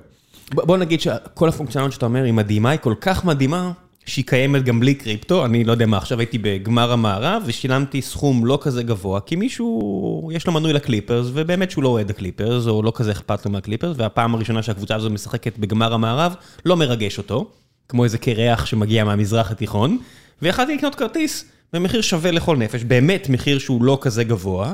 בוא 0.52 0.76
נגיד 0.76 1.00
שכל 1.00 1.48
הפונקציונליות 1.48 1.92
שאתה 1.92 2.06
אומר 2.06 2.24
היא 2.24 2.32
מדהימה, 2.32 2.70
היא 2.70 2.78
כל 2.78 2.94
כך 3.00 3.24
מדהימה, 3.24 3.72
שהיא 4.06 4.24
קיימת 4.24 4.64
גם 4.64 4.80
בלי 4.80 4.94
קריפטו, 4.94 5.44
אני 5.44 5.64
לא 5.64 5.72
יודע 5.72 5.86
מה, 5.86 5.96
עכשיו 5.96 6.18
הייתי 6.18 6.38
בגמר 6.38 6.92
המערב, 6.92 7.42
ושילמתי 7.46 8.02
סכום 8.02 8.46
לא 8.46 8.58
כזה 8.62 8.82
גבוה, 8.82 9.20
כי 9.20 9.36
מישהו, 9.36 10.30
יש 10.32 10.46
לו 10.46 10.52
מנוי 10.52 10.72
לקליפרס, 10.72 11.26
ובאמת 11.34 11.70
שהוא 11.70 11.84
לא 11.84 11.88
אוהד 11.88 12.10
הקליפרס, 12.10 12.66
או 12.66 12.82
לא 12.82 12.92
כזה 12.94 13.12
אכפת 13.12 13.46
לו 13.46 13.52
מהקליפרס, 13.52 13.96
והפעם 13.98 14.34
הראשונה 14.34 14.62
שהקבוצה 14.62 14.94
הזו 14.94 15.10
משחקת 15.10 15.58
בגמר 15.58 15.94
המערב, 15.94 16.34
לא 16.64 16.76
מרגש 16.76 17.18
אותו, 17.18 17.46
כמו 17.88 18.04
איזה 18.04 18.18
קירח 18.18 18.66
שמגיע 18.66 19.04
מהמזרח 19.04 19.50
התיכון. 19.50 19.98
ויכלתי 20.43 20.74
לקנות 20.74 20.95
כרטיס 20.95 21.45
במחיר 21.72 22.01
שווה 22.01 22.30
לכל 22.30 22.57
נפש, 22.57 22.84
באמת 22.84 23.28
מחיר 23.28 23.59
שהוא 23.59 23.84
לא 23.84 23.99
כזה 24.01 24.24
גבוה, 24.24 24.72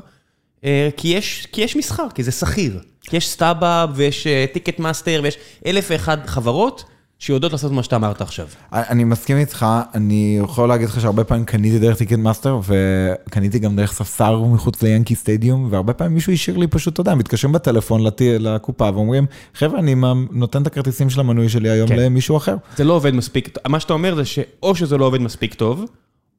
כי 0.97 1.09
יש, 1.09 1.47
כי 1.53 1.63
יש 1.63 1.77
מסחר, 1.77 2.07
כי 2.15 2.23
זה 2.23 2.33
סחיר. 2.33 2.81
כי 3.01 3.17
יש 3.17 3.29
StubHub 3.29 3.91
ויש 3.95 4.27
Ticketmaster 4.53 5.21
ויש 5.25 5.37
אלף 5.67 5.87
ואחד 5.91 6.27
חברות 6.27 6.85
שיודעות 7.25 7.53
לעשות 7.53 7.73
מה 7.73 7.83
שאתה 7.83 7.97
אמרת 7.97 8.21
עכשיו. 8.21 8.47
אני 8.73 9.05
מסכים 9.05 9.37
איתך, 9.37 9.67
אני 9.95 10.41
יכול 10.45 10.69
להגיד 10.69 10.89
לך 10.89 11.01
שהרבה 11.01 11.25
פעמים 11.25 11.45
קניתי 11.45 11.79
דרך 11.79 11.97
Ticketmaster, 11.97 12.61
וקניתי 12.67 13.59
גם 13.59 13.77
דרך 13.77 13.93
ספסר 13.93 14.43
מחוץ 14.43 14.83
ל 14.83 14.87
Yankee 14.87 15.15
Stadium, 15.15 15.69
והרבה 15.71 15.93
פעמים 15.93 16.15
מישהו 16.15 16.33
השאיר 16.33 16.57
לי 16.57 16.67
פשוט, 16.67 16.93
אתה 16.93 17.01
יודע, 17.01 17.15
מתקשרים 17.15 17.53
בטלפון 17.53 18.01
לקופה 18.21 18.91
ואומרים, 18.95 19.27
חבר'ה, 19.55 19.79
אני 19.79 19.95
נותן 20.31 20.63
את 20.63 20.67
הכרטיסים 20.67 21.11
של 21.11 21.21
המנוי 21.21 21.49
שלי 21.49 21.71
היום 21.71 21.89
כן. 21.89 21.97
למישהו 21.97 22.37
אחר. 22.37 22.57
זה 22.77 22.85
לא 22.85 22.93
עובד 22.93 23.15
מספיק, 23.15 23.49
מה 23.69 23.81
שאתה 23.81 23.93
אומר 23.93 24.15
זה 24.15 24.25
שאו 24.25 24.75
שזה 24.75 24.99
לא 24.99 25.05
עובד 25.05 25.21
מספיק 25.21 25.55
טוב, 25.55 25.85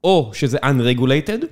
או 0.03 0.31
שזה 0.33 0.57
unregulated, 0.57 1.45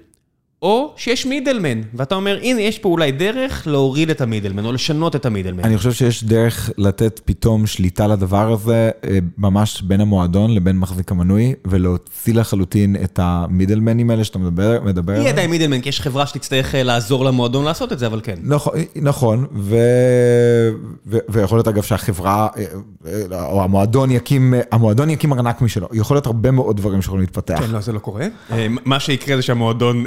או 0.64 0.93
שיש 0.95 1.26
מידלמן, 1.26 1.82
ואתה 1.93 2.16
אומר, 2.16 2.39
הנה, 2.41 2.61
יש 2.61 2.80
פה 2.80 2.89
אולי 2.89 3.11
דרך 3.11 3.68
להוריד 3.68 4.09
את 4.09 4.22
המידלמן, 4.22 4.66
או 4.66 4.72
לשנות 4.72 5.16
את 5.16 5.26
המידלמן. 5.26 5.64
אני 5.64 5.78
חושב 5.78 5.91
שיש 5.91 6.24
דרך 6.24 6.70
לתת 6.78 7.22
פתאום 7.26 7.68
שליטה 7.68 8.07
לדבר 8.07 8.51
הזה, 8.51 8.91
ממש 9.38 9.82
בין 9.82 10.01
המועדון 10.01 10.53
לבין 10.55 10.78
מחזיק 10.78 11.11
המנוי, 11.11 11.53
ולהוציא 11.66 12.34
לחלוטין 12.34 12.95
את 13.03 13.20
המידלמנים 13.22 14.09
האלה 14.09 14.24
שאתה 14.24 14.39
מדבר 14.39 14.82
עליהם. 14.82 15.22
יהיה 15.22 15.30
עדיין 15.30 15.49
מידלמן, 15.49 15.82
כי 15.82 15.89
יש 15.89 16.01
חברה 16.01 16.28
שתצטרך 16.28 16.76
לעזור 16.78 17.26
למועדון 17.26 17.66
לעשות 17.66 17.93
את 17.93 17.99
זה, 17.99 18.07
אבל 18.07 18.22
כן. 18.24 18.39
נכון, 18.95 19.45
ויכול 21.05 21.57
להיות 21.57 21.68
אגב 21.68 21.84
שהחברה, 21.84 22.47
או 23.32 23.64
המועדון 23.64 24.11
יקים, 24.11 24.53
המועדון 24.72 25.09
יקים 25.09 25.34
ארנק 25.34 25.61
משלו, 25.61 25.88
יכול 25.93 26.16
להיות 26.16 26.26
הרבה 26.26 26.51
מאוד 26.51 26.78
דברים 26.78 27.01
שיכולים 27.01 27.22
להתפתח. 27.22 27.59
כן, 27.59 27.72
לא, 27.72 27.80
זה 27.80 27.91
לא 27.91 27.99
קורה. 27.99 28.28
מה 28.86 28.99
שיקרה 28.99 29.36
זה 29.36 29.41
שהמועדון 29.41 30.03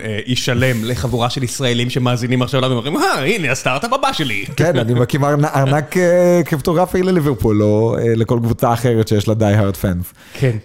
שלם 0.47 0.84
לחבורה 0.84 1.30
של 1.30 1.42
ישראלים 1.42 1.90
שמאזינים 1.90 2.42
עכשיו 2.42 2.61
לנו 2.61 2.74
ואומרים, 2.74 2.97
אה, 2.97 3.24
הנה 3.24 3.53
הסטארט-אפ 3.53 3.92
הבא 3.92 4.12
שלי. 4.12 4.44
כן, 4.57 4.78
אני 4.78 4.94
מקים 4.94 5.24
ארנק 5.24 5.97
קריפטוגרפי 6.44 7.03
לליברפול, 7.03 7.62
או 7.62 7.97
לכל 8.16 8.38
קבוצה 8.42 8.72
אחרת 8.72 9.09
שיש 9.09 9.28
לה 9.28 9.34
די 9.34 9.44
הארד 9.44 9.76
פאנס. 9.76 10.12
כן. 10.34 10.57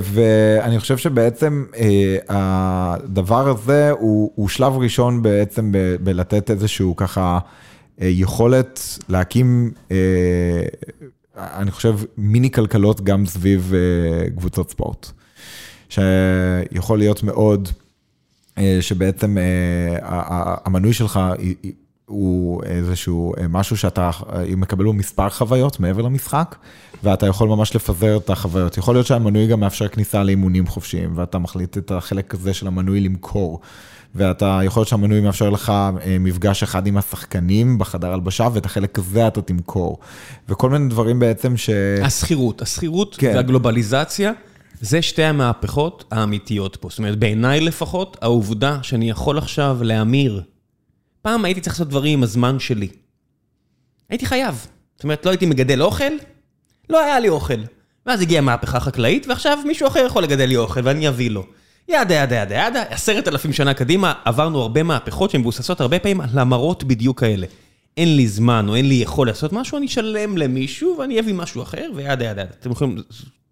ואני 0.00 0.80
חושב 0.80 0.96
שבעצם 0.96 1.64
הדבר 2.28 3.48
הזה 3.48 3.90
הוא 3.98 4.48
שלב 4.48 4.72
ראשון 4.76 5.22
בעצם 5.22 5.72
בלתת 6.00 6.50
איזשהו 6.50 6.96
ככה 6.96 7.38
יכולת 7.98 8.98
להקים, 9.08 9.70
אני 11.36 11.70
חושב, 11.70 11.96
מיני 12.16 12.50
כלכלות 12.50 13.00
גם 13.00 13.26
סביב 13.26 13.74
קבוצות 14.36 14.70
ספורט. 14.70 15.10
שיכול 15.88 16.98
להיות 16.98 17.22
מאוד... 17.22 17.68
שבעצם 18.80 19.36
המנוי 20.64 20.92
שלך 20.92 21.20
הוא 22.06 22.62
איזשהו 22.64 23.32
משהו 23.48 23.76
שאתה 23.76 24.10
מקבל 24.56 24.84
מספר 24.84 25.28
חוויות 25.28 25.80
מעבר 25.80 26.02
למשחק, 26.02 26.56
ואתה 27.02 27.26
יכול 27.26 27.48
ממש 27.48 27.76
לפזר 27.76 28.16
את 28.16 28.30
החוויות. 28.30 28.78
יכול 28.78 28.94
להיות 28.94 29.06
שהמנוי 29.06 29.46
גם 29.46 29.60
מאפשר 29.60 29.88
כניסה 29.88 30.22
לאימונים 30.22 30.66
חופשיים, 30.66 31.12
ואתה 31.14 31.38
מחליט 31.38 31.78
את 31.78 31.90
החלק 31.90 32.34
הזה 32.34 32.54
של 32.54 32.66
המנוי 32.66 33.00
למכור. 33.00 33.60
ואתה, 34.14 34.60
יכול 34.64 34.80
להיות 34.80 34.88
שהמנוי 34.88 35.20
מאפשר 35.20 35.50
לך 35.50 35.72
מפגש 36.20 36.62
אחד 36.62 36.86
עם 36.86 36.96
השחקנים 36.96 37.78
בחדר 37.78 38.12
הלבשה, 38.12 38.48
ואת 38.52 38.66
החלק 38.66 38.98
הזה 38.98 39.26
אתה 39.26 39.42
תמכור. 39.42 39.98
וכל 40.48 40.70
מיני 40.70 40.88
דברים 40.88 41.18
בעצם 41.18 41.56
ש... 41.56 41.70
השכירות, 42.02 42.62
השכירות 42.62 43.16
כן. 43.18 43.32
והגלובליזציה. 43.36 44.32
זה 44.80 45.02
שתי 45.02 45.24
המהפכות 45.24 46.04
האמיתיות 46.10 46.76
פה. 46.76 46.88
זאת 46.88 46.98
אומרת, 46.98 47.18
בעיניי 47.18 47.60
לפחות, 47.60 48.16
העובדה 48.20 48.78
שאני 48.82 49.10
יכול 49.10 49.38
עכשיו 49.38 49.78
להמיר. 49.82 50.42
פעם 51.22 51.44
הייתי 51.44 51.60
צריך 51.60 51.74
לעשות 51.74 51.88
דברים 51.88 52.18
עם 52.18 52.22
הזמן 52.22 52.58
שלי. 52.58 52.88
הייתי 54.08 54.26
חייב. 54.26 54.66
זאת 54.96 55.04
אומרת, 55.04 55.26
לא 55.26 55.30
הייתי 55.30 55.46
מגדל 55.46 55.82
אוכל, 55.82 56.12
לא 56.90 57.04
היה 57.04 57.20
לי 57.20 57.28
אוכל. 57.28 57.60
ואז 58.06 58.20
הגיעה 58.20 58.42
מהפכה 58.42 58.80
חקלאית, 58.80 59.26
ועכשיו 59.26 59.58
מישהו 59.66 59.88
אחר 59.88 60.04
יכול 60.06 60.22
לגדל 60.22 60.44
לי 60.44 60.56
אוכל 60.56 60.80
ואני 60.84 61.08
אביא 61.08 61.30
לו. 61.30 61.46
ידה 61.88 62.14
ידה 62.14 62.36
ידה 62.36 62.54
ידה, 62.54 62.82
עשרת 62.82 63.28
אלפים 63.28 63.52
שנה 63.52 63.74
קדימה, 63.74 64.12
עברנו 64.24 64.60
הרבה 64.60 64.82
מהפכות 64.82 65.30
שמבוססות 65.30 65.80
הרבה 65.80 65.98
פעמים 65.98 66.20
על 66.20 66.38
המראות 66.38 66.84
בדיוק 66.84 67.20
כאלה. 67.20 67.46
אין 67.96 68.16
לי 68.16 68.28
זמן 68.28 68.66
או 68.68 68.74
אין 68.74 68.88
לי 68.88 68.94
יכול 68.94 69.26
לעשות 69.26 69.52
משהו, 69.52 69.78
אני 69.78 69.86
אשלם 69.86 70.38
למישהו 70.38 70.96
ואני 70.98 71.20
אביא 71.20 71.34
משהו 71.34 71.62
אחר, 71.62 71.90
וידה 71.94 72.24
ידה. 72.24 72.42
אתם 72.42 72.70
יכולים 72.70 72.96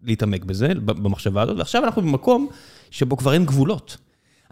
להתעמק 0.07 0.45
בזה, 0.45 0.69
במחשבה 0.85 1.43
הזאת, 1.43 1.57
ועכשיו 1.59 1.85
אנחנו 1.85 2.03
במקום 2.03 2.49
שבו 2.91 3.17
כבר 3.17 3.33
אין 3.33 3.45
גבולות. 3.45 3.97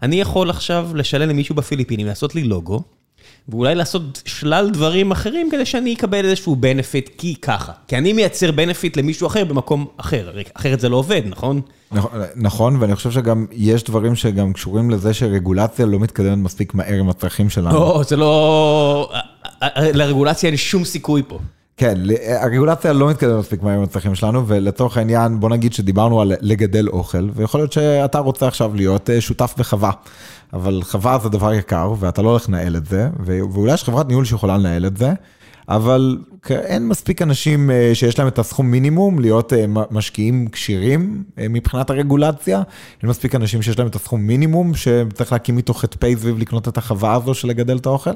אני 0.01 0.21
יכול 0.21 0.49
עכשיו 0.49 0.89
לשלם 0.95 1.29
למישהו 1.29 1.55
בפיליפינים, 1.55 2.07
לעשות 2.07 2.35
לי 2.35 2.43
לוגו, 2.43 2.81
ואולי 3.49 3.75
לעשות 3.75 4.21
שלל 4.25 4.69
דברים 4.69 5.11
אחרים 5.11 5.49
כדי 5.51 5.65
שאני 5.65 5.93
אקבל 5.93 6.25
איזשהו 6.25 6.55
בנפיט, 6.55 7.09
כי 7.17 7.35
ככה. 7.35 7.71
כי 7.87 7.97
אני 7.97 8.13
מייצר 8.13 8.51
בנפיט 8.51 8.97
למישהו 8.97 9.27
אחר 9.27 9.45
במקום 9.45 9.85
אחר, 9.97 10.31
אחרת 10.53 10.79
זה 10.79 10.89
לא 10.89 10.97
עובד, 10.97 11.21
נכון? 11.25 11.61
נכון, 12.35 12.75
ואני 12.79 12.95
חושב 12.95 13.11
שגם 13.11 13.45
יש 13.51 13.83
דברים 13.83 14.15
שגם 14.15 14.53
קשורים 14.53 14.89
לזה 14.89 15.13
שרגולציה 15.13 15.85
לא 15.85 15.99
מתקדמת 15.99 16.37
מספיק 16.37 16.73
מהר 16.73 16.99
עם 16.99 17.09
הצרכים 17.09 17.49
שלנו. 17.49 17.75
לא, 17.75 18.01
זה 18.07 18.15
לא... 18.15 19.11
לרגולציה 19.77 20.49
אין 20.49 20.57
שום 20.57 20.85
סיכוי 20.85 21.23
פה. 21.27 21.39
כן, 21.77 21.97
הרגולציה 22.41 22.93
לא 22.93 23.09
מתקדמת 23.09 23.39
מספיק 23.39 23.63
מהר 23.63 23.77
עם 23.77 23.83
הצרכים 23.83 24.15
שלנו, 24.15 24.47
ולצורך 24.47 24.97
העניין, 24.97 25.39
בוא 25.39 25.49
נגיד 25.49 25.73
שדיברנו 25.73 26.21
על 26.21 26.33
לגדל 26.41 26.87
אוכל, 26.87 27.29
ויכול 27.33 27.59
להיות 27.59 27.71
שאתה 27.71 28.19
רוצה 28.19 28.47
עכשיו 28.47 28.75
להיות 28.75 29.09
אה, 29.09 29.21
שותף 29.21 29.53
בחווה, 29.57 29.91
אבל 30.53 30.81
חווה 30.83 31.19
זה 31.23 31.29
דבר 31.29 31.53
יקר, 31.53 31.93
ואתה 31.99 32.21
לא 32.21 32.29
הולך 32.29 32.49
לנהל 32.49 32.75
את 32.75 32.85
זה, 32.85 33.09
ואולי 33.19 33.73
יש 33.73 33.83
חברת 33.83 34.07
ניהול 34.07 34.25
שיכולה 34.25 34.57
לנהל 34.57 34.85
את 34.85 34.97
זה, 34.97 35.13
אבל 35.69 36.17
אין 36.49 36.87
מספיק 36.87 37.21
אנשים 37.21 37.71
אה, 37.71 37.91
שיש 37.93 38.19
להם 38.19 38.27
את 38.27 38.39
הסכום 38.39 38.71
מינימום 38.71 39.19
להיות 39.19 39.53
אה, 39.53 39.65
משקיעים 39.91 40.47
כשירים 40.51 41.23
מבחינת 41.37 41.89
הרגולציה, 41.89 42.61
אין 43.01 43.09
מספיק 43.09 43.35
אנשים 43.35 43.61
שיש 43.61 43.79
להם 43.79 43.87
את 43.87 43.95
הסכום 43.95 44.21
מינימום, 44.21 44.73
שצריך 44.73 45.31
להקים 45.31 45.57
איתו 45.57 45.73
חטפי 45.73 46.15
סביב 46.15 46.37
לקנות 46.39 46.67
את 46.67 46.77
החווה 46.77 47.13
הזו 47.13 47.33
של 47.33 47.47
לגדל 47.47 47.77
את 47.77 47.85
האוכל, 47.85 48.13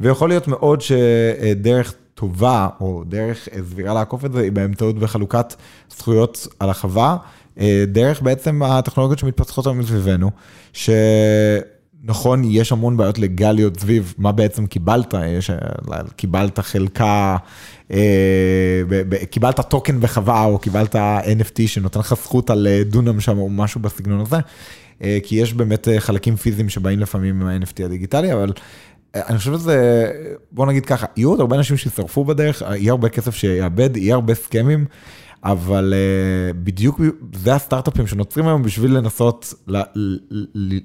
ויכול 0.00 0.28
להיות 0.28 0.48
מאוד 0.48 0.80
שדרך 0.80 1.94
טובה, 2.20 2.68
או 2.80 3.04
דרך 3.08 3.48
סבירה 3.70 3.94
לעקוף 3.94 4.24
את 4.24 4.32
זה, 4.32 4.40
היא 4.40 4.52
באמצעות 4.52 4.98
בחלוקת 4.98 5.54
זכויות 5.96 6.46
על 6.58 6.70
החווה, 6.70 7.16
אה, 7.60 7.84
דרך 7.88 8.22
בעצם 8.22 8.62
הטכנולוגיות 8.62 9.18
שמתפתחות 9.18 9.66
היום 9.66 9.78
מסביבנו, 9.78 10.30
שנכון, 10.72 12.42
יש 12.44 12.72
המון 12.72 12.96
בעיות 12.96 13.18
לגליות 13.18 13.80
סביב 13.80 14.14
מה 14.18 14.32
בעצם 14.32 14.66
קיבלת, 14.66 15.14
יש, 15.26 15.50
קיבלת 16.16 16.58
חלקה, 16.58 17.36
אה, 17.90 18.82
קיבלת 19.30 19.60
טוקן 19.60 20.00
בחווה, 20.00 20.44
או 20.44 20.58
קיבלת 20.58 20.96
NFT 21.26 21.66
שנותן 21.66 22.00
לך 22.00 22.14
זכות 22.22 22.50
על 22.50 22.66
אה, 22.66 22.82
דונם 22.84 23.20
שם, 23.20 23.38
או 23.38 23.48
משהו 23.48 23.80
בסגנון 23.80 24.20
הזה. 24.20 24.36
כי 25.22 25.36
יש 25.36 25.54
באמת 25.54 25.88
חלקים 25.98 26.36
פיזיים 26.36 26.68
שבאים 26.68 27.00
לפעמים 27.00 27.40
עם 27.40 27.48
ה-NFT 27.48 27.84
הדיגיטלי, 27.84 28.32
אבל 28.32 28.52
אני 29.14 29.38
חושב 29.38 29.52
שזה, 29.52 30.06
בוא 30.52 30.66
נגיד 30.66 30.86
ככה, 30.86 31.06
יהיו 31.16 31.30
עוד 31.30 31.40
הרבה 31.40 31.56
אנשים 31.56 31.76
שישרפו 31.76 32.24
בדרך, 32.24 32.62
יהיה 32.62 32.92
הרבה 32.92 33.08
כסף 33.08 33.34
שיאבד, 33.34 33.96
יהיה 33.96 34.14
הרבה 34.14 34.34
סכמים, 34.34 34.84
אבל 35.44 35.94
uh, 35.94 36.56
בדיוק 36.56 37.00
זה 37.34 37.54
הסטארט-אפים 37.54 38.06
שנוצרים 38.06 38.48
היום 38.48 38.62
בשביל 38.62 38.96
לנסות 38.96 39.54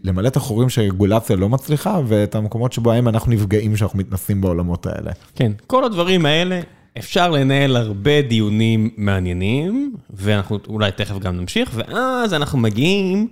למלא 0.03 0.27
את 0.27 0.35
החורים 0.35 0.69
שהרגולציה 0.69 1.35
לא 1.35 1.49
מצליחה, 1.49 1.99
ואת 2.07 2.35
המקומות 2.35 2.73
שבהם 2.73 3.07
אנחנו 3.07 3.31
נפגעים 3.31 3.77
שאנחנו 3.77 3.99
מתנסים 3.99 4.41
בעולמות 4.41 4.85
האלה. 4.85 5.11
כן, 5.35 5.51
כל 5.67 5.83
הדברים 5.83 6.25
האלה, 6.25 6.61
אפשר 6.97 7.29
לנהל 7.31 7.75
הרבה 7.75 8.21
דיונים 8.21 8.89
מעניינים, 8.97 9.95
ואנחנו 10.09 10.59
אולי 10.67 10.91
תכף 10.91 11.19
גם 11.19 11.37
נמשיך, 11.37 11.71
ואז 11.73 12.33
אנחנו 12.33 12.57
מגיעים... 12.59 13.27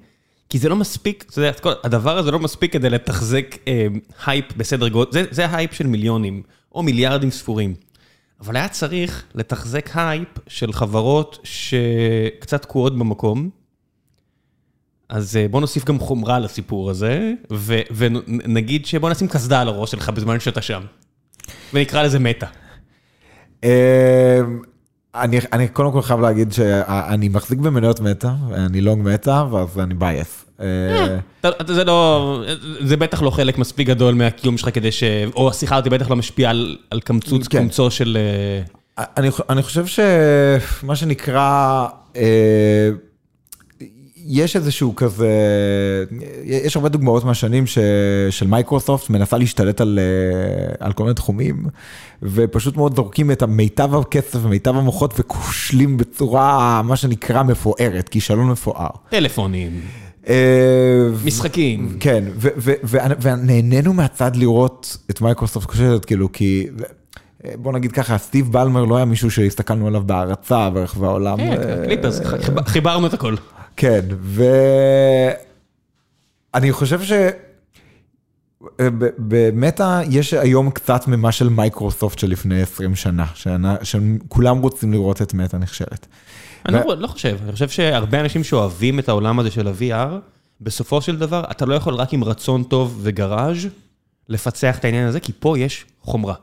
כי 0.53 0.59
זה 0.59 0.69
לא 0.69 0.75
מספיק, 0.75 1.25
אתה 1.29 1.39
יודע, 1.39 1.51
הדבר 1.83 2.17
הזה 2.17 2.31
לא 2.31 2.39
מספיק 2.39 2.73
כדי 2.73 2.89
לתחזק 2.89 3.55
אה, 3.67 3.87
הייפ 4.25 4.45
בסדר 4.57 4.87
גודל, 4.87 5.11
זה, 5.11 5.23
זה 5.31 5.55
הייפ 5.55 5.73
של 5.73 5.87
מיליונים, 5.87 6.43
או 6.75 6.83
מיליארדים 6.83 7.31
ספורים. 7.31 7.75
אבל 8.41 8.55
היה 8.55 8.67
צריך 8.67 9.23
לתחזק 9.35 9.89
הייפ 9.93 10.27
של 10.47 10.73
חברות 10.73 11.39
שקצת 11.43 12.61
תקועות 12.61 12.97
במקום. 12.97 13.49
אז 15.09 15.37
אה, 15.37 15.47
בוא 15.47 15.61
נוסיף 15.61 15.85
גם 15.85 15.99
חומרה 15.99 16.39
לסיפור 16.39 16.89
הזה, 16.89 17.33
ו, 17.53 17.79
ונגיד 17.91 18.85
שבוא 18.85 19.09
נשים 19.09 19.27
קסדה 19.27 19.61
על 19.61 19.67
הראש 19.67 19.91
שלך 19.91 20.09
בזמן 20.09 20.39
שאתה 20.39 20.61
שם. 20.61 20.81
ונקרא 21.73 22.03
לזה 22.03 22.19
מטא. 22.19 22.47
אה, 23.63 24.41
אני, 25.15 25.39
אני 25.53 25.67
קודם 25.67 25.91
כל 25.91 26.01
חייב 26.01 26.19
להגיד 26.19 26.51
שאני 26.51 27.29
מחזיק 27.29 27.59
במניות 27.59 27.99
מטא, 27.99 28.31
אני 28.53 28.81
לונג 28.81 29.07
מטא, 29.13 29.43
ואז 29.51 29.79
אני 29.79 29.93
בייס. 29.93 30.42
אה, 30.61 31.17
זה 31.67 31.83
לא, 31.83 32.43
זה 32.79 32.97
בטח 32.97 33.21
לא 33.21 33.29
חלק 33.29 33.57
מספיק 33.57 33.87
גדול 33.87 34.13
מהקיום 34.13 34.57
שלך 34.57 34.69
כדי 34.73 34.91
ש... 34.91 35.03
או 35.35 35.49
השיחה 35.49 35.77
אותי 35.77 35.89
בטח 35.89 36.09
לא 36.09 36.15
משפיעה 36.15 36.51
על, 36.51 36.77
על 36.89 36.99
קמצוץ 36.99 37.47
כן. 37.47 37.57
קומצו 37.57 37.91
של... 37.91 38.17
אה, 38.97 39.03
אני, 39.17 39.29
אני 39.49 39.63
חושב 39.63 39.85
שמה 39.85 40.95
שנקרא... 40.95 41.87
אה, 42.15 42.89
יש 44.25 44.55
איזשהו 44.55 44.95
כזה, 44.95 45.29
יש 46.43 46.75
הרבה 46.75 46.89
דוגמאות 46.89 47.23
מהשנים 47.23 47.67
ש, 47.67 47.77
של 48.29 48.47
מייקרוסופט 48.47 49.09
מנסה 49.09 49.37
להשתלט 49.37 49.81
על, 49.81 49.99
על 50.79 50.93
כל 50.93 51.03
מיני 51.03 51.13
תחומים, 51.13 51.65
ופשוט 52.21 52.77
מאוד 52.77 52.95
זורקים 52.95 53.31
את 53.31 53.41
המיטב 53.41 53.95
הכסף 53.95 54.39
ומיטב 54.43 54.77
המוחות 54.77 55.13
וכושלים 55.19 55.97
בצורה, 55.97 56.81
מה 56.81 56.95
שנקרא, 56.95 57.43
מפוארת, 57.43 58.09
כישלון 58.09 58.47
מפואר. 58.47 58.89
טלפונים. 59.09 59.81
משחקים. 61.25 61.97
כן, 61.99 62.23
ונהנינו 63.21 63.93
מהצד 63.93 64.35
לראות 64.35 64.97
את 65.09 65.21
מייקרוסופט 65.21 65.67
כושלת, 65.67 66.05
כאילו, 66.05 66.31
כי... 66.31 66.67
בוא 67.55 67.73
נגיד 67.73 67.91
ככה, 67.91 68.17
סטיב 68.17 68.51
בלמר 68.51 68.85
לא 68.85 68.95
היה 68.95 69.05
מישהו 69.05 69.31
שהסתכלנו 69.31 69.87
עליו 69.87 70.03
בהערצה 70.05 70.69
ברחבי 70.69 71.05
העולם. 71.05 71.37
כן, 71.37 71.83
קליפרס, 71.85 72.21
חיברנו 72.65 73.07
את 73.07 73.13
הכל. 73.13 73.35
כן, 73.77 74.05
ואני 76.53 76.71
חושב 76.71 77.01
ש... 77.03 77.11
במטא 79.17 80.01
יש 80.09 80.33
היום 80.33 80.71
קצת 80.71 81.07
ממה 81.07 81.31
של 81.31 81.49
מייקרוסופט 81.49 82.19
של 82.19 82.29
לפני 82.29 82.61
20 82.61 82.95
שנה, 82.95 83.25
שכולם 83.83 84.57
רוצים 84.57 84.93
לראות 84.93 85.21
את 85.21 85.33
מטא 85.33 85.57
נכשלת. 85.57 86.07
אני 86.65 86.77
לא, 86.87 86.97
לא 86.97 87.07
חושב, 87.07 87.37
אני 87.43 87.51
חושב 87.51 87.69
שהרבה 87.69 88.19
אנשים 88.19 88.43
שאוהבים 88.43 88.99
את 88.99 89.09
העולם 89.09 89.39
הזה 89.39 89.51
של 89.51 89.67
ה-VR, 89.67 90.13
בסופו 90.61 91.01
של 91.01 91.17
דבר, 91.17 91.43
אתה 91.51 91.65
לא 91.65 91.75
יכול 91.75 91.93
רק 91.95 92.13
עם 92.13 92.23
רצון 92.23 92.63
טוב 92.63 92.99
וגראז' 93.01 93.67
לפצח 94.29 94.77
את 94.79 94.85
העניין 94.85 95.07
הזה, 95.07 95.19
כי 95.19 95.31
פה 95.39 95.59
יש 95.59 95.85
חומרה. 96.01 96.35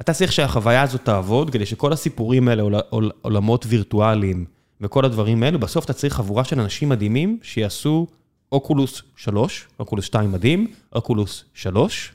אתה 0.00 0.12
צריך 0.12 0.32
שהחוויה 0.32 0.82
הזאת 0.82 1.04
תעבוד, 1.04 1.50
כדי 1.50 1.66
שכל 1.66 1.92
הסיפורים 1.92 2.48
האלה, 2.48 2.62
עולמות 3.20 3.64
וירטואליים 3.68 4.44
וכל 4.80 5.04
הדברים 5.04 5.42
האלו, 5.42 5.58
בסוף 5.58 5.84
אתה 5.84 5.92
צריך 5.92 6.14
חבורה 6.14 6.44
של 6.44 6.60
אנשים 6.60 6.88
מדהימים 6.88 7.38
שיעשו 7.42 8.06
Oculus 8.52 9.02
3, 9.16 9.68
Oculus 9.80 10.04
2 10.04 10.32
מדהים, 10.32 10.66
Oculus 10.94 11.44
3, 11.54 12.12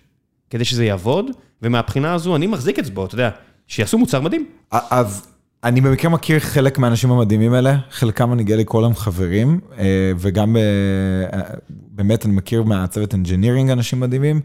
כדי 0.49 0.66
שזה 0.66 0.86
יעבוד, 0.86 1.26
ומהבחינה 1.62 2.14
הזו 2.14 2.36
אני 2.36 2.47
מחזיק 2.47 2.80
אצבעות, 2.80 3.08
אתה 3.08 3.16
יודע, 3.16 3.30
שיעשו 3.68 3.97
מוצר 3.97 4.22
מדהים. 4.22 4.45
אז 4.72 5.28
אני 5.64 5.82
במקרה 5.82 6.12
מכיר 6.12 6.39
חלק 6.39 6.80
מהאנשים 6.80 7.12
המדהימים 7.12 7.53
האלה, 7.53 7.78
חלקם 7.91 8.34
אני 8.34 8.43
גאה 8.43 8.58
לקרוא 8.58 8.82
להם 8.82 8.95
חברים, 8.95 9.60
אה, 9.78 10.12
וגם 10.18 10.58
אה, 10.58 11.41
באמת 11.70 12.26
אני 12.26 12.34
מכיר 12.34 12.64
מהצוות 12.64 13.14
engineering 13.13 13.69
אנשים 13.70 13.99
מדהימים, 13.99 14.41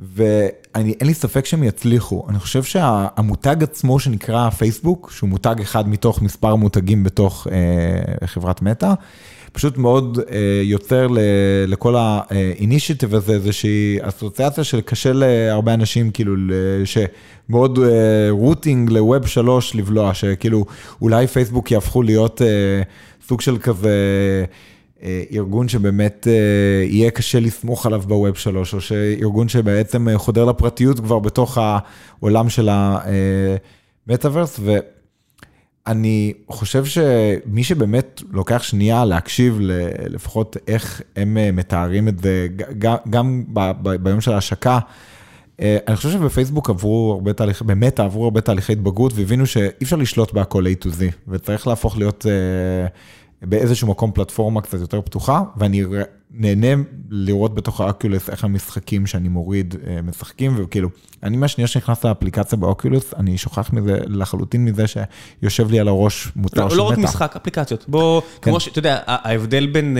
ואין 0.00 0.94
לי 1.02 1.14
ספק 1.14 1.46
שהם 1.46 1.62
יצליחו. 1.62 2.26
אני 2.28 2.38
חושב 2.38 2.62
שהמותג 2.62 3.62
עצמו 3.62 4.00
שנקרא 4.00 4.50
פייסבוק, 4.50 5.10
שהוא 5.14 5.28
מותג 5.28 5.54
אחד 5.60 5.88
מתוך 5.88 6.22
מספר 6.22 6.54
מותגים 6.54 7.04
בתוך 7.04 7.46
אה, 7.50 8.26
חברת 8.26 8.62
מטא, 8.62 8.94
פשוט 9.58 9.78
מאוד 9.78 10.18
אה, 10.30 10.60
יוצר 10.64 11.06
ל, 11.06 11.18
לכל 11.66 11.94
האינישיטיב 11.98 13.14
הזה 13.14 13.32
איזושהי 13.32 13.98
אסוציאציה 14.00 14.64
של 14.64 14.80
קשה 14.80 15.12
להרבה 15.12 15.74
אנשים, 15.74 16.10
כאילו, 16.10 16.34
שמאוד 16.84 17.78
אה, 17.78 18.30
רוטינג 18.30 18.90
לווב 18.90 19.26
3 19.26 19.74
לבלוע, 19.74 20.14
שכאילו 20.14 20.64
אולי 21.02 21.26
פייסבוק 21.26 21.70
יהפכו 21.70 22.02
להיות 22.02 22.42
אה, 22.42 22.82
סוג 23.28 23.40
של 23.40 23.58
כזה... 23.58 23.90
אה, 25.02 25.22
ארגון 25.32 25.68
שבאמת 25.68 26.26
אה, 26.30 26.84
יהיה 26.84 27.10
קשה 27.10 27.40
לסמוך 27.40 27.86
עליו 27.86 28.02
בווב 28.06 28.36
3, 28.36 28.74
או 28.74 28.80
שארגון 28.80 29.48
שבעצם 29.48 30.08
אה, 30.08 30.18
חודר 30.18 30.44
לפרטיות 30.44 31.00
כבר 31.00 31.18
בתוך 31.18 31.58
העולם 31.58 32.48
של 32.48 32.68
המטאוורס, 34.06 34.60
ואני 35.88 36.32
חושב 36.48 36.84
שמי 36.84 37.64
שבאמת 37.64 38.22
לוקח 38.30 38.62
שנייה 38.62 39.04
להקשיב 39.04 39.58
לפחות 40.08 40.56
איך 40.68 41.02
הם 41.16 41.38
מתארים 41.52 42.08
את 42.08 42.18
זה, 42.18 42.46
גם 43.10 43.44
ביום 44.02 44.20
של 44.20 44.32
ההשקה, 44.32 44.78
אני 45.60 45.96
חושב 45.96 46.10
שבפייסבוק 46.10 46.70
עברו 46.70 47.12
הרבה 47.12 47.32
תהליכי, 47.32 47.64
באמת 47.64 48.00
עברו 48.00 48.24
הרבה 48.24 48.40
תהליכי 48.40 48.72
התבגרות 48.72 49.12
והבינו 49.14 49.46
שאי 49.46 49.68
אפשר 49.82 49.96
לשלוט 49.96 50.32
בהכל 50.32 50.66
A 50.66 50.84
to 50.84 50.88
Z, 50.88 51.02
וצריך 51.28 51.66
להפוך 51.66 51.98
להיות 51.98 52.26
באיזשהו 53.42 53.88
מקום 53.88 54.12
פלטפורמה 54.12 54.60
קצת 54.60 54.80
יותר 54.80 55.00
פתוחה, 55.00 55.42
ואני 55.56 55.84
נהנה 56.30 56.82
לראות 57.10 57.54
בתוך 57.54 57.80
האוקולוס 57.80 58.30
איך 58.30 58.44
המשחקים 58.44 59.06
שאני 59.06 59.28
מוריד 59.28 59.74
משחקים, 60.02 60.54
וכאילו, 60.56 60.88
אני 61.22 61.36
מהשנייה 61.36 61.68
שנכנס 61.68 62.04
לאפליקציה 62.04 62.58
ב 62.58 62.65
Oculus, 62.65 63.14
אני 63.14 63.38
שוכח 63.38 63.72
מזה 63.72 63.98
לחלוטין 64.06 64.64
מזה 64.64 64.84
שיושב 64.86 65.70
לי 65.70 65.80
על 65.80 65.88
הראש 65.88 66.28
מוצר 66.36 66.64
לא, 66.64 66.70
של 66.70 66.76
לא 66.76 66.82
רק 66.82 66.98
משחק, 66.98 67.36
אפליקציות. 67.36 67.84
בוא, 67.88 68.20
כן. 68.20 68.50
כמו 68.50 68.60
שאתה 68.60 68.78
יודע, 68.78 69.00
ההבדל 69.06 69.66
בין 69.66 69.96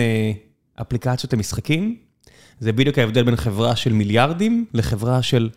אפליקציות 0.81 1.33
למשחקים, 1.33 1.95
זה 2.59 2.73
בדיוק 2.73 2.97
ההבדל 2.97 3.23
בין 3.23 3.35
חברה 3.35 3.75
של 3.75 3.93
מיליארדים 3.93 4.65
לחברה 4.73 5.21
של 5.21 5.49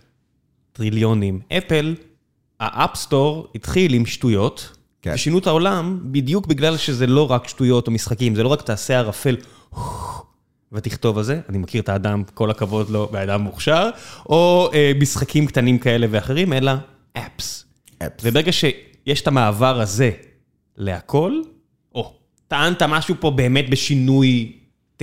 טריליונים. 0.73 1.41
אפל, 1.53 1.95
ה 2.61 2.70
App 2.70 2.99
Store 2.99 3.47
התחיל 3.55 3.95
עם 3.95 4.07
שטויות. 4.07 4.77
כן. 5.03 5.13
ושינו 5.15 5.39
את 5.39 5.47
העולם 5.47 5.99
בדיוק 6.03 6.47
בגלל 6.47 6.77
שזה 6.77 7.07
לא 7.07 7.31
רק 7.31 7.49
שטויות 7.49 7.87
או 7.87 7.93
משחקים, 7.93 8.35
זה 8.35 8.43
לא 8.43 8.49
רק 8.49 8.63
תעשה 8.63 8.99
ערפל 8.99 9.37
ותכתוב 10.73 11.19
על 11.19 11.25
זה, 11.25 11.41
אני 11.49 11.59
מכיר 11.59 11.83
את 11.83 11.89
האדם, 11.89 12.23
כל 12.35 12.51
הכבוד 12.51 12.91
לו, 12.91 13.09
באדם 13.13 13.41
מוכשר, 13.41 13.91
או 14.27 14.71
אה, 14.75 14.93
משחקים 15.01 15.47
קטנים 15.47 15.79
כאלה 15.79 16.07
ואחרים, 16.11 16.53
אלא 16.53 16.73
אפס. 17.13 17.65
אפס. 17.99 18.25
וברגע 18.25 18.53
שיש 18.53 19.21
את 19.21 19.27
המעבר 19.27 19.81
הזה 19.81 20.11
להכל, 20.77 21.41
או, 21.95 22.15
טענת 22.49 22.83
משהו 22.83 23.15
פה 23.21 23.31
באמת 23.31 23.71
בשינוי 23.71 24.53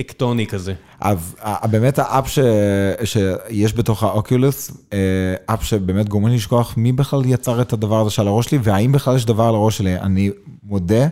טקטוני 0.02 0.46
כזה. 0.46 0.74
אז 1.00 1.36
באמת 1.70 1.98
האפ 1.98 2.28
ש... 2.28 2.38
שיש 3.04 3.74
בתוך 3.74 4.02
האוקולוס, 4.02 4.70
אה, 4.92 4.98
אפ 5.54 5.64
שבאמת 5.64 6.08
גורם 6.08 6.26
לי 6.26 6.36
לשכוח 6.36 6.76
מי 6.76 6.92
בכלל 6.92 7.22
יצר 7.26 7.62
את 7.62 7.72
הדבר 7.72 8.00
הזה 8.00 8.10
שעל 8.10 8.28
הראש 8.28 8.46
שלי, 8.46 8.58
והאם 8.62 8.92
בכלל 8.92 9.16
יש 9.16 9.24
דבר 9.24 9.44
על 9.44 9.54
הראש 9.54 9.78
שלי. 9.78 9.96
אני 9.96 10.30
מודה 10.62 11.08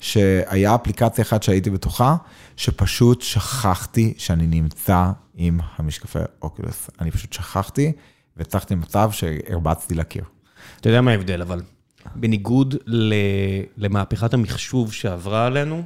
שהיה 0.00 0.74
אפליקציה 0.74 1.22
אחת 1.22 1.42
שהייתי 1.42 1.70
בתוכה, 1.70 2.16
שפשוט 2.56 3.22
שכחתי 3.22 4.14
שאני 4.18 4.46
נמצא 4.46 5.10
עם 5.36 5.60
המשקפי 5.76 6.18
אוקולוס. 6.42 6.90
אני 7.00 7.10
פשוט 7.10 7.32
שכחתי, 7.32 7.92
והצלחתי 8.36 8.74
למצב 8.74 9.10
שהרבצתי 9.12 9.94
לקיר. 9.94 10.24
אתה 10.80 10.88
יודע 10.88 11.00
מה 11.00 11.10
ההבדל, 11.10 11.42
אבל 11.42 11.62
בניגוד 12.14 12.74
למהפכת 13.76 14.34
המחשוב 14.34 14.92
שעברה 14.92 15.46
עלינו, 15.46 15.82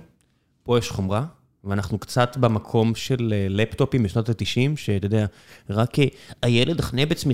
פה 0.63 0.79
יש 0.79 0.91
חומרה. 0.91 1.25
ואנחנו 1.65 1.99
קצת 1.99 2.37
במקום 2.37 2.95
של 2.95 3.33
אה, 3.37 3.47
לפטופים 3.51 4.03
בשנות 4.03 4.29
ה-90, 4.29 4.77
שאתה 4.77 5.07
יודע, 5.07 5.27
רק 5.71 5.99
אה, 5.99 6.05
הילד 6.43 6.81
החנבץ 6.81 7.25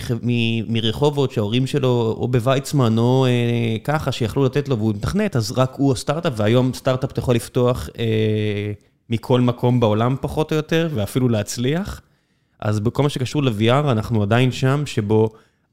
מרחובות 0.68 1.33
שההורים 1.33 1.66
שלו 1.66 2.16
או 2.18 2.29
בוויצמן 2.29 2.99
או 2.99 3.26
אה, 3.26 3.76
ככה, 3.85 4.12
שיכלו 4.12 4.45
לתת 4.45 4.68
לו 4.68 4.79
והוא 4.79 4.95
מתכנת, 4.95 5.37
אז 5.37 5.53
רק 5.53 5.74
הוא 5.76 5.93
הסטארט-אפ, 5.93 6.33
והיום 6.37 6.74
סטארט-אפ 6.74 7.12
אתה 7.12 7.20
יכול 7.20 7.35
לפתוח 7.35 7.89
אה, 7.99 8.72
מכל 9.11 9.41
מקום 9.41 9.81
בעולם 9.81 10.16
פחות 10.20 10.53
או 10.53 10.57
יותר, 10.57 10.89
ואפילו 10.95 11.29
להצליח. 11.29 12.01
אז 12.61 12.81
בכל 12.81 13.03
מה 13.03 13.09
שקשור 13.09 13.43
ל-VR, 13.43 13.91
אנחנו 13.93 14.22
עדיין 14.22 14.53
שם, 14.53 14.83
שבו 14.87 15.29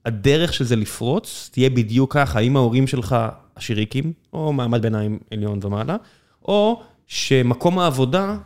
הדרך 0.06 0.54
של 0.54 0.66
זה 0.66 0.76
לפרוץ 0.76 1.50
תהיה 1.54 1.70
בדיוק 1.70 2.14
ככה, 2.14 2.40
אם 2.40 2.58
ההורים 2.58 2.88
שלך 2.88 3.16
עשיריקים, 3.56 4.14
או 4.34 4.54
מעמד 4.54 4.82
ביניים 4.82 5.20
עליון 5.32 5.60
ומעלה, 5.62 5.96
או... 6.46 6.82
שמקום 7.08 7.80
העבודה 7.80 8.38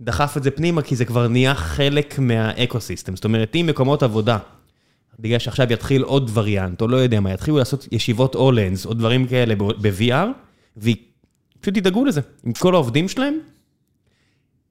דחף 0.00 0.36
את 0.36 0.42
זה 0.42 0.50
פנימה, 0.50 0.82
כי 0.82 0.96
זה 0.96 1.04
כבר 1.04 1.28
נהיה 1.28 1.54
חלק 1.54 2.18
מהאקו-סיסטם. 2.18 3.16
זאת 3.16 3.24
אומרת, 3.24 3.56
אם 3.56 3.66
מקומות 3.68 4.02
עבודה, 4.02 4.38
בגלל 5.18 5.38
שעכשיו 5.38 5.72
יתחיל 5.72 6.02
עוד 6.02 6.30
וריאנט, 6.34 6.80
או 6.80 6.88
לא 6.88 6.96
יודע 6.96 7.20
מה, 7.20 7.32
יתחילו 7.32 7.58
לעשות 7.58 7.88
ישיבות 7.92 8.34
אולנס, 8.34 8.86
או 8.86 8.94
דברים 8.94 9.26
כאלה 9.26 9.54
ב-VR, 9.54 10.26
ופשוט 10.76 11.76
ידאגו 11.76 12.04
לזה, 12.04 12.20
עם 12.44 12.52
כל 12.52 12.74
העובדים 12.74 13.08
שלהם, 13.08 13.34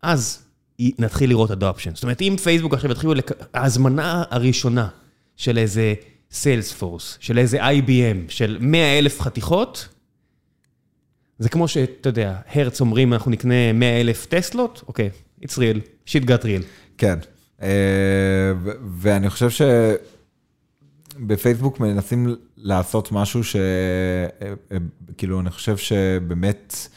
אז 0.02 0.44
נתחיל 0.80 1.30
לראות 1.30 1.52
אדופשן. 1.52 1.96
זאת 1.96 2.04
אומרת, 2.04 2.22
אם 2.22 2.36
פייסבוק 2.44 2.74
עכשיו 2.74 2.92
יתחילו, 2.92 3.14
לק... 3.14 3.32
ההזמנה 3.54 4.24
הראשונה 4.30 4.88
של 5.38 5.58
איזה 5.58 5.94
סיילספורס, 6.32 7.18
של 7.20 7.38
איזה 7.38 7.68
IBM, 7.68 8.30
של 8.30 8.58
100 8.60 9.00
אלף 9.00 9.22
חתיכות, 9.22 9.88
זה 11.40 11.50
כמו 11.50 11.68
שאתה 11.68 12.10
יודע, 12.10 12.36
הרץ 12.54 12.82
אומרים, 12.82 13.14
אנחנו 13.14 13.32
נקנה 13.32 13.74
100 13.74 14.02
אלף 14.02 14.26
טסלות, 14.26 14.84
אוקיי, 14.88 15.10
it's 15.42 15.54
real, 15.54 15.78
shit 16.08 16.24
got 16.26 16.44
real. 16.44 16.64
כן, 16.98 17.20
אה, 17.62 17.68
ואני 18.98 19.30
חושב 19.30 19.66
שבפייסבוק 21.20 21.80
מנסים 21.80 22.36
לעשות 22.58 23.12
משהו 23.12 23.44
שכאילו, 23.44 25.36
אה, 25.36 25.38
אה, 25.38 25.42
אני 25.42 25.50
חושב 25.50 25.78
שבאמת 25.78 26.88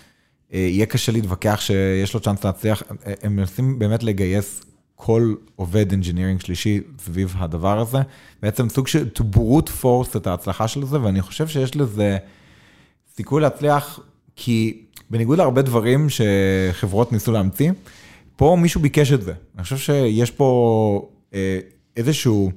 יהיה 0.51 0.87
קשה 0.87 1.13
להתווכח 1.13 1.61
שיש 1.61 2.15
לו 2.15 2.21
צ'אנס 2.21 2.45
להצליח, 2.45 2.83
הם 3.23 3.37
מנסים 3.37 3.79
באמת 3.79 4.03
לגייס 4.03 4.63
כל 4.97 5.35
עובד 5.57 5.93
engineering 5.93 6.41
שלישי 6.41 6.81
סביב 6.99 7.35
הדבר 7.39 7.79
הזה, 7.79 7.99
בעצם 8.43 8.69
סוג 8.69 8.89
של 8.89 9.09
to 9.19 9.23
brute 9.37 9.71
force 9.83 10.17
את 10.17 10.27
ההצלחה 10.27 10.69
של 10.69 10.85
זה, 10.85 11.01
ואני 11.01 11.23
חושב 11.23 11.49
שיש 11.49 11.77
לזה 11.77 12.19
סיכוי 13.17 13.43
להצליח 13.43 14.01
כי 14.37 14.83
בניגוד 15.11 15.39
להרבה 15.39 15.63
דברים 15.63 16.07
שחברות 16.09 17.13
ניסו 17.13 17.33
להמציא, 17.33 17.73
פה 18.37 18.57
מישהו 18.61 18.81
ביקש 18.81 19.13
את 19.13 19.23
זה. 19.23 19.33
אני 19.55 19.63
חושב 19.63 19.77
שיש 19.77 20.31
פה 20.31 21.09
אה, 21.35 21.59
איזושהי 21.97 22.49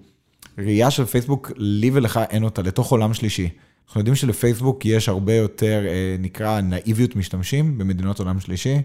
ראייה 0.58 0.92
של 0.92 1.06
פייסבוק, 1.06 1.52
לי 1.58 1.90
ולך 1.94 2.20
אין 2.30 2.44
אותה, 2.44 2.62
לתוך 2.62 2.92
עולם 2.92 3.14
שלישי. 3.14 3.50
אנחנו 3.88 4.00
יודעים 4.00 4.16
שלפייסבוק 4.16 4.86
יש 4.86 5.10
הרבה 5.10 5.34
יותר, 5.34 5.84
אה, 5.88 6.16
נקרא, 6.20 6.62
נאיביות 6.62 7.16
משתמשים 7.16 7.78
במדינות 7.78 8.20
עולם 8.20 8.40
שלישי. 8.40 8.78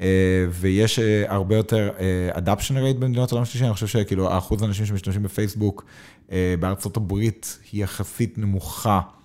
אה, 0.00 0.06
ויש 0.50 0.98
הרבה 1.26 1.56
יותר 1.56 1.90
adoption 2.34 2.72
rate 2.72 2.98
במדינות 2.98 3.32
עולם 3.32 3.44
שלישי, 3.44 3.64
אני 3.64 3.74
חושב 3.74 3.86
שכאילו 3.86 4.32
האחוז 4.32 4.62
האנשים 4.62 4.86
שמשתמשים 4.86 5.22
בפייסבוק 5.22 5.84
בארצות 6.60 6.96
הברית 6.96 7.58
היא 7.72 7.84
יחסית 7.84 8.38
נמוכה 8.38 9.00
אה, 9.04 9.17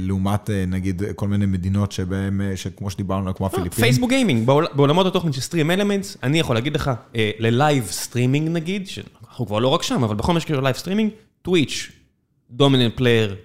לעומת 0.00 0.50
אה, 0.50 0.64
נגיד 0.66 1.02
כל 1.16 1.28
מיני 1.28 1.46
מדינות 1.46 1.92
שבהם, 1.92 2.40
אה, 2.40 2.56
שכמו 2.56 2.90
שדיברנו, 2.90 3.34
כמו 3.34 3.46
הפיליפינים. 3.46 3.84
פייסבוק 3.84 4.10
גיימינג, 4.10 4.46
בעולמות 4.46 5.06
התוכן 5.06 5.32
של 5.32 5.40
StreamElements, 5.40 6.16
אני 6.22 6.40
יכול 6.40 6.56
להגיד 6.56 6.74
לך, 6.74 6.90
ל 7.14 7.28
live 7.28 7.86
streaming 7.86 8.48
נגיד, 8.48 8.88
שאנחנו 8.88 9.46
כבר 9.46 9.58
לא 9.58 9.68
רק 9.68 9.82
שם, 9.82 10.04
אבל 10.04 10.14
בכל 10.14 10.32
מה 10.32 10.40
שקשור 10.40 10.56
ל 10.56 10.60
live 10.60 10.76
streaming, 10.76 11.10
Twitch, 11.42 11.90
dominant 12.50 12.96
player 12.96 13.36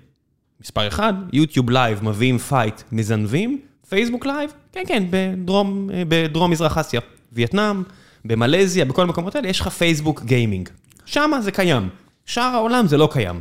מספר 0.62 0.88
1, 0.88 1.16
YouTube 1.34 1.70
Live 1.70 2.04
מביאים 2.04 2.38
פייט, 2.38 2.82
מזנבים, 2.92 3.60
Facebook 3.90 4.26
Live, 4.26 4.52
כן 4.72 4.84
כן, 4.88 5.04
בדרום, 5.10 5.90
בדרום 6.08 6.52
מזרח 6.52 6.78
אסיה, 6.78 7.02
וייטנאם, 7.34 7.84
במלזיה, 8.26 8.86
בכל 8.86 9.02
המקומות 9.02 9.36
האלה, 9.36 9.48
יש 9.48 9.60
לך 9.60 9.68
Facebook 9.68 10.24
Gaming. 10.24 10.70
שם 11.06 11.32
זה 11.42 11.52
קיים, 11.52 11.90
שאר 12.26 12.44
העולם 12.44 12.88
זה 12.88 12.98
לא 12.98 13.10
קיים. 13.12 13.40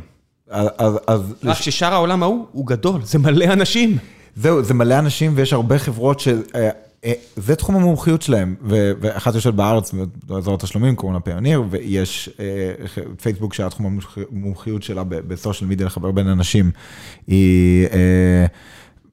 אז... 0.49 0.99
אז... 1.07 1.35
רק 1.43 1.57
ששאר 1.57 1.93
העולם 1.93 2.23
ההוא 2.23 2.45
הוא 2.51 2.67
גדול, 2.67 3.01
זה 3.03 3.19
מלא 3.19 3.45
אנשים. 3.45 3.97
זהו, 4.35 4.63
זה 4.63 4.73
מלא 4.73 4.99
אנשים 4.99 5.31
ויש 5.35 5.53
הרבה 5.53 5.79
חברות 5.79 6.19
ש... 6.19 6.27
אה, 6.27 6.69
אה, 7.05 7.13
זה 7.35 7.55
תחום 7.55 7.75
המומחיות 7.75 8.21
שלהם, 8.21 8.55
ואחת 9.01 9.35
יושבת 9.35 9.53
בארץ, 9.53 9.91
באזור 10.27 10.55
התשלומים, 10.55 10.95
קוראים 10.95 11.13
לה 11.13 11.19
פיוניר, 11.19 11.63
ויש 11.69 12.29
אה, 12.39 12.73
פייסבוק 13.21 13.53
שהתחום 13.53 13.99
המומחיות 14.31 14.83
שלה 14.83 15.03
בסושיאל 15.03 15.69
מדיה 15.69 15.85
לחבר 15.85 16.11
בין 16.11 16.27
אנשים, 16.27 16.71
היא 17.27 17.87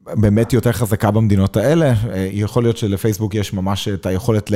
באמת 0.07 0.53
יותר 0.53 0.73
חזקה 0.73 1.11
במדינות 1.11 1.57
האלה. 1.57 1.95
יכול 2.33 2.63
להיות 2.63 2.77
שלפייסבוק 2.77 3.35
יש 3.35 3.53
ממש 3.53 3.89
את 3.89 4.07
היכולת 4.07 4.51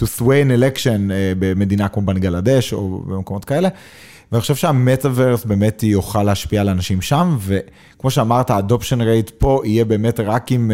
to 0.00 0.04
sway 0.18 0.46
an 0.46 0.60
election 0.60 1.00
במדינה 1.38 1.88
כמו 1.88 2.02
בנגלדש 2.02 2.72
או 2.72 3.02
במקומות 3.06 3.44
כאלה. 3.44 3.68
ואני 4.32 4.40
חושב 4.40 4.54
שהמטאוורס 4.54 5.44
באמת 5.44 5.82
יוכל 5.82 6.22
להשפיע 6.22 6.60
על 6.60 6.68
אנשים 6.68 7.00
שם, 7.00 7.36
וכמו 7.40 8.10
שאמרת, 8.10 8.50
האדופשן 8.50 9.00
רייט 9.00 9.30
פה 9.38 9.60
יהיה 9.64 9.84
באמת 9.84 10.20
רק 10.20 10.52
עם 10.52 10.70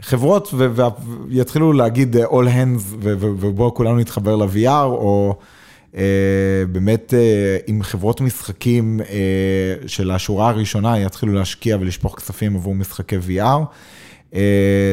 חברות 0.00 0.54
ויתחילו 1.28 1.72
להגיד 1.72 2.16
all 2.16 2.46
hands 2.46 2.96
ובואו 3.00 3.74
כולנו 3.74 3.98
נתחבר 3.98 4.36
ל-VR, 4.36 4.68
או 4.84 5.36
באמת 6.72 7.14
עם 7.66 7.82
חברות 7.82 8.20
משחקים 8.20 9.00
של 9.86 10.10
השורה 10.10 10.48
הראשונה 10.48 10.98
יתחילו 10.98 11.32
להשקיע 11.32 11.76
ולשפוך 11.80 12.16
כספים 12.16 12.56
עבור 12.56 12.74
משחקי 12.74 13.16
VR. 13.28 14.36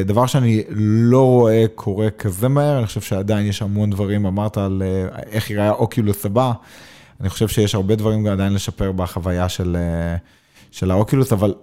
דבר 0.06 0.26
שאני 0.26 0.64
לא 0.76 1.26
רואה 1.26 1.66
קורה 1.76 2.10
כזה 2.10 2.48
מהר, 2.48 2.78
אני 2.78 2.86
חושב 2.86 3.02
שעדיין 3.02 3.46
יש 3.46 3.62
המון 3.62 3.90
דברים, 3.90 4.26
אמרת 4.26 4.58
על 4.58 4.84
איך 5.32 5.50
ייראה 5.50 5.68
האוקיולוס 5.68 6.26
הבא. 6.26 6.52
אני 7.22 7.30
חושב 7.30 7.47
שיש 7.47 7.76
הרבה 7.76 7.95
דברים 7.95 8.28
עדיין 8.28 8.53
לשפר 8.53 8.91
בחוויה 8.91 9.49
של, 9.49 9.78
של 10.72 10.91
האוקילוס, 10.91 11.34
אבל 11.34 11.53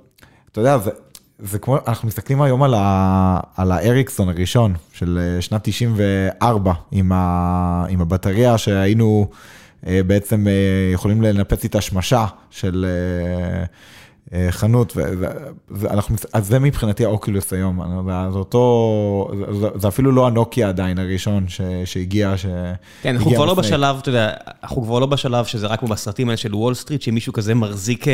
אתה 0.53 0.61
יודע, 0.61 0.79
זה, 0.79 0.91
זה 1.39 1.59
כמו, 1.59 1.79
אנחנו 1.87 2.09
מסתכלים 2.09 2.43
היום 2.43 2.63
על, 2.63 2.75
ה, 2.75 3.41
על 3.57 3.73
האריקסון 3.73 4.29
הראשון 4.29 4.75
של 4.93 5.37
שנת 5.41 5.61
94, 5.65 6.73
עם, 6.91 7.13
ה, 7.13 7.85
עם 7.89 8.01
הבטריה 8.01 8.59
שהיינו 8.59 9.31
בעצם 9.83 10.47
יכולים 10.93 11.23
לנפץ 11.23 11.65
איתה 11.65 11.81
שמשה 11.81 12.27
של 12.51 12.87
חנות, 14.51 14.97
ואנחנו, 15.71 16.17
אז 16.33 16.47
זה 16.47 16.59
מבחינתי 16.59 17.05
האוקילוס 17.05 17.53
היום, 17.53 17.81
זה 18.33 18.39
אותו, 18.39 19.31
זה 19.75 19.89
אפילו 19.89 20.13
לא 20.13 20.27
הנוקיה 20.27 20.69
עדיין 20.69 20.99
הראשון 20.99 21.47
שהגיע, 21.85 22.35
כן, 23.03 23.15
אנחנו 23.17 23.31
כבר 23.31 23.45
לא 23.45 23.55
בשלב, 23.55 23.97
אתה 24.01 24.09
יודע, 24.09 24.33
אנחנו 24.63 24.83
כבר 24.83 24.99
לא 24.99 25.07
בשלב 25.07 25.45
שזה 25.45 25.67
רק 25.67 25.81
כמו 25.81 25.89
בסרטים 25.89 26.29
האלה 26.29 26.37
של 26.37 26.55
וול 26.55 26.75
סטריט, 26.75 27.03
שמישהו 27.03 27.33
כזה 27.33 27.55
מחזיק 27.55 28.05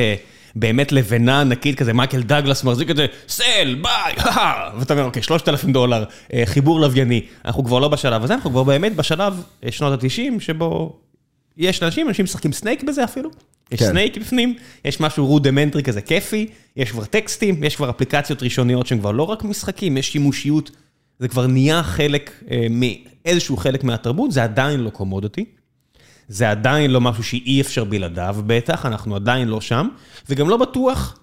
באמת 0.57 0.93
לבנה 0.93 1.41
ענקית 1.41 1.79
כזה, 1.79 1.93
מייקל 1.93 2.23
דאגלס 2.23 2.65
מחזיק 2.65 2.91
את 2.91 2.97
זה, 2.97 3.07
sell, 3.29 3.77
buy, 3.83 4.15
ואתה 4.79 4.95
אומר, 4.95 5.05
אוקיי, 5.05 5.23
3,000 5.23 5.73
דולר, 5.73 6.05
חיבור 6.45 6.81
לווייני, 6.81 7.21
אנחנו 7.45 7.65
כבר 7.65 7.79
לא 7.79 7.89
בשלב 7.89 8.25
הזה, 8.25 8.35
אנחנו 8.35 8.51
כבר 8.51 8.63
באמת 8.63 8.97
בשלב 8.97 9.43
שנות 9.71 10.03
ה-90, 10.03 10.41
שבו 10.41 10.97
יש 11.57 11.83
אנשים, 11.83 12.09
אנשים 12.09 12.25
משחקים 12.25 12.53
סנייק 12.53 12.83
בזה 12.83 13.05
אפילו. 13.05 13.31
יש 13.71 13.83
סנייק 13.83 14.19
בפנים, 14.19 14.55
יש 14.85 15.01
משהו 15.01 15.27
רודמנטרי 15.27 15.83
כזה 15.83 16.01
כיפי, 16.01 16.47
יש 16.77 16.91
כבר 16.91 17.05
טקסטים, 17.05 17.65
יש 17.65 17.77
כבר 17.77 17.91
אפליקציות 17.91 18.43
ראשוניות 18.43 18.87
שהן 18.87 18.99
כבר 18.99 19.13
לא 19.13 19.23
רק 19.23 19.45
משחקים, 19.45 19.97
יש 19.97 20.13
שימושיות, 20.13 20.71
זה 21.19 21.29
כבר 21.29 21.47
נהיה 21.47 21.83
חלק, 21.83 22.43
איזשהו 23.25 23.57
חלק 23.57 23.85
מהתרבות, 23.85 24.33
זה 24.33 24.43
עדיין 24.43 24.81
לא 24.81 24.91
קומודיטי, 24.91 25.45
זה 26.29 26.51
עדיין 26.51 26.91
לא 26.91 27.01
משהו 27.01 27.23
שאי 27.23 27.61
אפשר 27.61 27.85
בלעדיו 27.85 28.37
בטח, 28.47 28.87
אנחנו 28.87 29.17
עדיין 29.17 29.49
לא 29.49 29.61
שם, 29.61 29.89
וגם 30.29 30.49
לא 30.49 30.57
בטוח 30.57 31.19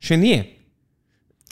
שנהיה. 0.00 0.42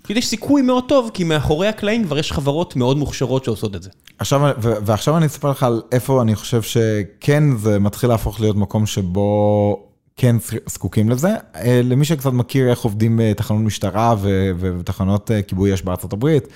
יש 0.09 0.27
סיכוי 0.27 0.63
מאוד 0.63 0.85
טוב, 0.89 1.11
כי 1.15 1.25
מאחורי 1.25 1.69
הקלעים 1.69 2.05
כבר 2.05 2.19
יש 2.19 2.33
חברות 2.33 2.77
מאוד 2.77 2.97
מוכשרות 2.97 3.45
שעושות 3.45 3.77
את 3.77 3.83
זה. 3.83 3.91
עכשיו, 4.19 4.51
ועכשיו 4.61 5.17
אני 5.17 5.27
אספר 5.27 5.51
לך 5.51 5.63
על 5.63 5.83
איפה 5.93 6.23
אני 6.23 6.35
חושב 6.35 6.63
שכן 6.63 7.57
זה 7.57 7.79
מתחיל 7.79 8.11
להפוך 8.11 8.41
להיות 8.41 8.57
מקום 8.57 8.87
שבו 8.87 9.89
כן 10.17 10.37
זקוקים 10.67 11.11
לזה. 11.11 11.31
למי 11.65 12.05
שקצת 12.05 12.33
מכיר 12.33 12.71
איך 12.71 12.81
עובדים 12.81 13.21
תחנות 13.37 13.63
משטרה 13.63 14.15
ותחנות 14.59 15.31
כיבוי 15.47 15.75
אש 15.75 15.83
בארצות 15.83 16.13
הברית, 16.13 16.49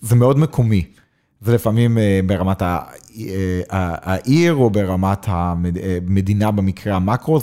זה 0.00 0.14
מאוד 0.14 0.38
מקומי. 0.38 0.84
זה 1.40 1.54
לפעמים 1.54 1.98
ברמת 2.26 2.62
העיר 3.70 4.54
או 4.54 4.70
ברמת 4.70 5.24
המדינה 5.28 6.50
במקרה 6.50 6.96
המקרו. 6.96 7.40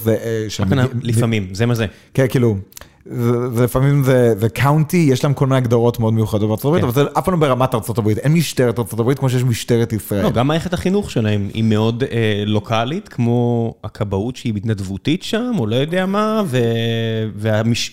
לפעמים, 1.02 1.48
זה 1.54 1.66
מה 1.66 1.76
זה. 1.76 1.86
כן, 2.14 2.26
כאילו. 2.30 2.58
ולפעמים 3.06 4.04
זה 4.38 4.48
קאונטי, 4.54 5.08
יש 5.12 5.24
להם 5.24 5.34
כל 5.34 5.48
מיני 5.48 5.58
הגדרות 5.58 6.00
מאוד 6.00 6.14
מיוחדות 6.14 6.48
בארצות 6.50 6.66
הברית, 6.66 6.84
אבל 6.84 6.94
זה 6.94 7.04
אף 7.18 7.26
פעם 7.26 7.34
לא 7.34 7.40
ברמת 7.40 7.76
ארצות 7.76 7.98
הברית, 7.98 8.18
אין 8.18 8.34
משטרת 8.34 8.80
ארצות 8.80 9.00
הברית 9.00 9.20
כמו 9.20 9.30
שיש 9.30 9.44
משטרת 9.44 9.94
ישראל. 9.94 10.24
לא, 10.24 10.30
גם 10.32 10.48
מערכת 10.48 10.74
החינוך 10.74 11.12
שלהם 11.12 11.50
היא 11.54 11.64
מאוד 11.64 12.04
לוקאלית, 12.46 13.10
כמו 13.10 13.74
הכבאות 13.84 14.36
שהיא 14.36 14.54
מתנדבותית 14.54 15.24
שם, 15.24 15.52
או 15.60 15.68
לא 15.68 15.76
יודע 15.76 16.06
מה, 16.06 16.44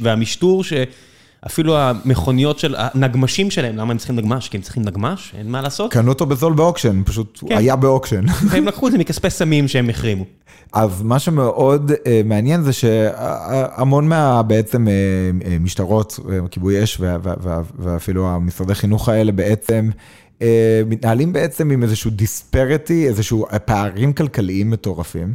והמשטור 0.01 0.65
שאפילו 1.45 1.79
המכוניות 1.79 2.59
של, 2.59 2.75
הנגמשים 2.79 3.51
שלהם, 3.51 3.77
למה 3.77 3.93
הם 3.93 3.99
צריכים 3.99 4.17
נגמש? 4.17 4.49
כי 4.49 4.57
הם 4.57 4.63
צריכים 4.63 4.83
נגמש? 4.83 5.35
אין 5.39 5.51
מה 5.51 5.63
לעשות. 5.63 5.93
קנו 5.93 6.09
אותו 6.13 6.27
בזול 6.27 6.53
ב 6.53 6.59
auction, 6.59 7.03
פשוט 7.05 7.43
היה 7.51 7.77
ב 7.77 7.82
auction. 7.82 8.25
והם 8.51 8.67
לקחו 8.67 8.87
את 8.87 8.93
זה 8.93 8.99
מכספי 8.99 9.31
סמים 9.31 9.69
שהם 9.69 9.91
החרימו. 9.91 10.25
אז 10.73 11.03
מה 11.03 11.19
שמאוד 11.19 11.93
מעניין 12.25 12.63
זה 12.63 12.73
שהמון 12.73 14.09
מה 14.09 14.43
בעצם 14.43 14.87
משטרות, 15.61 16.19
כיבוי 16.51 16.85
אש 16.85 17.01
ואפילו 17.79 18.29
המשרדי 18.29 18.75
חינוך 18.75 19.09
האלה 19.09 19.33
בעצם 19.33 19.91
מתנהלים 20.87 21.33
בעצם 21.33 21.71
עם 21.71 21.83
איזשהו 21.83 22.11
disparity, 22.11 23.09
איזשהו 23.09 23.47
פערים 23.65 24.13
כלכליים 24.13 24.71
מטורפים. 24.71 25.35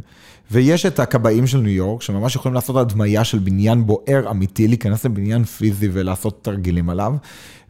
ויש 0.50 0.86
את 0.86 1.00
הכבאים 1.00 1.46
של 1.46 1.58
ניו 1.58 1.72
יורק, 1.72 2.02
שממש 2.02 2.36
יכולים 2.36 2.54
לעשות 2.54 2.76
הדמיה 2.76 3.24
של 3.24 3.38
בניין 3.38 3.86
בוער 3.86 4.30
אמיתי, 4.30 4.68
להיכנס 4.68 5.04
לבניין 5.04 5.44
פיזי 5.44 5.88
ולעשות 5.92 6.44
תרגילים 6.44 6.90
עליו. 6.90 7.14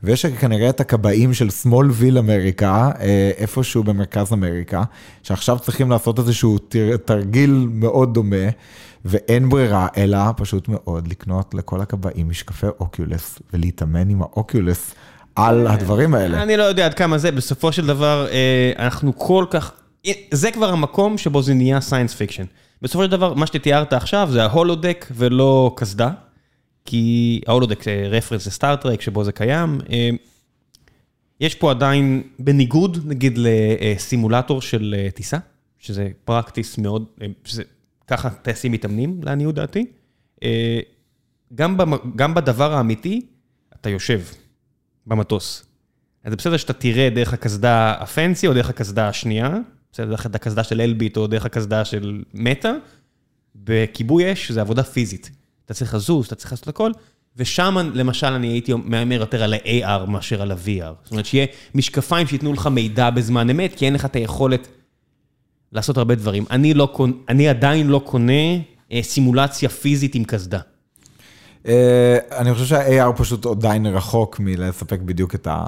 ויש 0.03 0.27
כנראה 0.27 0.69
את 0.69 0.81
הכבאים 0.81 1.35
של 1.35 1.49
ville 1.65 2.19
אמריקה, 2.19 2.91
איפשהו 3.37 3.85
במרכז 3.85 4.33
אמריקה, 4.33 4.83
שעכשיו 5.23 5.59
צריכים 5.59 5.91
לעשות 5.91 6.19
איזשהו 6.19 6.59
תרגיל 7.05 7.69
מאוד 7.71 8.15
דומה, 8.15 8.47
ואין 9.05 9.49
ברירה, 9.49 9.89
אלא 9.97 10.19
פשוט 10.37 10.69
מאוד 10.69 11.09
לקנות 11.09 11.55
לכל 11.55 11.81
הכבאים 11.81 12.29
משקפי 12.29 12.67
אוקיולס, 12.81 13.39
ולהתאמן 13.53 14.09
עם 14.09 14.23
האוקיולס 14.23 14.95
על 15.35 15.67
הדברים 15.67 16.15
האלה. 16.15 16.43
אני 16.43 16.57
לא 16.57 16.63
יודע 16.63 16.87
עד 16.87 16.95
כמה 16.95 17.19
זה, 17.19 17.31
בסופו 17.31 17.73
של 17.73 17.87
דבר, 17.87 18.27
אנחנו 18.79 19.19
כל 19.19 19.45
כך, 19.51 19.73
זה 20.31 20.51
כבר 20.51 20.71
המקום 20.71 21.19
שבו 21.19 21.43
זה 21.43 21.55
נהיה 21.55 21.81
science 21.81 22.15
fiction. 22.15 22.45
בסופו 22.87 23.05
של 23.05 23.11
דבר, 23.11 23.35
מה 23.35 23.47
שתיארת 23.47 23.93
עכשיו 23.93 24.29
זה 24.33 24.43
ה 24.43 24.50
holodeck 24.50 25.07
ולא 25.11 25.75
קסדה. 25.77 26.11
כי 26.85 27.41
ה 27.47 27.51
holodeck 27.51 27.83
זה 27.83 28.09
reference 28.11 28.47
ל 28.47 28.53
Star 28.53 28.77
Trek 28.77 29.01
שבו 29.01 29.25
זה 29.25 29.33
קיים. 29.33 29.81
יש 31.41 31.55
פה 31.55 31.71
עדיין, 31.71 32.23
בניגוד 32.39 32.99
נגיד 33.05 33.39
לסימולטור 33.39 34.61
של 34.63 34.95
טיסה, 35.15 35.39
שזה 35.79 36.09
practice 36.25 36.79
מאוד, 36.79 37.05
שזה 37.45 37.63
ככה 38.07 38.31
טייסים 38.31 38.73
מתאמנים 38.73 39.21
לעניות 39.23 39.55
דעתי. 39.55 39.87
גם 42.17 42.35
בדבר 42.35 42.73
האמיתי, 42.73 43.27
אתה 43.81 43.91
יושב 43.91 44.21
במטוס. 45.07 45.67
אז 46.25 46.31
זה 46.31 46.37
בסדר 46.37 46.57
שאתה 46.57 46.73
תראה 46.73 47.11
דרך 47.11 47.33
הקסדה 47.33 47.95
הפנסי 47.99 48.47
או 48.47 48.55
דרך 48.55 48.71
הקסדה 48.71 49.09
השנייה, 49.09 49.51
בסדר, 49.97 50.09
דרך 50.11 50.27
הקסדה 50.27 50.65
של 50.65 50.81
אלביט 50.81 51.17
או 51.17 51.27
דרך 51.27 51.47
הקסדה 51.47 51.85
של 51.85 52.23
מטא, 52.35 52.73
בכיבוי 53.55 54.33
אש 54.33 54.53
זה 54.53 54.61
עבודה 54.61 54.83
פיזית. 54.83 55.31
אתה 55.65 55.75
צריך 55.75 55.95
לזוז, 55.95 56.27
אתה 56.27 56.35
צריך 56.35 56.53
לעשות 56.53 56.69
הכל, 56.69 56.91
ושם 57.37 57.77
למשל 57.95 58.27
אני 58.27 58.47
הייתי 58.47 58.73
מהמר 58.85 59.21
יותר 59.21 59.43
על 59.43 59.55
ה-AR 59.55 60.11
מאשר 60.11 60.43
על 60.43 60.53
ה-VR. 60.53 60.95
זאת 61.03 61.11
אומרת 61.11 61.27
שיהיה 61.27 61.47
משקפיים 61.75 62.27
שייתנו 62.27 62.53
לך 62.53 62.67
מידע 62.67 63.11
בזמן 63.11 63.51
אמת, 63.51 63.75
כי 63.77 63.85
אין 63.85 63.95
לך 63.95 64.05
את 64.05 64.17
היכולת 64.17 64.69
לעשות 65.73 65.97
הרבה 65.99 66.15
דברים. 66.15 66.45
אני, 66.51 66.75
לא, 66.75 66.97
אני 67.29 67.49
עדיין 67.49 67.87
לא 67.87 68.03
קונה 68.05 68.33
סימולציה 69.03 69.69
פיזית 69.69 70.15
עם 70.15 70.25
קסדה. 70.25 70.61
אני 72.33 72.55
חושב 72.55 72.67
שה-AR 72.67 73.13
פשוט 73.17 73.47
עדיין 73.47 73.87
רחוק 73.87 74.41
מלספק 74.41 75.01
בדיוק 75.01 75.35
את 75.35 75.47
ה... 75.51 75.65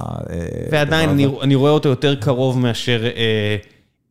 ועדיין 0.71 1.11
אני 1.43 1.55
רואה 1.55 1.73
אותו 1.73 1.89
יותר 1.89 2.15
קרוב 2.15 2.59
מאשר... 2.59 3.03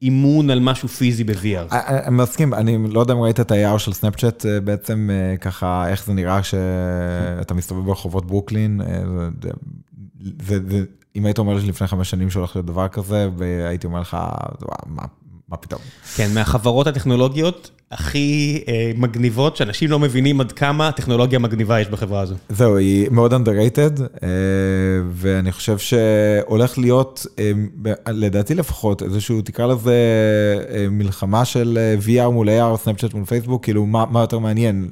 אימון 0.01 0.49
על 0.49 0.59
משהו 0.59 0.87
פיזי 0.87 1.23
ב-VR. 1.23 1.71
אני 1.71 2.15
מסכים, 2.15 2.53
אני 2.53 2.77
לא 2.87 2.99
יודע 2.99 3.13
אם 3.13 3.19
ראית 3.19 3.39
את 3.39 3.51
ה-AR 3.51 3.79
של 3.79 3.93
סנאפצ'אט 3.93 4.45
בעצם, 4.63 5.09
ככה, 5.41 5.89
איך 5.89 6.05
זה 6.05 6.13
נראה 6.13 6.41
כשאתה 6.41 7.53
מסתובב 7.53 7.85
ברחובות 7.85 8.25
ברוקלין. 8.25 8.81
אם 11.15 11.25
היית 11.25 11.39
אומר 11.39 11.53
לי 11.53 11.67
לפני 11.67 11.87
חמש 11.87 12.09
שנים 12.09 12.29
שהולך 12.29 12.55
להיות 12.55 12.65
דבר 12.65 12.87
כזה, 12.87 13.29
והייתי 13.37 13.87
אומר 13.87 14.01
לך, 14.01 14.17
מה 15.47 15.57
פתאום. 15.57 15.81
כן, 16.15 16.29
מהחברות 16.33 16.87
הטכנולוגיות 16.87 17.71
הכי 17.91 18.63
מגניבות, 18.95 19.57
שאנשים 19.57 19.89
לא 19.89 19.99
מבינים 19.99 20.41
עד 20.41 20.51
כמה 20.51 20.91
טכנולוגיה 20.91 21.39
מגניבה 21.39 21.81
יש 21.81 21.87
בחברה 21.87 22.21
הזו. 22.21 22.35
זהו, 22.49 22.77
היא 22.77 23.09
מאוד 23.11 23.33
underrated, 23.33 24.01
ואני 25.11 25.51
חושב 25.51 25.77
שהולך 25.77 26.77
להיות, 26.77 27.25
לדעתי 28.07 28.55
לפחות, 28.55 29.03
איזשהו, 29.03 29.41
תקרא 29.41 29.67
לזה 29.67 29.95
מלחמה 30.91 31.45
של 31.45 31.79
VR 32.05 32.29
מול 32.29 32.49
AR, 32.49 32.77
סנאפצ'אט 32.77 33.13
מול 33.13 33.25
פייסבוק, 33.25 33.63
כאילו 33.63 33.85
מה 33.85 34.19
יותר 34.21 34.39
מעניין, 34.39 34.89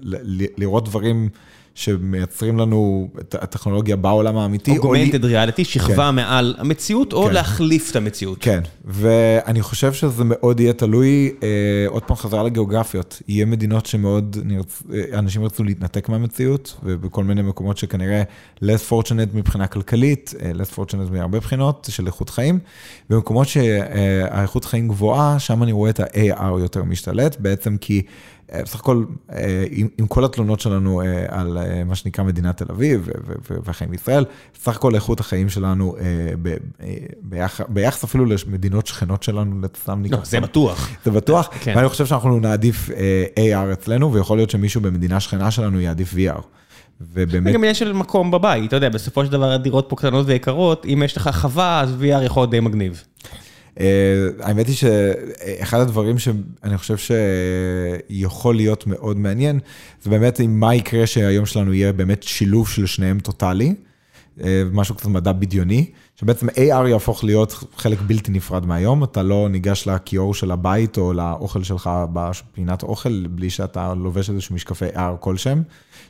לראות 0.58 0.86
דברים 0.86 1.30
שמייצרים 1.76 2.58
לנו 2.58 3.10
את 3.20 3.36
הטכנולוגיה 3.36 3.96
בעולם 3.96 4.38
האמיתי. 4.38 4.78
אוגמנטד 4.78 5.26
ריאליטי, 5.26 5.66
שכבה 5.66 6.08
כן. 6.10 6.16
מעל 6.16 6.56
המציאות, 6.58 7.14
או 7.14 7.26
כן. 7.26 7.34
להחליף 7.34 7.92
את 7.92 7.96
המציאות. 7.96 8.38
כן, 8.42 8.60
ואני 8.86 9.62
חושב 9.62 9.94
שזה 9.94 10.24
מאוד 10.26 10.60
יהיה 10.60 10.74
תלוי, 10.74 11.32
אה, 11.44 11.48
עוד 11.88 12.04
פעם 12.04 12.18
חזרה 12.18 12.44
לגיאוגרפיות. 12.44 13.22
יהיה 13.28 13.46
מדינות 13.46 13.86
שמאוד, 13.86 14.38
נרצ... 14.44 14.84
אה, 14.94 15.20
אנשים 15.20 15.42
ירצו 15.44 15.64
להתנתק 15.64 16.10
מהמציאות, 16.10 16.78
ובכל 16.84 17.24
מיני 17.24 17.42
מקומות 17.42 17.78
שכנראה 17.78 18.24
less 18.64 18.92
fortunate 18.92 19.34
מבחינה 19.34 19.68
כלכלית, 19.68 20.34
אה, 20.42 20.52
less 20.52 20.80
fortunate 20.80 21.12
מהרבה 21.12 21.40
בחינות 21.40 21.88
של 21.92 22.08
איכות 22.08 22.30
חיים, 22.30 22.60
במקומות 23.10 23.48
שהאיכות 23.48 24.66
חיים 24.66 24.88
גבוהה, 24.88 25.40
שם 25.40 25.64
אני 25.64 25.72
רואה 25.72 25.90
את 25.90 26.00
ה-AR 26.00 26.60
יותר 26.60 26.84
משתלט, 26.84 27.36
בעצם 27.40 27.78
כי... 27.78 28.02
אה, 28.54 28.64
בסך 28.64 28.80
הכל, 28.80 29.04
אה, 29.34 29.66
עם, 29.70 29.88
עם 29.98 30.08
כל 30.08 30.26
התלונות 30.26 30.60
שלנו 30.60 31.02
אה, 31.02 31.26
על 31.30 31.58
מה 31.86 31.96
שנקרא 31.96 32.24
מדינת 32.24 32.58
תל 32.58 32.72
אביב 32.72 33.10
והחיים 33.66 33.92
בישראל, 33.92 34.26
בסך 34.54 34.76
הכל 34.76 34.96
איכות 34.96 35.20
החיים 35.20 35.50
שלנו 35.50 35.96
ביחס, 37.22 37.66
ביחס 37.70 38.04
אפילו 38.04 38.26
למדינות 38.26 38.88
שכנות 38.88 39.24
שלנו, 39.24 39.68
סתם 39.78 40.02
נקרא. 40.02 40.18
לא, 40.18 40.26
זה 40.26 40.40
בטוח. 40.40 40.90
זה 41.06 41.12
בטוח, 41.12 41.50
כן. 41.60 41.74
ואני 41.76 41.90
חושב 41.90 42.06
שאנחנו 42.06 42.40
נעדיף 42.40 42.90
AR 43.36 43.74
אצלנו, 43.74 44.14
ויכול 44.14 44.38
להיות 44.38 44.50
שמישהו 44.50 44.82
במדינה 44.82 45.20
שכנה 45.20 45.52
שלנו 45.52 45.82
יעדיף 45.82 46.14
VR. 46.14 46.42
ובאמת... 47.02 47.54
גם 47.54 47.64
יש 47.64 47.82
מקום 47.82 48.32
בבית, 48.32 48.68
אתה 48.68 48.76
יודע, 48.76 48.90
בסופו 48.90 49.26
של 49.26 49.32
דבר 49.32 49.52
הדירות 49.52 49.86
פה 49.90 49.96
קטנות 49.96 50.26
ויקרות, 50.28 50.86
אם 50.86 51.04
יש 51.06 51.18
לך 51.18 51.30
חווה, 51.34 51.82
אז 51.82 51.96
VR 52.02 52.24
יכול 52.24 52.42
להיות 52.42 52.52
די 52.52 52.60
מגניב. 52.60 53.04
אה, 53.80 53.86
האמת 54.40 54.68
היא 54.68 54.76
שאחד 54.76 55.80
הדברים 55.80 56.20
שאני 56.20 56.78
חושב 56.78 56.96
שיכול 56.98 58.56
להיות 58.56 58.88
מאוד 58.88 59.18
מעניין, 59.18 59.60
זה 60.04 60.10
באמת 60.10 60.40
עם 60.40 60.60
מה 60.60 60.76
יקרה 60.76 61.08
שהיום 61.08 61.46
שלנו 61.46 61.74
יהיה 61.74 61.94
באמת 61.94 62.24
שילוב 62.24 62.70
של 62.70 62.86
שניהם 62.86 63.20
טוטאלי, 63.20 63.76
אה, 64.44 64.64
משהו 64.72 64.96
קצת 64.96 65.08
מדע 65.08 65.32
בדיוני, 65.32 65.86
שבעצם 66.16 66.50
AR 66.50 66.88
יהפוך 66.88 67.24
להיות 67.24 67.64
חלק 67.78 67.98
בלתי 68.08 68.32
נפרד 68.32 68.66
מהיום, 68.66 69.04
אתה 69.04 69.24
לא 69.24 69.50
ניגש 69.50 69.88
לכיור 69.88 70.34
של 70.34 70.52
הבית 70.52 70.98
או 70.98 71.14
לאוכל 71.14 71.64
שלך 71.64 71.90
בפינת 72.14 72.84
אוכל, 72.84 73.28
בלי 73.28 73.50
שאתה 73.50 73.94
לובש 73.94 74.30
איזשהו 74.30 74.56
משקפי 74.56 74.90
AR 74.90 75.18
כלשהם. 75.20 75.64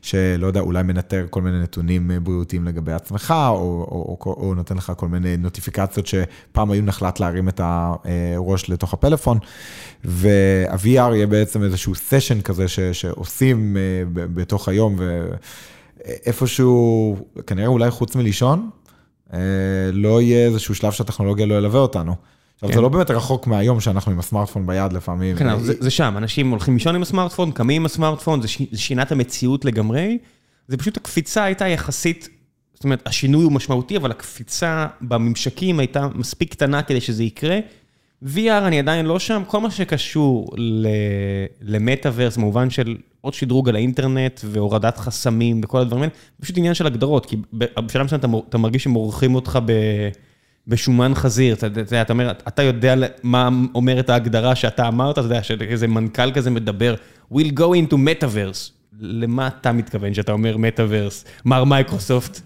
שלא 0.06 0.48
יודע, 0.48 0.60
אולי 0.60 0.84
מנטר 0.84 1.26
כל 1.30 1.42
מיני 1.42 1.60
נתונים 1.60 2.12
בריאותיים 2.24 2.66
לגבי 2.66 2.94
עצמך, 2.94 3.34
או, 3.48 3.56
או, 3.56 4.18
או, 4.26 4.34
או 4.34 4.54
נותן 4.56 4.78
לך 4.78 4.92
כל 4.98 5.08
מיני 5.08 5.38
נוטיפיקציות 5.38 6.08
שפעם 6.08 6.72
היו 6.72 6.84
נחלט 6.84 7.20
להרים 7.20 7.50
את 7.50 7.62
הראש 7.64 8.70
לתוך 8.70 8.94
הפלאפון. 8.94 9.38
וה-VR 10.06 10.86
יהיה 10.86 11.28
בעצם 11.28 11.64
איזשהו 11.64 11.96
סשן 11.96 12.42
כזה 12.42 12.68
ש, 12.68 12.80
שעושים 12.80 13.78
אה, 13.78 13.82
בתוך 14.14 14.70
היום, 14.70 14.96
ואיפשהו, 16.06 17.18
כנראה 17.48 17.68
אולי 17.68 17.92
חוץ 17.92 18.16
מלישון, 18.16 18.70
אה, 19.34 19.40
לא 19.94 20.22
יהיה 20.22 20.48
איזשהו 20.48 20.76
שלב 20.76 20.92
שהטכנולוגיה 20.92 21.46
לא 21.46 21.56
ילווה 21.56 21.80
אותנו. 21.80 22.16
עכשיו, 22.56 22.70
זה 22.70 22.76
כן. 22.76 22.82
לא 22.82 22.90
באמת 22.90 23.12
רחוק 23.12 23.48
מהיום 23.48 23.80
שאנחנו 23.80 24.12
עם 24.12 24.20
הסמארטפון 24.20 24.68
ביד 24.68 24.94
לפעמים. 24.94 25.36
כן, 25.36 25.60
זה 25.60 25.92
שם, 25.92 26.14
אנשים 26.18 26.50
הולכים 26.50 26.74
לישון 26.74 26.96
עם 26.96 27.02
הסמארטפון, 27.02 27.52
קמים 27.52 27.82
עם 27.82 27.86
הסמארטפון, 27.86 28.42
זה 28.42 28.48
שינה 28.76 29.02
את 29.02 29.12
המציאות 29.12 29.66
לגמרי. 29.66 30.18
זה 30.68 30.78
פשוט, 30.78 30.98
הקפיצה 30.98 31.44
הייתה 31.44 31.68
יחסית, 31.68 32.30
זאת 32.74 32.84
אומרת, 32.84 33.08
השינוי 33.08 33.44
הוא 33.44 33.52
משמעותי, 33.52 33.98
אבל 33.98 34.12
הקפיצה 34.12 34.88
בממשקים 35.02 35.80
הייתה 35.80 36.08
מספיק 36.16 36.52
קטנה 36.52 36.82
כדי 36.82 37.02
שזה 37.02 37.24
יקרה. 37.24 37.60
VR 38.24 38.64
אני 38.66 38.80
עדיין 38.80 39.06
לא 39.06 39.20
שם, 39.20 39.44
כל 39.48 39.60
מה 39.60 39.72
שקשור 39.72 40.48
למטאוורס, 41.62 42.38
במובן 42.38 42.70
של 42.70 42.98
עוד 43.22 43.34
שדרוג 43.34 43.70
על 43.70 43.76
האינטרנט 43.76 44.42
והורדת 44.44 44.98
חסמים 44.98 45.62
וכל 45.64 45.80
הדברים 45.80 46.02
האלה, 46.02 46.14
פשוט 46.42 46.58
עניין 46.58 46.74
של 46.74 46.88
הגדרות, 46.88 47.26
כי 47.26 47.38
בשלב 47.54 48.06
מסוים 48.06 48.22
אתה 48.50 48.58
מרגיש 48.58 48.84
שמורחים 48.84 49.36
אותך 49.36 49.60
ב... 49.66 49.72
בשומן 50.68 51.16
חזיר, 51.16 51.54
אתה 51.54 51.66
יודע, 51.66 52.02
אתה 52.02 52.14
אומר, 52.14 52.32
אתה 52.32 52.64
יודע 52.64 52.96
מה 53.24 53.50
אומרת 53.76 54.10
ההגדרה 54.10 54.56
שאתה 54.56 54.88
אמרת, 54.88 55.20
אתה 55.20 55.26
יודע, 55.26 55.44
שאיזה 55.44 55.88
מנכ"ל 55.88 56.32
כזה 56.32 56.50
מדבר, 56.50 56.96
we'll 57.34 57.52
go 57.60 57.64
into 57.64 57.94
metaverse. 57.94 58.72
למה 59.00 59.48
אתה 59.48 59.72
מתכוון 59.72 60.14
שאתה 60.14 60.32
אומר 60.32 60.58
מטאוורס, 60.58 61.26
מר 61.46 61.64
מייקרוסופט? 61.64 62.42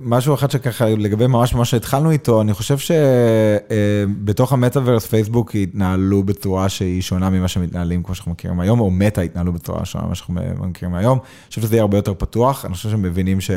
משהו 0.00 0.34
אחד 0.34 0.50
שככה, 0.50 0.88
לגבי 0.88 1.26
ממש 1.26 1.54
מה 1.54 1.64
שהתחלנו 1.64 2.10
איתו, 2.10 2.40
אני 2.40 2.52
חושב 2.52 2.76
שבתוך 2.78 4.52
המטאוורס 4.52 5.06
פייסבוק 5.06 5.54
התנהלו 5.54 6.22
בצורה 6.22 6.68
שהיא 6.68 7.02
שונה 7.02 7.30
ממה 7.30 7.48
שמתנהלים 7.48 8.02
כמו 8.02 8.14
שאנחנו 8.14 8.32
מכירים 8.32 8.60
היום, 8.60 8.80
או 8.80 8.90
מטא 8.90 9.20
התנהלו 9.20 9.52
בצורה 9.52 9.84
שונה 9.84 10.06
ממה 10.06 10.14
שאנחנו 10.14 10.34
מכירים 10.68 10.94
היום. 10.94 11.18
אני 11.18 11.48
חושב 11.48 11.60
שזה 11.60 11.76
יהיה 11.76 11.82
הרבה 11.82 11.98
יותר 11.98 12.14
פתוח, 12.14 12.64
אני 12.64 12.74
חושב 12.74 12.90
שהם 12.90 13.02
מבינים 13.02 13.40
ש... 13.40 13.50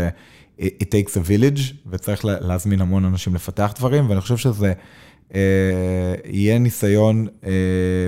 it 0.59 0.83
takes 0.83 1.11
a 1.11 1.29
village, 1.29 1.73
וצריך 1.89 2.25
להזמין 2.25 2.81
המון 2.81 3.05
אנשים 3.05 3.35
לפתח 3.35 3.73
דברים, 3.77 4.09
ואני 4.09 4.21
חושב 4.21 4.37
שזה 4.37 4.73
אה, 5.35 5.39
יהיה 6.25 6.59
ניסיון 6.59 7.27
אה, 7.45 7.51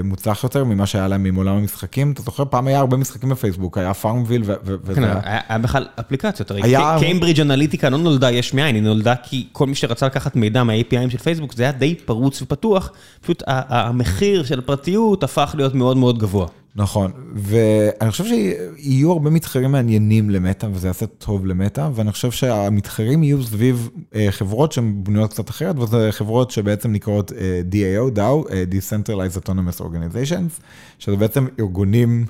מוצלח 0.03 0.43
יותר 0.43 0.63
ממה 0.63 0.85
שהיה 0.85 1.07
להם 1.07 1.25
עם 1.25 1.35
עולם 1.35 1.55
המשחקים. 1.55 2.11
אתה 2.11 2.21
זוכר, 2.21 2.43
פעם 2.45 2.67
היה 2.67 2.79
הרבה 2.79 2.97
משחקים 2.97 3.29
בפייסבוק, 3.29 3.77
היה 3.77 3.93
FarmVille 3.93 4.43
וזה 4.63 4.95
כן, 4.95 5.03
היה... 5.03 5.41
היה 5.47 5.59
בכלל 5.59 5.87
אפליקציות, 5.99 6.51
הרי 6.51 6.61
היה... 6.63 6.95
קיימברידג' 6.99 7.41
אנליטיקה 7.41 7.89
לא 7.89 7.97
נולדה 7.97 8.31
יש 8.31 8.53
מאין, 8.53 8.75
היא 8.75 8.83
נולדה 8.83 9.15
כי 9.23 9.47
כל 9.51 9.67
מי 9.67 9.75
שרצה 9.75 10.05
לקחת 10.05 10.35
מידע 10.35 10.63
מה-APIים 10.63 11.09
של 11.09 11.17
פייסבוק, 11.17 11.53
זה 11.53 11.63
היה 11.63 11.71
די 11.71 11.95
פרוץ 11.95 12.41
ופתוח, 12.41 12.91
פשוט 13.21 13.43
המחיר 13.47 14.43
של 14.43 14.59
הפרטיות 14.59 15.23
הפך 15.23 15.55
להיות 15.57 15.75
מאוד 15.75 15.97
מאוד 15.97 16.19
גבוה. 16.19 16.47
נכון, 16.77 17.11
ואני 17.35 18.11
חושב 18.11 18.25
שיהיו 18.25 19.11
הרבה 19.11 19.29
מתחרים 19.29 19.71
מעניינים 19.71 20.29
למטא, 20.29 20.67
וזה 20.73 20.87
יעשה 20.87 21.05
טוב 21.05 21.45
למטא, 21.45 21.89
ואני 21.93 22.11
חושב 22.11 22.31
שהמתחרים 22.31 23.23
יהיו 23.23 23.43
סביב 23.43 23.89
אה, 24.15 24.27
חברות 24.29 24.71
שהן 24.71 25.03
בנויות 25.03 25.31
קצת 25.31 25.49
אחרת, 25.49 25.79
וזה 25.79 26.07
חברות 26.11 26.51
שבעצם 26.51 26.91
נקראות 26.91 27.31
אה, 27.31 27.61
DAO, 27.71 28.17
DAO, 28.17 28.51
אה, 28.51 28.63
Decentralized 28.71 29.37
Autonomous 29.43 29.81
Organizations, 29.81 30.61
שזה 30.99 31.15
בעצם 31.15 31.47
ארגונים 31.59 32.25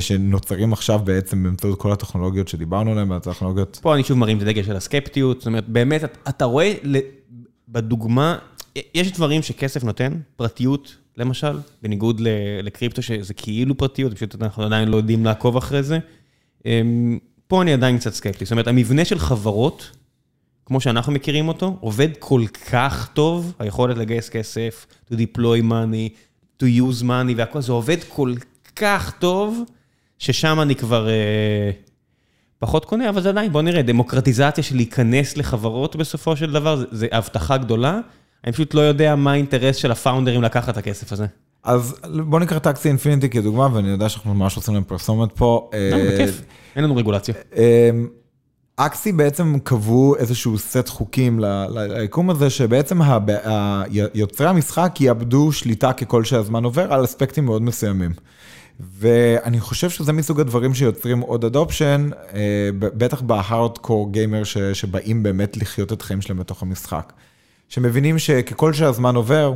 שנוצרים 0.00 0.72
עכשיו 0.72 0.98
בעצם 1.04 1.42
באמצעות 1.42 1.80
כל 1.80 1.92
הטכנולוגיות 1.92 2.48
שדיברנו 2.48 2.90
עליהן, 2.90 3.10
והטכנולוגיות... 3.10 3.78
פה 3.82 3.94
אני 3.94 4.04
שוב 4.04 4.18
מרים 4.18 4.36
את 4.36 4.42
הדגל 4.42 4.62
של 4.62 4.76
הסקפטיות, 4.76 5.38
זאת 5.38 5.46
אומרת, 5.46 5.68
באמת, 5.68 6.04
אתה 6.28 6.44
רואה 6.44 6.74
בדוגמה, 7.68 8.38
יש 8.94 9.12
דברים 9.12 9.42
שכסף 9.42 9.84
נותן, 9.84 10.12
פרטיות. 10.36 10.99
למשל, 11.16 11.58
בניגוד 11.82 12.20
לקריפטו 12.62 13.02
שזה 13.02 13.34
כאילו 13.34 13.76
פרטיות, 13.76 14.14
פשוט 14.14 14.42
אנחנו 14.42 14.62
עדיין 14.62 14.88
לא 14.88 14.96
יודעים 14.96 15.24
לעקוב 15.24 15.56
אחרי 15.56 15.82
זה. 15.82 15.98
אמ, 16.66 17.18
פה 17.46 17.62
אני 17.62 17.72
עדיין 17.72 17.98
קצת 17.98 18.14
סקפטי, 18.14 18.44
זאת 18.44 18.52
אומרת, 18.52 18.66
המבנה 18.66 19.04
של 19.04 19.18
חברות, 19.18 19.90
כמו 20.66 20.80
שאנחנו 20.80 21.12
מכירים 21.12 21.48
אותו, 21.48 21.76
עובד 21.80 22.08
כל 22.18 22.42
כך 22.70 23.10
טוב, 23.14 23.54
היכולת 23.58 23.96
לגייס 23.96 24.28
כסף, 24.28 24.86
to 25.10 25.14
deploy 25.14 25.62
money, 25.70 26.14
to 26.62 26.66
use 26.66 27.02
money 27.02 27.32
והכל, 27.36 27.60
זה 27.60 27.72
עובד 27.72 27.96
כל 28.08 28.34
כך 28.76 29.12
טוב, 29.18 29.62
ששם 30.18 30.60
אני 30.60 30.74
כבר 30.74 31.08
אה, 31.08 31.70
פחות 32.58 32.84
קונה, 32.84 33.08
אבל 33.08 33.20
זה 33.20 33.28
עדיין, 33.28 33.52
בוא 33.52 33.62
נראה, 33.62 33.82
דמוקרטיזציה 33.82 34.64
של 34.64 34.76
להיכנס 34.76 35.36
לחברות 35.36 35.96
בסופו 35.96 36.36
של 36.36 36.52
דבר, 36.52 36.76
זה, 36.76 36.84
זה 36.90 37.06
הבטחה 37.12 37.56
גדולה. 37.56 38.00
אני 38.44 38.52
פשוט 38.52 38.74
לא 38.74 38.80
יודע 38.80 39.16
מה 39.16 39.32
האינטרס 39.32 39.76
של 39.76 39.90
הפאונדרים 39.90 40.42
לקחת 40.42 40.68
את 40.68 40.76
הכסף 40.76 41.12
הזה. 41.12 41.26
אז 41.64 41.96
בוא 42.24 42.40
ניקח 42.40 42.56
את 42.56 42.66
אקסי 42.66 42.88
אינפיניטי 42.88 43.28
כדוגמה, 43.28 43.68
ואני 43.72 43.88
יודע 43.88 44.08
שאנחנו 44.08 44.34
ממש 44.34 44.56
עושים 44.56 44.74
להם 44.74 44.84
פרסומת 44.84 45.32
פה. 45.32 45.70
לא, 45.92 45.96
בכיף, 46.12 46.42
אין 46.76 46.84
לנו 46.84 46.96
רגולציה. 46.96 47.34
אקסי 48.76 49.12
בעצם 49.12 49.58
קבעו 49.64 50.16
איזשהו 50.16 50.58
סט 50.58 50.88
חוקים 50.88 51.40
ליקום 51.68 52.30
הזה, 52.30 52.50
שבעצם 52.50 53.00
יוצרי 54.14 54.46
המשחק 54.46 54.96
יאבדו 55.00 55.52
שליטה 55.52 55.92
ככל 55.92 56.24
שהזמן 56.24 56.64
עובר 56.64 56.92
על 56.92 57.04
אספקטים 57.04 57.44
מאוד 57.44 57.62
מסוימים. 57.62 58.12
ואני 58.80 59.60
חושב 59.60 59.90
שזה 59.90 60.12
מסוג 60.12 60.40
הדברים 60.40 60.74
שיוצרים 60.74 61.20
עוד 61.20 61.44
אדופשן, 61.44 62.10
בטח 62.78 63.20
בהארדקור 63.20 64.12
גיימר 64.12 64.42
שבאים 64.72 65.22
באמת 65.22 65.56
לחיות 65.56 65.92
את 65.92 66.00
החיים 66.00 66.20
שלהם 66.20 66.38
בתוך 66.38 66.62
המשחק. 66.62 67.12
שמבינים 67.70 68.18
שככל 68.18 68.72
שהזמן 68.72 69.16
עובר, 69.16 69.54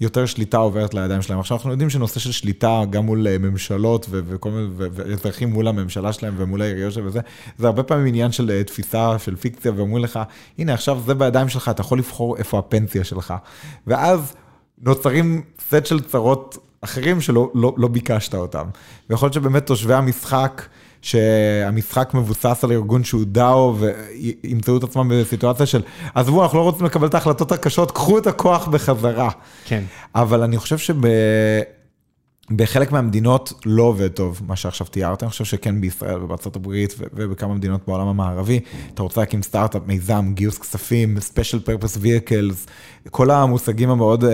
יותר 0.00 0.26
שליטה 0.26 0.56
עוברת 0.56 0.94
לידיים 0.94 1.22
שלהם. 1.22 1.40
עכשיו 1.40 1.56
אנחנו 1.56 1.70
יודעים 1.70 1.90
שנושא 1.90 2.20
של 2.20 2.32
שליטה 2.32 2.82
גם 2.90 3.06
מול 3.06 3.26
אה, 3.26 3.38
ממשלות 3.38 4.06
וכל 4.10 4.50
מיני, 4.50 4.66
ואזרחים 4.76 5.52
מול 5.52 5.68
הממשלה 5.68 6.12
שלהם 6.12 6.34
ומול 6.36 6.62
העיריות 6.62 6.92
שלהם 6.92 7.06
וזה, 7.06 7.20
זה 7.58 7.66
הרבה 7.66 7.82
פעמים 7.82 8.06
עניין 8.06 8.32
של 8.32 8.50
אה, 8.50 8.64
תפיסה, 8.64 9.18
של 9.18 9.36
פיקציה, 9.36 9.72
ואומרים 9.76 10.04
לך, 10.04 10.20
הנה 10.58 10.74
עכשיו 10.74 11.00
זה 11.06 11.14
בידיים 11.14 11.48
שלך, 11.48 11.68
אתה 11.68 11.80
יכול 11.80 11.98
לבחור 11.98 12.36
איפה 12.36 12.58
הפנסיה 12.58 13.04
שלך. 13.04 13.34
ואז 13.86 14.34
נוצרים 14.78 15.42
סט 15.68 15.86
של 15.86 16.00
צרות 16.00 16.58
אחרים 16.80 17.20
שלא 17.20 17.50
לא, 17.54 17.74
לא 17.76 17.88
ביקשת 17.88 18.34
אותם. 18.34 18.66
ויכול 19.10 19.26
להיות 19.26 19.34
שבאמת 19.34 19.66
תושבי 19.66 19.94
המשחק, 19.94 20.62
שהמשחק 21.02 22.10
מבוסס 22.14 22.64
על 22.64 22.72
ארגון 22.72 23.04
שהוא 23.04 23.24
דאו, 23.26 23.76
וימצאו 23.78 24.76
את 24.76 24.82
עצמם 24.82 25.12
בסיטואציה 25.14 25.66
של, 25.66 25.82
עזבו, 26.14 26.42
אנחנו 26.42 26.58
לא 26.58 26.62
רוצים 26.62 26.86
לקבל 26.86 27.06
את 27.06 27.14
ההחלטות 27.14 27.52
הקשות, 27.52 27.90
קחו 27.90 28.18
את 28.18 28.26
הכוח 28.26 28.68
בחזרה. 28.68 29.30
כן. 29.64 29.84
אבל 30.14 30.42
אני 30.42 30.58
חושב 30.58 30.78
שב... 30.78 30.96
בחלק 32.50 32.92
מהמדינות 32.92 33.52
לא 33.66 33.82
עובד 33.82 34.08
טוב, 34.08 34.40
מה 34.46 34.56
שעכשיו 34.56 34.86
תיארת, 34.86 35.22
אני 35.22 35.30
חושב 35.30 35.44
שכן 35.44 35.80
בישראל 35.80 36.22
ובארצות 36.22 36.56
הברית 36.56 36.94
ובכמה 36.98 37.54
מדינות 37.54 37.80
בעולם 37.86 38.06
המערבי, 38.08 38.60
אתה 38.94 39.02
רוצה 39.02 39.20
להקים 39.20 39.42
סטארט-אפ, 39.42 39.82
מיזם, 39.86 40.32
גיוס 40.34 40.58
כספים, 40.58 41.16
special 41.16 41.68
purpose 41.68 41.96
vehicles, 41.96 42.70
כל 43.10 43.30
המושגים 43.30 43.90
המאוד 43.90 44.24
uh, 44.24 44.26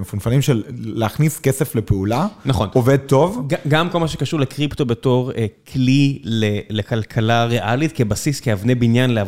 מפונפנים 0.00 0.42
של 0.42 0.62
להכניס 0.78 1.40
כסף 1.40 1.74
לפעולה, 1.74 2.26
נכון. 2.44 2.68
עובד 2.72 2.96
טוב. 2.96 3.48
גם 3.68 3.90
כל 3.90 4.00
מה 4.00 4.08
שקשור 4.08 4.40
לקריפטו 4.40 4.86
בתור 4.86 5.30
uh, 5.30 5.34
כלי 5.72 6.22
לכלכלה 6.70 7.44
ריאלית, 7.44 7.92
כבסיס, 7.92 8.40
כאבני 8.40 8.74
בניין 8.74 9.18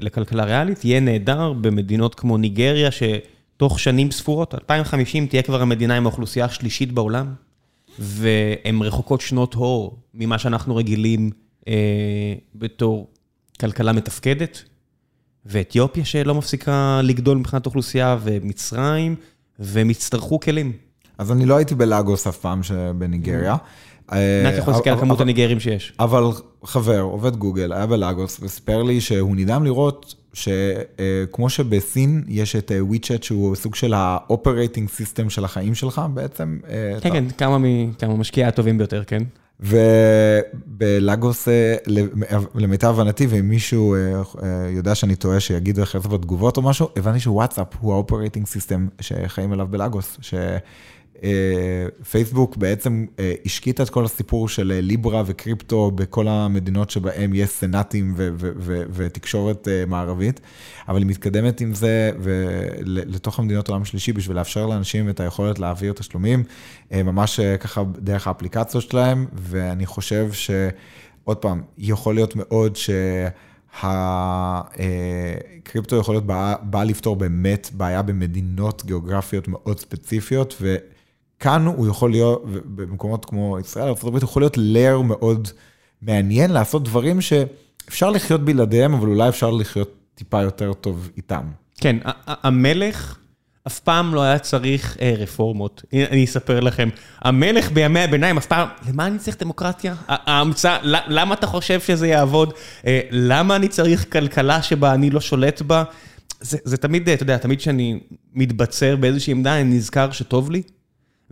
לכלכלה 0.00 0.44
ריאלית, 0.44 0.84
יהיה 0.84 1.00
נהדר 1.00 1.52
במדינות 1.52 2.14
כמו 2.14 2.36
ניגריה, 2.36 2.90
ש... 2.90 3.02
תוך 3.56 3.80
שנים 3.80 4.10
ספורות, 4.10 4.54
2050 4.54 5.26
תהיה 5.26 5.42
כבר 5.42 5.62
המדינה 5.62 5.96
עם 5.96 6.06
האוכלוסייה 6.06 6.44
השלישית 6.44 6.92
בעולם, 6.92 7.34
והן 7.98 8.82
רחוקות 8.82 9.20
שנות 9.20 9.54
הור 9.54 9.98
ממה 10.14 10.38
שאנחנו 10.38 10.76
רגילים 10.76 11.30
אה, 11.68 12.34
בתור 12.54 13.08
כלכלה 13.60 13.92
מתפקדת, 13.92 14.62
ואתיופיה 15.46 16.04
שלא 16.04 16.34
מפסיקה 16.34 17.00
לגדול 17.02 17.38
מבחינת 17.38 17.66
אוכלוסייה, 17.66 18.16
ומצרים, 18.22 19.16
והם 19.58 19.90
יצטרכו 19.90 20.40
כלים. 20.40 20.72
אז 21.18 21.32
אני 21.32 21.46
לא 21.46 21.56
הייתי 21.56 21.74
בלאגוס 21.74 22.26
אף 22.26 22.38
פעם 22.38 22.62
שבניגריה. 22.62 23.56
מעט 24.12 24.54
יכול 24.58 24.72
להסתכל 24.72 24.90
על 24.90 25.00
כמות 25.00 25.20
הניגרים 25.20 25.60
שיש. 25.60 25.92
אבל 25.98 26.24
חבר, 26.64 27.00
עובד 27.00 27.36
גוגל, 27.36 27.72
היה 27.72 27.86
בלאגוס, 27.86 28.40
וסיפר 28.42 28.82
לי 28.82 29.00
שהוא 29.00 29.36
נדהם 29.36 29.64
לראות 29.64 30.14
שכמו 30.32 31.48
שבסין 31.48 32.24
יש 32.28 32.56
את 32.56 32.72
WeChat 32.80 33.22
שהוא 33.22 33.54
סוג 33.54 33.74
של 33.74 33.94
ה 33.94 34.03
operating 34.03 34.88
system 34.88 35.30
של 35.30 35.44
החיים 35.44 35.74
שלך 35.74 36.02
בעצם. 36.14 36.58
כן, 37.00 37.10
כן, 37.12 37.24
כמה 37.98 38.14
משקיעי 38.16 38.46
הטובים 38.46 38.78
ביותר, 38.78 39.02
כן. 39.06 39.22
ובלאגוס, 40.80 41.48
למיטב 42.54 42.88
הבנתי, 42.88 43.26
ואם 43.26 43.48
מישהו 43.48 43.96
יודע 44.70 44.94
שאני 44.94 45.16
טועה, 45.16 45.40
שיגיד 45.40 45.80
אחרי 45.80 46.00
זה 46.00 46.08
בתגובות 46.08 46.56
או 46.56 46.62
משהו, 46.62 46.88
הבנתי 46.96 47.20
שוואטסאפ 47.20 47.66
הוא 47.80 47.92
ה 47.92 47.97
operating 47.97 48.46
system 48.46 48.86
שחיים 49.00 49.52
עליו 49.52 49.66
בלאגוס. 49.70 50.18
פייסבוק 52.10 52.56
בעצם 52.56 53.06
השקיטה 53.46 53.82
את 53.82 53.90
כל 53.90 54.04
הסיפור 54.04 54.48
של 54.48 54.80
ליברה 54.82 55.22
וקריפטו 55.26 55.90
בכל 55.90 56.28
המדינות 56.28 56.90
שבהם 56.90 57.34
יש 57.34 57.50
סנאטים 57.50 58.14
ותקשורת 58.92 59.68
מערבית, 59.86 60.40
אבל 60.88 60.98
היא 60.98 61.06
מתקדמת 61.06 61.60
עם 61.60 61.74
זה 61.74 62.10
לתוך 62.84 63.38
המדינות 63.38 63.68
העולם 63.68 63.82
השלישי 63.82 64.12
בשביל 64.12 64.36
לאפשר 64.36 64.66
לאנשים 64.66 65.10
את 65.10 65.20
היכולת 65.20 65.58
להעביר 65.58 65.92
תשלומים, 65.92 66.44
ממש 66.92 67.40
ככה 67.40 67.82
דרך 67.98 68.26
האפליקציות 68.26 68.84
שלהם, 68.84 69.26
ואני 69.32 69.86
חושב 69.86 70.32
שעוד 70.32 71.36
פעם, 71.36 71.62
יכול 71.78 72.14
להיות 72.14 72.36
מאוד 72.36 72.76
שהקריפטו 73.72 75.96
יכול 75.96 76.14
להיות 76.14 76.26
בא 76.62 76.84
לפתור 76.84 77.16
באמת 77.16 77.70
בעיה 77.72 78.02
במדינות 78.02 78.82
גיאוגרפיות 78.86 79.48
מאוד 79.48 79.80
ספציפיות. 79.80 80.62
כאן 81.40 81.66
הוא 81.66 81.88
יכול 81.88 82.10
להיות, 82.10 82.44
במקומות 82.64 83.24
כמו 83.24 83.58
ישראל, 83.58 83.84
ארה"ב, 83.88 84.06
הוא 84.06 84.18
יכול 84.22 84.42
להיות 84.42 84.56
לייר 84.56 85.00
מאוד 85.00 85.48
מעניין, 86.02 86.50
לעשות 86.50 86.84
דברים 86.84 87.20
שאפשר 87.20 88.10
לחיות 88.10 88.44
בלעדיהם, 88.44 88.94
אבל 88.94 89.08
אולי 89.08 89.28
אפשר 89.28 89.50
לחיות 89.50 89.94
טיפה 90.14 90.42
יותר 90.42 90.72
טוב 90.72 91.10
איתם. 91.16 91.42
כן, 91.76 91.96
המלך 92.26 93.18
אף 93.66 93.80
פעם 93.80 94.14
לא 94.14 94.22
היה 94.22 94.38
צריך 94.38 94.96
אה, 95.00 95.14
רפורמות. 95.18 95.82
אני 95.92 96.24
אספר 96.24 96.60
לכם, 96.60 96.88
המלך 97.20 97.70
בימי 97.72 98.00
הביניים 98.00 98.36
אף 98.36 98.46
פעם, 98.46 98.68
למה 98.88 99.06
אני 99.06 99.18
צריך 99.18 99.36
דמוקרטיה? 99.40 99.94
ההמצאה, 100.08 100.78
למה 100.82 101.34
אתה 101.34 101.46
חושב 101.46 101.80
שזה 101.80 102.06
יעבוד? 102.08 102.52
אה, 102.86 103.00
למה 103.10 103.56
אני 103.56 103.68
צריך 103.68 104.12
כלכלה 104.12 104.62
שבה 104.62 104.94
אני 104.94 105.10
לא 105.10 105.20
שולט 105.20 105.62
בה? 105.62 105.84
זה, 106.40 106.58
זה 106.64 106.76
תמיד, 106.76 107.08
אתה 107.08 107.22
יודע, 107.22 107.38
תמיד 107.38 107.58
כשאני 107.58 108.00
מתבצר 108.34 108.96
באיזושהי 108.96 109.30
עמדה, 109.30 109.60
אני 109.60 109.76
נזכר 109.76 110.10
שטוב 110.10 110.50
לי. 110.50 110.62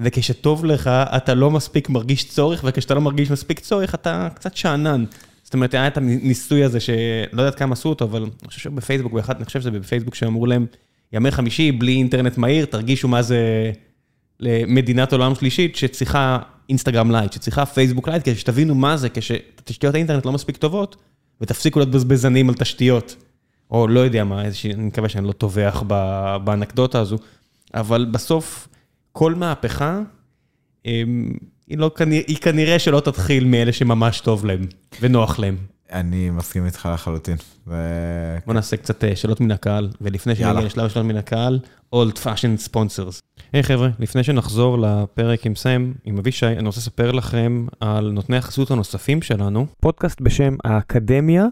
וכשטוב 0.05 0.65
לך, 0.65 0.89
אתה 0.89 1.35
לא 1.35 1.51
מספיק 1.51 1.89
מרגיש 1.89 2.29
צורך, 2.29 2.65
וכשאתה 2.65 2.95
לא 2.95 3.01
מרגיש 3.01 3.31
מספיק 3.31 3.61
צורך, 3.61 3.95
אתה 3.95 4.29
קצת 4.35 4.57
שאנן. 4.57 5.05
זאת 5.43 5.55
אומרת, 5.55 5.75
היה 5.75 5.87
את 5.87 5.97
הניסוי 5.97 6.65
הזה, 6.65 6.81
שלא 6.81 7.43
יודעת 7.43 7.55
כמה 7.55 7.73
עשו 7.73 7.89
אותו, 7.89 8.05
אבל 8.05 8.23
אני 8.23 8.31
חושב 8.47 8.61
שבפייסבוק, 8.61 9.13
באחד, 9.13 9.37
אני 9.37 9.45
חושב 9.45 9.61
שזה 9.61 9.71
בפייסבוק 9.71 10.15
שאמרו 10.15 10.47
להם, 10.47 10.67
ימי 11.13 11.31
חמישי, 11.31 11.73
בלי 11.73 11.93
אינטרנט 11.93 12.39
מהיר, 12.39 12.65
תרגישו 12.65 13.09
מה 13.09 13.23
זה 13.23 13.73
למדינת 14.41 15.13
עולם 15.13 15.35
שלישית, 15.35 15.77
שצריכה 15.77 16.39
Instagram 16.69 17.11
Lite, 17.11 17.33
שצריכה 17.33 17.67
Facebook 17.67 18.09
Lite, 18.09 18.25
כדי 18.25 18.35
שתבינו 18.35 18.75
מה 18.75 18.97
זה, 18.97 19.09
כשתשתיות 19.09 19.95
האינטרנט 19.95 20.27
לא 20.27 20.33
מספיק 20.33 20.57
טובות, 20.57 20.97
ותפסיקו 21.41 21.79
להיות 21.79 21.91
בזבזנים 21.91 22.49
על 22.49 22.55
תשתיות. 22.55 23.17
או 23.71 23.89
לא 23.89 24.01
יודע 24.01 24.25
מה, 24.25 24.45
איזושהי, 24.45 24.73
אני 24.73 24.83
מקווה 24.83 25.09
שאני 25.09 25.27
לא 25.27 25.33
טובח 25.33 25.83
באנקדוטה 26.45 27.01
הזו, 27.01 27.19
אבל 27.75 28.07
בסוף, 28.11 28.69
כל 29.13 29.35
מהפכה, 29.35 30.01
אמ, 30.87 31.33
היא, 31.67 31.79
לא, 31.79 31.91
היא 32.09 32.37
כנראה 32.37 32.79
שלא 32.79 33.01
תתחיל 33.01 33.45
מאלה 33.45 33.73
שממש 33.73 34.21
טוב 34.21 34.47
להם 34.47 34.67
ונוח 35.01 35.39
להם. 35.39 35.57
אני 35.93 36.31
מסכים 36.31 36.67
איתך 36.67 36.89
לחלוטין. 36.95 37.37
ו... 37.67 37.75
בוא 38.47 38.55
נעשה 38.55 38.77
קצת 38.77 39.05
אה, 39.05 39.17
שאלות 39.17 39.41
מן 39.41 39.51
הקהל, 39.51 39.89
ולפני 40.01 40.35
שנגיע 40.35 40.53
לשלב 40.53 40.85
השאלות 40.85 41.07
מן 41.07 41.17
הקהל, 41.17 41.59
old 41.95 42.17
fashion 42.17 42.69
sponsors. 42.69 43.21
היי 43.53 43.63
hey, 43.63 43.67
חבר'ה, 43.67 43.89
לפני 43.99 44.25
שנחזור 44.25 44.79
לפרק 44.79 45.47
עם 45.47 45.55
סם, 45.55 45.93
עם 46.05 46.19
אבישי, 46.19 46.47
אני 46.47 46.67
רוצה 46.67 46.81
לספר 46.81 47.13
לכם 47.13 47.67
על 47.81 48.11
נותני 48.11 48.37
החסות 48.37 48.71
הנוספים 48.71 49.23
שלנו. 49.23 49.67
פודקאסט 49.81 50.21
בשם 50.21 50.57
האקדמיה 50.65 51.47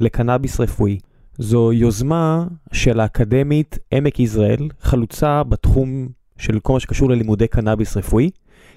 לקנאביס 0.00 0.60
רפואי. 0.60 0.98
זו 1.38 1.72
יוזמה 1.72 2.44
של 2.72 3.00
האקדמית 3.00 3.78
עמק 3.90 4.20
יזרעאל, 4.20 4.68
חלוצה 4.80 5.42
בתחום 5.42 6.08
של 6.42 6.60
כל 6.60 6.72
מה 6.72 6.80
שקשור 6.80 7.10
ללימודי 7.10 7.48
קנאביס 7.48 7.96
רפואי. 7.96 8.30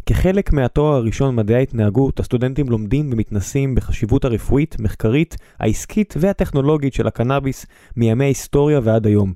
כחלק 0.06 0.54
מהתואר 0.54 0.96
הראשון 0.96 1.36
מדעי 1.36 1.56
ההתנהגות, 1.56 2.20
הסטודנטים 2.20 2.70
לומדים 2.70 3.10
ומתנסים 3.14 3.76
בחשיבות 3.76 4.26
הרפואית, 4.26 4.76
מחקרית, 4.80 5.36
העסקית 5.60 6.14
והטכנולוגית 6.18 6.94
של 6.94 7.08
הקנאביס 7.08 7.66
מימי 7.98 8.24
ההיסטוריה 8.24 8.80
ועד 8.84 9.08
היום. 9.08 9.34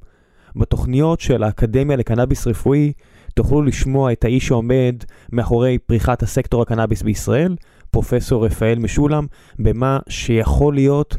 בתוכניות 0.56 1.20
של 1.20 1.44
האקדמיה 1.44 1.98
לקנאביס 1.98 2.48
רפואי 2.48 2.94
תוכלו 3.34 3.62
לשמוע 3.62 4.12
את 4.12 4.26
האיש 4.26 4.48
שעומד 4.48 4.96
מאחורי 5.32 5.78
פריחת 5.78 6.24
הסקטור 6.24 6.62
הקנאביס 6.62 7.02
בישראל, 7.02 7.56
פרופסור 7.92 8.46
רפאל 8.46 8.80
משולם, 8.80 9.26
במה 9.60 10.00
שיכול 10.10 10.74
להיות 10.74 11.16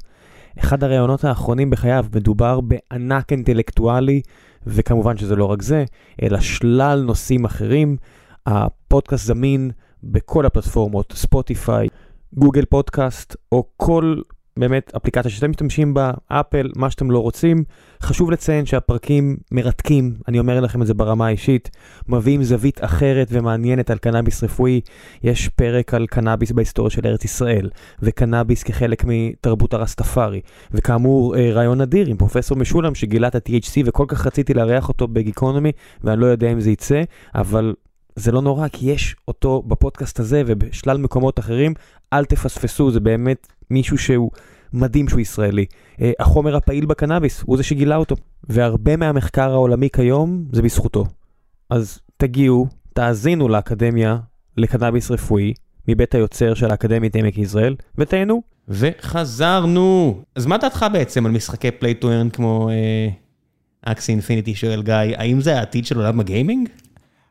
אחד 0.59 0.85
הראיונות 0.85 1.25
האחרונים 1.25 1.71
בחייו. 1.71 2.07
מדובר 2.15 2.61
בענק 2.61 3.33
אינטלקטואלי 3.33 4.21
וכמובן 4.67 5.17
שזה 5.17 5.37
לא 5.37 5.45
רק 5.45 5.63
זה, 5.63 5.85
אלא 6.23 6.41
שלל 6.41 7.03
נושאים 7.07 7.45
אחרים. 7.45 7.97
הפודקאסט 8.47 9.27
זמין 9.27 9.71
בכל 10.03 10.47
הפלטפורמות, 10.47 11.13
ספוטיפיי, 11.17 11.89
גוגל 12.33 12.65
פודקאסט, 12.65 13.37
או 13.53 13.65
כל 13.77 14.21
באמת 14.61 14.93
אפליקציה 14.97 15.31
שאתם 15.31 15.51
משתמשים 15.51 15.95
בה, 15.95 16.13
אפל, 16.29 16.71
מה 16.77 16.91
שאתם 16.91 17.11
לא 17.11 17.19
רוצים. 17.19 17.65
חשוב 18.03 18.31
לציין 18.31 18.67
שהפרקים 18.67 19.37
מרתקים, 19.53 20.15
אני 20.29 20.39
אומר 20.39 20.61
לכם 20.61 20.83
את 20.83 20.87
זה 20.87 20.95
ברמה 20.95 21.27
האישית, 21.27 21.71
מביאים 22.09 22.43
זווית 22.43 22.85
אחרת 22.85 23.29
ומעניינת 23.31 23.91
על 23.91 23.99
קנאביס 23.99 24.45
רפואי. 24.45 24.81
יש 25.23 25.49
פרק 25.49 25.95
על 25.95 26.07
קנאביס 26.07 26.53
בהיסטוריה 26.53 26.91
של 26.91 27.07
ארץ 27.07 27.25
ישראל, 27.25 27.71
וקנאביס 28.03 28.63
כחלק 28.63 29.05
מתרבות 29.07 29.75
הרסטפארי, 29.75 30.41
וכאמור 30.73 31.37
אה, 31.37 31.51
רעיון 31.53 31.81
אדיר 31.81 32.07
עם 32.07 32.17
פרופסור 32.17 32.57
משולם 32.57 32.95
שגילה 32.95 33.29
את 33.29 33.35
ה-THC 33.35 33.83
וכל 33.85 34.05
כך 34.09 34.27
רציתי 34.27 34.55
לארח 34.55 34.89
אותו 34.89 35.09
בגיקונומי, 35.09 35.73
ואני 36.05 36.21
לא 36.21 36.27
יודע 36.27 36.53
אם 36.53 36.61
זה 36.61 36.71
יצא, 36.71 37.03
אבל 37.35 37.75
זה 38.17 38.33
לא 38.33 38.43
נורא, 38.43 38.69
כי 38.69 38.91
יש 38.91 39.17
אותו 39.29 39.63
בפודקאסט 39.67 40.21
הזה 40.21 40.43
ובשלל 40.47 40.97
מקומות 40.97 41.39
אחרים, 41.39 41.75
אל 42.13 42.25
תפספסו, 42.25 42.91
זה 42.91 43.01
באמת 43.01 43.47
מישהו 43.71 43.99
שהוא 43.99 44.31
מדהים 44.73 45.09
שהוא 45.09 45.21
ישראלי. 45.21 45.67
אה, 46.01 46.13
החומר 46.19 46.57
הפעיל 46.57 46.87
בקנאביס, 46.87 47.43
הוא 47.47 47.57
זה 47.57 47.63
שגילה 47.63 47.97
אותו. 47.97 48.17
והרבה 48.49 48.97
מהמחקר 48.97 49.51
העולמי 49.53 49.89
כיום 49.91 50.45
זה 50.53 50.63
בזכותו. 50.63 51.05
אז 51.71 51.99
תגיעו, 52.17 52.67
תאזינו 52.95 53.49
לאקדמיה 53.49 54.19
לקנאביס 54.57 55.11
רפואי, 55.11 55.55
מבית 55.89 56.15
היוצר 56.15 56.55
של 56.55 56.71
האקדמית 56.71 57.17
עמק 57.17 57.39
יזרעאל, 57.39 57.77
ותהנו. 57.99 58.43
וחזרנו. 58.69 60.23
אז 60.35 60.47
מה 60.47 60.59
דעתך 60.59 60.87
בעצם 60.93 61.27
על 61.27 61.33
משחקי 61.33 61.71
play-to-earn 61.71 62.31
כמו 62.31 62.71
Axie 63.83 64.13
Infinity 64.13 64.55
שואל 64.55 64.83
גיא, 64.83 64.95
האם 64.95 65.41
זה 65.41 65.59
העתיד 65.59 65.87
של 65.87 65.97
עולם 65.97 66.21
הגיימינג? 66.21 66.69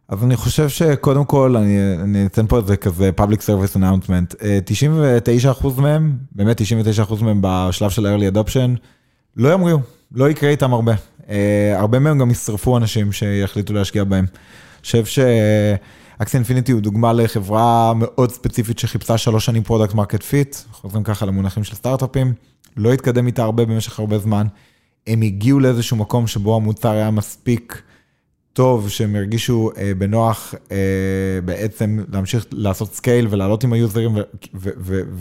אז 0.09 0.23
אני 0.23 0.35
חושב 0.35 0.69
שקודם 0.69 1.25
כל, 1.25 1.55
אני, 1.57 1.77
אני 2.03 2.25
אתן 2.25 2.47
פה 2.47 2.57
איזה 2.57 2.77
כזה 2.77 3.11
public 3.17 3.39
service 3.39 3.75
announcement, 3.75 4.35
99% 5.63 5.65
אה, 5.65 5.81
מהם, 5.81 6.17
באמת 6.31 6.61
99% 6.61 7.23
מהם 7.23 7.39
בשלב 7.41 7.89
של 7.89 8.07
early 8.07 8.35
adoption, 8.35 8.79
לא 9.37 9.53
ימריאו, 9.53 9.77
לא 10.11 10.29
יקרה 10.29 10.49
איתם 10.49 10.73
הרבה. 10.73 10.93
Uh, 11.19 11.31
הרבה 11.75 11.99
מהם 11.99 12.19
גם 12.19 12.31
ישרפו 12.31 12.77
אנשים 12.77 13.11
שיחליטו 13.11 13.73
להשקיע 13.73 14.03
בהם. 14.03 14.25
אני 14.25 14.81
חושב 14.81 15.03
Axie 16.17 16.37
Infinity 16.37 16.71
הוא 16.71 16.81
דוגמה 16.81 17.13
לחברה 17.13 17.93
מאוד 17.95 18.31
ספציפית 18.31 18.79
שחיפשה 18.79 19.17
שלוש 19.17 19.45
שנים 19.45 19.63
product 19.63 19.93
market 19.93 20.23
fit, 20.23 20.57
חוזרים 20.71 21.03
ככה 21.03 21.25
למונחים 21.25 21.63
של 21.63 21.75
סטארט-אפים, 21.75 22.33
לא 22.77 22.93
התקדם 22.93 23.27
איתה 23.27 23.43
הרבה 23.43 23.65
במשך 23.65 23.99
הרבה 23.99 24.19
זמן. 24.19 24.47
הם 25.07 25.21
הגיעו 25.21 25.59
לאיזשהו 25.59 25.97
מקום 25.97 26.27
שבו 26.27 26.55
המוצר 26.55 26.91
היה 26.91 27.11
מספיק 27.11 27.81
טוב, 28.53 28.89
שהם 28.89 29.15
הרגישו 29.15 29.71
אה, 29.77 29.91
בנוח 29.97 30.53
אה, 30.71 30.77
בעצם 31.45 31.99
להמשיך 32.11 32.45
לעשות 32.51 32.93
scale 32.93 33.27
ולעלות 33.29 33.63
עם 33.63 33.73
היוזרים 33.73 34.17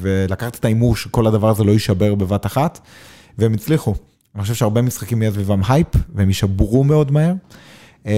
ולקחת 0.01 0.57
את 0.57 0.65
ההימור 0.65 0.97
שכל 0.97 1.27
הדבר 1.27 1.49
הזה 1.49 1.65
לא 1.65 1.73
יישבר 1.73 2.15
בבת 2.15 2.47
אחת, 2.47 2.81
והם 3.39 3.55
הצליחו. 3.55 3.95
אני 4.35 4.43
חושב 4.43 4.55
שהרבה 4.55 4.83
משחקים 4.83 5.23
יהיה 5.23 5.33
סביבם 5.33 5.61
הייפ, 5.69 5.87
והם 6.15 6.29
יישברו 6.29 6.85
מאוד 6.85 7.13
מהר. 7.13 7.35
אה, 8.07 8.13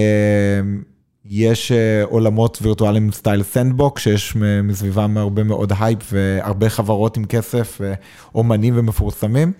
יש 1.25 1.71
אה, 1.71 2.03
עולמות 2.03 2.57
וירטואליים 2.61 3.11
סטייל 3.11 3.43
Sandbox, 3.43 3.99
שיש 3.99 4.35
מסביבם 4.63 5.17
הרבה 5.17 5.43
מאוד 5.43 5.73
הייפ 5.79 5.99
והרבה 6.11 6.69
חברות 6.69 7.17
עם 7.17 7.25
כסף, 7.25 7.81
אומנים 8.35 8.73
ומפורסמים, 8.77 9.51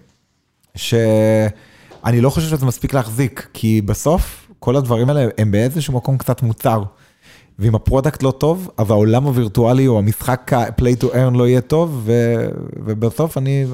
שאני 0.75 2.21
לא 2.21 2.29
חושב 2.29 2.47
שזה 2.47 2.65
מספיק 2.65 2.93
להחזיק, 2.93 3.47
כי 3.53 3.81
בסוף 3.81 4.40
כל 4.63 4.75
הדברים 4.75 5.09
האלה 5.09 5.27
הם 5.37 5.51
באיזשהו 5.51 5.93
מקום 5.93 6.17
קצת 6.17 6.41
מוצר. 6.41 6.83
ואם 7.59 7.75
ה 7.75 7.81
product 7.81 8.23
לא 8.23 8.31
טוב, 8.31 8.69
אז 8.77 8.89
העולם 8.91 9.23
הווירטואלי 9.23 9.87
או 9.87 9.99
המשחק 9.99 10.53
ה-play 10.53 11.03
to 11.03 11.05
earn 11.05 11.37
לא 11.37 11.47
יהיה 11.47 11.61
טוב, 11.61 12.01
ו... 12.05 12.11
ובסוף 12.85 13.37
אני 13.37 13.65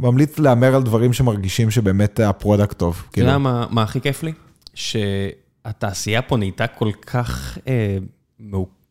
ממליץ 0.00 0.38
להמר 0.38 0.74
על 0.74 0.82
דברים 0.82 1.12
שמרגישים 1.12 1.70
שבאמת 1.70 2.20
ה 2.20 2.27
product 2.27 2.78
טוב. 2.78 3.02
אתה 3.02 3.12
כאילו. 3.12 3.26
יודע 3.26 3.38
מה, 3.38 3.66
מה 3.70 3.82
הכי 3.82 4.00
כיף 4.00 4.22
לי? 4.22 4.32
שהתעשייה 4.74 6.22
פה 6.22 6.36
נהייתה 6.36 6.66
כל 6.66 6.90
כך 7.06 7.58
אה, 7.68 7.98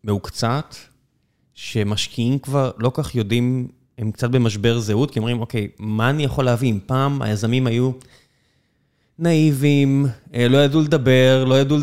מעוקצעת, 0.04 0.76
שמשקיעים 1.54 2.40
כבר 2.40 2.72
לא 2.78 2.92
כך 2.94 3.16
יודעים, 3.16 3.68
הם 3.98 4.12
קצת 4.12 4.30
במשבר 4.30 4.80
זהות, 4.80 5.12
כי 5.12 5.20
אומרים, 5.20 5.40
אוקיי, 5.40 5.68
מה 5.80 6.10
אני 6.10 6.24
יכול 6.24 6.46
להביא? 6.46 6.72
אם 6.72 6.80
פעם 6.86 7.22
היזמים 7.22 7.68
היו... 7.68 7.92
נאיבים, 9.20 10.06
אה, 10.36 10.48
לא 10.48 10.58
ידעו 10.58 10.82
לדבר, 10.82 11.46
לא 11.48 11.60
ידעו 11.60 11.78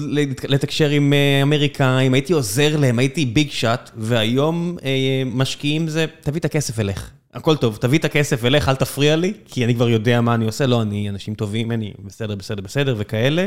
לתקשר 0.49 0.89
עם 0.89 1.13
אה, 1.13 1.43
אמריקאים, 1.43 2.15
הייתי 2.15 2.33
עוזר 2.33 2.77
להם, 2.77 2.99
הייתי 2.99 3.27
ביג 3.27 3.51
שאט, 3.51 3.91
והיום 3.97 4.77
אה, 4.85 5.23
משקיעים 5.27 5.89
זה, 5.89 6.07
תביא 6.21 6.41
את 6.41 6.45
הכסף 6.45 6.75
ולך. 6.77 7.11
הכל 7.35 7.57
טוב, 7.57 7.77
תביא 7.77 7.99
את 7.99 8.05
הכסף 8.05 8.39
ולך, 8.43 8.69
אל 8.69 8.77
תפריע 8.77 9.17
לי, 9.17 9.33
כי 9.45 9.65
אני 9.65 9.75
כבר 9.75 9.89
יודע 9.89 10.21
מה 10.21 10.35
אני 10.35 10.47
עושה, 10.47 10.67
לא, 10.67 10.83
אני 10.83 11.09
אנשים 11.09 11.35
טובים, 11.35 11.73
אני 11.73 11.93
בסדר, 12.05 12.35
בסדר, 12.35 12.63
בסדר 12.63 12.95
וכאלה. 12.99 13.47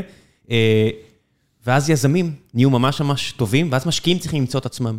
ואז 1.66 1.90
יזמים 1.90 2.32
נהיו 2.54 2.70
ממש 2.70 3.00
ממש 3.00 3.32
טובים, 3.32 3.68
ואז 3.72 3.86
משקיעים 3.86 4.18
צריכים 4.18 4.40
למצוא 4.40 4.60
את 4.60 4.66
עצמם. 4.66 4.98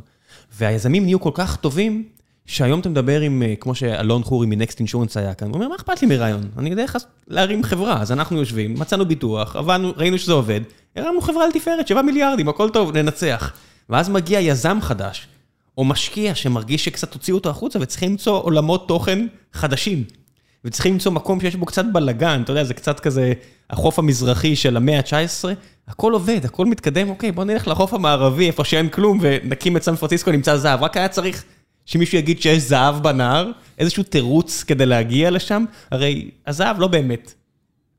והיזמים 0.57 1.03
נהיו 1.03 1.19
כל 1.19 1.31
כך 1.34 1.55
טובים, 1.55 2.03
שהיום 2.51 2.79
אתה 2.79 2.89
מדבר 2.89 3.21
עם, 3.21 3.43
אה, 3.43 3.53
כמו 3.59 3.75
שאלון 3.75 4.23
חורי 4.23 4.47
מנקסט 4.47 4.79
אינשורנס 4.79 5.17
היה 5.17 5.33
כאן, 5.33 5.47
הוא 5.47 5.55
אומר, 5.55 5.67
מה 5.67 5.75
אכפת 5.75 6.01
לי 6.01 6.07
מרעיון? 6.07 6.49
אני 6.57 6.69
יודע 6.69 6.83
איך 6.83 6.97
להרים 7.27 7.63
חברה. 7.63 8.01
אז 8.01 8.11
אנחנו 8.11 8.37
יושבים, 8.37 8.73
מצאנו 8.79 9.05
ביטוח, 9.05 9.55
עבדנו, 9.55 9.93
ראינו 9.97 10.17
שזה 10.17 10.33
עובד, 10.33 10.61
הרמנו 10.95 11.21
חברה 11.21 11.43
על 11.43 11.51
תפארת, 11.51 11.87
7 11.87 12.01
מיליארדים, 12.01 12.49
הכל 12.49 12.69
טוב, 12.69 12.97
ננצח. 12.97 13.53
ואז 13.89 14.09
מגיע 14.09 14.39
יזם 14.39 14.77
חדש, 14.81 15.27
או 15.77 15.85
משקיע 15.85 16.35
שמרגיש 16.35 16.85
שקצת 16.85 17.13
הוציאו 17.13 17.37
אותו 17.37 17.49
החוצה, 17.49 17.79
וצריכים 17.81 18.11
למצוא 18.11 18.41
עולמות 18.41 18.87
תוכן 18.87 19.27
חדשים. 19.53 20.03
וצריכים 20.65 20.93
למצוא 20.93 21.11
מקום 21.11 21.39
שיש 21.41 21.55
בו 21.55 21.65
קצת 21.65 21.85
בלאגן, 21.93 22.41
אתה 22.43 22.51
יודע, 22.51 22.63
זה 22.63 22.73
קצת 22.73 22.99
כזה 22.99 23.33
החוף 23.69 23.99
המזרחי 23.99 24.55
של 24.55 24.77
המאה 24.77 24.97
ה-19, 24.97 25.45
הכל 25.87 26.13
עובד, 26.13 26.45
הכל 26.45 26.65
מתקדם, 26.65 27.09
אוקיי, 27.09 27.31
בוא 27.31 27.43
נלך 27.43 27.67
לחוף 27.67 27.93
המערבי, 27.93 28.47
איפה 28.47 28.63
שאין 28.63 28.89
כלום, 28.89 29.19
ונקים 29.21 29.77
את 29.77 29.83
סן 29.83 29.95
פרנסיסקו, 29.95 30.31
נמצא 30.31 30.57
זהב. 30.57 30.83
רק 30.83 30.97
היה 30.97 31.07
צריך 31.07 31.43
שמישהו 31.85 32.17
יגיד 32.17 32.41
שיש 32.41 32.63
זהב 32.63 33.03
בנהר, 33.03 33.51
איזשהו 33.77 34.03
תירוץ 34.03 34.63
כדי 34.63 34.85
להגיע 34.85 35.31
לשם, 35.31 35.65
הרי 35.91 36.29
הזהב 36.47 36.79
לא 36.79 36.87
באמת 36.87 37.33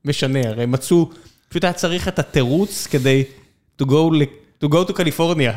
משנה, 0.05 0.39
הרי 0.49 0.65
מצאו, 0.65 1.09
פשוט 1.49 1.63
היה 1.63 1.73
צריך 1.73 2.07
את 2.07 2.19
התירוץ 2.19 2.87
כדי 2.87 3.23
to 3.81 3.85
go, 3.85 4.11
to 4.63 4.67
go 4.67 4.89
to 4.89 4.93
קליפורניה. 4.93 5.53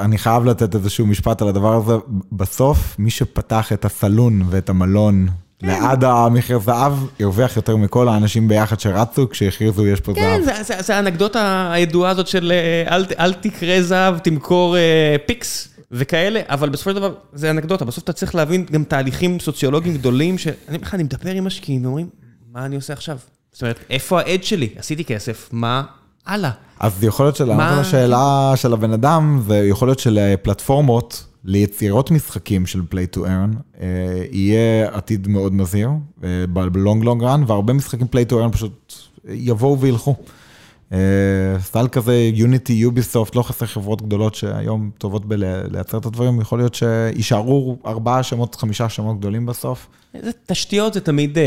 אני 0.00 0.18
חייב 0.18 0.44
לתת 0.44 0.74
איזשהו 0.74 1.06
משפט 1.06 1.42
על 1.42 1.48
הדבר 1.48 1.74
הזה, 1.74 1.92
בסוף 2.32 2.98
מי 2.98 3.10
שפתח 3.10 3.72
את 3.72 3.84
הסלון 3.84 4.42
ואת 4.50 4.68
המלון 4.68 5.28
כן. 5.58 5.66
ליד 5.66 6.04
המחיר 6.04 6.58
זהב, 6.58 6.92
הרוויח 7.20 7.56
יותר 7.56 7.76
מכל 7.76 8.08
האנשים 8.08 8.48
ביחד 8.48 8.80
שרצו 8.80 9.28
כשהכריזו 9.28 9.86
יש 9.86 10.00
פה 10.00 10.14
כן, 10.14 10.40
זהב. 10.44 10.56
כן, 10.56 10.82
זה 10.82 10.96
האנקדוטה 10.96 11.72
הידועה 11.72 12.10
הזאת 12.10 12.26
של 12.26 12.52
אה, 12.52 12.96
אל 13.18 13.32
תקרא 13.32 13.80
זהב, 13.80 14.18
תמכור 14.18 14.76
אה, 14.76 15.16
פיקס. 15.26 15.68
וכאלה, 15.92 16.40
אבל 16.46 16.68
בסופו 16.68 16.90
של 16.90 16.96
דבר, 16.96 17.14
זה 17.32 17.50
אנקדוטה, 17.50 17.84
בסוף 17.84 18.04
אתה 18.04 18.12
צריך 18.12 18.34
להבין 18.34 18.66
גם 18.72 18.84
תהליכים 18.84 19.40
סוציולוגיים 19.40 19.96
גדולים, 19.96 20.38
שאני 20.38 20.78
בכלל, 20.78 21.00
אני 21.00 21.02
מדבר 21.02 21.30
עם 21.30 21.44
משקיעים 21.44 21.84
ואומרים, 21.84 22.08
מה 22.52 22.64
אני 22.64 22.76
עושה 22.76 22.92
עכשיו? 22.92 23.18
זאת 23.52 23.62
אומרת, 23.62 23.80
איפה 23.90 24.20
העד 24.20 24.44
שלי? 24.44 24.68
עשיתי 24.76 25.04
כסף, 25.04 25.48
מה 25.52 25.82
הלאה? 26.26 26.50
אז 26.80 27.04
יכול 27.04 27.26
להיות 27.26 27.36
שלענות 27.36 27.72
על 27.72 27.78
השאלה 27.78 28.52
של 28.56 28.72
הבן 28.72 28.92
אדם, 28.92 29.42
זה 29.46 29.56
יכול 29.56 29.88
להיות 29.88 29.98
שלפלטפורמות, 29.98 31.24
ליצירות 31.44 32.10
משחקים 32.10 32.66
של 32.66 32.80
Play 32.92 33.16
to 33.16 33.20
Earn, 33.20 33.56
אה, 33.80 33.86
יהיה 34.30 34.88
עתיד 34.92 35.28
מאוד 35.28 35.54
מזהיר, 35.54 35.90
בלונג 36.48 37.04
לונג 37.04 37.22
רן, 37.22 37.42
והרבה 37.46 37.72
משחקים 37.72 38.06
Play 38.06 38.30
to 38.30 38.34
Earn 38.34 38.52
פשוט 38.52 38.94
יבואו 39.28 39.80
וילכו. 39.80 40.16
סטייל 41.58 41.88
כזה, 41.88 42.30
יוניטי, 42.34 42.72
יוביסופט, 42.72 43.36
לא 43.36 43.42
חסר 43.42 43.66
חברות 43.66 44.02
גדולות 44.02 44.34
שהיום 44.34 44.90
טובות 44.98 45.26
בלייצר 45.26 45.98
את 45.98 46.06
הדברים, 46.06 46.40
יכול 46.40 46.58
להיות 46.58 46.74
שיישארו 46.74 47.78
ארבעה 47.86 48.22
שמות, 48.22 48.54
חמישה 48.54 48.88
שמות 48.88 49.18
גדולים 49.18 49.46
בסוף. 49.46 49.88
תשתיות 50.46 50.94
זה 50.94 51.00
תמיד 51.00 51.38
uh, 51.38 51.40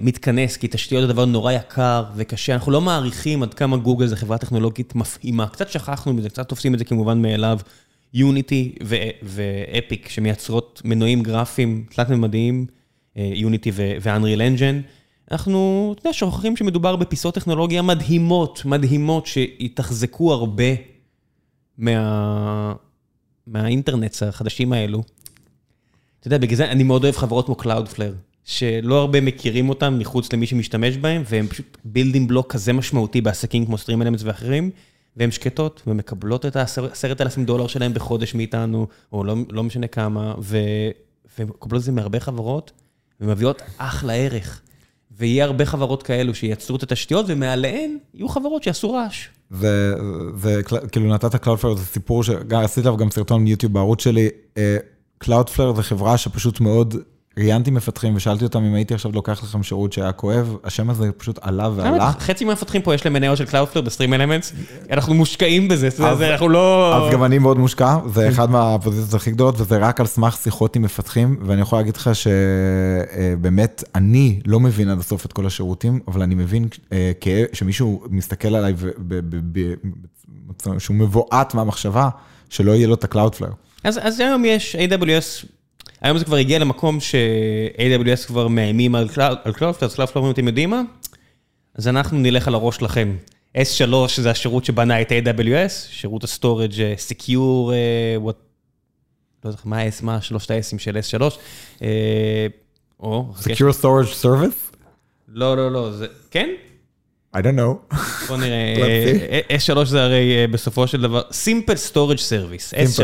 מתכנס, 0.00 0.56
כי 0.56 0.68
תשתיות 0.70 1.02
זה 1.02 1.12
דבר 1.12 1.24
נורא 1.24 1.52
יקר 1.52 2.04
וקשה, 2.16 2.54
אנחנו 2.54 2.72
לא 2.72 2.80
מעריכים 2.80 3.42
עד 3.42 3.54
כמה 3.54 3.76
גוגל 3.76 4.06
זה 4.06 4.16
חברה 4.16 4.38
טכנולוגית 4.38 4.94
מפעימה, 4.94 5.46
קצת 5.46 5.68
שכחנו 5.68 6.12
מזה, 6.12 6.28
קצת 6.28 6.48
תופסים 6.48 6.74
את 6.74 6.78
זה 6.78 6.84
כמובן 6.84 7.22
מאליו. 7.22 7.58
Unity 8.14 8.74
ו 9.22 9.39
Epic 9.39 10.08
שמייצרות 10.08 10.82
מנועים 10.84 11.22
גרפיים 11.22 11.84
תלת-ממדיים, 11.94 12.66
Unity 13.16 13.70
ו 13.74 13.84
Unreal 13.84 14.42
Engine. 14.42 14.80
אנחנו, 15.30 15.90
אתה 15.94 16.00
יודע, 16.00 16.12
שוכחים 16.12 16.56
שמדובר 16.56 16.96
בפיסות 16.96 17.34
טכנולוגיה 17.34 17.82
מדהימות, 17.82 18.64
מדהימות, 18.64 19.26
שיתחזקו 19.26 20.32
הרבה 20.32 20.64
מה... 21.78 22.74
מהאינטרנט 23.46 24.22
החדשים 24.22 24.72
האלו. 24.72 25.02
אתה 26.20 26.26
יודע, 26.26 26.38
בגלל 26.38 26.56
זה 26.56 26.70
אני 26.70 26.82
מאוד 26.82 27.04
אוהב 27.04 27.16
חברות 27.16 27.46
כמו 27.46 27.56
Cloudflare, 27.62 28.14
שלא 28.44 29.00
הרבה 29.00 29.20
מכירים 29.20 29.68
אותם 29.68 29.98
מחוץ 29.98 30.32
למי 30.32 30.46
שמשתמש 30.46 30.96
בהם, 30.96 31.22
והם 31.26 31.46
פשוט 31.46 31.76
building 31.84 32.28
block 32.28 32.52
כזה 32.52 32.72
משמעותי 32.72 33.20
בעסקים 33.20 33.66
כמו 33.66 33.76
Stream 33.76 34.02
Elements 34.02 34.22
ואחרים, 34.24 34.70
והן 35.16 35.30
שקטות 35.30 35.82
ומקבלות 35.86 36.46
את 36.46 36.56
העשרת 36.56 37.20
אלפים 37.20 37.44
דולר 37.44 37.66
שלהם 37.66 37.94
בחודש 37.94 38.34
מאיתנו, 38.34 38.86
או 39.12 39.24
לא, 39.24 39.34
לא 39.50 39.62
משנה 39.62 39.86
כמה, 39.86 40.34
והן 40.38 41.48
מקבלות 41.48 41.80
את 41.80 41.84
זה 41.84 41.92
מהרבה 41.92 42.20
חברות, 42.20 42.72
ומביאות 43.20 43.62
אחלה 43.78 44.12
ערך. 44.12 44.60
ויהיה 45.18 45.44
הרבה 45.44 45.64
חברות 45.66 46.02
כאלו 46.02 46.34
שייצרו 46.34 46.76
את 46.76 46.82
התשתיות, 46.82 47.26
ומעליהן 47.28 47.98
יהיו 48.14 48.28
חברות 48.28 48.62
שיעשו 48.62 48.92
רעש. 48.92 49.28
וכאילו 50.36 51.14
נתת 51.14 51.34
Cloudflare, 51.34 51.76
זה 51.76 51.84
סיפור 51.84 52.24
שעשיתי 52.24 52.80
עליו 52.80 52.96
גם 52.96 53.10
סרטון 53.10 53.42
מיוטיוב 53.42 53.72
בערוץ 53.72 54.02
שלי. 54.02 54.28
אה, 54.56 54.76
Cloudflare 55.24 55.76
זה 55.76 55.82
חברה 55.82 56.18
שפשוט 56.18 56.60
מאוד 56.60 56.94
ראיינתי 57.38 57.70
מפתחים 57.70 58.16
ושאלתי 58.16 58.44
אותם 58.44 58.64
אם 58.64 58.74
הייתי 58.74 58.94
עכשיו 58.94 59.12
לוקח 59.12 59.42
לכם 59.42 59.62
שירות 59.62 59.92
שהיה 59.92 60.12
כואב, 60.12 60.56
השם 60.64 60.90
הזה 60.90 61.12
פשוט 61.12 61.38
עלה 61.42 61.68
ועלה. 61.76 62.12
חצי 62.18 62.44
מהמפתחים 62.44 62.82
פה 62.82 62.94
יש 62.94 63.04
להם 63.04 63.12
מניות 63.12 63.38
של 63.38 63.44
Cloudflare 63.44 63.80
בסטרים 63.80 64.14
אלמנטס, 64.14 64.52
אנחנו 64.90 65.14
מושקעים 65.14 65.68
בזה, 65.68 65.88
אנחנו 66.32 66.48
לא... 66.48 66.96
אז 66.96 67.12
גם 67.12 67.24
אני 67.24 67.38
מאוד 67.38 67.58
מושקע, 67.58 67.96
זה 68.14 68.28
אחד 68.28 68.50
מהפוזיציות 68.50 69.14
הכי 69.14 69.30
גדולות, 69.30 69.60
וזה 69.60 69.78
רק 69.78 70.00
על 70.00 70.06
סמך 70.06 70.36
שיחות 70.42 70.76
עם 70.76 70.82
מפתחים, 70.82 71.36
ואני 71.42 71.60
יכול 71.60 71.78
להגיד 71.78 71.96
לך 71.96 72.10
שבאמת, 72.14 73.84
אני 73.94 74.40
לא 74.46 74.60
מבין 74.60 74.88
עד 74.88 74.98
הסוף 74.98 75.26
את 75.26 75.32
כל 75.32 75.46
השירותים, 75.46 76.00
אבל 76.08 76.22
אני 76.22 76.34
מבין 76.34 76.68
אה, 76.92 77.12
שמישהו 77.52 78.04
מסתכל 78.10 78.54
עליי, 78.54 78.74
שהוא 80.78 80.96
מבועת 80.96 81.54
מהמחשבה, 81.54 82.08
שלא 82.48 82.72
יהיה 82.72 82.86
לו 82.86 82.94
את 82.94 83.04
ה-Cloudflare. 83.04 83.54
אז 83.84 84.20
היום 84.20 84.44
יש 84.44 84.76
AWS 84.76 85.46
היום 86.00 86.18
זה 86.18 86.24
כבר 86.24 86.36
הגיע 86.36 86.58
למקום 86.58 87.00
ש-AWS 87.00 88.26
כבר 88.26 88.48
מאיימים 88.48 88.94
על 88.94 89.08
Cloudflare, 89.08 89.84
אז 89.84 89.94
Cloudflare 89.94 90.16
אומרים, 90.16 90.32
אתם 90.32 90.46
יודעים 90.46 90.70
מה? 90.70 90.82
אז 91.74 91.88
אנחנו 91.88 92.18
נלך 92.18 92.48
על 92.48 92.54
הראש 92.54 92.76
שלכם. 92.76 93.16
S3 93.56 93.94
זה 94.20 94.30
השירות 94.30 94.64
שבנה 94.64 95.00
את 95.00 95.12
AWS, 95.12 95.70
שירות 95.90 96.24
ה 96.24 96.30
storage 96.30 96.72
Secure, 97.08 97.70
uh, 97.70 98.26
what, 98.26 98.34
לא 99.44 99.50
יודע 99.50 99.58
מה 99.64 99.78
ה-S, 99.78 100.02
מה 100.02 100.20
שלושת 100.20 100.50
ה-Sים 100.50 100.78
של 100.78 100.96
S3. 100.96 101.20
Uh, 101.78 101.82
או... 103.00 103.32
Secure 103.40 103.82
Storage 103.82 104.22
Service? 104.22 104.76
לא, 105.28 105.56
לא, 105.56 105.72
לא, 105.72 105.90
זה... 105.92 106.06
כן? 106.30 106.48
I 107.36 107.38
don't 107.38 107.58
know. 107.58 107.96
בוא 108.28 108.36
נראה, 108.36 108.74
אה, 109.50 109.56
S3 109.56 109.84
זה 109.84 110.02
הרי 110.02 110.36
אה, 110.36 110.46
בסופו 110.46 110.86
של 110.86 111.00
דבר, 111.00 111.22
Simple 111.30 111.92
Storage 111.92 112.20
Service, 112.20 112.74
S3. 112.74 113.02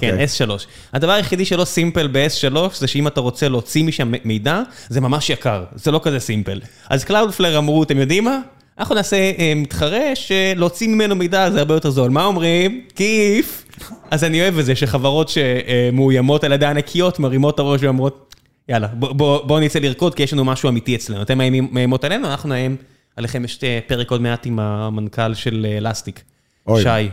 כן, 0.00 0.10
אוקיי. 0.10 0.24
S3. 0.24 0.50
הדבר 0.92 1.12
היחידי 1.12 1.44
שלא 1.44 1.64
simple 1.64 2.06
ב-S3 2.12 2.56
זה 2.74 2.86
שאם 2.86 3.06
אתה 3.06 3.20
רוצה 3.20 3.48
להוציא 3.48 3.84
משם 3.84 4.12
מידע, 4.24 4.62
זה 4.88 5.00
ממש 5.00 5.30
יקר, 5.30 5.64
זה 5.74 5.90
לא 5.90 6.00
כזה 6.02 6.20
סימפל. 6.20 6.60
אז 6.90 7.04
Cloudflare 7.04 7.58
אמרו, 7.58 7.82
אתם 7.82 7.98
יודעים 7.98 8.24
מה? 8.24 8.38
אנחנו 8.78 8.94
נעשה 8.94 9.16
אה, 9.16 9.52
מתחרה 9.56 10.14
שלהוציא 10.14 10.88
ממנו 10.88 11.16
מידע 11.16 11.50
זה 11.50 11.58
הרבה 11.58 11.74
יותר 11.74 11.90
זול. 11.90 12.10
מה 12.10 12.24
אומרים? 12.24 12.80
כיף. 12.94 13.64
אז 14.10 14.24
אני 14.24 14.40
אוהב 14.40 14.58
את 14.58 14.64
זה 14.64 14.74
שחברות 14.74 15.28
שמאוימות 15.28 16.44
על 16.44 16.52
ידי 16.52 16.66
ענקיות 16.66 17.18
מרימות 17.18 17.54
את 17.54 17.58
הראש 17.58 17.80
ואומרות, 17.82 18.34
יאללה, 18.68 18.86
בואו 18.86 19.14
בוא, 19.14 19.46
בוא 19.46 19.60
נצא 19.60 19.78
לרקוד 19.78 20.14
כי 20.14 20.22
יש 20.22 20.32
לנו 20.32 20.44
משהו 20.44 20.68
אמיתי 20.68 20.94
אצלנו. 20.94 21.22
אתם 21.22 21.38
מאיימות 21.72 22.04
עלינו, 22.04 22.28
אנחנו 22.28 22.48
נאיים 22.48 22.76
עליכם. 23.16 23.44
יש 23.44 23.58
אה, 23.64 23.78
פרק 23.86 24.10
עוד 24.10 24.20
מעט 24.20 24.46
עם 24.46 24.58
המנכ"ל 24.58 25.34
של 25.34 25.66
אה, 25.70 25.78
אלסטיק. 25.78 26.22
אוי, 26.66 26.82
שי, 26.82 26.88
אה, 26.88 27.08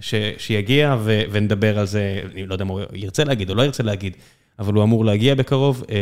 ש, 0.00 0.14
שיגיע 0.38 0.96
ו, 1.00 1.22
ונדבר 1.30 1.78
על 1.78 1.86
זה, 1.86 2.20
אני 2.34 2.46
לא 2.46 2.54
יודע 2.54 2.64
מה 2.64 2.72
הוא 2.72 2.80
ירצה 2.92 3.24
להגיד 3.24 3.50
או 3.50 3.54
לא 3.54 3.62
ירצה 3.62 3.82
להגיד, 3.82 4.16
אבל 4.58 4.74
הוא 4.74 4.82
אמור 4.82 5.04
להגיע 5.04 5.34
בקרוב. 5.34 5.84
אה, 5.90 5.96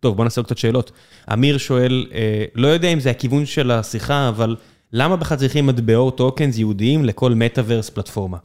טוב, 0.00 0.16
בוא 0.16 0.24
נעשה 0.24 0.40
עוד 0.40 0.46
קצת 0.46 0.58
שאלות. 0.58 0.92
אמיר 1.32 1.58
שואל, 1.58 2.06
אה, 2.14 2.44
לא 2.54 2.68
יודע 2.68 2.88
אם 2.88 3.00
זה 3.00 3.10
הכיוון 3.10 3.46
של 3.46 3.70
השיחה, 3.70 4.28
אבל 4.28 4.56
למה 4.92 5.16
בכלל 5.16 5.38
צריכים 5.38 5.66
מטבעות 5.66 6.16
tokens 6.16 6.58
ייעודיים 6.58 7.04
לכל 7.04 7.34
מטאוורס 7.34 7.90
פלטפורמה? 7.90 8.36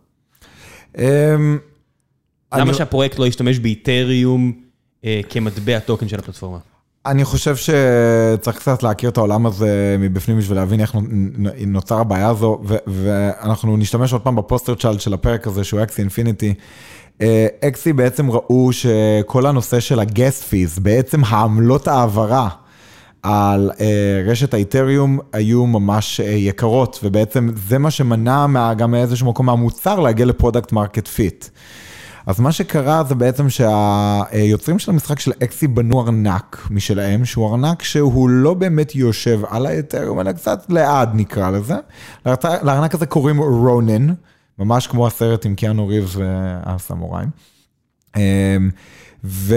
אמ, 0.98 1.04
למה 2.54 2.64
אני- 2.64 2.74
שהפרויקט 2.74 3.20
לא 3.20 3.28
ישתמש 3.28 3.60
באיתריום 3.60 4.54
אה, 5.06 5.22
כמטבע 5.30 5.80
token 5.80 6.08
של 6.08 6.20
הפלטפורמה? 6.20 6.58
אני 7.06 7.26
חושב 7.26 7.56
שצריך 7.56 8.58
קצת 8.58 8.84
להכיר 8.84 9.10
את 9.10 9.18
העולם 9.18 9.46
הזה 9.46 9.96
מבפנים 10.00 10.38
בשביל 10.38 10.58
להבין 10.58 10.80
איך 10.80 10.96
נו- 10.96 11.50
נוצר 11.68 12.00
הבעיה 12.00 12.30
הזו, 12.30 12.62
ואנחנו 12.88 13.78
נשתמש 13.78 14.14
עוד 14.14 14.22
פעם 14.22 14.36
ב 14.36 14.42
poster 14.42 14.76
child 14.76 15.02
של 15.02 15.14
הפרק 15.14 15.48
הזה 15.48 15.64
שהוא 15.64 15.84
Axie 15.84 16.02
Infinity. 16.02 16.54
Axie 17.64 17.94
בעצם 17.94 18.32
ראו 18.32 18.70
שכל 18.74 19.46
הנושא 19.46 19.80
של 19.80 20.00
ה 20.00 20.11
gas 20.11 20.44
fees, 20.44 20.80
בעצם 20.80 21.24
העמלות 21.24 21.88
העברה 21.88 22.50
על 23.24 23.72
אה, 23.80 24.22
רשת 24.26 24.54
האיתריום 24.54 25.20
היו 25.34 25.66
ממש 25.66 26.20
אה, 26.20 26.26
יקרות, 26.30 27.00
ובעצם 27.04 27.50
זה 27.68 27.78
מה 27.78 27.92
שמנע 27.92 28.74
גם 28.78 28.92
מאיזשהו 28.92 29.28
מקום 29.30 29.46
מהמוצר 29.46 30.00
להגיע 30.00 30.26
ל 30.26 30.32
product 30.32 30.72
market 30.72 31.08
fit. 31.08 31.46
אז 32.32 32.40
מה 32.40 32.52
שקרה 32.52 33.04
זה 33.04 33.16
בעצם 33.16 33.50
שהיוצרים 33.50 34.80
של 34.80 34.92
המשחק 34.92 35.20
של 35.20 35.32
Axie 35.44 35.68
בנו 35.68 36.02
ארנק 36.02 36.68
משלהם, 36.70 37.26
שהוא 37.26 37.50
ארנק 37.52 37.82
שהוא 37.84 38.30
לא 38.30 38.54
באמת 38.54 38.96
יושב 38.96 39.42
על 39.50 39.66
האתריום, 39.66 40.20
אלא 40.20 40.32
קצת 40.32 40.66
ליד 40.70 41.10
נקרא 41.14 41.50
לזה. 41.52 41.76
לארנק- 42.26 42.64
לארנק 42.64 42.96
הזה 42.96 43.06
קוראים 43.06 43.38
Ronin, 43.40 44.08
ממש 44.60 44.88
כמו 44.88 45.08
הסרט 45.08 45.46
עם 45.46 45.56
קיאנו 45.56 45.88
ריבס 45.88 46.16
והסמוראים. 46.16 47.30
אמ, 48.18 48.22
ו... 49.24 49.56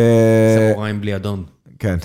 סמוראים 0.72 1.00
בלי 1.00 1.16
אדון. 1.16 1.44
כן. 1.78 1.96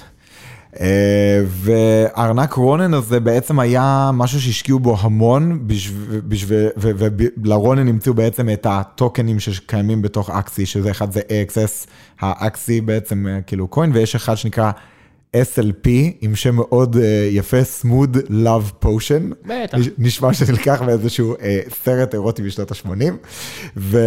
אה, 0.80 1.42
והארנק 1.48 2.54
רונן 2.54 2.94
הזה 2.94 3.20
בעצם 3.20 3.60
היה 3.60 4.12
משהו 4.14 4.42
שהשקיעו 4.42 4.80
בו 4.80 4.98
המון, 5.00 5.68
ולרונן 6.78 7.88
המציאו 7.88 8.14
בעצם 8.14 8.50
את 8.50 8.66
הטוקנים 8.70 9.40
שקיימים 9.40 10.02
בתוך 10.02 10.30
אקסי, 10.30 10.66
שזה 10.66 10.92
אחד 10.92 11.12
זה 11.12 11.20
AXS, 11.22 11.88
האקסי 12.20 12.82
בעצם 12.82 13.28
אה, 13.30 13.42
כאילו 13.42 13.68
קוין, 13.68 13.92
ויש 13.94 14.16
אחד 14.16 14.36
שנקרא 14.36 14.72
SLP, 15.36 15.90
עם 16.22 16.36
שם 16.36 16.56
מאוד 16.56 16.96
אה, 16.98 17.28
יפה, 17.32 17.58
Smooth 17.82 18.18
Love 18.30 18.86
Potion. 18.86 19.34
בטח. 19.46 19.78
נש- 19.78 19.90
נשמע 19.98 20.34
שזה 20.34 20.52
נלקח 20.52 20.82
מאיזשהו 20.82 21.36
אה, 21.42 21.60
סרט 21.84 22.14
אירוטי 22.14 22.42
בשנות 22.44 22.72
ה-80. 22.72 22.90
ו... 23.78 24.00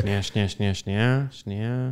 שנייה, 0.00 0.22
שנייה, 0.22 0.48
שנייה, 0.48 0.74
שנייה, 0.74 1.22
שנייה. 1.30 1.90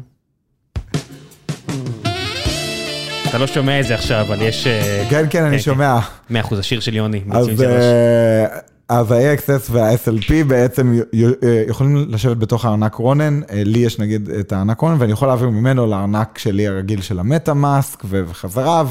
אתה 3.35 3.43
לא 3.43 3.47
שומע 3.47 3.81
את 3.81 3.87
זה 3.87 3.95
עכשיו, 3.95 4.21
אבל 4.21 4.43
יש... 4.43 4.67
אה, 4.67 5.07
כן, 5.11 5.27
כן, 5.31 5.45
אני 5.45 5.57
כן. 5.57 5.63
שומע. 5.63 5.99
מאה 6.31 6.41
אחוז, 6.41 6.59
השיר 6.59 6.81
של 6.81 6.97
יוני. 6.97 7.21
אז, 7.31 7.49
מ-93. 7.49 7.65
אה, 7.65 8.47
ה-AXS 8.89 9.71
וה-SLP 9.71 10.45
בעצם 10.47 10.95
אה, 11.43 11.65
יכולים 11.69 12.07
לשבת 12.09 12.37
בתוך 12.37 12.65
הארנק 12.65 12.95
רונן, 12.95 13.41
לי 13.53 13.79
יש 13.79 13.99
נגיד 13.99 14.31
את 14.31 14.53
הארנק 14.53 14.81
רונן, 14.81 14.97
ואני 15.01 15.13
יכול 15.13 15.29
להעביר 15.29 15.49
ממנו 15.49 15.87
לארנק 15.87 16.39
שלי 16.39 16.69
הרגיל 16.69 17.01
של 17.01 17.19
המטה 17.19 17.55
מאסק 17.55 18.03
וחזרה, 18.09 18.85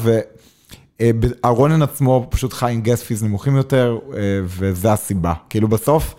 והרונן 1.00 1.82
עצמו 1.82 2.26
פשוט 2.30 2.52
חי 2.52 2.72
עם 2.72 2.80
גס 2.80 3.02
פיז 3.02 3.22
נמוכים 3.22 3.56
יותר, 3.56 3.98
וזה 4.44 4.92
הסיבה. 4.92 5.32
כאילו 5.50 5.68
בסוף, 5.68 6.14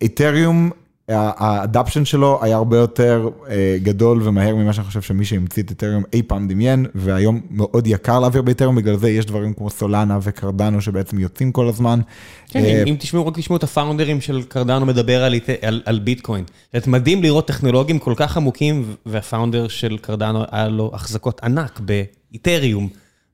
איתריום, 0.00 0.70
האדפשן 1.08 2.04
שלו 2.04 2.38
היה 2.42 2.56
הרבה 2.56 2.76
יותר 2.76 3.28
אה, 3.50 3.76
גדול 3.82 4.20
ומהר 4.24 4.54
ממה 4.54 4.72
שאני 4.72 4.86
חושב 4.86 5.02
שמי 5.02 5.24
שהמציא 5.24 5.62
את 5.62 5.70
איתריום 5.70 6.02
אי 6.12 6.22
פעם 6.22 6.48
דמיין, 6.48 6.86
והיום 6.94 7.40
מאוד 7.50 7.86
יקר 7.86 8.20
להעביר 8.20 8.42
באיתריום, 8.42 8.76
בגלל 8.76 8.96
זה 8.96 9.10
יש 9.10 9.26
דברים 9.26 9.52
כמו 9.54 9.70
סולנה 9.70 10.18
וקרדנו 10.22 10.80
שבעצם 10.80 11.18
יוצאים 11.18 11.52
כל 11.52 11.68
הזמן. 11.68 12.00
כן, 12.48 12.64
אה, 12.64 12.82
אם- 12.86 12.96
תשמעו, 12.98 13.26
רק 13.26 13.38
תשמעו 13.38 13.56
את 13.56 13.62
הפאונדרים 13.62 14.20
של 14.20 14.42
קרדנו 14.42 14.86
מדבר 14.86 15.24
על 15.24 15.34
איט- 15.34 15.64
על- 15.66 15.82
על 15.84 15.98
ביטקוין. 15.98 16.44
זה 16.72 16.90
מדהים 16.90 17.22
לראות 17.22 17.46
טכנולוגים 17.48 17.98
כל 17.98 18.12
כך 18.16 18.36
עמוקים, 18.36 18.84
והפאונדר 19.06 19.68
של 19.68 19.98
קרדנו 20.00 20.42
היה 20.50 20.68
לו 20.68 20.90
החזקות 20.94 21.40
ענק 21.44 21.80
באיתריום. 21.80 22.88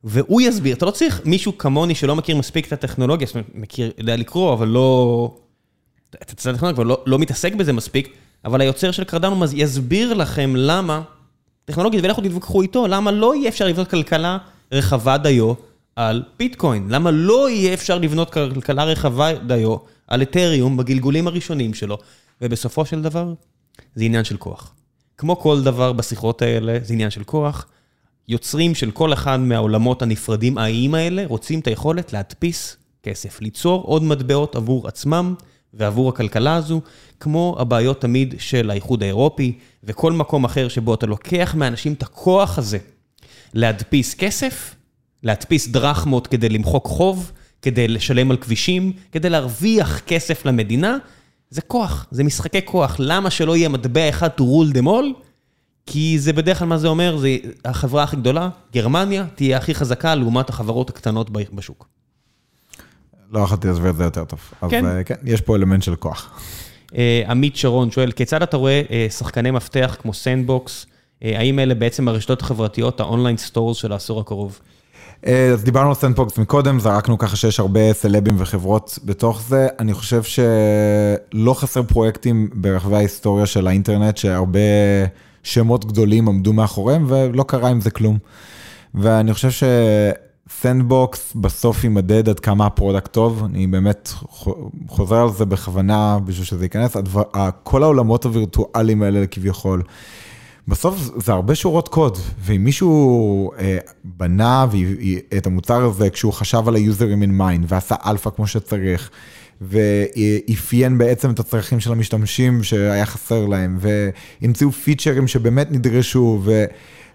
והוא 0.04 0.40
יסביר, 0.40 0.76
אתה 0.76 0.86
לא 0.86 0.90
צריך 0.90 1.20
מישהו 1.24 1.58
כמוני 1.58 1.94
שלא 1.94 2.16
מכיר 2.16 2.36
מספיק 2.36 2.66
את 2.66 2.72
הטכנולוגיה, 2.72 3.26
זאת 3.26 3.34
אומרת, 3.34 3.46
מכיר, 3.54 3.90
יודע 3.98 4.16
לקרוא, 4.16 4.52
אבל 4.52 4.68
לא... 4.68 5.34
את 6.22 6.30
הצד 6.30 6.50
הטכנולוגיה, 6.50 6.82
אבל 6.82 6.86
לא, 6.86 7.02
לא 7.06 7.18
מתעסק 7.18 7.54
בזה 7.54 7.72
מספיק, 7.72 8.12
אבל 8.44 8.60
היוצר 8.60 8.90
של 8.90 9.04
קרדנו 9.04 9.44
יסביר 9.54 10.14
לכם 10.14 10.52
למה, 10.56 11.02
טכנולוגית, 11.64 12.04
ולכו 12.04 12.20
תתווכחו 12.20 12.62
איתו, 12.62 12.86
למה 12.86 13.10
לא 13.10 13.34
יהיה 13.34 13.48
אפשר 13.48 13.66
לבנות 13.66 13.88
כלכלה 13.88 14.38
רחבה 14.72 15.18
דיו 15.18 15.54
על 15.96 16.22
ביטקוין? 16.38 16.86
למה 16.90 17.10
לא 17.10 17.50
יהיה 17.50 17.74
אפשר 17.74 17.98
לבנות 17.98 18.32
כלכלה 18.32 18.84
רחבה 18.84 19.34
דיו 19.34 19.76
על 20.06 20.22
אתריום 20.22 20.76
בגלגולים 20.76 21.26
הראשונים 21.26 21.74
שלו? 21.74 21.98
ובסופו 22.42 22.86
של 22.86 23.02
דבר, 23.02 23.32
זה 23.94 24.04
עניין 24.04 24.24
של 24.24 24.36
כוח. 24.36 24.74
כמו 25.18 25.36
כל 25.38 25.62
דבר 25.62 25.92
בשיחות 25.92 26.42
האלה, 26.42 26.78
זה 26.82 26.92
עניין 26.94 27.10
של 27.10 27.24
כוח. 27.24 27.66
יוצרים 28.28 28.74
של 28.74 28.90
כל 28.90 29.12
אחד 29.12 29.40
מהעולמות 29.40 30.02
הנפרדים 30.02 30.58
האיים 30.58 30.94
האלה 30.94 31.24
רוצים 31.26 31.60
את 31.60 31.66
היכולת 31.66 32.12
להדפיס 32.12 32.76
כסף, 33.02 33.40
ליצור 33.40 33.82
עוד 33.82 34.02
מטבעות 34.02 34.56
עבור 34.56 34.88
עצמם 34.88 35.34
ועבור 35.76 36.08
הכלכלה 36.08 36.54
הזו, 36.54 36.80
כמו 37.20 37.56
הבעיות 37.58 38.00
תמיד 38.00 38.34
של 38.38 38.70
האיחוד 38.70 39.02
האירופי 39.02 39.58
וכל 39.84 40.12
מקום 40.12 40.44
אחר 40.44 40.68
שבו 40.68 40.94
אתה 40.94 41.06
לוקח 41.06 41.54
מאנשים 41.54 41.92
את 41.92 42.02
הכוח 42.02 42.58
הזה 42.58 42.78
להדפיס 43.54 44.14
כסף, 44.14 44.74
להדפיס 45.22 45.68
דרחמות 45.68 46.26
כדי 46.26 46.48
למחוק 46.48 46.86
חוב, 46.86 47.32
כדי 47.62 47.88
לשלם 47.88 48.30
על 48.30 48.36
כבישים, 48.36 48.92
כדי 49.12 49.30
להרוויח 49.30 50.00
כסף 50.00 50.46
למדינה, 50.46 50.96
זה 51.50 51.62
כוח, 51.62 52.06
זה 52.10 52.24
משחקי 52.24 52.60
כוח. 52.64 52.96
למה 52.98 53.30
שלא 53.30 53.56
יהיה 53.56 53.68
מטבע 53.68 54.08
אחד 54.08 54.28
to 54.38 54.42
rule 54.42 54.76
them 54.76 54.86
all? 54.86 55.22
כי 55.86 56.18
זה 56.18 56.32
בדרך 56.32 56.58
כלל 56.58 56.68
מה 56.68 56.78
זה 56.78 56.88
אומר, 56.88 57.16
זה 57.16 57.36
החברה 57.64 58.02
הכי 58.02 58.16
גדולה, 58.16 58.48
גרמניה, 58.72 59.26
תהיה 59.34 59.56
הכי 59.56 59.74
חזקה 59.74 60.14
לעומת 60.14 60.48
החברות 60.48 60.90
הקטנות 60.90 61.30
בשוק. 61.30 61.88
לא 63.32 63.40
יכולתי 63.40 63.68
להסביר 63.68 63.90
את 63.90 63.96
זה 63.96 64.04
יותר 64.04 64.24
טוב. 64.24 64.40
אז 64.62 64.70
כן. 64.70 64.86
אה, 64.86 65.04
כן, 65.04 65.14
יש 65.24 65.40
פה 65.40 65.56
אלמנט 65.56 65.82
של 65.82 65.96
כוח. 65.96 66.40
אה, 66.96 67.22
עמית 67.28 67.56
שרון 67.56 67.90
שואל, 67.90 68.12
כיצד 68.12 68.42
אתה 68.42 68.56
רואה 68.56 68.82
אה, 68.90 69.06
שחקני 69.10 69.50
מפתח 69.50 69.96
כמו 70.02 70.14
Sandbox, 70.14 70.86
האם 71.22 71.58
אלה 71.58 71.74
בעצם 71.74 72.08
הרשתות 72.08 72.42
החברתיות, 72.42 73.00
ה 73.00 73.05
online 73.05 73.36
stores 73.36 73.76
של 73.76 73.92
העשור 73.92 74.20
הקרוב? 74.20 74.60
אז 75.22 75.64
דיברנו 75.64 75.88
על 75.88 75.94
Sandbox 75.94 76.38
מקודם, 76.38 76.80
זרקנו 76.80 77.18
ככה 77.18 77.36
שיש 77.36 77.60
הרבה 77.60 77.92
סלבים 77.92 78.34
וחברות 78.38 78.98
בתוך 79.04 79.42
זה. 79.48 79.68
אני 79.78 79.94
חושב 79.94 80.22
שלא 80.22 81.54
חסר 81.54 81.82
פרויקטים 81.82 82.50
ברחבי 82.54 82.96
ההיסטוריה 82.96 83.46
של 83.46 83.66
האינטרנט, 83.66 84.16
שהרבה 84.16 84.58
שמות 85.42 85.84
גדולים 85.84 86.28
עמדו 86.28 86.52
מאחוריהם, 86.52 87.04
ולא 87.08 87.42
קרה 87.42 87.68
עם 87.68 87.80
זה 87.80 87.90
כלום. 87.90 88.18
ואני 88.94 89.34
חושב 89.34 89.50
ש 90.48 90.67
Sandbox 90.67 91.32
בסוף 91.34 91.84
יימדד 91.84 92.28
עד 92.28 92.40
כמה 92.40 92.66
ה 92.66 92.72
product 92.72 93.12
טוב, 93.12 93.44
אני 93.44 93.66
באמת 93.66 94.08
חו- 94.12 94.70
חוזר 94.88 95.16
על 95.16 95.30
זה 95.32 95.44
בכוונה 95.44 96.18
בשביל 96.24 96.44
שזה 96.46 96.64
ייכנס, 96.64 96.96
הדבר, 96.96 97.22
כל 97.62 97.82
העולמות 97.82 98.24
הווירטואליים 98.24 99.02
האלה 99.02 99.26
כביכול. 99.26 99.82
בסוף 100.68 101.10
זה 101.16 101.32
הרבה 101.32 101.54
שורות 101.54 101.88
קוד, 101.88 102.18
ואם 102.40 102.64
מישהו 102.64 103.50
אה, 103.58 103.78
בנה 104.04 104.66
את 105.36 105.46
המוצר 105.46 105.84
הזה 105.84 106.10
כשהוא 106.10 106.32
חשב 106.32 106.68
על 106.68 106.76
ה-users 106.76 107.24
in 107.24 107.40
mind 107.40 107.64
ועשה 107.68 107.94
אלפא 108.06 108.30
כמו 108.30 108.46
שצריך, 108.46 109.10
ואפיין 109.60 110.98
בעצם 110.98 111.30
את 111.30 111.38
הצרכים 111.40 111.80
של 111.80 111.92
המשתמשים 111.92 112.62
שהיה 112.62 113.06
חסר 113.06 113.46
להם, 113.46 113.78
והמציאו 113.80 114.72
פיצ'רים 114.72 115.28
שבאמת 115.28 115.72
נדרשו, 115.72 116.42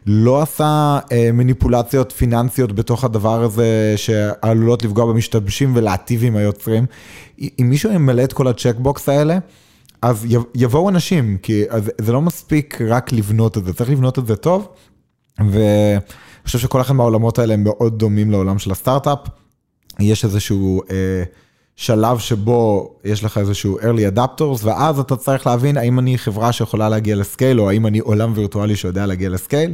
לא 0.06 0.42
עשה 0.42 1.00
אה, 1.12 1.30
מניפולציות 1.34 2.12
פיננסיות 2.12 2.72
בתוך 2.72 3.04
הדבר 3.04 3.44
הזה 3.44 3.94
שעלולות 3.96 4.84
לפגוע 4.84 5.06
במשתמשים 5.06 5.72
ולהטיב 5.76 6.24
עם 6.24 6.36
היוצרים. 6.36 6.86
אם 7.40 7.70
מישהו 7.70 7.92
ימלא 7.92 8.24
את 8.24 8.34
כל 8.34 8.48
הצ'קבוקס 8.48 9.10
האלה, 9.10 9.38
אז 10.02 10.28
יבואו 10.56 10.90
אנשים, 10.90 11.38
כי 11.42 11.64
זה 12.02 12.14
לא 12.14 12.22
מספיק 12.22 12.82
רק 12.82 13.12
לבנות 13.12 13.58
את 13.58 13.66
זה, 13.66 13.74
צריך 13.74 13.90
לבנות 13.90 14.20
את 14.20 14.28
זה 14.28 14.36
טוב. 14.36 14.68
ואני 15.40 16.00
חושב 16.46 16.60
שכל 16.60 16.82
אחד 16.82 16.94
מהעולמות 16.94 17.40
האלה 17.40 17.54
הם 17.54 17.64
מאוד 17.64 18.00
דומים 18.00 18.32
לעולם 18.32 18.60
של 18.60 18.72
הסטארט-אפ. 18.72 19.20
יש 20.00 20.26
איזשהו... 20.26 20.82
אה, 20.92 21.24
שלב 21.82 22.20
שבו 22.20 22.94
יש 23.04 23.24
לך 23.24 23.38
איזשהו 23.38 23.80
early 23.80 24.16
adapters, 24.16 24.64
ואז 24.64 25.00
אתה 25.00 25.16
צריך 25.16 25.48
להבין 25.48 25.78
האם 25.78 26.00
אני 26.00 26.18
חברה 26.18 26.52
שיכולה 26.52 26.90
להגיע 26.90 27.16
לסקייל, 27.16 27.60
או 27.60 27.70
האם 27.70 27.88
אני 27.88 28.00
עולם 28.00 28.32
וירטואלי 28.36 28.76
שיודע 28.76 29.06
להגיע 29.06 29.30
לסקייל, 29.30 29.74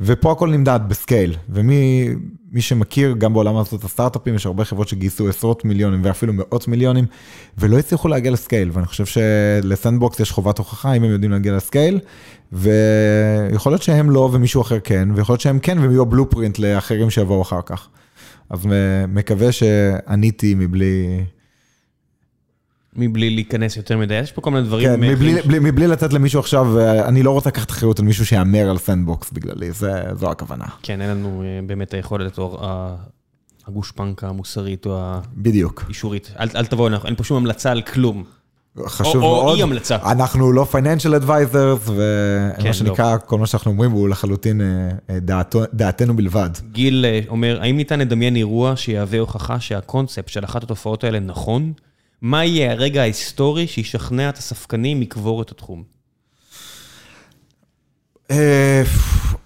ופה 0.00 0.32
הכל 0.32 0.50
נמדד 0.50 0.80
בסקייל. 0.88 1.36
ומי 1.48 2.14
שמכיר, 2.58 3.14
גם 3.18 3.32
בעולם 3.32 3.56
הזה 3.56 3.76
את 3.76 3.84
הסטארט-אפים, 3.84 4.34
יש 4.34 4.46
הרבה 4.46 4.64
חברות 4.64 4.88
שגייסו 4.88 5.28
עשרות 5.28 5.64
מיליונים 5.64 6.00
ואפילו 6.04 6.32
מאות 6.32 6.68
מיליונים, 6.68 7.04
ולא 7.58 7.78
הצליחו 7.78 8.08
להגיע 8.08 8.30
לסקייל, 8.30 8.70
ואני 8.72 8.86
חושב 8.86 9.04
שלסנדבוקס 9.06 10.20
יש 10.20 10.30
חובת 10.30 10.58
הוכחה 10.58 10.92
אם 10.92 11.04
הם 11.04 11.10
יודעים 11.10 11.30
להגיע 11.30 11.56
לסקייל, 11.56 12.00
ויכול 12.52 13.72
להיות 13.72 13.82
שהם 13.82 14.10
לא 14.10 14.30
ומישהו 14.32 14.62
אחר 14.62 14.80
כן, 14.80 15.08
ויכול 15.14 15.32
להיות 15.32 15.40
שהם 15.40 15.58
כן 15.58 15.78
והם 15.78 15.90
יהיו 15.90 16.06
בלופרינט 16.06 16.58
לאחרים 16.58 17.10
שיבואו 17.10 17.42
אחר 17.42 17.60
כך. 17.66 17.88
אז 18.50 18.60
מקווה 19.08 19.52
שעניתי 19.52 20.54
מבלי... 20.54 21.24
מבלי 22.96 23.30
להיכנס 23.30 23.76
יותר 23.76 23.98
מדי, 23.98 24.14
יש 24.14 24.32
פה 24.32 24.40
כל 24.40 24.50
מיני 24.50 24.66
דברים... 24.66 24.88
כן, 24.88 25.00
מבלי, 25.00 25.42
בלי, 25.42 25.58
מבלי 25.58 25.86
לתת 25.86 26.12
למישהו 26.12 26.40
עכשיו, 26.40 26.78
אה, 26.78 27.08
אני 27.08 27.22
לא 27.22 27.30
רוצה 27.30 27.48
לקחת 27.48 27.70
אחריות 27.70 27.98
על 27.98 28.04
מישהו 28.04 28.26
שיהמר 28.26 28.70
על 28.70 28.78
Sandbox 28.78 29.30
בגללי, 29.30 29.72
זה, 29.72 30.02
זו 30.14 30.30
הכוונה. 30.30 30.64
כן, 30.82 31.00
אין 31.00 31.10
לנו 31.10 31.42
אה, 31.42 31.60
באמת 31.66 31.94
היכולת 31.94 32.38
או 32.38 32.58
הגושפנקה 33.66 34.28
המוסרית 34.28 34.86
או 34.86 35.00
בדיוק. 35.34 35.82
האישורית. 35.86 36.32
אל, 36.40 36.48
אל 36.56 36.66
תבואו, 36.66 36.88
אין 37.04 37.14
פה 37.14 37.24
שום 37.24 37.36
המלצה 37.36 37.70
על 37.70 37.82
כלום. 37.82 38.24
חשוב 38.86 39.16
או, 39.16 39.20
מאוד. 39.20 39.46
או 39.46 39.54
אי 39.54 39.62
המלצה. 39.62 39.96
אנחנו 39.96 40.52
לא 40.52 40.64
financial 40.64 41.14
advisors, 41.14 41.88
ומה 41.88 42.52
כן, 42.62 42.72
שנקרא, 42.72 43.12
לא. 43.12 43.18
כל 43.26 43.38
מה 43.38 43.46
שאנחנו 43.46 43.70
אומרים 43.70 43.90
הוא 43.90 44.08
לחלוטין 44.08 44.60
אה, 44.60 45.20
דעתו, 45.20 45.62
דעתנו 45.74 46.16
בלבד. 46.16 46.50
גיל 46.72 47.04
אומר, 47.28 47.58
האם 47.60 47.76
ניתן 47.76 48.00
לדמיין 48.00 48.36
אירוע 48.36 48.76
שיהווה 48.76 49.18
הוכחה 49.18 49.60
שהקונספט 49.60 50.28
של 50.28 50.44
אחת 50.44 50.62
התופעות 50.62 51.04
האלה 51.04 51.20
נכון? 51.20 51.72
מה 52.22 52.44
יהיה 52.44 52.72
הרגע 52.72 53.02
ההיסטורי 53.02 53.66
שישכנע 53.66 54.28
את 54.28 54.38
הספקנים 54.38 55.00
לקבור 55.00 55.42
את 55.42 55.50
התחום? 55.50 55.82
אה, 58.30 58.82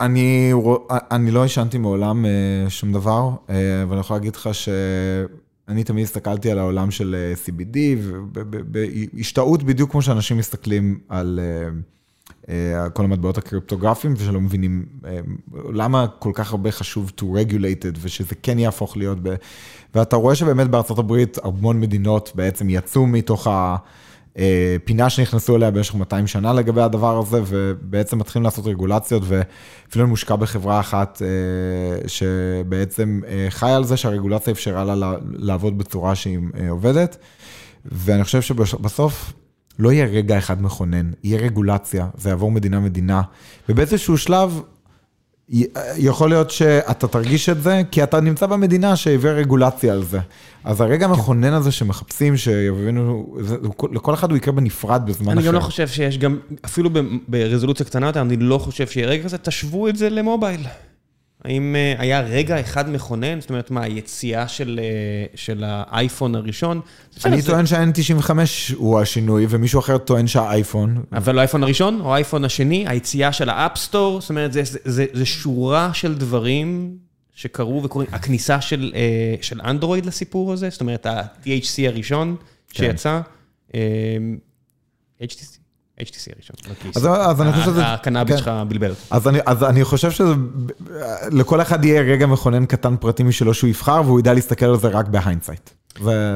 אני, 0.00 0.52
אני 0.90 1.30
לא 1.30 1.42
עישנתי 1.42 1.78
מעולם 1.78 2.26
אה, 2.26 2.70
שום 2.70 2.92
דבר, 2.92 3.30
אה, 3.50 3.54
ואני 3.88 4.00
יכול 4.00 4.16
להגיד 4.16 4.36
לך 4.36 4.48
שאני 4.52 5.84
תמיד 5.84 6.04
הסתכלתי 6.04 6.50
על 6.50 6.58
העולם 6.58 6.90
של 6.90 7.34
CBD, 7.46 7.76
בהשתאות 9.12 9.62
בדיוק 9.62 9.90
כמו 9.90 10.02
שאנשים 10.02 10.36
מסתכלים 10.38 11.00
על 11.08 11.40
כל 12.92 13.04
המטבעות 13.04 13.38
הקריפטוגרפיים, 13.38 14.14
ושלא 14.16 14.40
מבינים 14.40 14.86
למה 15.72 16.06
כל 16.18 16.30
כך 16.34 16.50
הרבה 16.50 16.70
חשוב 16.70 17.12
to 17.20 17.22
regulate 17.22 17.82
it, 17.82 17.98
ושזה 18.00 18.34
כן 18.42 18.58
יהפוך 18.58 18.96
להיות 18.96 19.18
ואתה 19.94 20.16
רואה 20.16 20.34
שבאמת 20.34 20.70
בארצות 20.70 20.98
הברית 20.98 21.38
המון 21.44 21.80
מדינות 21.80 22.32
בעצם 22.34 22.70
יצאו 22.70 23.06
מתוך 23.06 23.48
הפינה 24.36 25.10
שנכנסו 25.10 25.56
אליה 25.56 25.70
במשך 25.70 25.94
200 25.94 26.26
שנה 26.26 26.52
לגבי 26.52 26.82
הדבר 26.82 27.18
הזה, 27.18 27.42
ובעצם 27.46 28.18
מתחילים 28.18 28.44
לעשות 28.44 28.66
רגולציות, 28.66 29.22
ואפילו 29.26 30.08
מושקע 30.08 30.36
בחברה 30.36 30.80
אחת 30.80 31.22
אה, 31.22 32.08
שבעצם 32.08 33.20
אה, 33.26 33.46
חיה 33.50 33.76
על 33.76 33.84
זה 33.84 33.96
שהרגולציה 33.96 34.52
אפשרה 34.52 34.84
לה 34.84 35.16
לעבוד 35.32 35.78
בצורה 35.78 36.14
שהיא 36.14 36.38
אה, 36.60 36.70
עובדת. 36.70 37.16
ואני 37.84 38.24
חושב 38.24 38.42
שבסוף 38.42 39.32
לא 39.78 39.92
יהיה 39.92 40.06
רגע 40.06 40.38
אחד 40.38 40.62
מכונן, 40.62 41.10
יהיה 41.24 41.40
רגולציה, 41.40 42.08
זה 42.18 42.28
יעבור 42.28 42.50
מדינה-מדינה, 42.50 43.22
ובאיזשהו 43.68 44.18
שלב 44.18 44.60
יכול 45.96 46.28
להיות 46.28 46.50
שאתה 46.50 47.08
תרגיש 47.08 47.48
את 47.48 47.62
זה, 47.62 47.82
כי 47.90 48.02
אתה 48.02 48.20
נמצא 48.20 48.46
במדינה 48.46 48.96
שהביאה 48.96 49.34
רגולציה 49.34 49.92
על 49.92 50.04
זה. 50.04 50.18
אז 50.64 50.80
הרגע 50.80 51.06
המכונן 51.06 51.52
הזה 51.52 51.72
שמחפשים, 51.72 52.36
שיבינו, 52.36 53.36
לכל 53.92 54.14
אחד 54.14 54.30
הוא 54.30 54.36
יקרה 54.36 54.52
בנפרד 54.54 55.02
בזמן 55.06 55.32
אחר. 55.32 55.38
אני 55.38 55.46
גם 55.46 55.54
לא 55.54 55.60
חושב 55.60 55.88
שיש 55.88 56.18
גם, 56.18 56.38
אפילו 56.64 56.90
ברזולוציה 57.28 57.86
קטנה 57.86 58.06
יותר, 58.06 58.20
אני 58.20 58.36
לא 58.36 58.58
חושב 58.58 58.86
שיהיה 58.86 59.06
רגע 59.06 59.24
כזה, 59.24 59.38
תשוו 59.38 59.88
את 59.88 59.96
זה 59.96 60.10
למובייל. 60.10 60.60
האם 61.44 61.76
אה, 61.76 61.94
היה 61.98 62.20
רגע 62.20 62.60
אחד 62.60 62.90
מכונן? 62.90 63.40
זאת 63.40 63.50
אומרת, 63.50 63.70
מה, 63.70 63.82
היציאה 63.82 64.48
של, 64.48 64.80
אה, 64.82 65.26
של 65.34 65.64
האייפון 65.66 66.34
הראשון? 66.34 66.80
אני 67.24 67.42
טוען 67.42 67.66
שה-N95 67.66 68.30
הוא 68.74 69.00
השינוי, 69.00 69.46
ומישהו 69.48 69.80
אחר 69.80 69.98
טוען 69.98 70.26
שהאייפון... 70.26 71.02
אבל 71.12 71.34
לא 71.34 71.40
האייפון 71.40 71.62
הראשון 71.62 72.00
או 72.00 72.14
האייפון 72.14 72.44
השני, 72.44 72.84
היציאה 72.88 73.32
של 73.32 73.48
ה 73.48 73.55
App 73.55 73.77
Store, 73.77 74.20
זאת 74.20 74.30
אומרת, 74.30 74.52
זה, 74.52 74.60
זה, 74.64 74.78
זה, 74.84 75.06
זה 75.12 75.26
שורה 75.26 75.90
של 75.94 76.14
דברים 76.14 76.96
שקרו 77.34 77.82
וקורים. 77.84 78.08
הכניסה 78.12 78.60
של, 78.60 78.92
אה, 78.94 79.34
של 79.42 79.60
אנדרואיד 79.60 80.06
לסיפור 80.06 80.52
הזה, 80.52 80.70
זאת 80.70 80.80
אומרת, 80.80 81.06
ה-THC 81.06 81.88
הראשון 81.88 82.36
כן. 82.68 82.90
שיצא, 82.90 83.20
HTC. 85.22 85.63
HTC 86.00 86.32
הראשון. 86.34 86.56
אז, 86.96 87.06
אז 87.06 87.42
אני 87.42 87.52
חושב 87.52 87.64
שזה... 87.64 87.92
הקנאביס 87.92 88.36
כן. 88.36 88.38
שלך 88.38 88.50
בלבל 88.68 88.90
אותי. 88.90 89.00
אז 89.10 89.28
אני, 89.28 89.38
אז 89.46 89.64
אני 89.64 89.84
חושב 89.84 90.10
שזה... 90.10 90.34
לכל 91.30 91.60
אחד 91.60 91.84
יהיה 91.84 92.02
רגע 92.02 92.26
מכונן 92.26 92.66
קטן 92.66 92.96
פרטי 92.96 93.22
משלו 93.22 93.54
שהוא 93.54 93.68
יבחר, 93.68 94.02
והוא 94.04 94.20
ידע 94.20 94.34
להסתכל 94.34 94.66
על 94.66 94.78
זה 94.78 94.88
רק 94.88 95.08
ב 95.08 95.14
hindsight. 95.14 95.70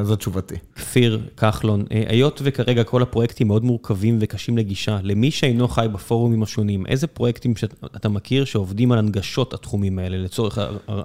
זו 0.03 0.17
תשובתי. 0.17 0.55
כפיר 0.77 1.21
כחלון, 1.37 1.85
אה, 1.93 2.05
היות 2.09 2.41
וכרגע 2.45 2.85
כל 2.85 3.03
הפרויקטים 3.03 3.47
מאוד 3.49 3.65
מורכבים 3.65 4.19
וקשים 4.21 4.59
לגישה, 4.59 4.99
למי 5.03 5.31
שאינו 5.31 5.69
חי 5.69 5.87
בפורומים 5.93 6.43
השונים, 6.43 6.87
איזה 6.87 7.07
פרויקטים 7.07 7.57
שאתה 7.57 8.09
מכיר 8.09 8.45
שעובדים 8.45 8.93
על 8.93 8.99
הנגשות 8.99 9.55
התחומים 9.55 9.99
האלה 9.99 10.19
לצורך 10.19 10.59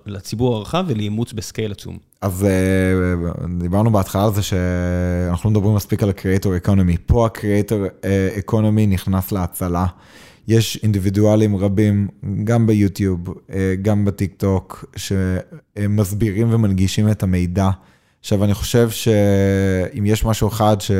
לציבור 0.05 0.55
הרחב 0.55 0.85
ולאימוץ 0.88 1.34
בסקייל 1.34 1.71
עצום? 1.71 1.97
אז 2.21 2.45
אה, 2.45 2.49
דיברנו 3.59 3.91
בהתחלה 3.91 4.25
על 4.25 4.34
זה 4.34 4.41
שאנחנו 4.41 5.49
לא 5.49 5.55
מדברים 5.57 5.75
מספיק 5.75 6.03
על 6.03 6.09
ה-Creator 6.09 6.65
Economy. 6.65 6.97
פה 7.05 7.25
ה-Creator 7.25 8.05
אה, 8.05 8.30
Economy 8.47 8.88
נכנס 8.88 9.31
להצלה. 9.31 9.85
יש 10.47 10.80
אינדיבידואלים 10.84 11.55
רבים, 11.55 12.07
גם 12.43 12.67
ביוטיוב, 12.67 13.19
גם 13.81 14.05
בטיק 14.05 14.34
טוק, 14.38 14.85
שמסבירים 14.95 16.53
ומנגישים 16.53 17.09
את 17.09 17.23
המידע. 17.23 17.69
עכשיו, 18.23 18.43
אני 18.43 18.53
חושב 18.53 18.89
שאם 18.89 20.05
יש 20.05 20.25
משהו 20.25 20.47
אחד 20.47 20.81
ש... 20.81 20.91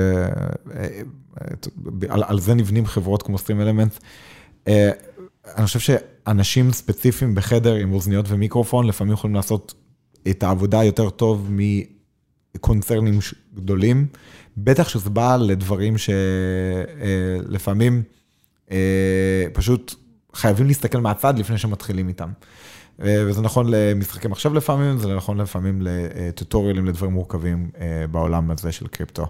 על, 2.10 2.24
על 2.28 2.40
זה 2.40 2.54
נבנים 2.54 2.86
חברות 2.86 3.24
כמו 3.24 3.38
סטרים 3.38 3.62
אלמנט, 3.62 3.94
אה, 4.68 4.92
אני 5.56 5.66
חושב 5.66 5.80
שאנשים 5.80 6.72
ספציפיים 6.72 7.36
בחדר 7.36 7.74
עם 7.74 7.94
אוזניות 7.94 8.26
ומיקרופון, 8.30 8.88
לפעמים 8.88 9.14
יכולים 9.14 9.36
לעשות 9.36 9.74
את 10.30 10.44
העבודה 10.44 10.84
יותר 10.84 11.10
טוב 11.10 11.50
מקונצרנים 12.56 13.20
גדולים, 13.54 14.08
בטח 14.58 14.90
שזה 14.90 15.10
בא 15.10 15.36
לדברים 15.36 15.96
שלפעמים 17.48 18.04
אה, 18.72 18.78
אה, 18.78 19.46
פשוט 19.54 19.96
חייבים 20.34 20.68
להסתכל 20.68 21.00
מהצד 21.00 21.40
לפני 21.40 21.58
שמתחילים 21.58 22.08
איתם. 22.08 22.30
אה, 23.02 23.24
וזה 23.28 23.42
נכון 23.42 23.66
למשחקי 23.70 24.28
מחשב 24.28 24.54
לפעמים, 24.54 24.98
זה 24.98 25.16
נכון 25.16 25.38
לפעמים 25.42 25.82
לטוטוריאלים 25.82 26.86
לדברים 26.86 27.12
מורכבים 27.12 27.70
אה, 27.80 28.06
בעולם 28.12 28.52
הזה 28.52 28.72
של 28.72 28.88
קריפטו. 28.88 29.28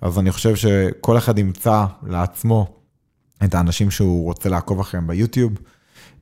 אז 0.00 0.18
אני 0.18 0.32
חושב 0.32 0.56
שכל 0.56 1.18
אחד 1.18 1.38
ימצא 1.38 1.84
לעצמו 2.06 2.66
את 3.44 3.54
האנשים 3.54 3.90
שהוא 3.90 4.24
רוצה 4.24 4.48
לעקוב 4.48 4.80
אחריהם 4.80 5.06
ביוטיוב, 5.06 5.52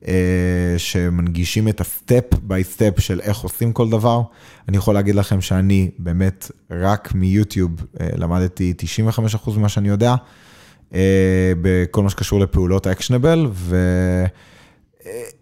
אה, 0.07 0.75
שמנגישים 0.77 1.67
את 1.67 1.81
ה 1.81 1.89
step 1.89 2.23
by 2.41 2.63
step 2.63 2.99
של 2.99 3.19
איך 3.21 3.37
עושים 3.37 3.73
כל 3.73 3.89
דבר. 3.89 4.21
אני 4.69 4.77
יכול 4.77 4.93
להגיד 4.93 5.15
לכם 5.15 5.41
שאני 5.41 5.91
באמת 5.99 6.51
רק 6.71 7.15
מיוטיוב 7.15 7.71
למדתי 8.17 8.73
95% 9.37 9.57
ממה 9.57 9.69
שאני 9.69 9.89
יודע, 9.89 10.15
בכל 11.61 12.03
מה 12.03 12.09
שקשור 12.09 12.39
לפעולות 12.39 12.87
actionable, 12.87 13.47
ו... 13.51 13.75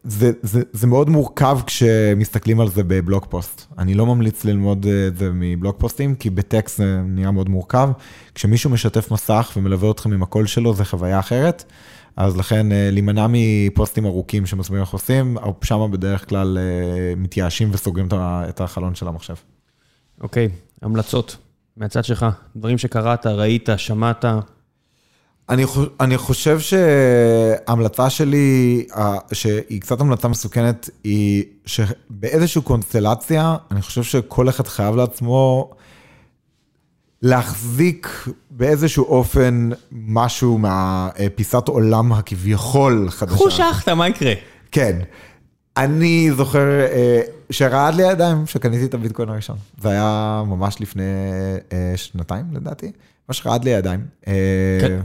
זה, 0.03 0.31
זה, 0.41 0.61
זה 0.71 0.87
מאוד 0.87 1.09
מורכב 1.09 1.59
כשמסתכלים 1.65 2.59
על 2.59 2.67
זה 2.67 2.83
בבלוג 2.83 3.25
פוסט. 3.29 3.65
אני 3.77 3.93
לא 3.93 4.05
ממליץ 4.05 4.45
ללמוד 4.45 4.85
אה, 4.85 5.07
את 5.07 5.17
זה 5.17 5.29
מבלוג 5.33 5.75
פוסטים, 5.77 6.15
כי 6.15 6.29
בטקסט 6.29 6.77
זה 6.77 7.01
נראה 7.05 7.31
מאוד 7.31 7.49
מורכב. 7.49 7.89
כשמישהו 8.35 8.69
משתף 8.69 9.11
מסך 9.11 9.51
ומלווה 9.57 9.91
אתכם 9.91 10.13
עם 10.13 10.23
הקול 10.23 10.47
שלו, 10.47 10.73
זה 10.73 10.85
חוויה 10.85 11.19
אחרת. 11.19 11.63
אז 12.15 12.37
לכן 12.37 12.71
אה, 12.71 12.89
להימנע 12.91 13.27
מפוסטים 13.29 14.05
ארוכים 14.05 14.45
שמסבירים 14.45 14.83
איך 14.83 14.93
עושים, 14.93 15.37
שם 15.63 15.89
בדרך 15.91 16.29
כלל 16.29 16.57
אה, 16.57 17.13
מתייאשים 17.17 17.69
וסוגרים 17.71 18.07
את 18.49 18.61
החלון 18.61 18.95
של 18.95 19.07
המחשב. 19.07 19.35
אוקיי, 20.21 20.49
המלצות 20.81 21.37
מהצד 21.77 22.03
שלך, 22.03 22.25
דברים 22.55 22.77
שקראת, 22.77 23.27
ראית, 23.27 23.69
שמעת. 23.77 24.25
אני, 25.51 25.65
חוש, 25.65 25.87
אני 25.99 26.17
חושב 26.17 26.59
שההמלצה 26.59 28.09
שלי, 28.09 28.85
שהיא 29.31 29.81
קצת 29.81 30.01
המלצה 30.01 30.27
מסוכנת, 30.27 30.89
היא 31.03 31.43
שבאיזושהי 31.65 32.61
קונסטלציה, 32.61 33.55
אני 33.71 33.81
חושב 33.81 34.03
שכל 34.03 34.49
אחד 34.49 34.67
חייב 34.67 34.95
לעצמו 34.95 35.71
להחזיק 37.21 38.27
באיזשהו 38.51 39.05
אופן 39.05 39.69
משהו 39.91 40.57
מהפיסת 40.57 41.67
עולם 41.67 42.13
הכביכול 42.13 43.09
חדשה. 43.09 43.35
קחו 43.35 43.51
שחטה, 43.51 43.95
מה 43.95 44.07
יקרה? 44.07 44.33
כן. 44.71 44.99
אני 45.77 46.31
זוכר 46.31 46.67
אה, 46.81 47.21
שרעד 47.49 47.95
לי 47.95 48.07
הידיים 48.07 48.45
כשקניתי 48.45 48.85
את 48.85 48.93
הביטקוין 48.93 49.29
הראשון. 49.29 49.55
זה 49.81 49.89
היה 49.89 50.43
ממש 50.47 50.81
לפני 50.81 51.03
אה, 51.73 51.93
שנתיים 51.95 52.45
לדעתי. 52.53 52.91
ממש 53.29 53.45
רעד 53.45 53.63
לי 53.63 53.75
הידיים. 53.75 54.05
אה, 54.27 54.33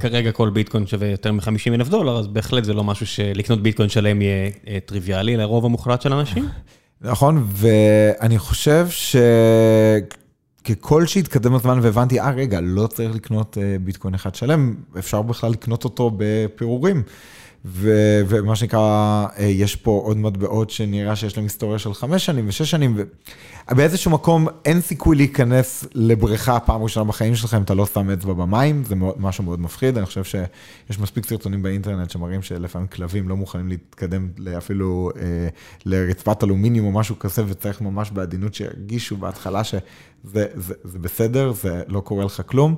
כרגע 0.00 0.32
כל 0.32 0.50
ביטקוין 0.50 0.86
שווה 0.86 1.08
יותר 1.08 1.32
מ-50 1.32 1.74
אלף 1.74 1.88
דולר, 1.88 2.18
אז 2.18 2.26
בהחלט 2.26 2.64
זה 2.64 2.74
לא 2.74 2.84
משהו 2.84 3.06
שלקנות 3.06 3.62
ביטקוין 3.62 3.88
שלם 3.88 4.22
יהיה 4.22 4.50
טריוויאלי 4.86 5.36
לרוב 5.36 5.64
המוחלט 5.64 6.02
של 6.02 6.12
אנשים. 6.12 6.48
נכון, 7.00 7.46
ואני 7.48 8.38
חושב 8.38 8.88
שככל 10.64 11.06
שהתקדם 11.06 11.54
הזמן 11.54 11.78
והבנתי, 11.82 12.20
אה 12.20 12.30
רגע, 12.30 12.60
לא 12.62 12.86
צריך 12.86 13.14
לקנות 13.14 13.58
ביטקוין 13.84 14.14
אחד 14.14 14.34
שלם, 14.34 14.74
אפשר 14.98 15.22
בכלל 15.22 15.50
לקנות 15.50 15.84
אותו 15.84 16.10
בפירורים. 16.16 17.02
ו- 17.68 18.20
ומה 18.28 18.56
שנקרא, 18.56 19.26
אה, 19.38 19.44
יש 19.44 19.76
פה 19.76 20.02
עוד 20.04 20.16
מטבעות 20.16 20.70
שנראה 20.70 21.16
שיש 21.16 21.36
להם 21.36 21.44
היסטוריה 21.44 21.78
של 21.78 21.94
חמש 21.94 22.26
שנים 22.26 22.48
ושש 22.48 22.70
שנים, 22.70 22.96
ובאיזשהו 23.70 24.10
מקום 24.10 24.48
אין 24.64 24.80
סיכוי 24.80 25.16
להיכנס 25.16 25.86
לבריכה 25.94 26.60
פעם 26.60 26.82
ראשונה 26.82 27.04
בחיים 27.04 27.34
שלך 27.34 27.54
אם 27.54 27.62
אתה 27.62 27.74
לא 27.74 27.86
שם 27.86 28.10
אצבע 28.10 28.32
במים, 28.32 28.84
זה 28.84 28.94
משהו 29.16 29.44
מאוד 29.44 29.60
מפחיד, 29.60 29.96
אני 29.96 30.06
חושב 30.06 30.24
שיש 30.24 30.98
מספיק 31.00 31.26
סרטונים 31.26 31.62
באינטרנט 31.62 32.10
שמראים 32.10 32.42
שלפעמים 32.42 32.88
כלבים 32.88 33.28
לא 33.28 33.36
מוכנים 33.36 33.68
להתקדם 33.68 34.28
אפילו 34.58 35.10
אה, 35.16 35.48
לרצפת 35.86 36.44
אלומיניום 36.44 36.86
או 36.86 36.92
משהו 36.92 37.18
כזה, 37.18 37.42
וצריך 37.48 37.80
ממש 37.80 38.10
בעדינות 38.10 38.54
שירגישו 38.54 39.16
בהתחלה 39.16 39.64
שזה 39.64 39.80
זה, 40.24 40.74
זה 40.84 40.98
בסדר, 40.98 41.52
זה 41.52 41.82
לא 41.88 42.00
קורה 42.00 42.24
לך 42.24 42.42
כלום. 42.46 42.76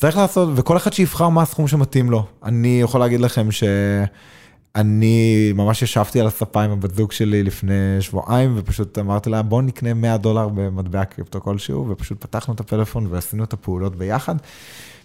צריך 0.00 0.16
לעשות, 0.16 0.48
וכל 0.54 0.76
אחד 0.76 0.92
שיבחר 0.92 1.28
מה 1.28 1.42
הסכום 1.42 1.68
שמתאים 1.68 2.10
לו. 2.10 2.24
אני 2.44 2.80
יכול 2.82 3.00
להגיד 3.00 3.20
לכם 3.20 3.48
שאני 3.50 5.52
ממש 5.54 5.82
ישבתי 5.82 6.20
על 6.20 6.26
הספה 6.26 6.62
עם 6.62 6.70
הבת 6.70 6.94
זוג 6.94 7.12
שלי 7.12 7.42
לפני 7.42 7.96
שבועיים, 8.00 8.52
ופשוט 8.56 8.98
אמרתי 8.98 9.30
לה, 9.30 9.42
בוא 9.42 9.62
נקנה 9.62 9.94
100 9.94 10.16
דולר 10.16 10.48
במטבע 10.48 11.04
קריפטו 11.04 11.40
כלשהו, 11.40 11.88
ופשוט 11.88 12.20
פתחנו 12.20 12.54
את 12.54 12.60
הפלאפון 12.60 13.06
ועשינו 13.10 13.44
את 13.44 13.52
הפעולות 13.52 13.96
ביחד. 13.96 14.34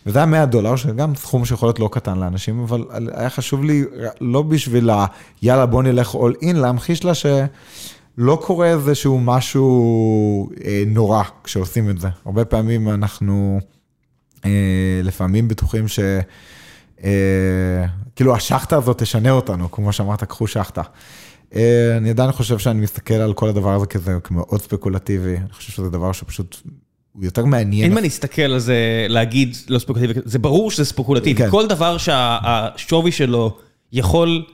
וזה 0.05 0.19
היה 0.19 0.26
100 0.26 0.45
דולר, 0.45 0.76
שגם 0.76 1.15
סכום 1.15 1.45
שיכול 1.45 1.67
להיות 1.67 1.80
לא 1.80 1.89
קטן 1.91 2.19
לאנשים, 2.19 2.59
אבל 2.59 2.85
היה 3.13 3.30
חשוב 3.30 3.63
לי, 3.63 3.84
לא 4.22 4.41
בשביל 4.41 4.89
ה, 4.89 5.05
יאללה 5.41 5.65
בוא 5.65 5.84
נלך 5.84 6.15
all 6.15 6.43
in, 6.43 6.53
להמחיש 6.53 7.05
לה 7.05 7.13
שלא 7.13 8.41
קורה 8.45 8.67
איזשהו 8.67 9.19
משהו 9.19 10.49
אה, 10.65 10.84
נורא 10.88 11.23
כשעושים 11.43 11.89
את 11.89 11.99
זה. 11.99 12.07
הרבה 12.26 12.45
פעמים 12.45 12.89
אנחנו... 12.89 13.59
אה, 14.45 15.01
לפעמים 15.03 15.47
בטוחים 15.47 15.88
ש... 15.88 15.99
אה, 17.03 17.85
כאילו 18.15 18.35
השחטה 18.35 18.77
הזאת 18.77 19.01
תשנה 19.01 19.31
אותנו, 19.31 19.72
כמו 19.72 19.93
שאמרת, 19.93 20.23
קחו 20.23 20.47
שחטה. 20.47 20.81
אה, 21.55 21.97
אני 21.97 22.09
עדיין 22.09 22.31
חושב 22.31 22.57
שאני 22.57 22.81
מסתכל 22.81 23.13
על 23.13 23.34
כל 23.34 23.49
הדבר 23.49 23.73
הזה 23.73 23.85
כזה 23.85 24.17
כמאוד 24.23 24.61
ספקולטיבי, 24.61 25.38
אני 25.38 25.53
חושב 25.53 25.72
שזה 25.72 25.89
דבר 25.89 26.11
שפשוט, 26.11 26.57
הוא 27.13 27.26
יותר 27.26 27.45
מעניין. 27.45 27.84
אין 27.84 27.93
מה 27.93 28.01
להסתכל 28.01 28.41
על 28.41 28.59
זה, 28.59 29.05
להגיד 29.09 29.55
לא 29.67 29.80
ספקולטיבי, 29.80 30.13
זה 30.26 30.39
ברור 30.39 30.72
שזה 30.72 30.85
ספקולטיבי, 30.85 31.43
כן. 31.43 31.49
כל 31.49 31.67
דבר 31.67 31.97
שהשווי 31.97 33.11
שלו 33.11 33.57
יכול, 33.91 34.45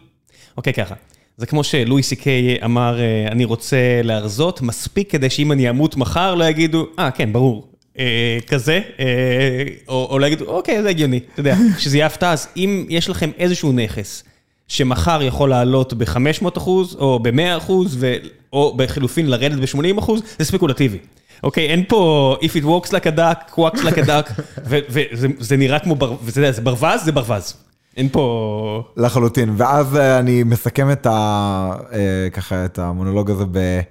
אוקיי 0.58 0.74
ככה, 0.74 0.96
זה 1.38 1.46
כמו 1.46 1.64
שלואי 1.64 2.04
סי 2.04 2.16
קיי 2.16 2.58
אמר, 2.66 3.00
אני 3.32 3.46
רוצה 3.46 4.02
להרזות, 4.04 4.62
מספיק 4.62 5.12
כדי 5.12 5.30
שאם 5.30 5.52
אני 5.52 5.70
אמות 5.70 5.96
מחר 5.96 6.36
לא 6.36 6.44
יגידו, 6.44 6.88
אה 7.00 7.12
כן, 7.12 7.34
ברור. 7.34 7.71
אה, 8.00 8.38
כזה, 8.48 8.82
אה, 9.00 9.64
או 9.88 10.20
להגיד, 10.20 10.42
אוקיי, 10.42 10.84
זה 10.84 10.90
הגיוני, 10.90 11.20
אתה 11.34 11.40
יודע, 11.40 11.56
שזה 11.80 11.98
יהיה 11.98 12.06
הפתעה, 12.06 12.34
אז 12.34 12.48
אם 12.58 12.86
יש 12.90 13.10
לכם 13.10 13.30
איזשהו 13.38 13.72
נכס 13.72 14.24
שמחר 14.68 15.22
יכול 15.24 15.50
לעלות 15.50 15.94
ב-500 15.94 16.58
אחוז, 16.58 16.96
או 16.96 17.20
ב-100 17.20 17.58
אחוז, 17.58 18.06
או 18.54 18.74
בחילופין 18.78 19.28
לרדת 19.28 19.60
ב-80 19.60 20.00
אחוז, 20.00 20.22
זה 20.40 20.46
ספקולטיבי. 20.46 20.98
אוקיי, 21.44 21.68
אין 21.68 21.84
פה 21.88 22.36
If 22.42 22.64
it 22.64 22.66
walks 22.66 22.90
like 22.90 23.06
a 23.06 23.18
duck, 23.18 23.56
walks 23.56 23.80
like 23.80 23.98
a 23.98 24.08
duck, 24.08 24.42
וזה 25.40 25.58
נראה 25.58 25.80
כמו, 25.80 25.96
ואתה 26.24 26.40
יודע, 26.40 26.52
זה 26.52 26.62
ברווז, 26.62 27.04
זה 27.06 27.12
ברווז. 27.12 27.54
אין 27.98 28.10
פה... 28.12 28.84
לחלוטין, 28.98 29.54
ואז 29.58 29.96
אה, 29.96 30.20
אני 30.20 30.44
מסכם 30.44 30.92
את 30.92 31.06
ה... 31.06 31.74
ככה, 32.34 32.66
את 32.66 32.80
המונולוג 32.80 33.32
הזה 33.32 33.44
ב... 33.52 33.82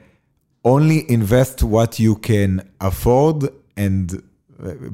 only 0.67 1.11
invest 1.11 1.63
what 1.63 1.99
you 1.99 2.15
can 2.27 2.85
afford 2.85 3.60
and 3.87 4.15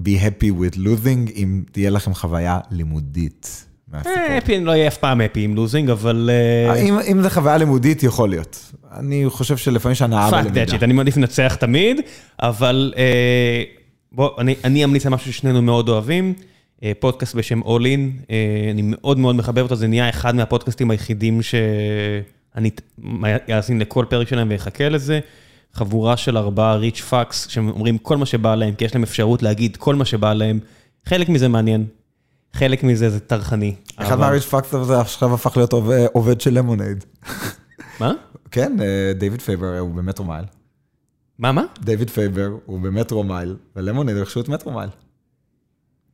be 0.03 0.17
happy 0.25 0.51
with 0.51 0.77
losing, 0.77 1.37
אם 1.37 1.63
תהיה 1.73 1.91
לכם 1.91 2.15
חוויה 2.15 2.59
לימודית. 2.71 3.67
הפי, 3.93 4.61
לא 4.61 4.73
יהיה 4.73 4.89
אף 4.89 4.97
פעם 4.97 5.21
הפי 5.21 5.45
עם 5.45 5.55
לוזינג, 5.55 5.91
אבל... 5.91 6.31
אה, 6.33 7.03
אם 7.11 7.23
זה 7.23 7.31
חוויה 7.31 7.57
לימודית, 7.57 8.03
יכול 8.03 8.29
להיות. 8.29 8.73
אני 8.93 9.25
חושב 9.29 9.57
שלפעמים 9.57 9.95
שהנאה 9.95 10.31
בלמידה. 10.31 10.67
Fuck 10.66 10.70
that 10.70 10.83
אני 10.83 10.93
מעדיף 10.93 11.17
לנצח 11.17 11.55
תמיד, 11.55 12.01
אבל 12.41 12.95
אה, 12.97 13.63
בוא, 14.13 14.31
אני 14.65 14.85
אמליץ 14.85 15.07
על 15.07 15.13
משהו 15.13 15.33
ששנינו 15.33 15.63
מאוד 15.63 15.89
אוהבים, 15.89 16.35
אה, 16.83 16.93
פודקאסט 16.99 17.35
בשם 17.35 17.63
All 17.63 17.67
In, 17.67 18.31
אני 18.73 18.83
מאוד 18.85 19.19
מאוד 19.19 19.37
מחבב 19.37 19.63
אותו, 19.63 19.77
זה 19.77 19.87
נהיה 19.87 20.09
אחד 20.09 20.35
מהפודקאסטים 20.35 20.91
היחידים 20.91 21.43
שאני 21.43 22.71
אאזין 23.51 23.79
לכל 23.79 24.05
פרק 24.09 24.29
שלהם 24.29 24.49
ואחכה 24.51 24.89
לזה. 24.89 25.21
חבורה 25.77 26.16
של 26.16 26.36
ארבעה 26.36 26.77
rich 26.77 27.01
fucks, 27.01 27.49
שאומרים 27.48 27.98
כל 27.98 28.16
מה 28.16 28.27
שבא 28.27 28.55
להם, 28.55 28.74
כי 28.74 28.85
יש 28.85 28.94
להם 28.94 29.03
אפשרות 29.03 29.43
להגיד 29.43 29.77
כל 29.77 29.94
מה 29.94 30.05
שבא 30.05 30.32
להם. 30.32 30.59
חלק 31.07 31.28
מזה 31.28 31.48
מעניין, 31.48 31.86
חלק 32.53 32.82
מזה 32.82 33.11
זה 33.11 33.20
טרחני. 33.20 33.74
אחד 33.97 34.19
מה 34.19 34.27
rich 34.27 34.45
fucks 34.45 34.74
הזה 34.74 35.01
עכשיו 35.01 35.35
הפך 35.35 35.57
להיות 35.57 35.73
עובד 36.12 36.40
של 36.40 36.55
Lemonade. 36.55 37.05
מה? 38.01 38.12
כן, 38.51 38.77
דיוויד 39.19 39.43
פרידברג 39.43 39.78
הוא 39.78 39.94
ב 39.95 40.24
Metromile. 40.24 40.45
מה, 41.39 41.53
מה? 41.53 41.65
דיוויד 41.81 42.11
פרידברג 42.11 42.51
הוא 42.66 42.81
ב 42.81 42.84
Metromile, 42.84 43.23
ו 43.23 43.57
Lemonade 43.77 44.19
רכשו 44.19 44.40
את 44.40 44.48
Metromile. 44.49 44.91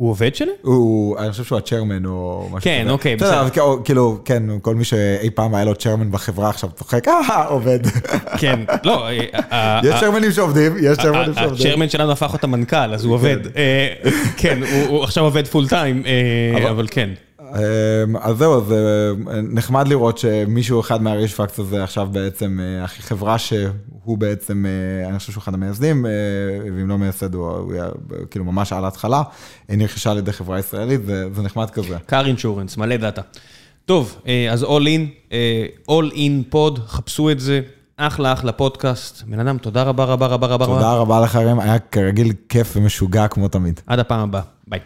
הוא 0.03 0.11
עובד 0.11 0.35
שלהם? 0.35 0.55
הוא, 0.63 1.19
אני 1.19 1.31
חושב 1.31 1.45
שהוא 1.45 1.59
ה 1.59 1.64
chairman 1.64 2.07
או 2.07 2.49
משהו 2.51 2.61
כן, 2.61 2.79
כזה. 2.81 2.85
כן, 2.85 2.91
אוקיי, 2.91 3.17
בסדר. 3.17 3.49
כאילו, 3.85 4.19
כן, 4.25 4.43
כל 4.63 4.75
מי 4.75 4.85
שאי 4.85 5.31
פעם 5.31 5.55
היה 5.55 5.65
לו 5.65 5.75
chairman 5.75 6.11
בחברה 6.11 6.49
עכשיו 6.49 6.71
צוחק, 6.71 7.09
אה, 7.09 7.45
עובד. 7.45 7.79
כן, 8.39 8.61
לא. 8.85 9.09
אה, 9.09 9.19
אה, 9.53 9.81
יש 9.85 10.01
chairman 10.01 10.26
ים 10.26 10.33
שעובדים, 10.33 10.73
יש 10.81 10.99
chairman 10.99 11.28
ים 11.28 11.35
שעובדים. 11.35 11.67
ה 11.67 11.69
chairman 11.69 11.89
שלנו 11.89 12.13
הפך 12.13 12.33
אותה 12.33 12.47
מנכ"ל, 12.47 12.95
אז 12.95 13.05
הוא 13.05 13.15
עובד. 13.15 13.37
אה, 13.57 13.89
כן, 14.37 14.59
הוא 14.89 15.05
עכשיו 15.05 15.25
עובד 15.25 15.47
full 15.47 15.69
time, 15.69 16.03
אבל 16.71 16.87
כן. 16.91 17.09
אמ, 17.53 18.17
אז 18.21 18.37
זהו, 18.37 18.65
זה 18.65 19.11
נחמד 19.43 19.89
לראות 19.89 20.19
שמישהו 20.19 20.81
אחד 20.81 21.03
מהריש 21.03 21.35
פקס 21.35 21.59
הזה 21.59 21.85
עכשיו 21.85 22.09
בעצם, 22.13 22.61
החברה 22.83 23.39
שהוא 23.39 24.19
בעצם, 24.19 24.67
אני 25.09 25.19
חושב 25.19 25.33
שהוא 25.33 25.43
אחד 25.43 25.55
המייסדים, 25.55 26.07
ואם 26.77 26.89
לא 26.89 26.99
מייסד 26.99 27.35
הוא 27.35 27.73
היה 27.73 27.89
כאילו 28.31 28.45
ממש 28.45 28.73
על 28.73 28.85
ההתחלה, 28.85 29.23
נרכשה 29.69 30.11
על 30.11 30.19
ידי 30.19 30.33
חברה 30.33 30.59
ישראלית, 30.59 31.01
זה 31.07 31.43
נחמד 31.43 31.71
כזה. 31.71 31.97
car 32.07 32.27
insurance, 32.27 32.77
מלא 32.77 32.97
דאטה. 32.97 33.23
טוב, 33.85 34.17
אז 34.51 34.63
All 34.63 34.67
In, 34.67 35.33
All 35.91 36.15
In 36.15 36.55
Pod, 36.55 36.81
חפשו 36.87 37.31
את 37.31 37.41
זה, 37.41 37.61
אחלה 37.97 38.33
אחלה 38.33 38.53
פודקאסט. 38.53 39.23
בן 39.23 39.39
אדם, 39.41 39.59
תודה 39.59 39.83
רבה 39.83 40.05
רבה 40.05 40.27
רבה 40.27 40.47
רבה. 40.47 40.67
תודה 40.67 40.95
רבה 40.95 41.21
לך, 41.21 41.37
ראם, 41.37 41.61
היה 41.61 41.79
כרגיל 41.79 42.33
כיף 42.49 42.77
ומשוגע 42.77 43.29
כמו 43.29 43.49
תמיד. 43.49 43.81
עד 43.87 43.99
הפעם 43.99 44.21
הבאה, 44.21 44.43
ביי. 44.67 44.81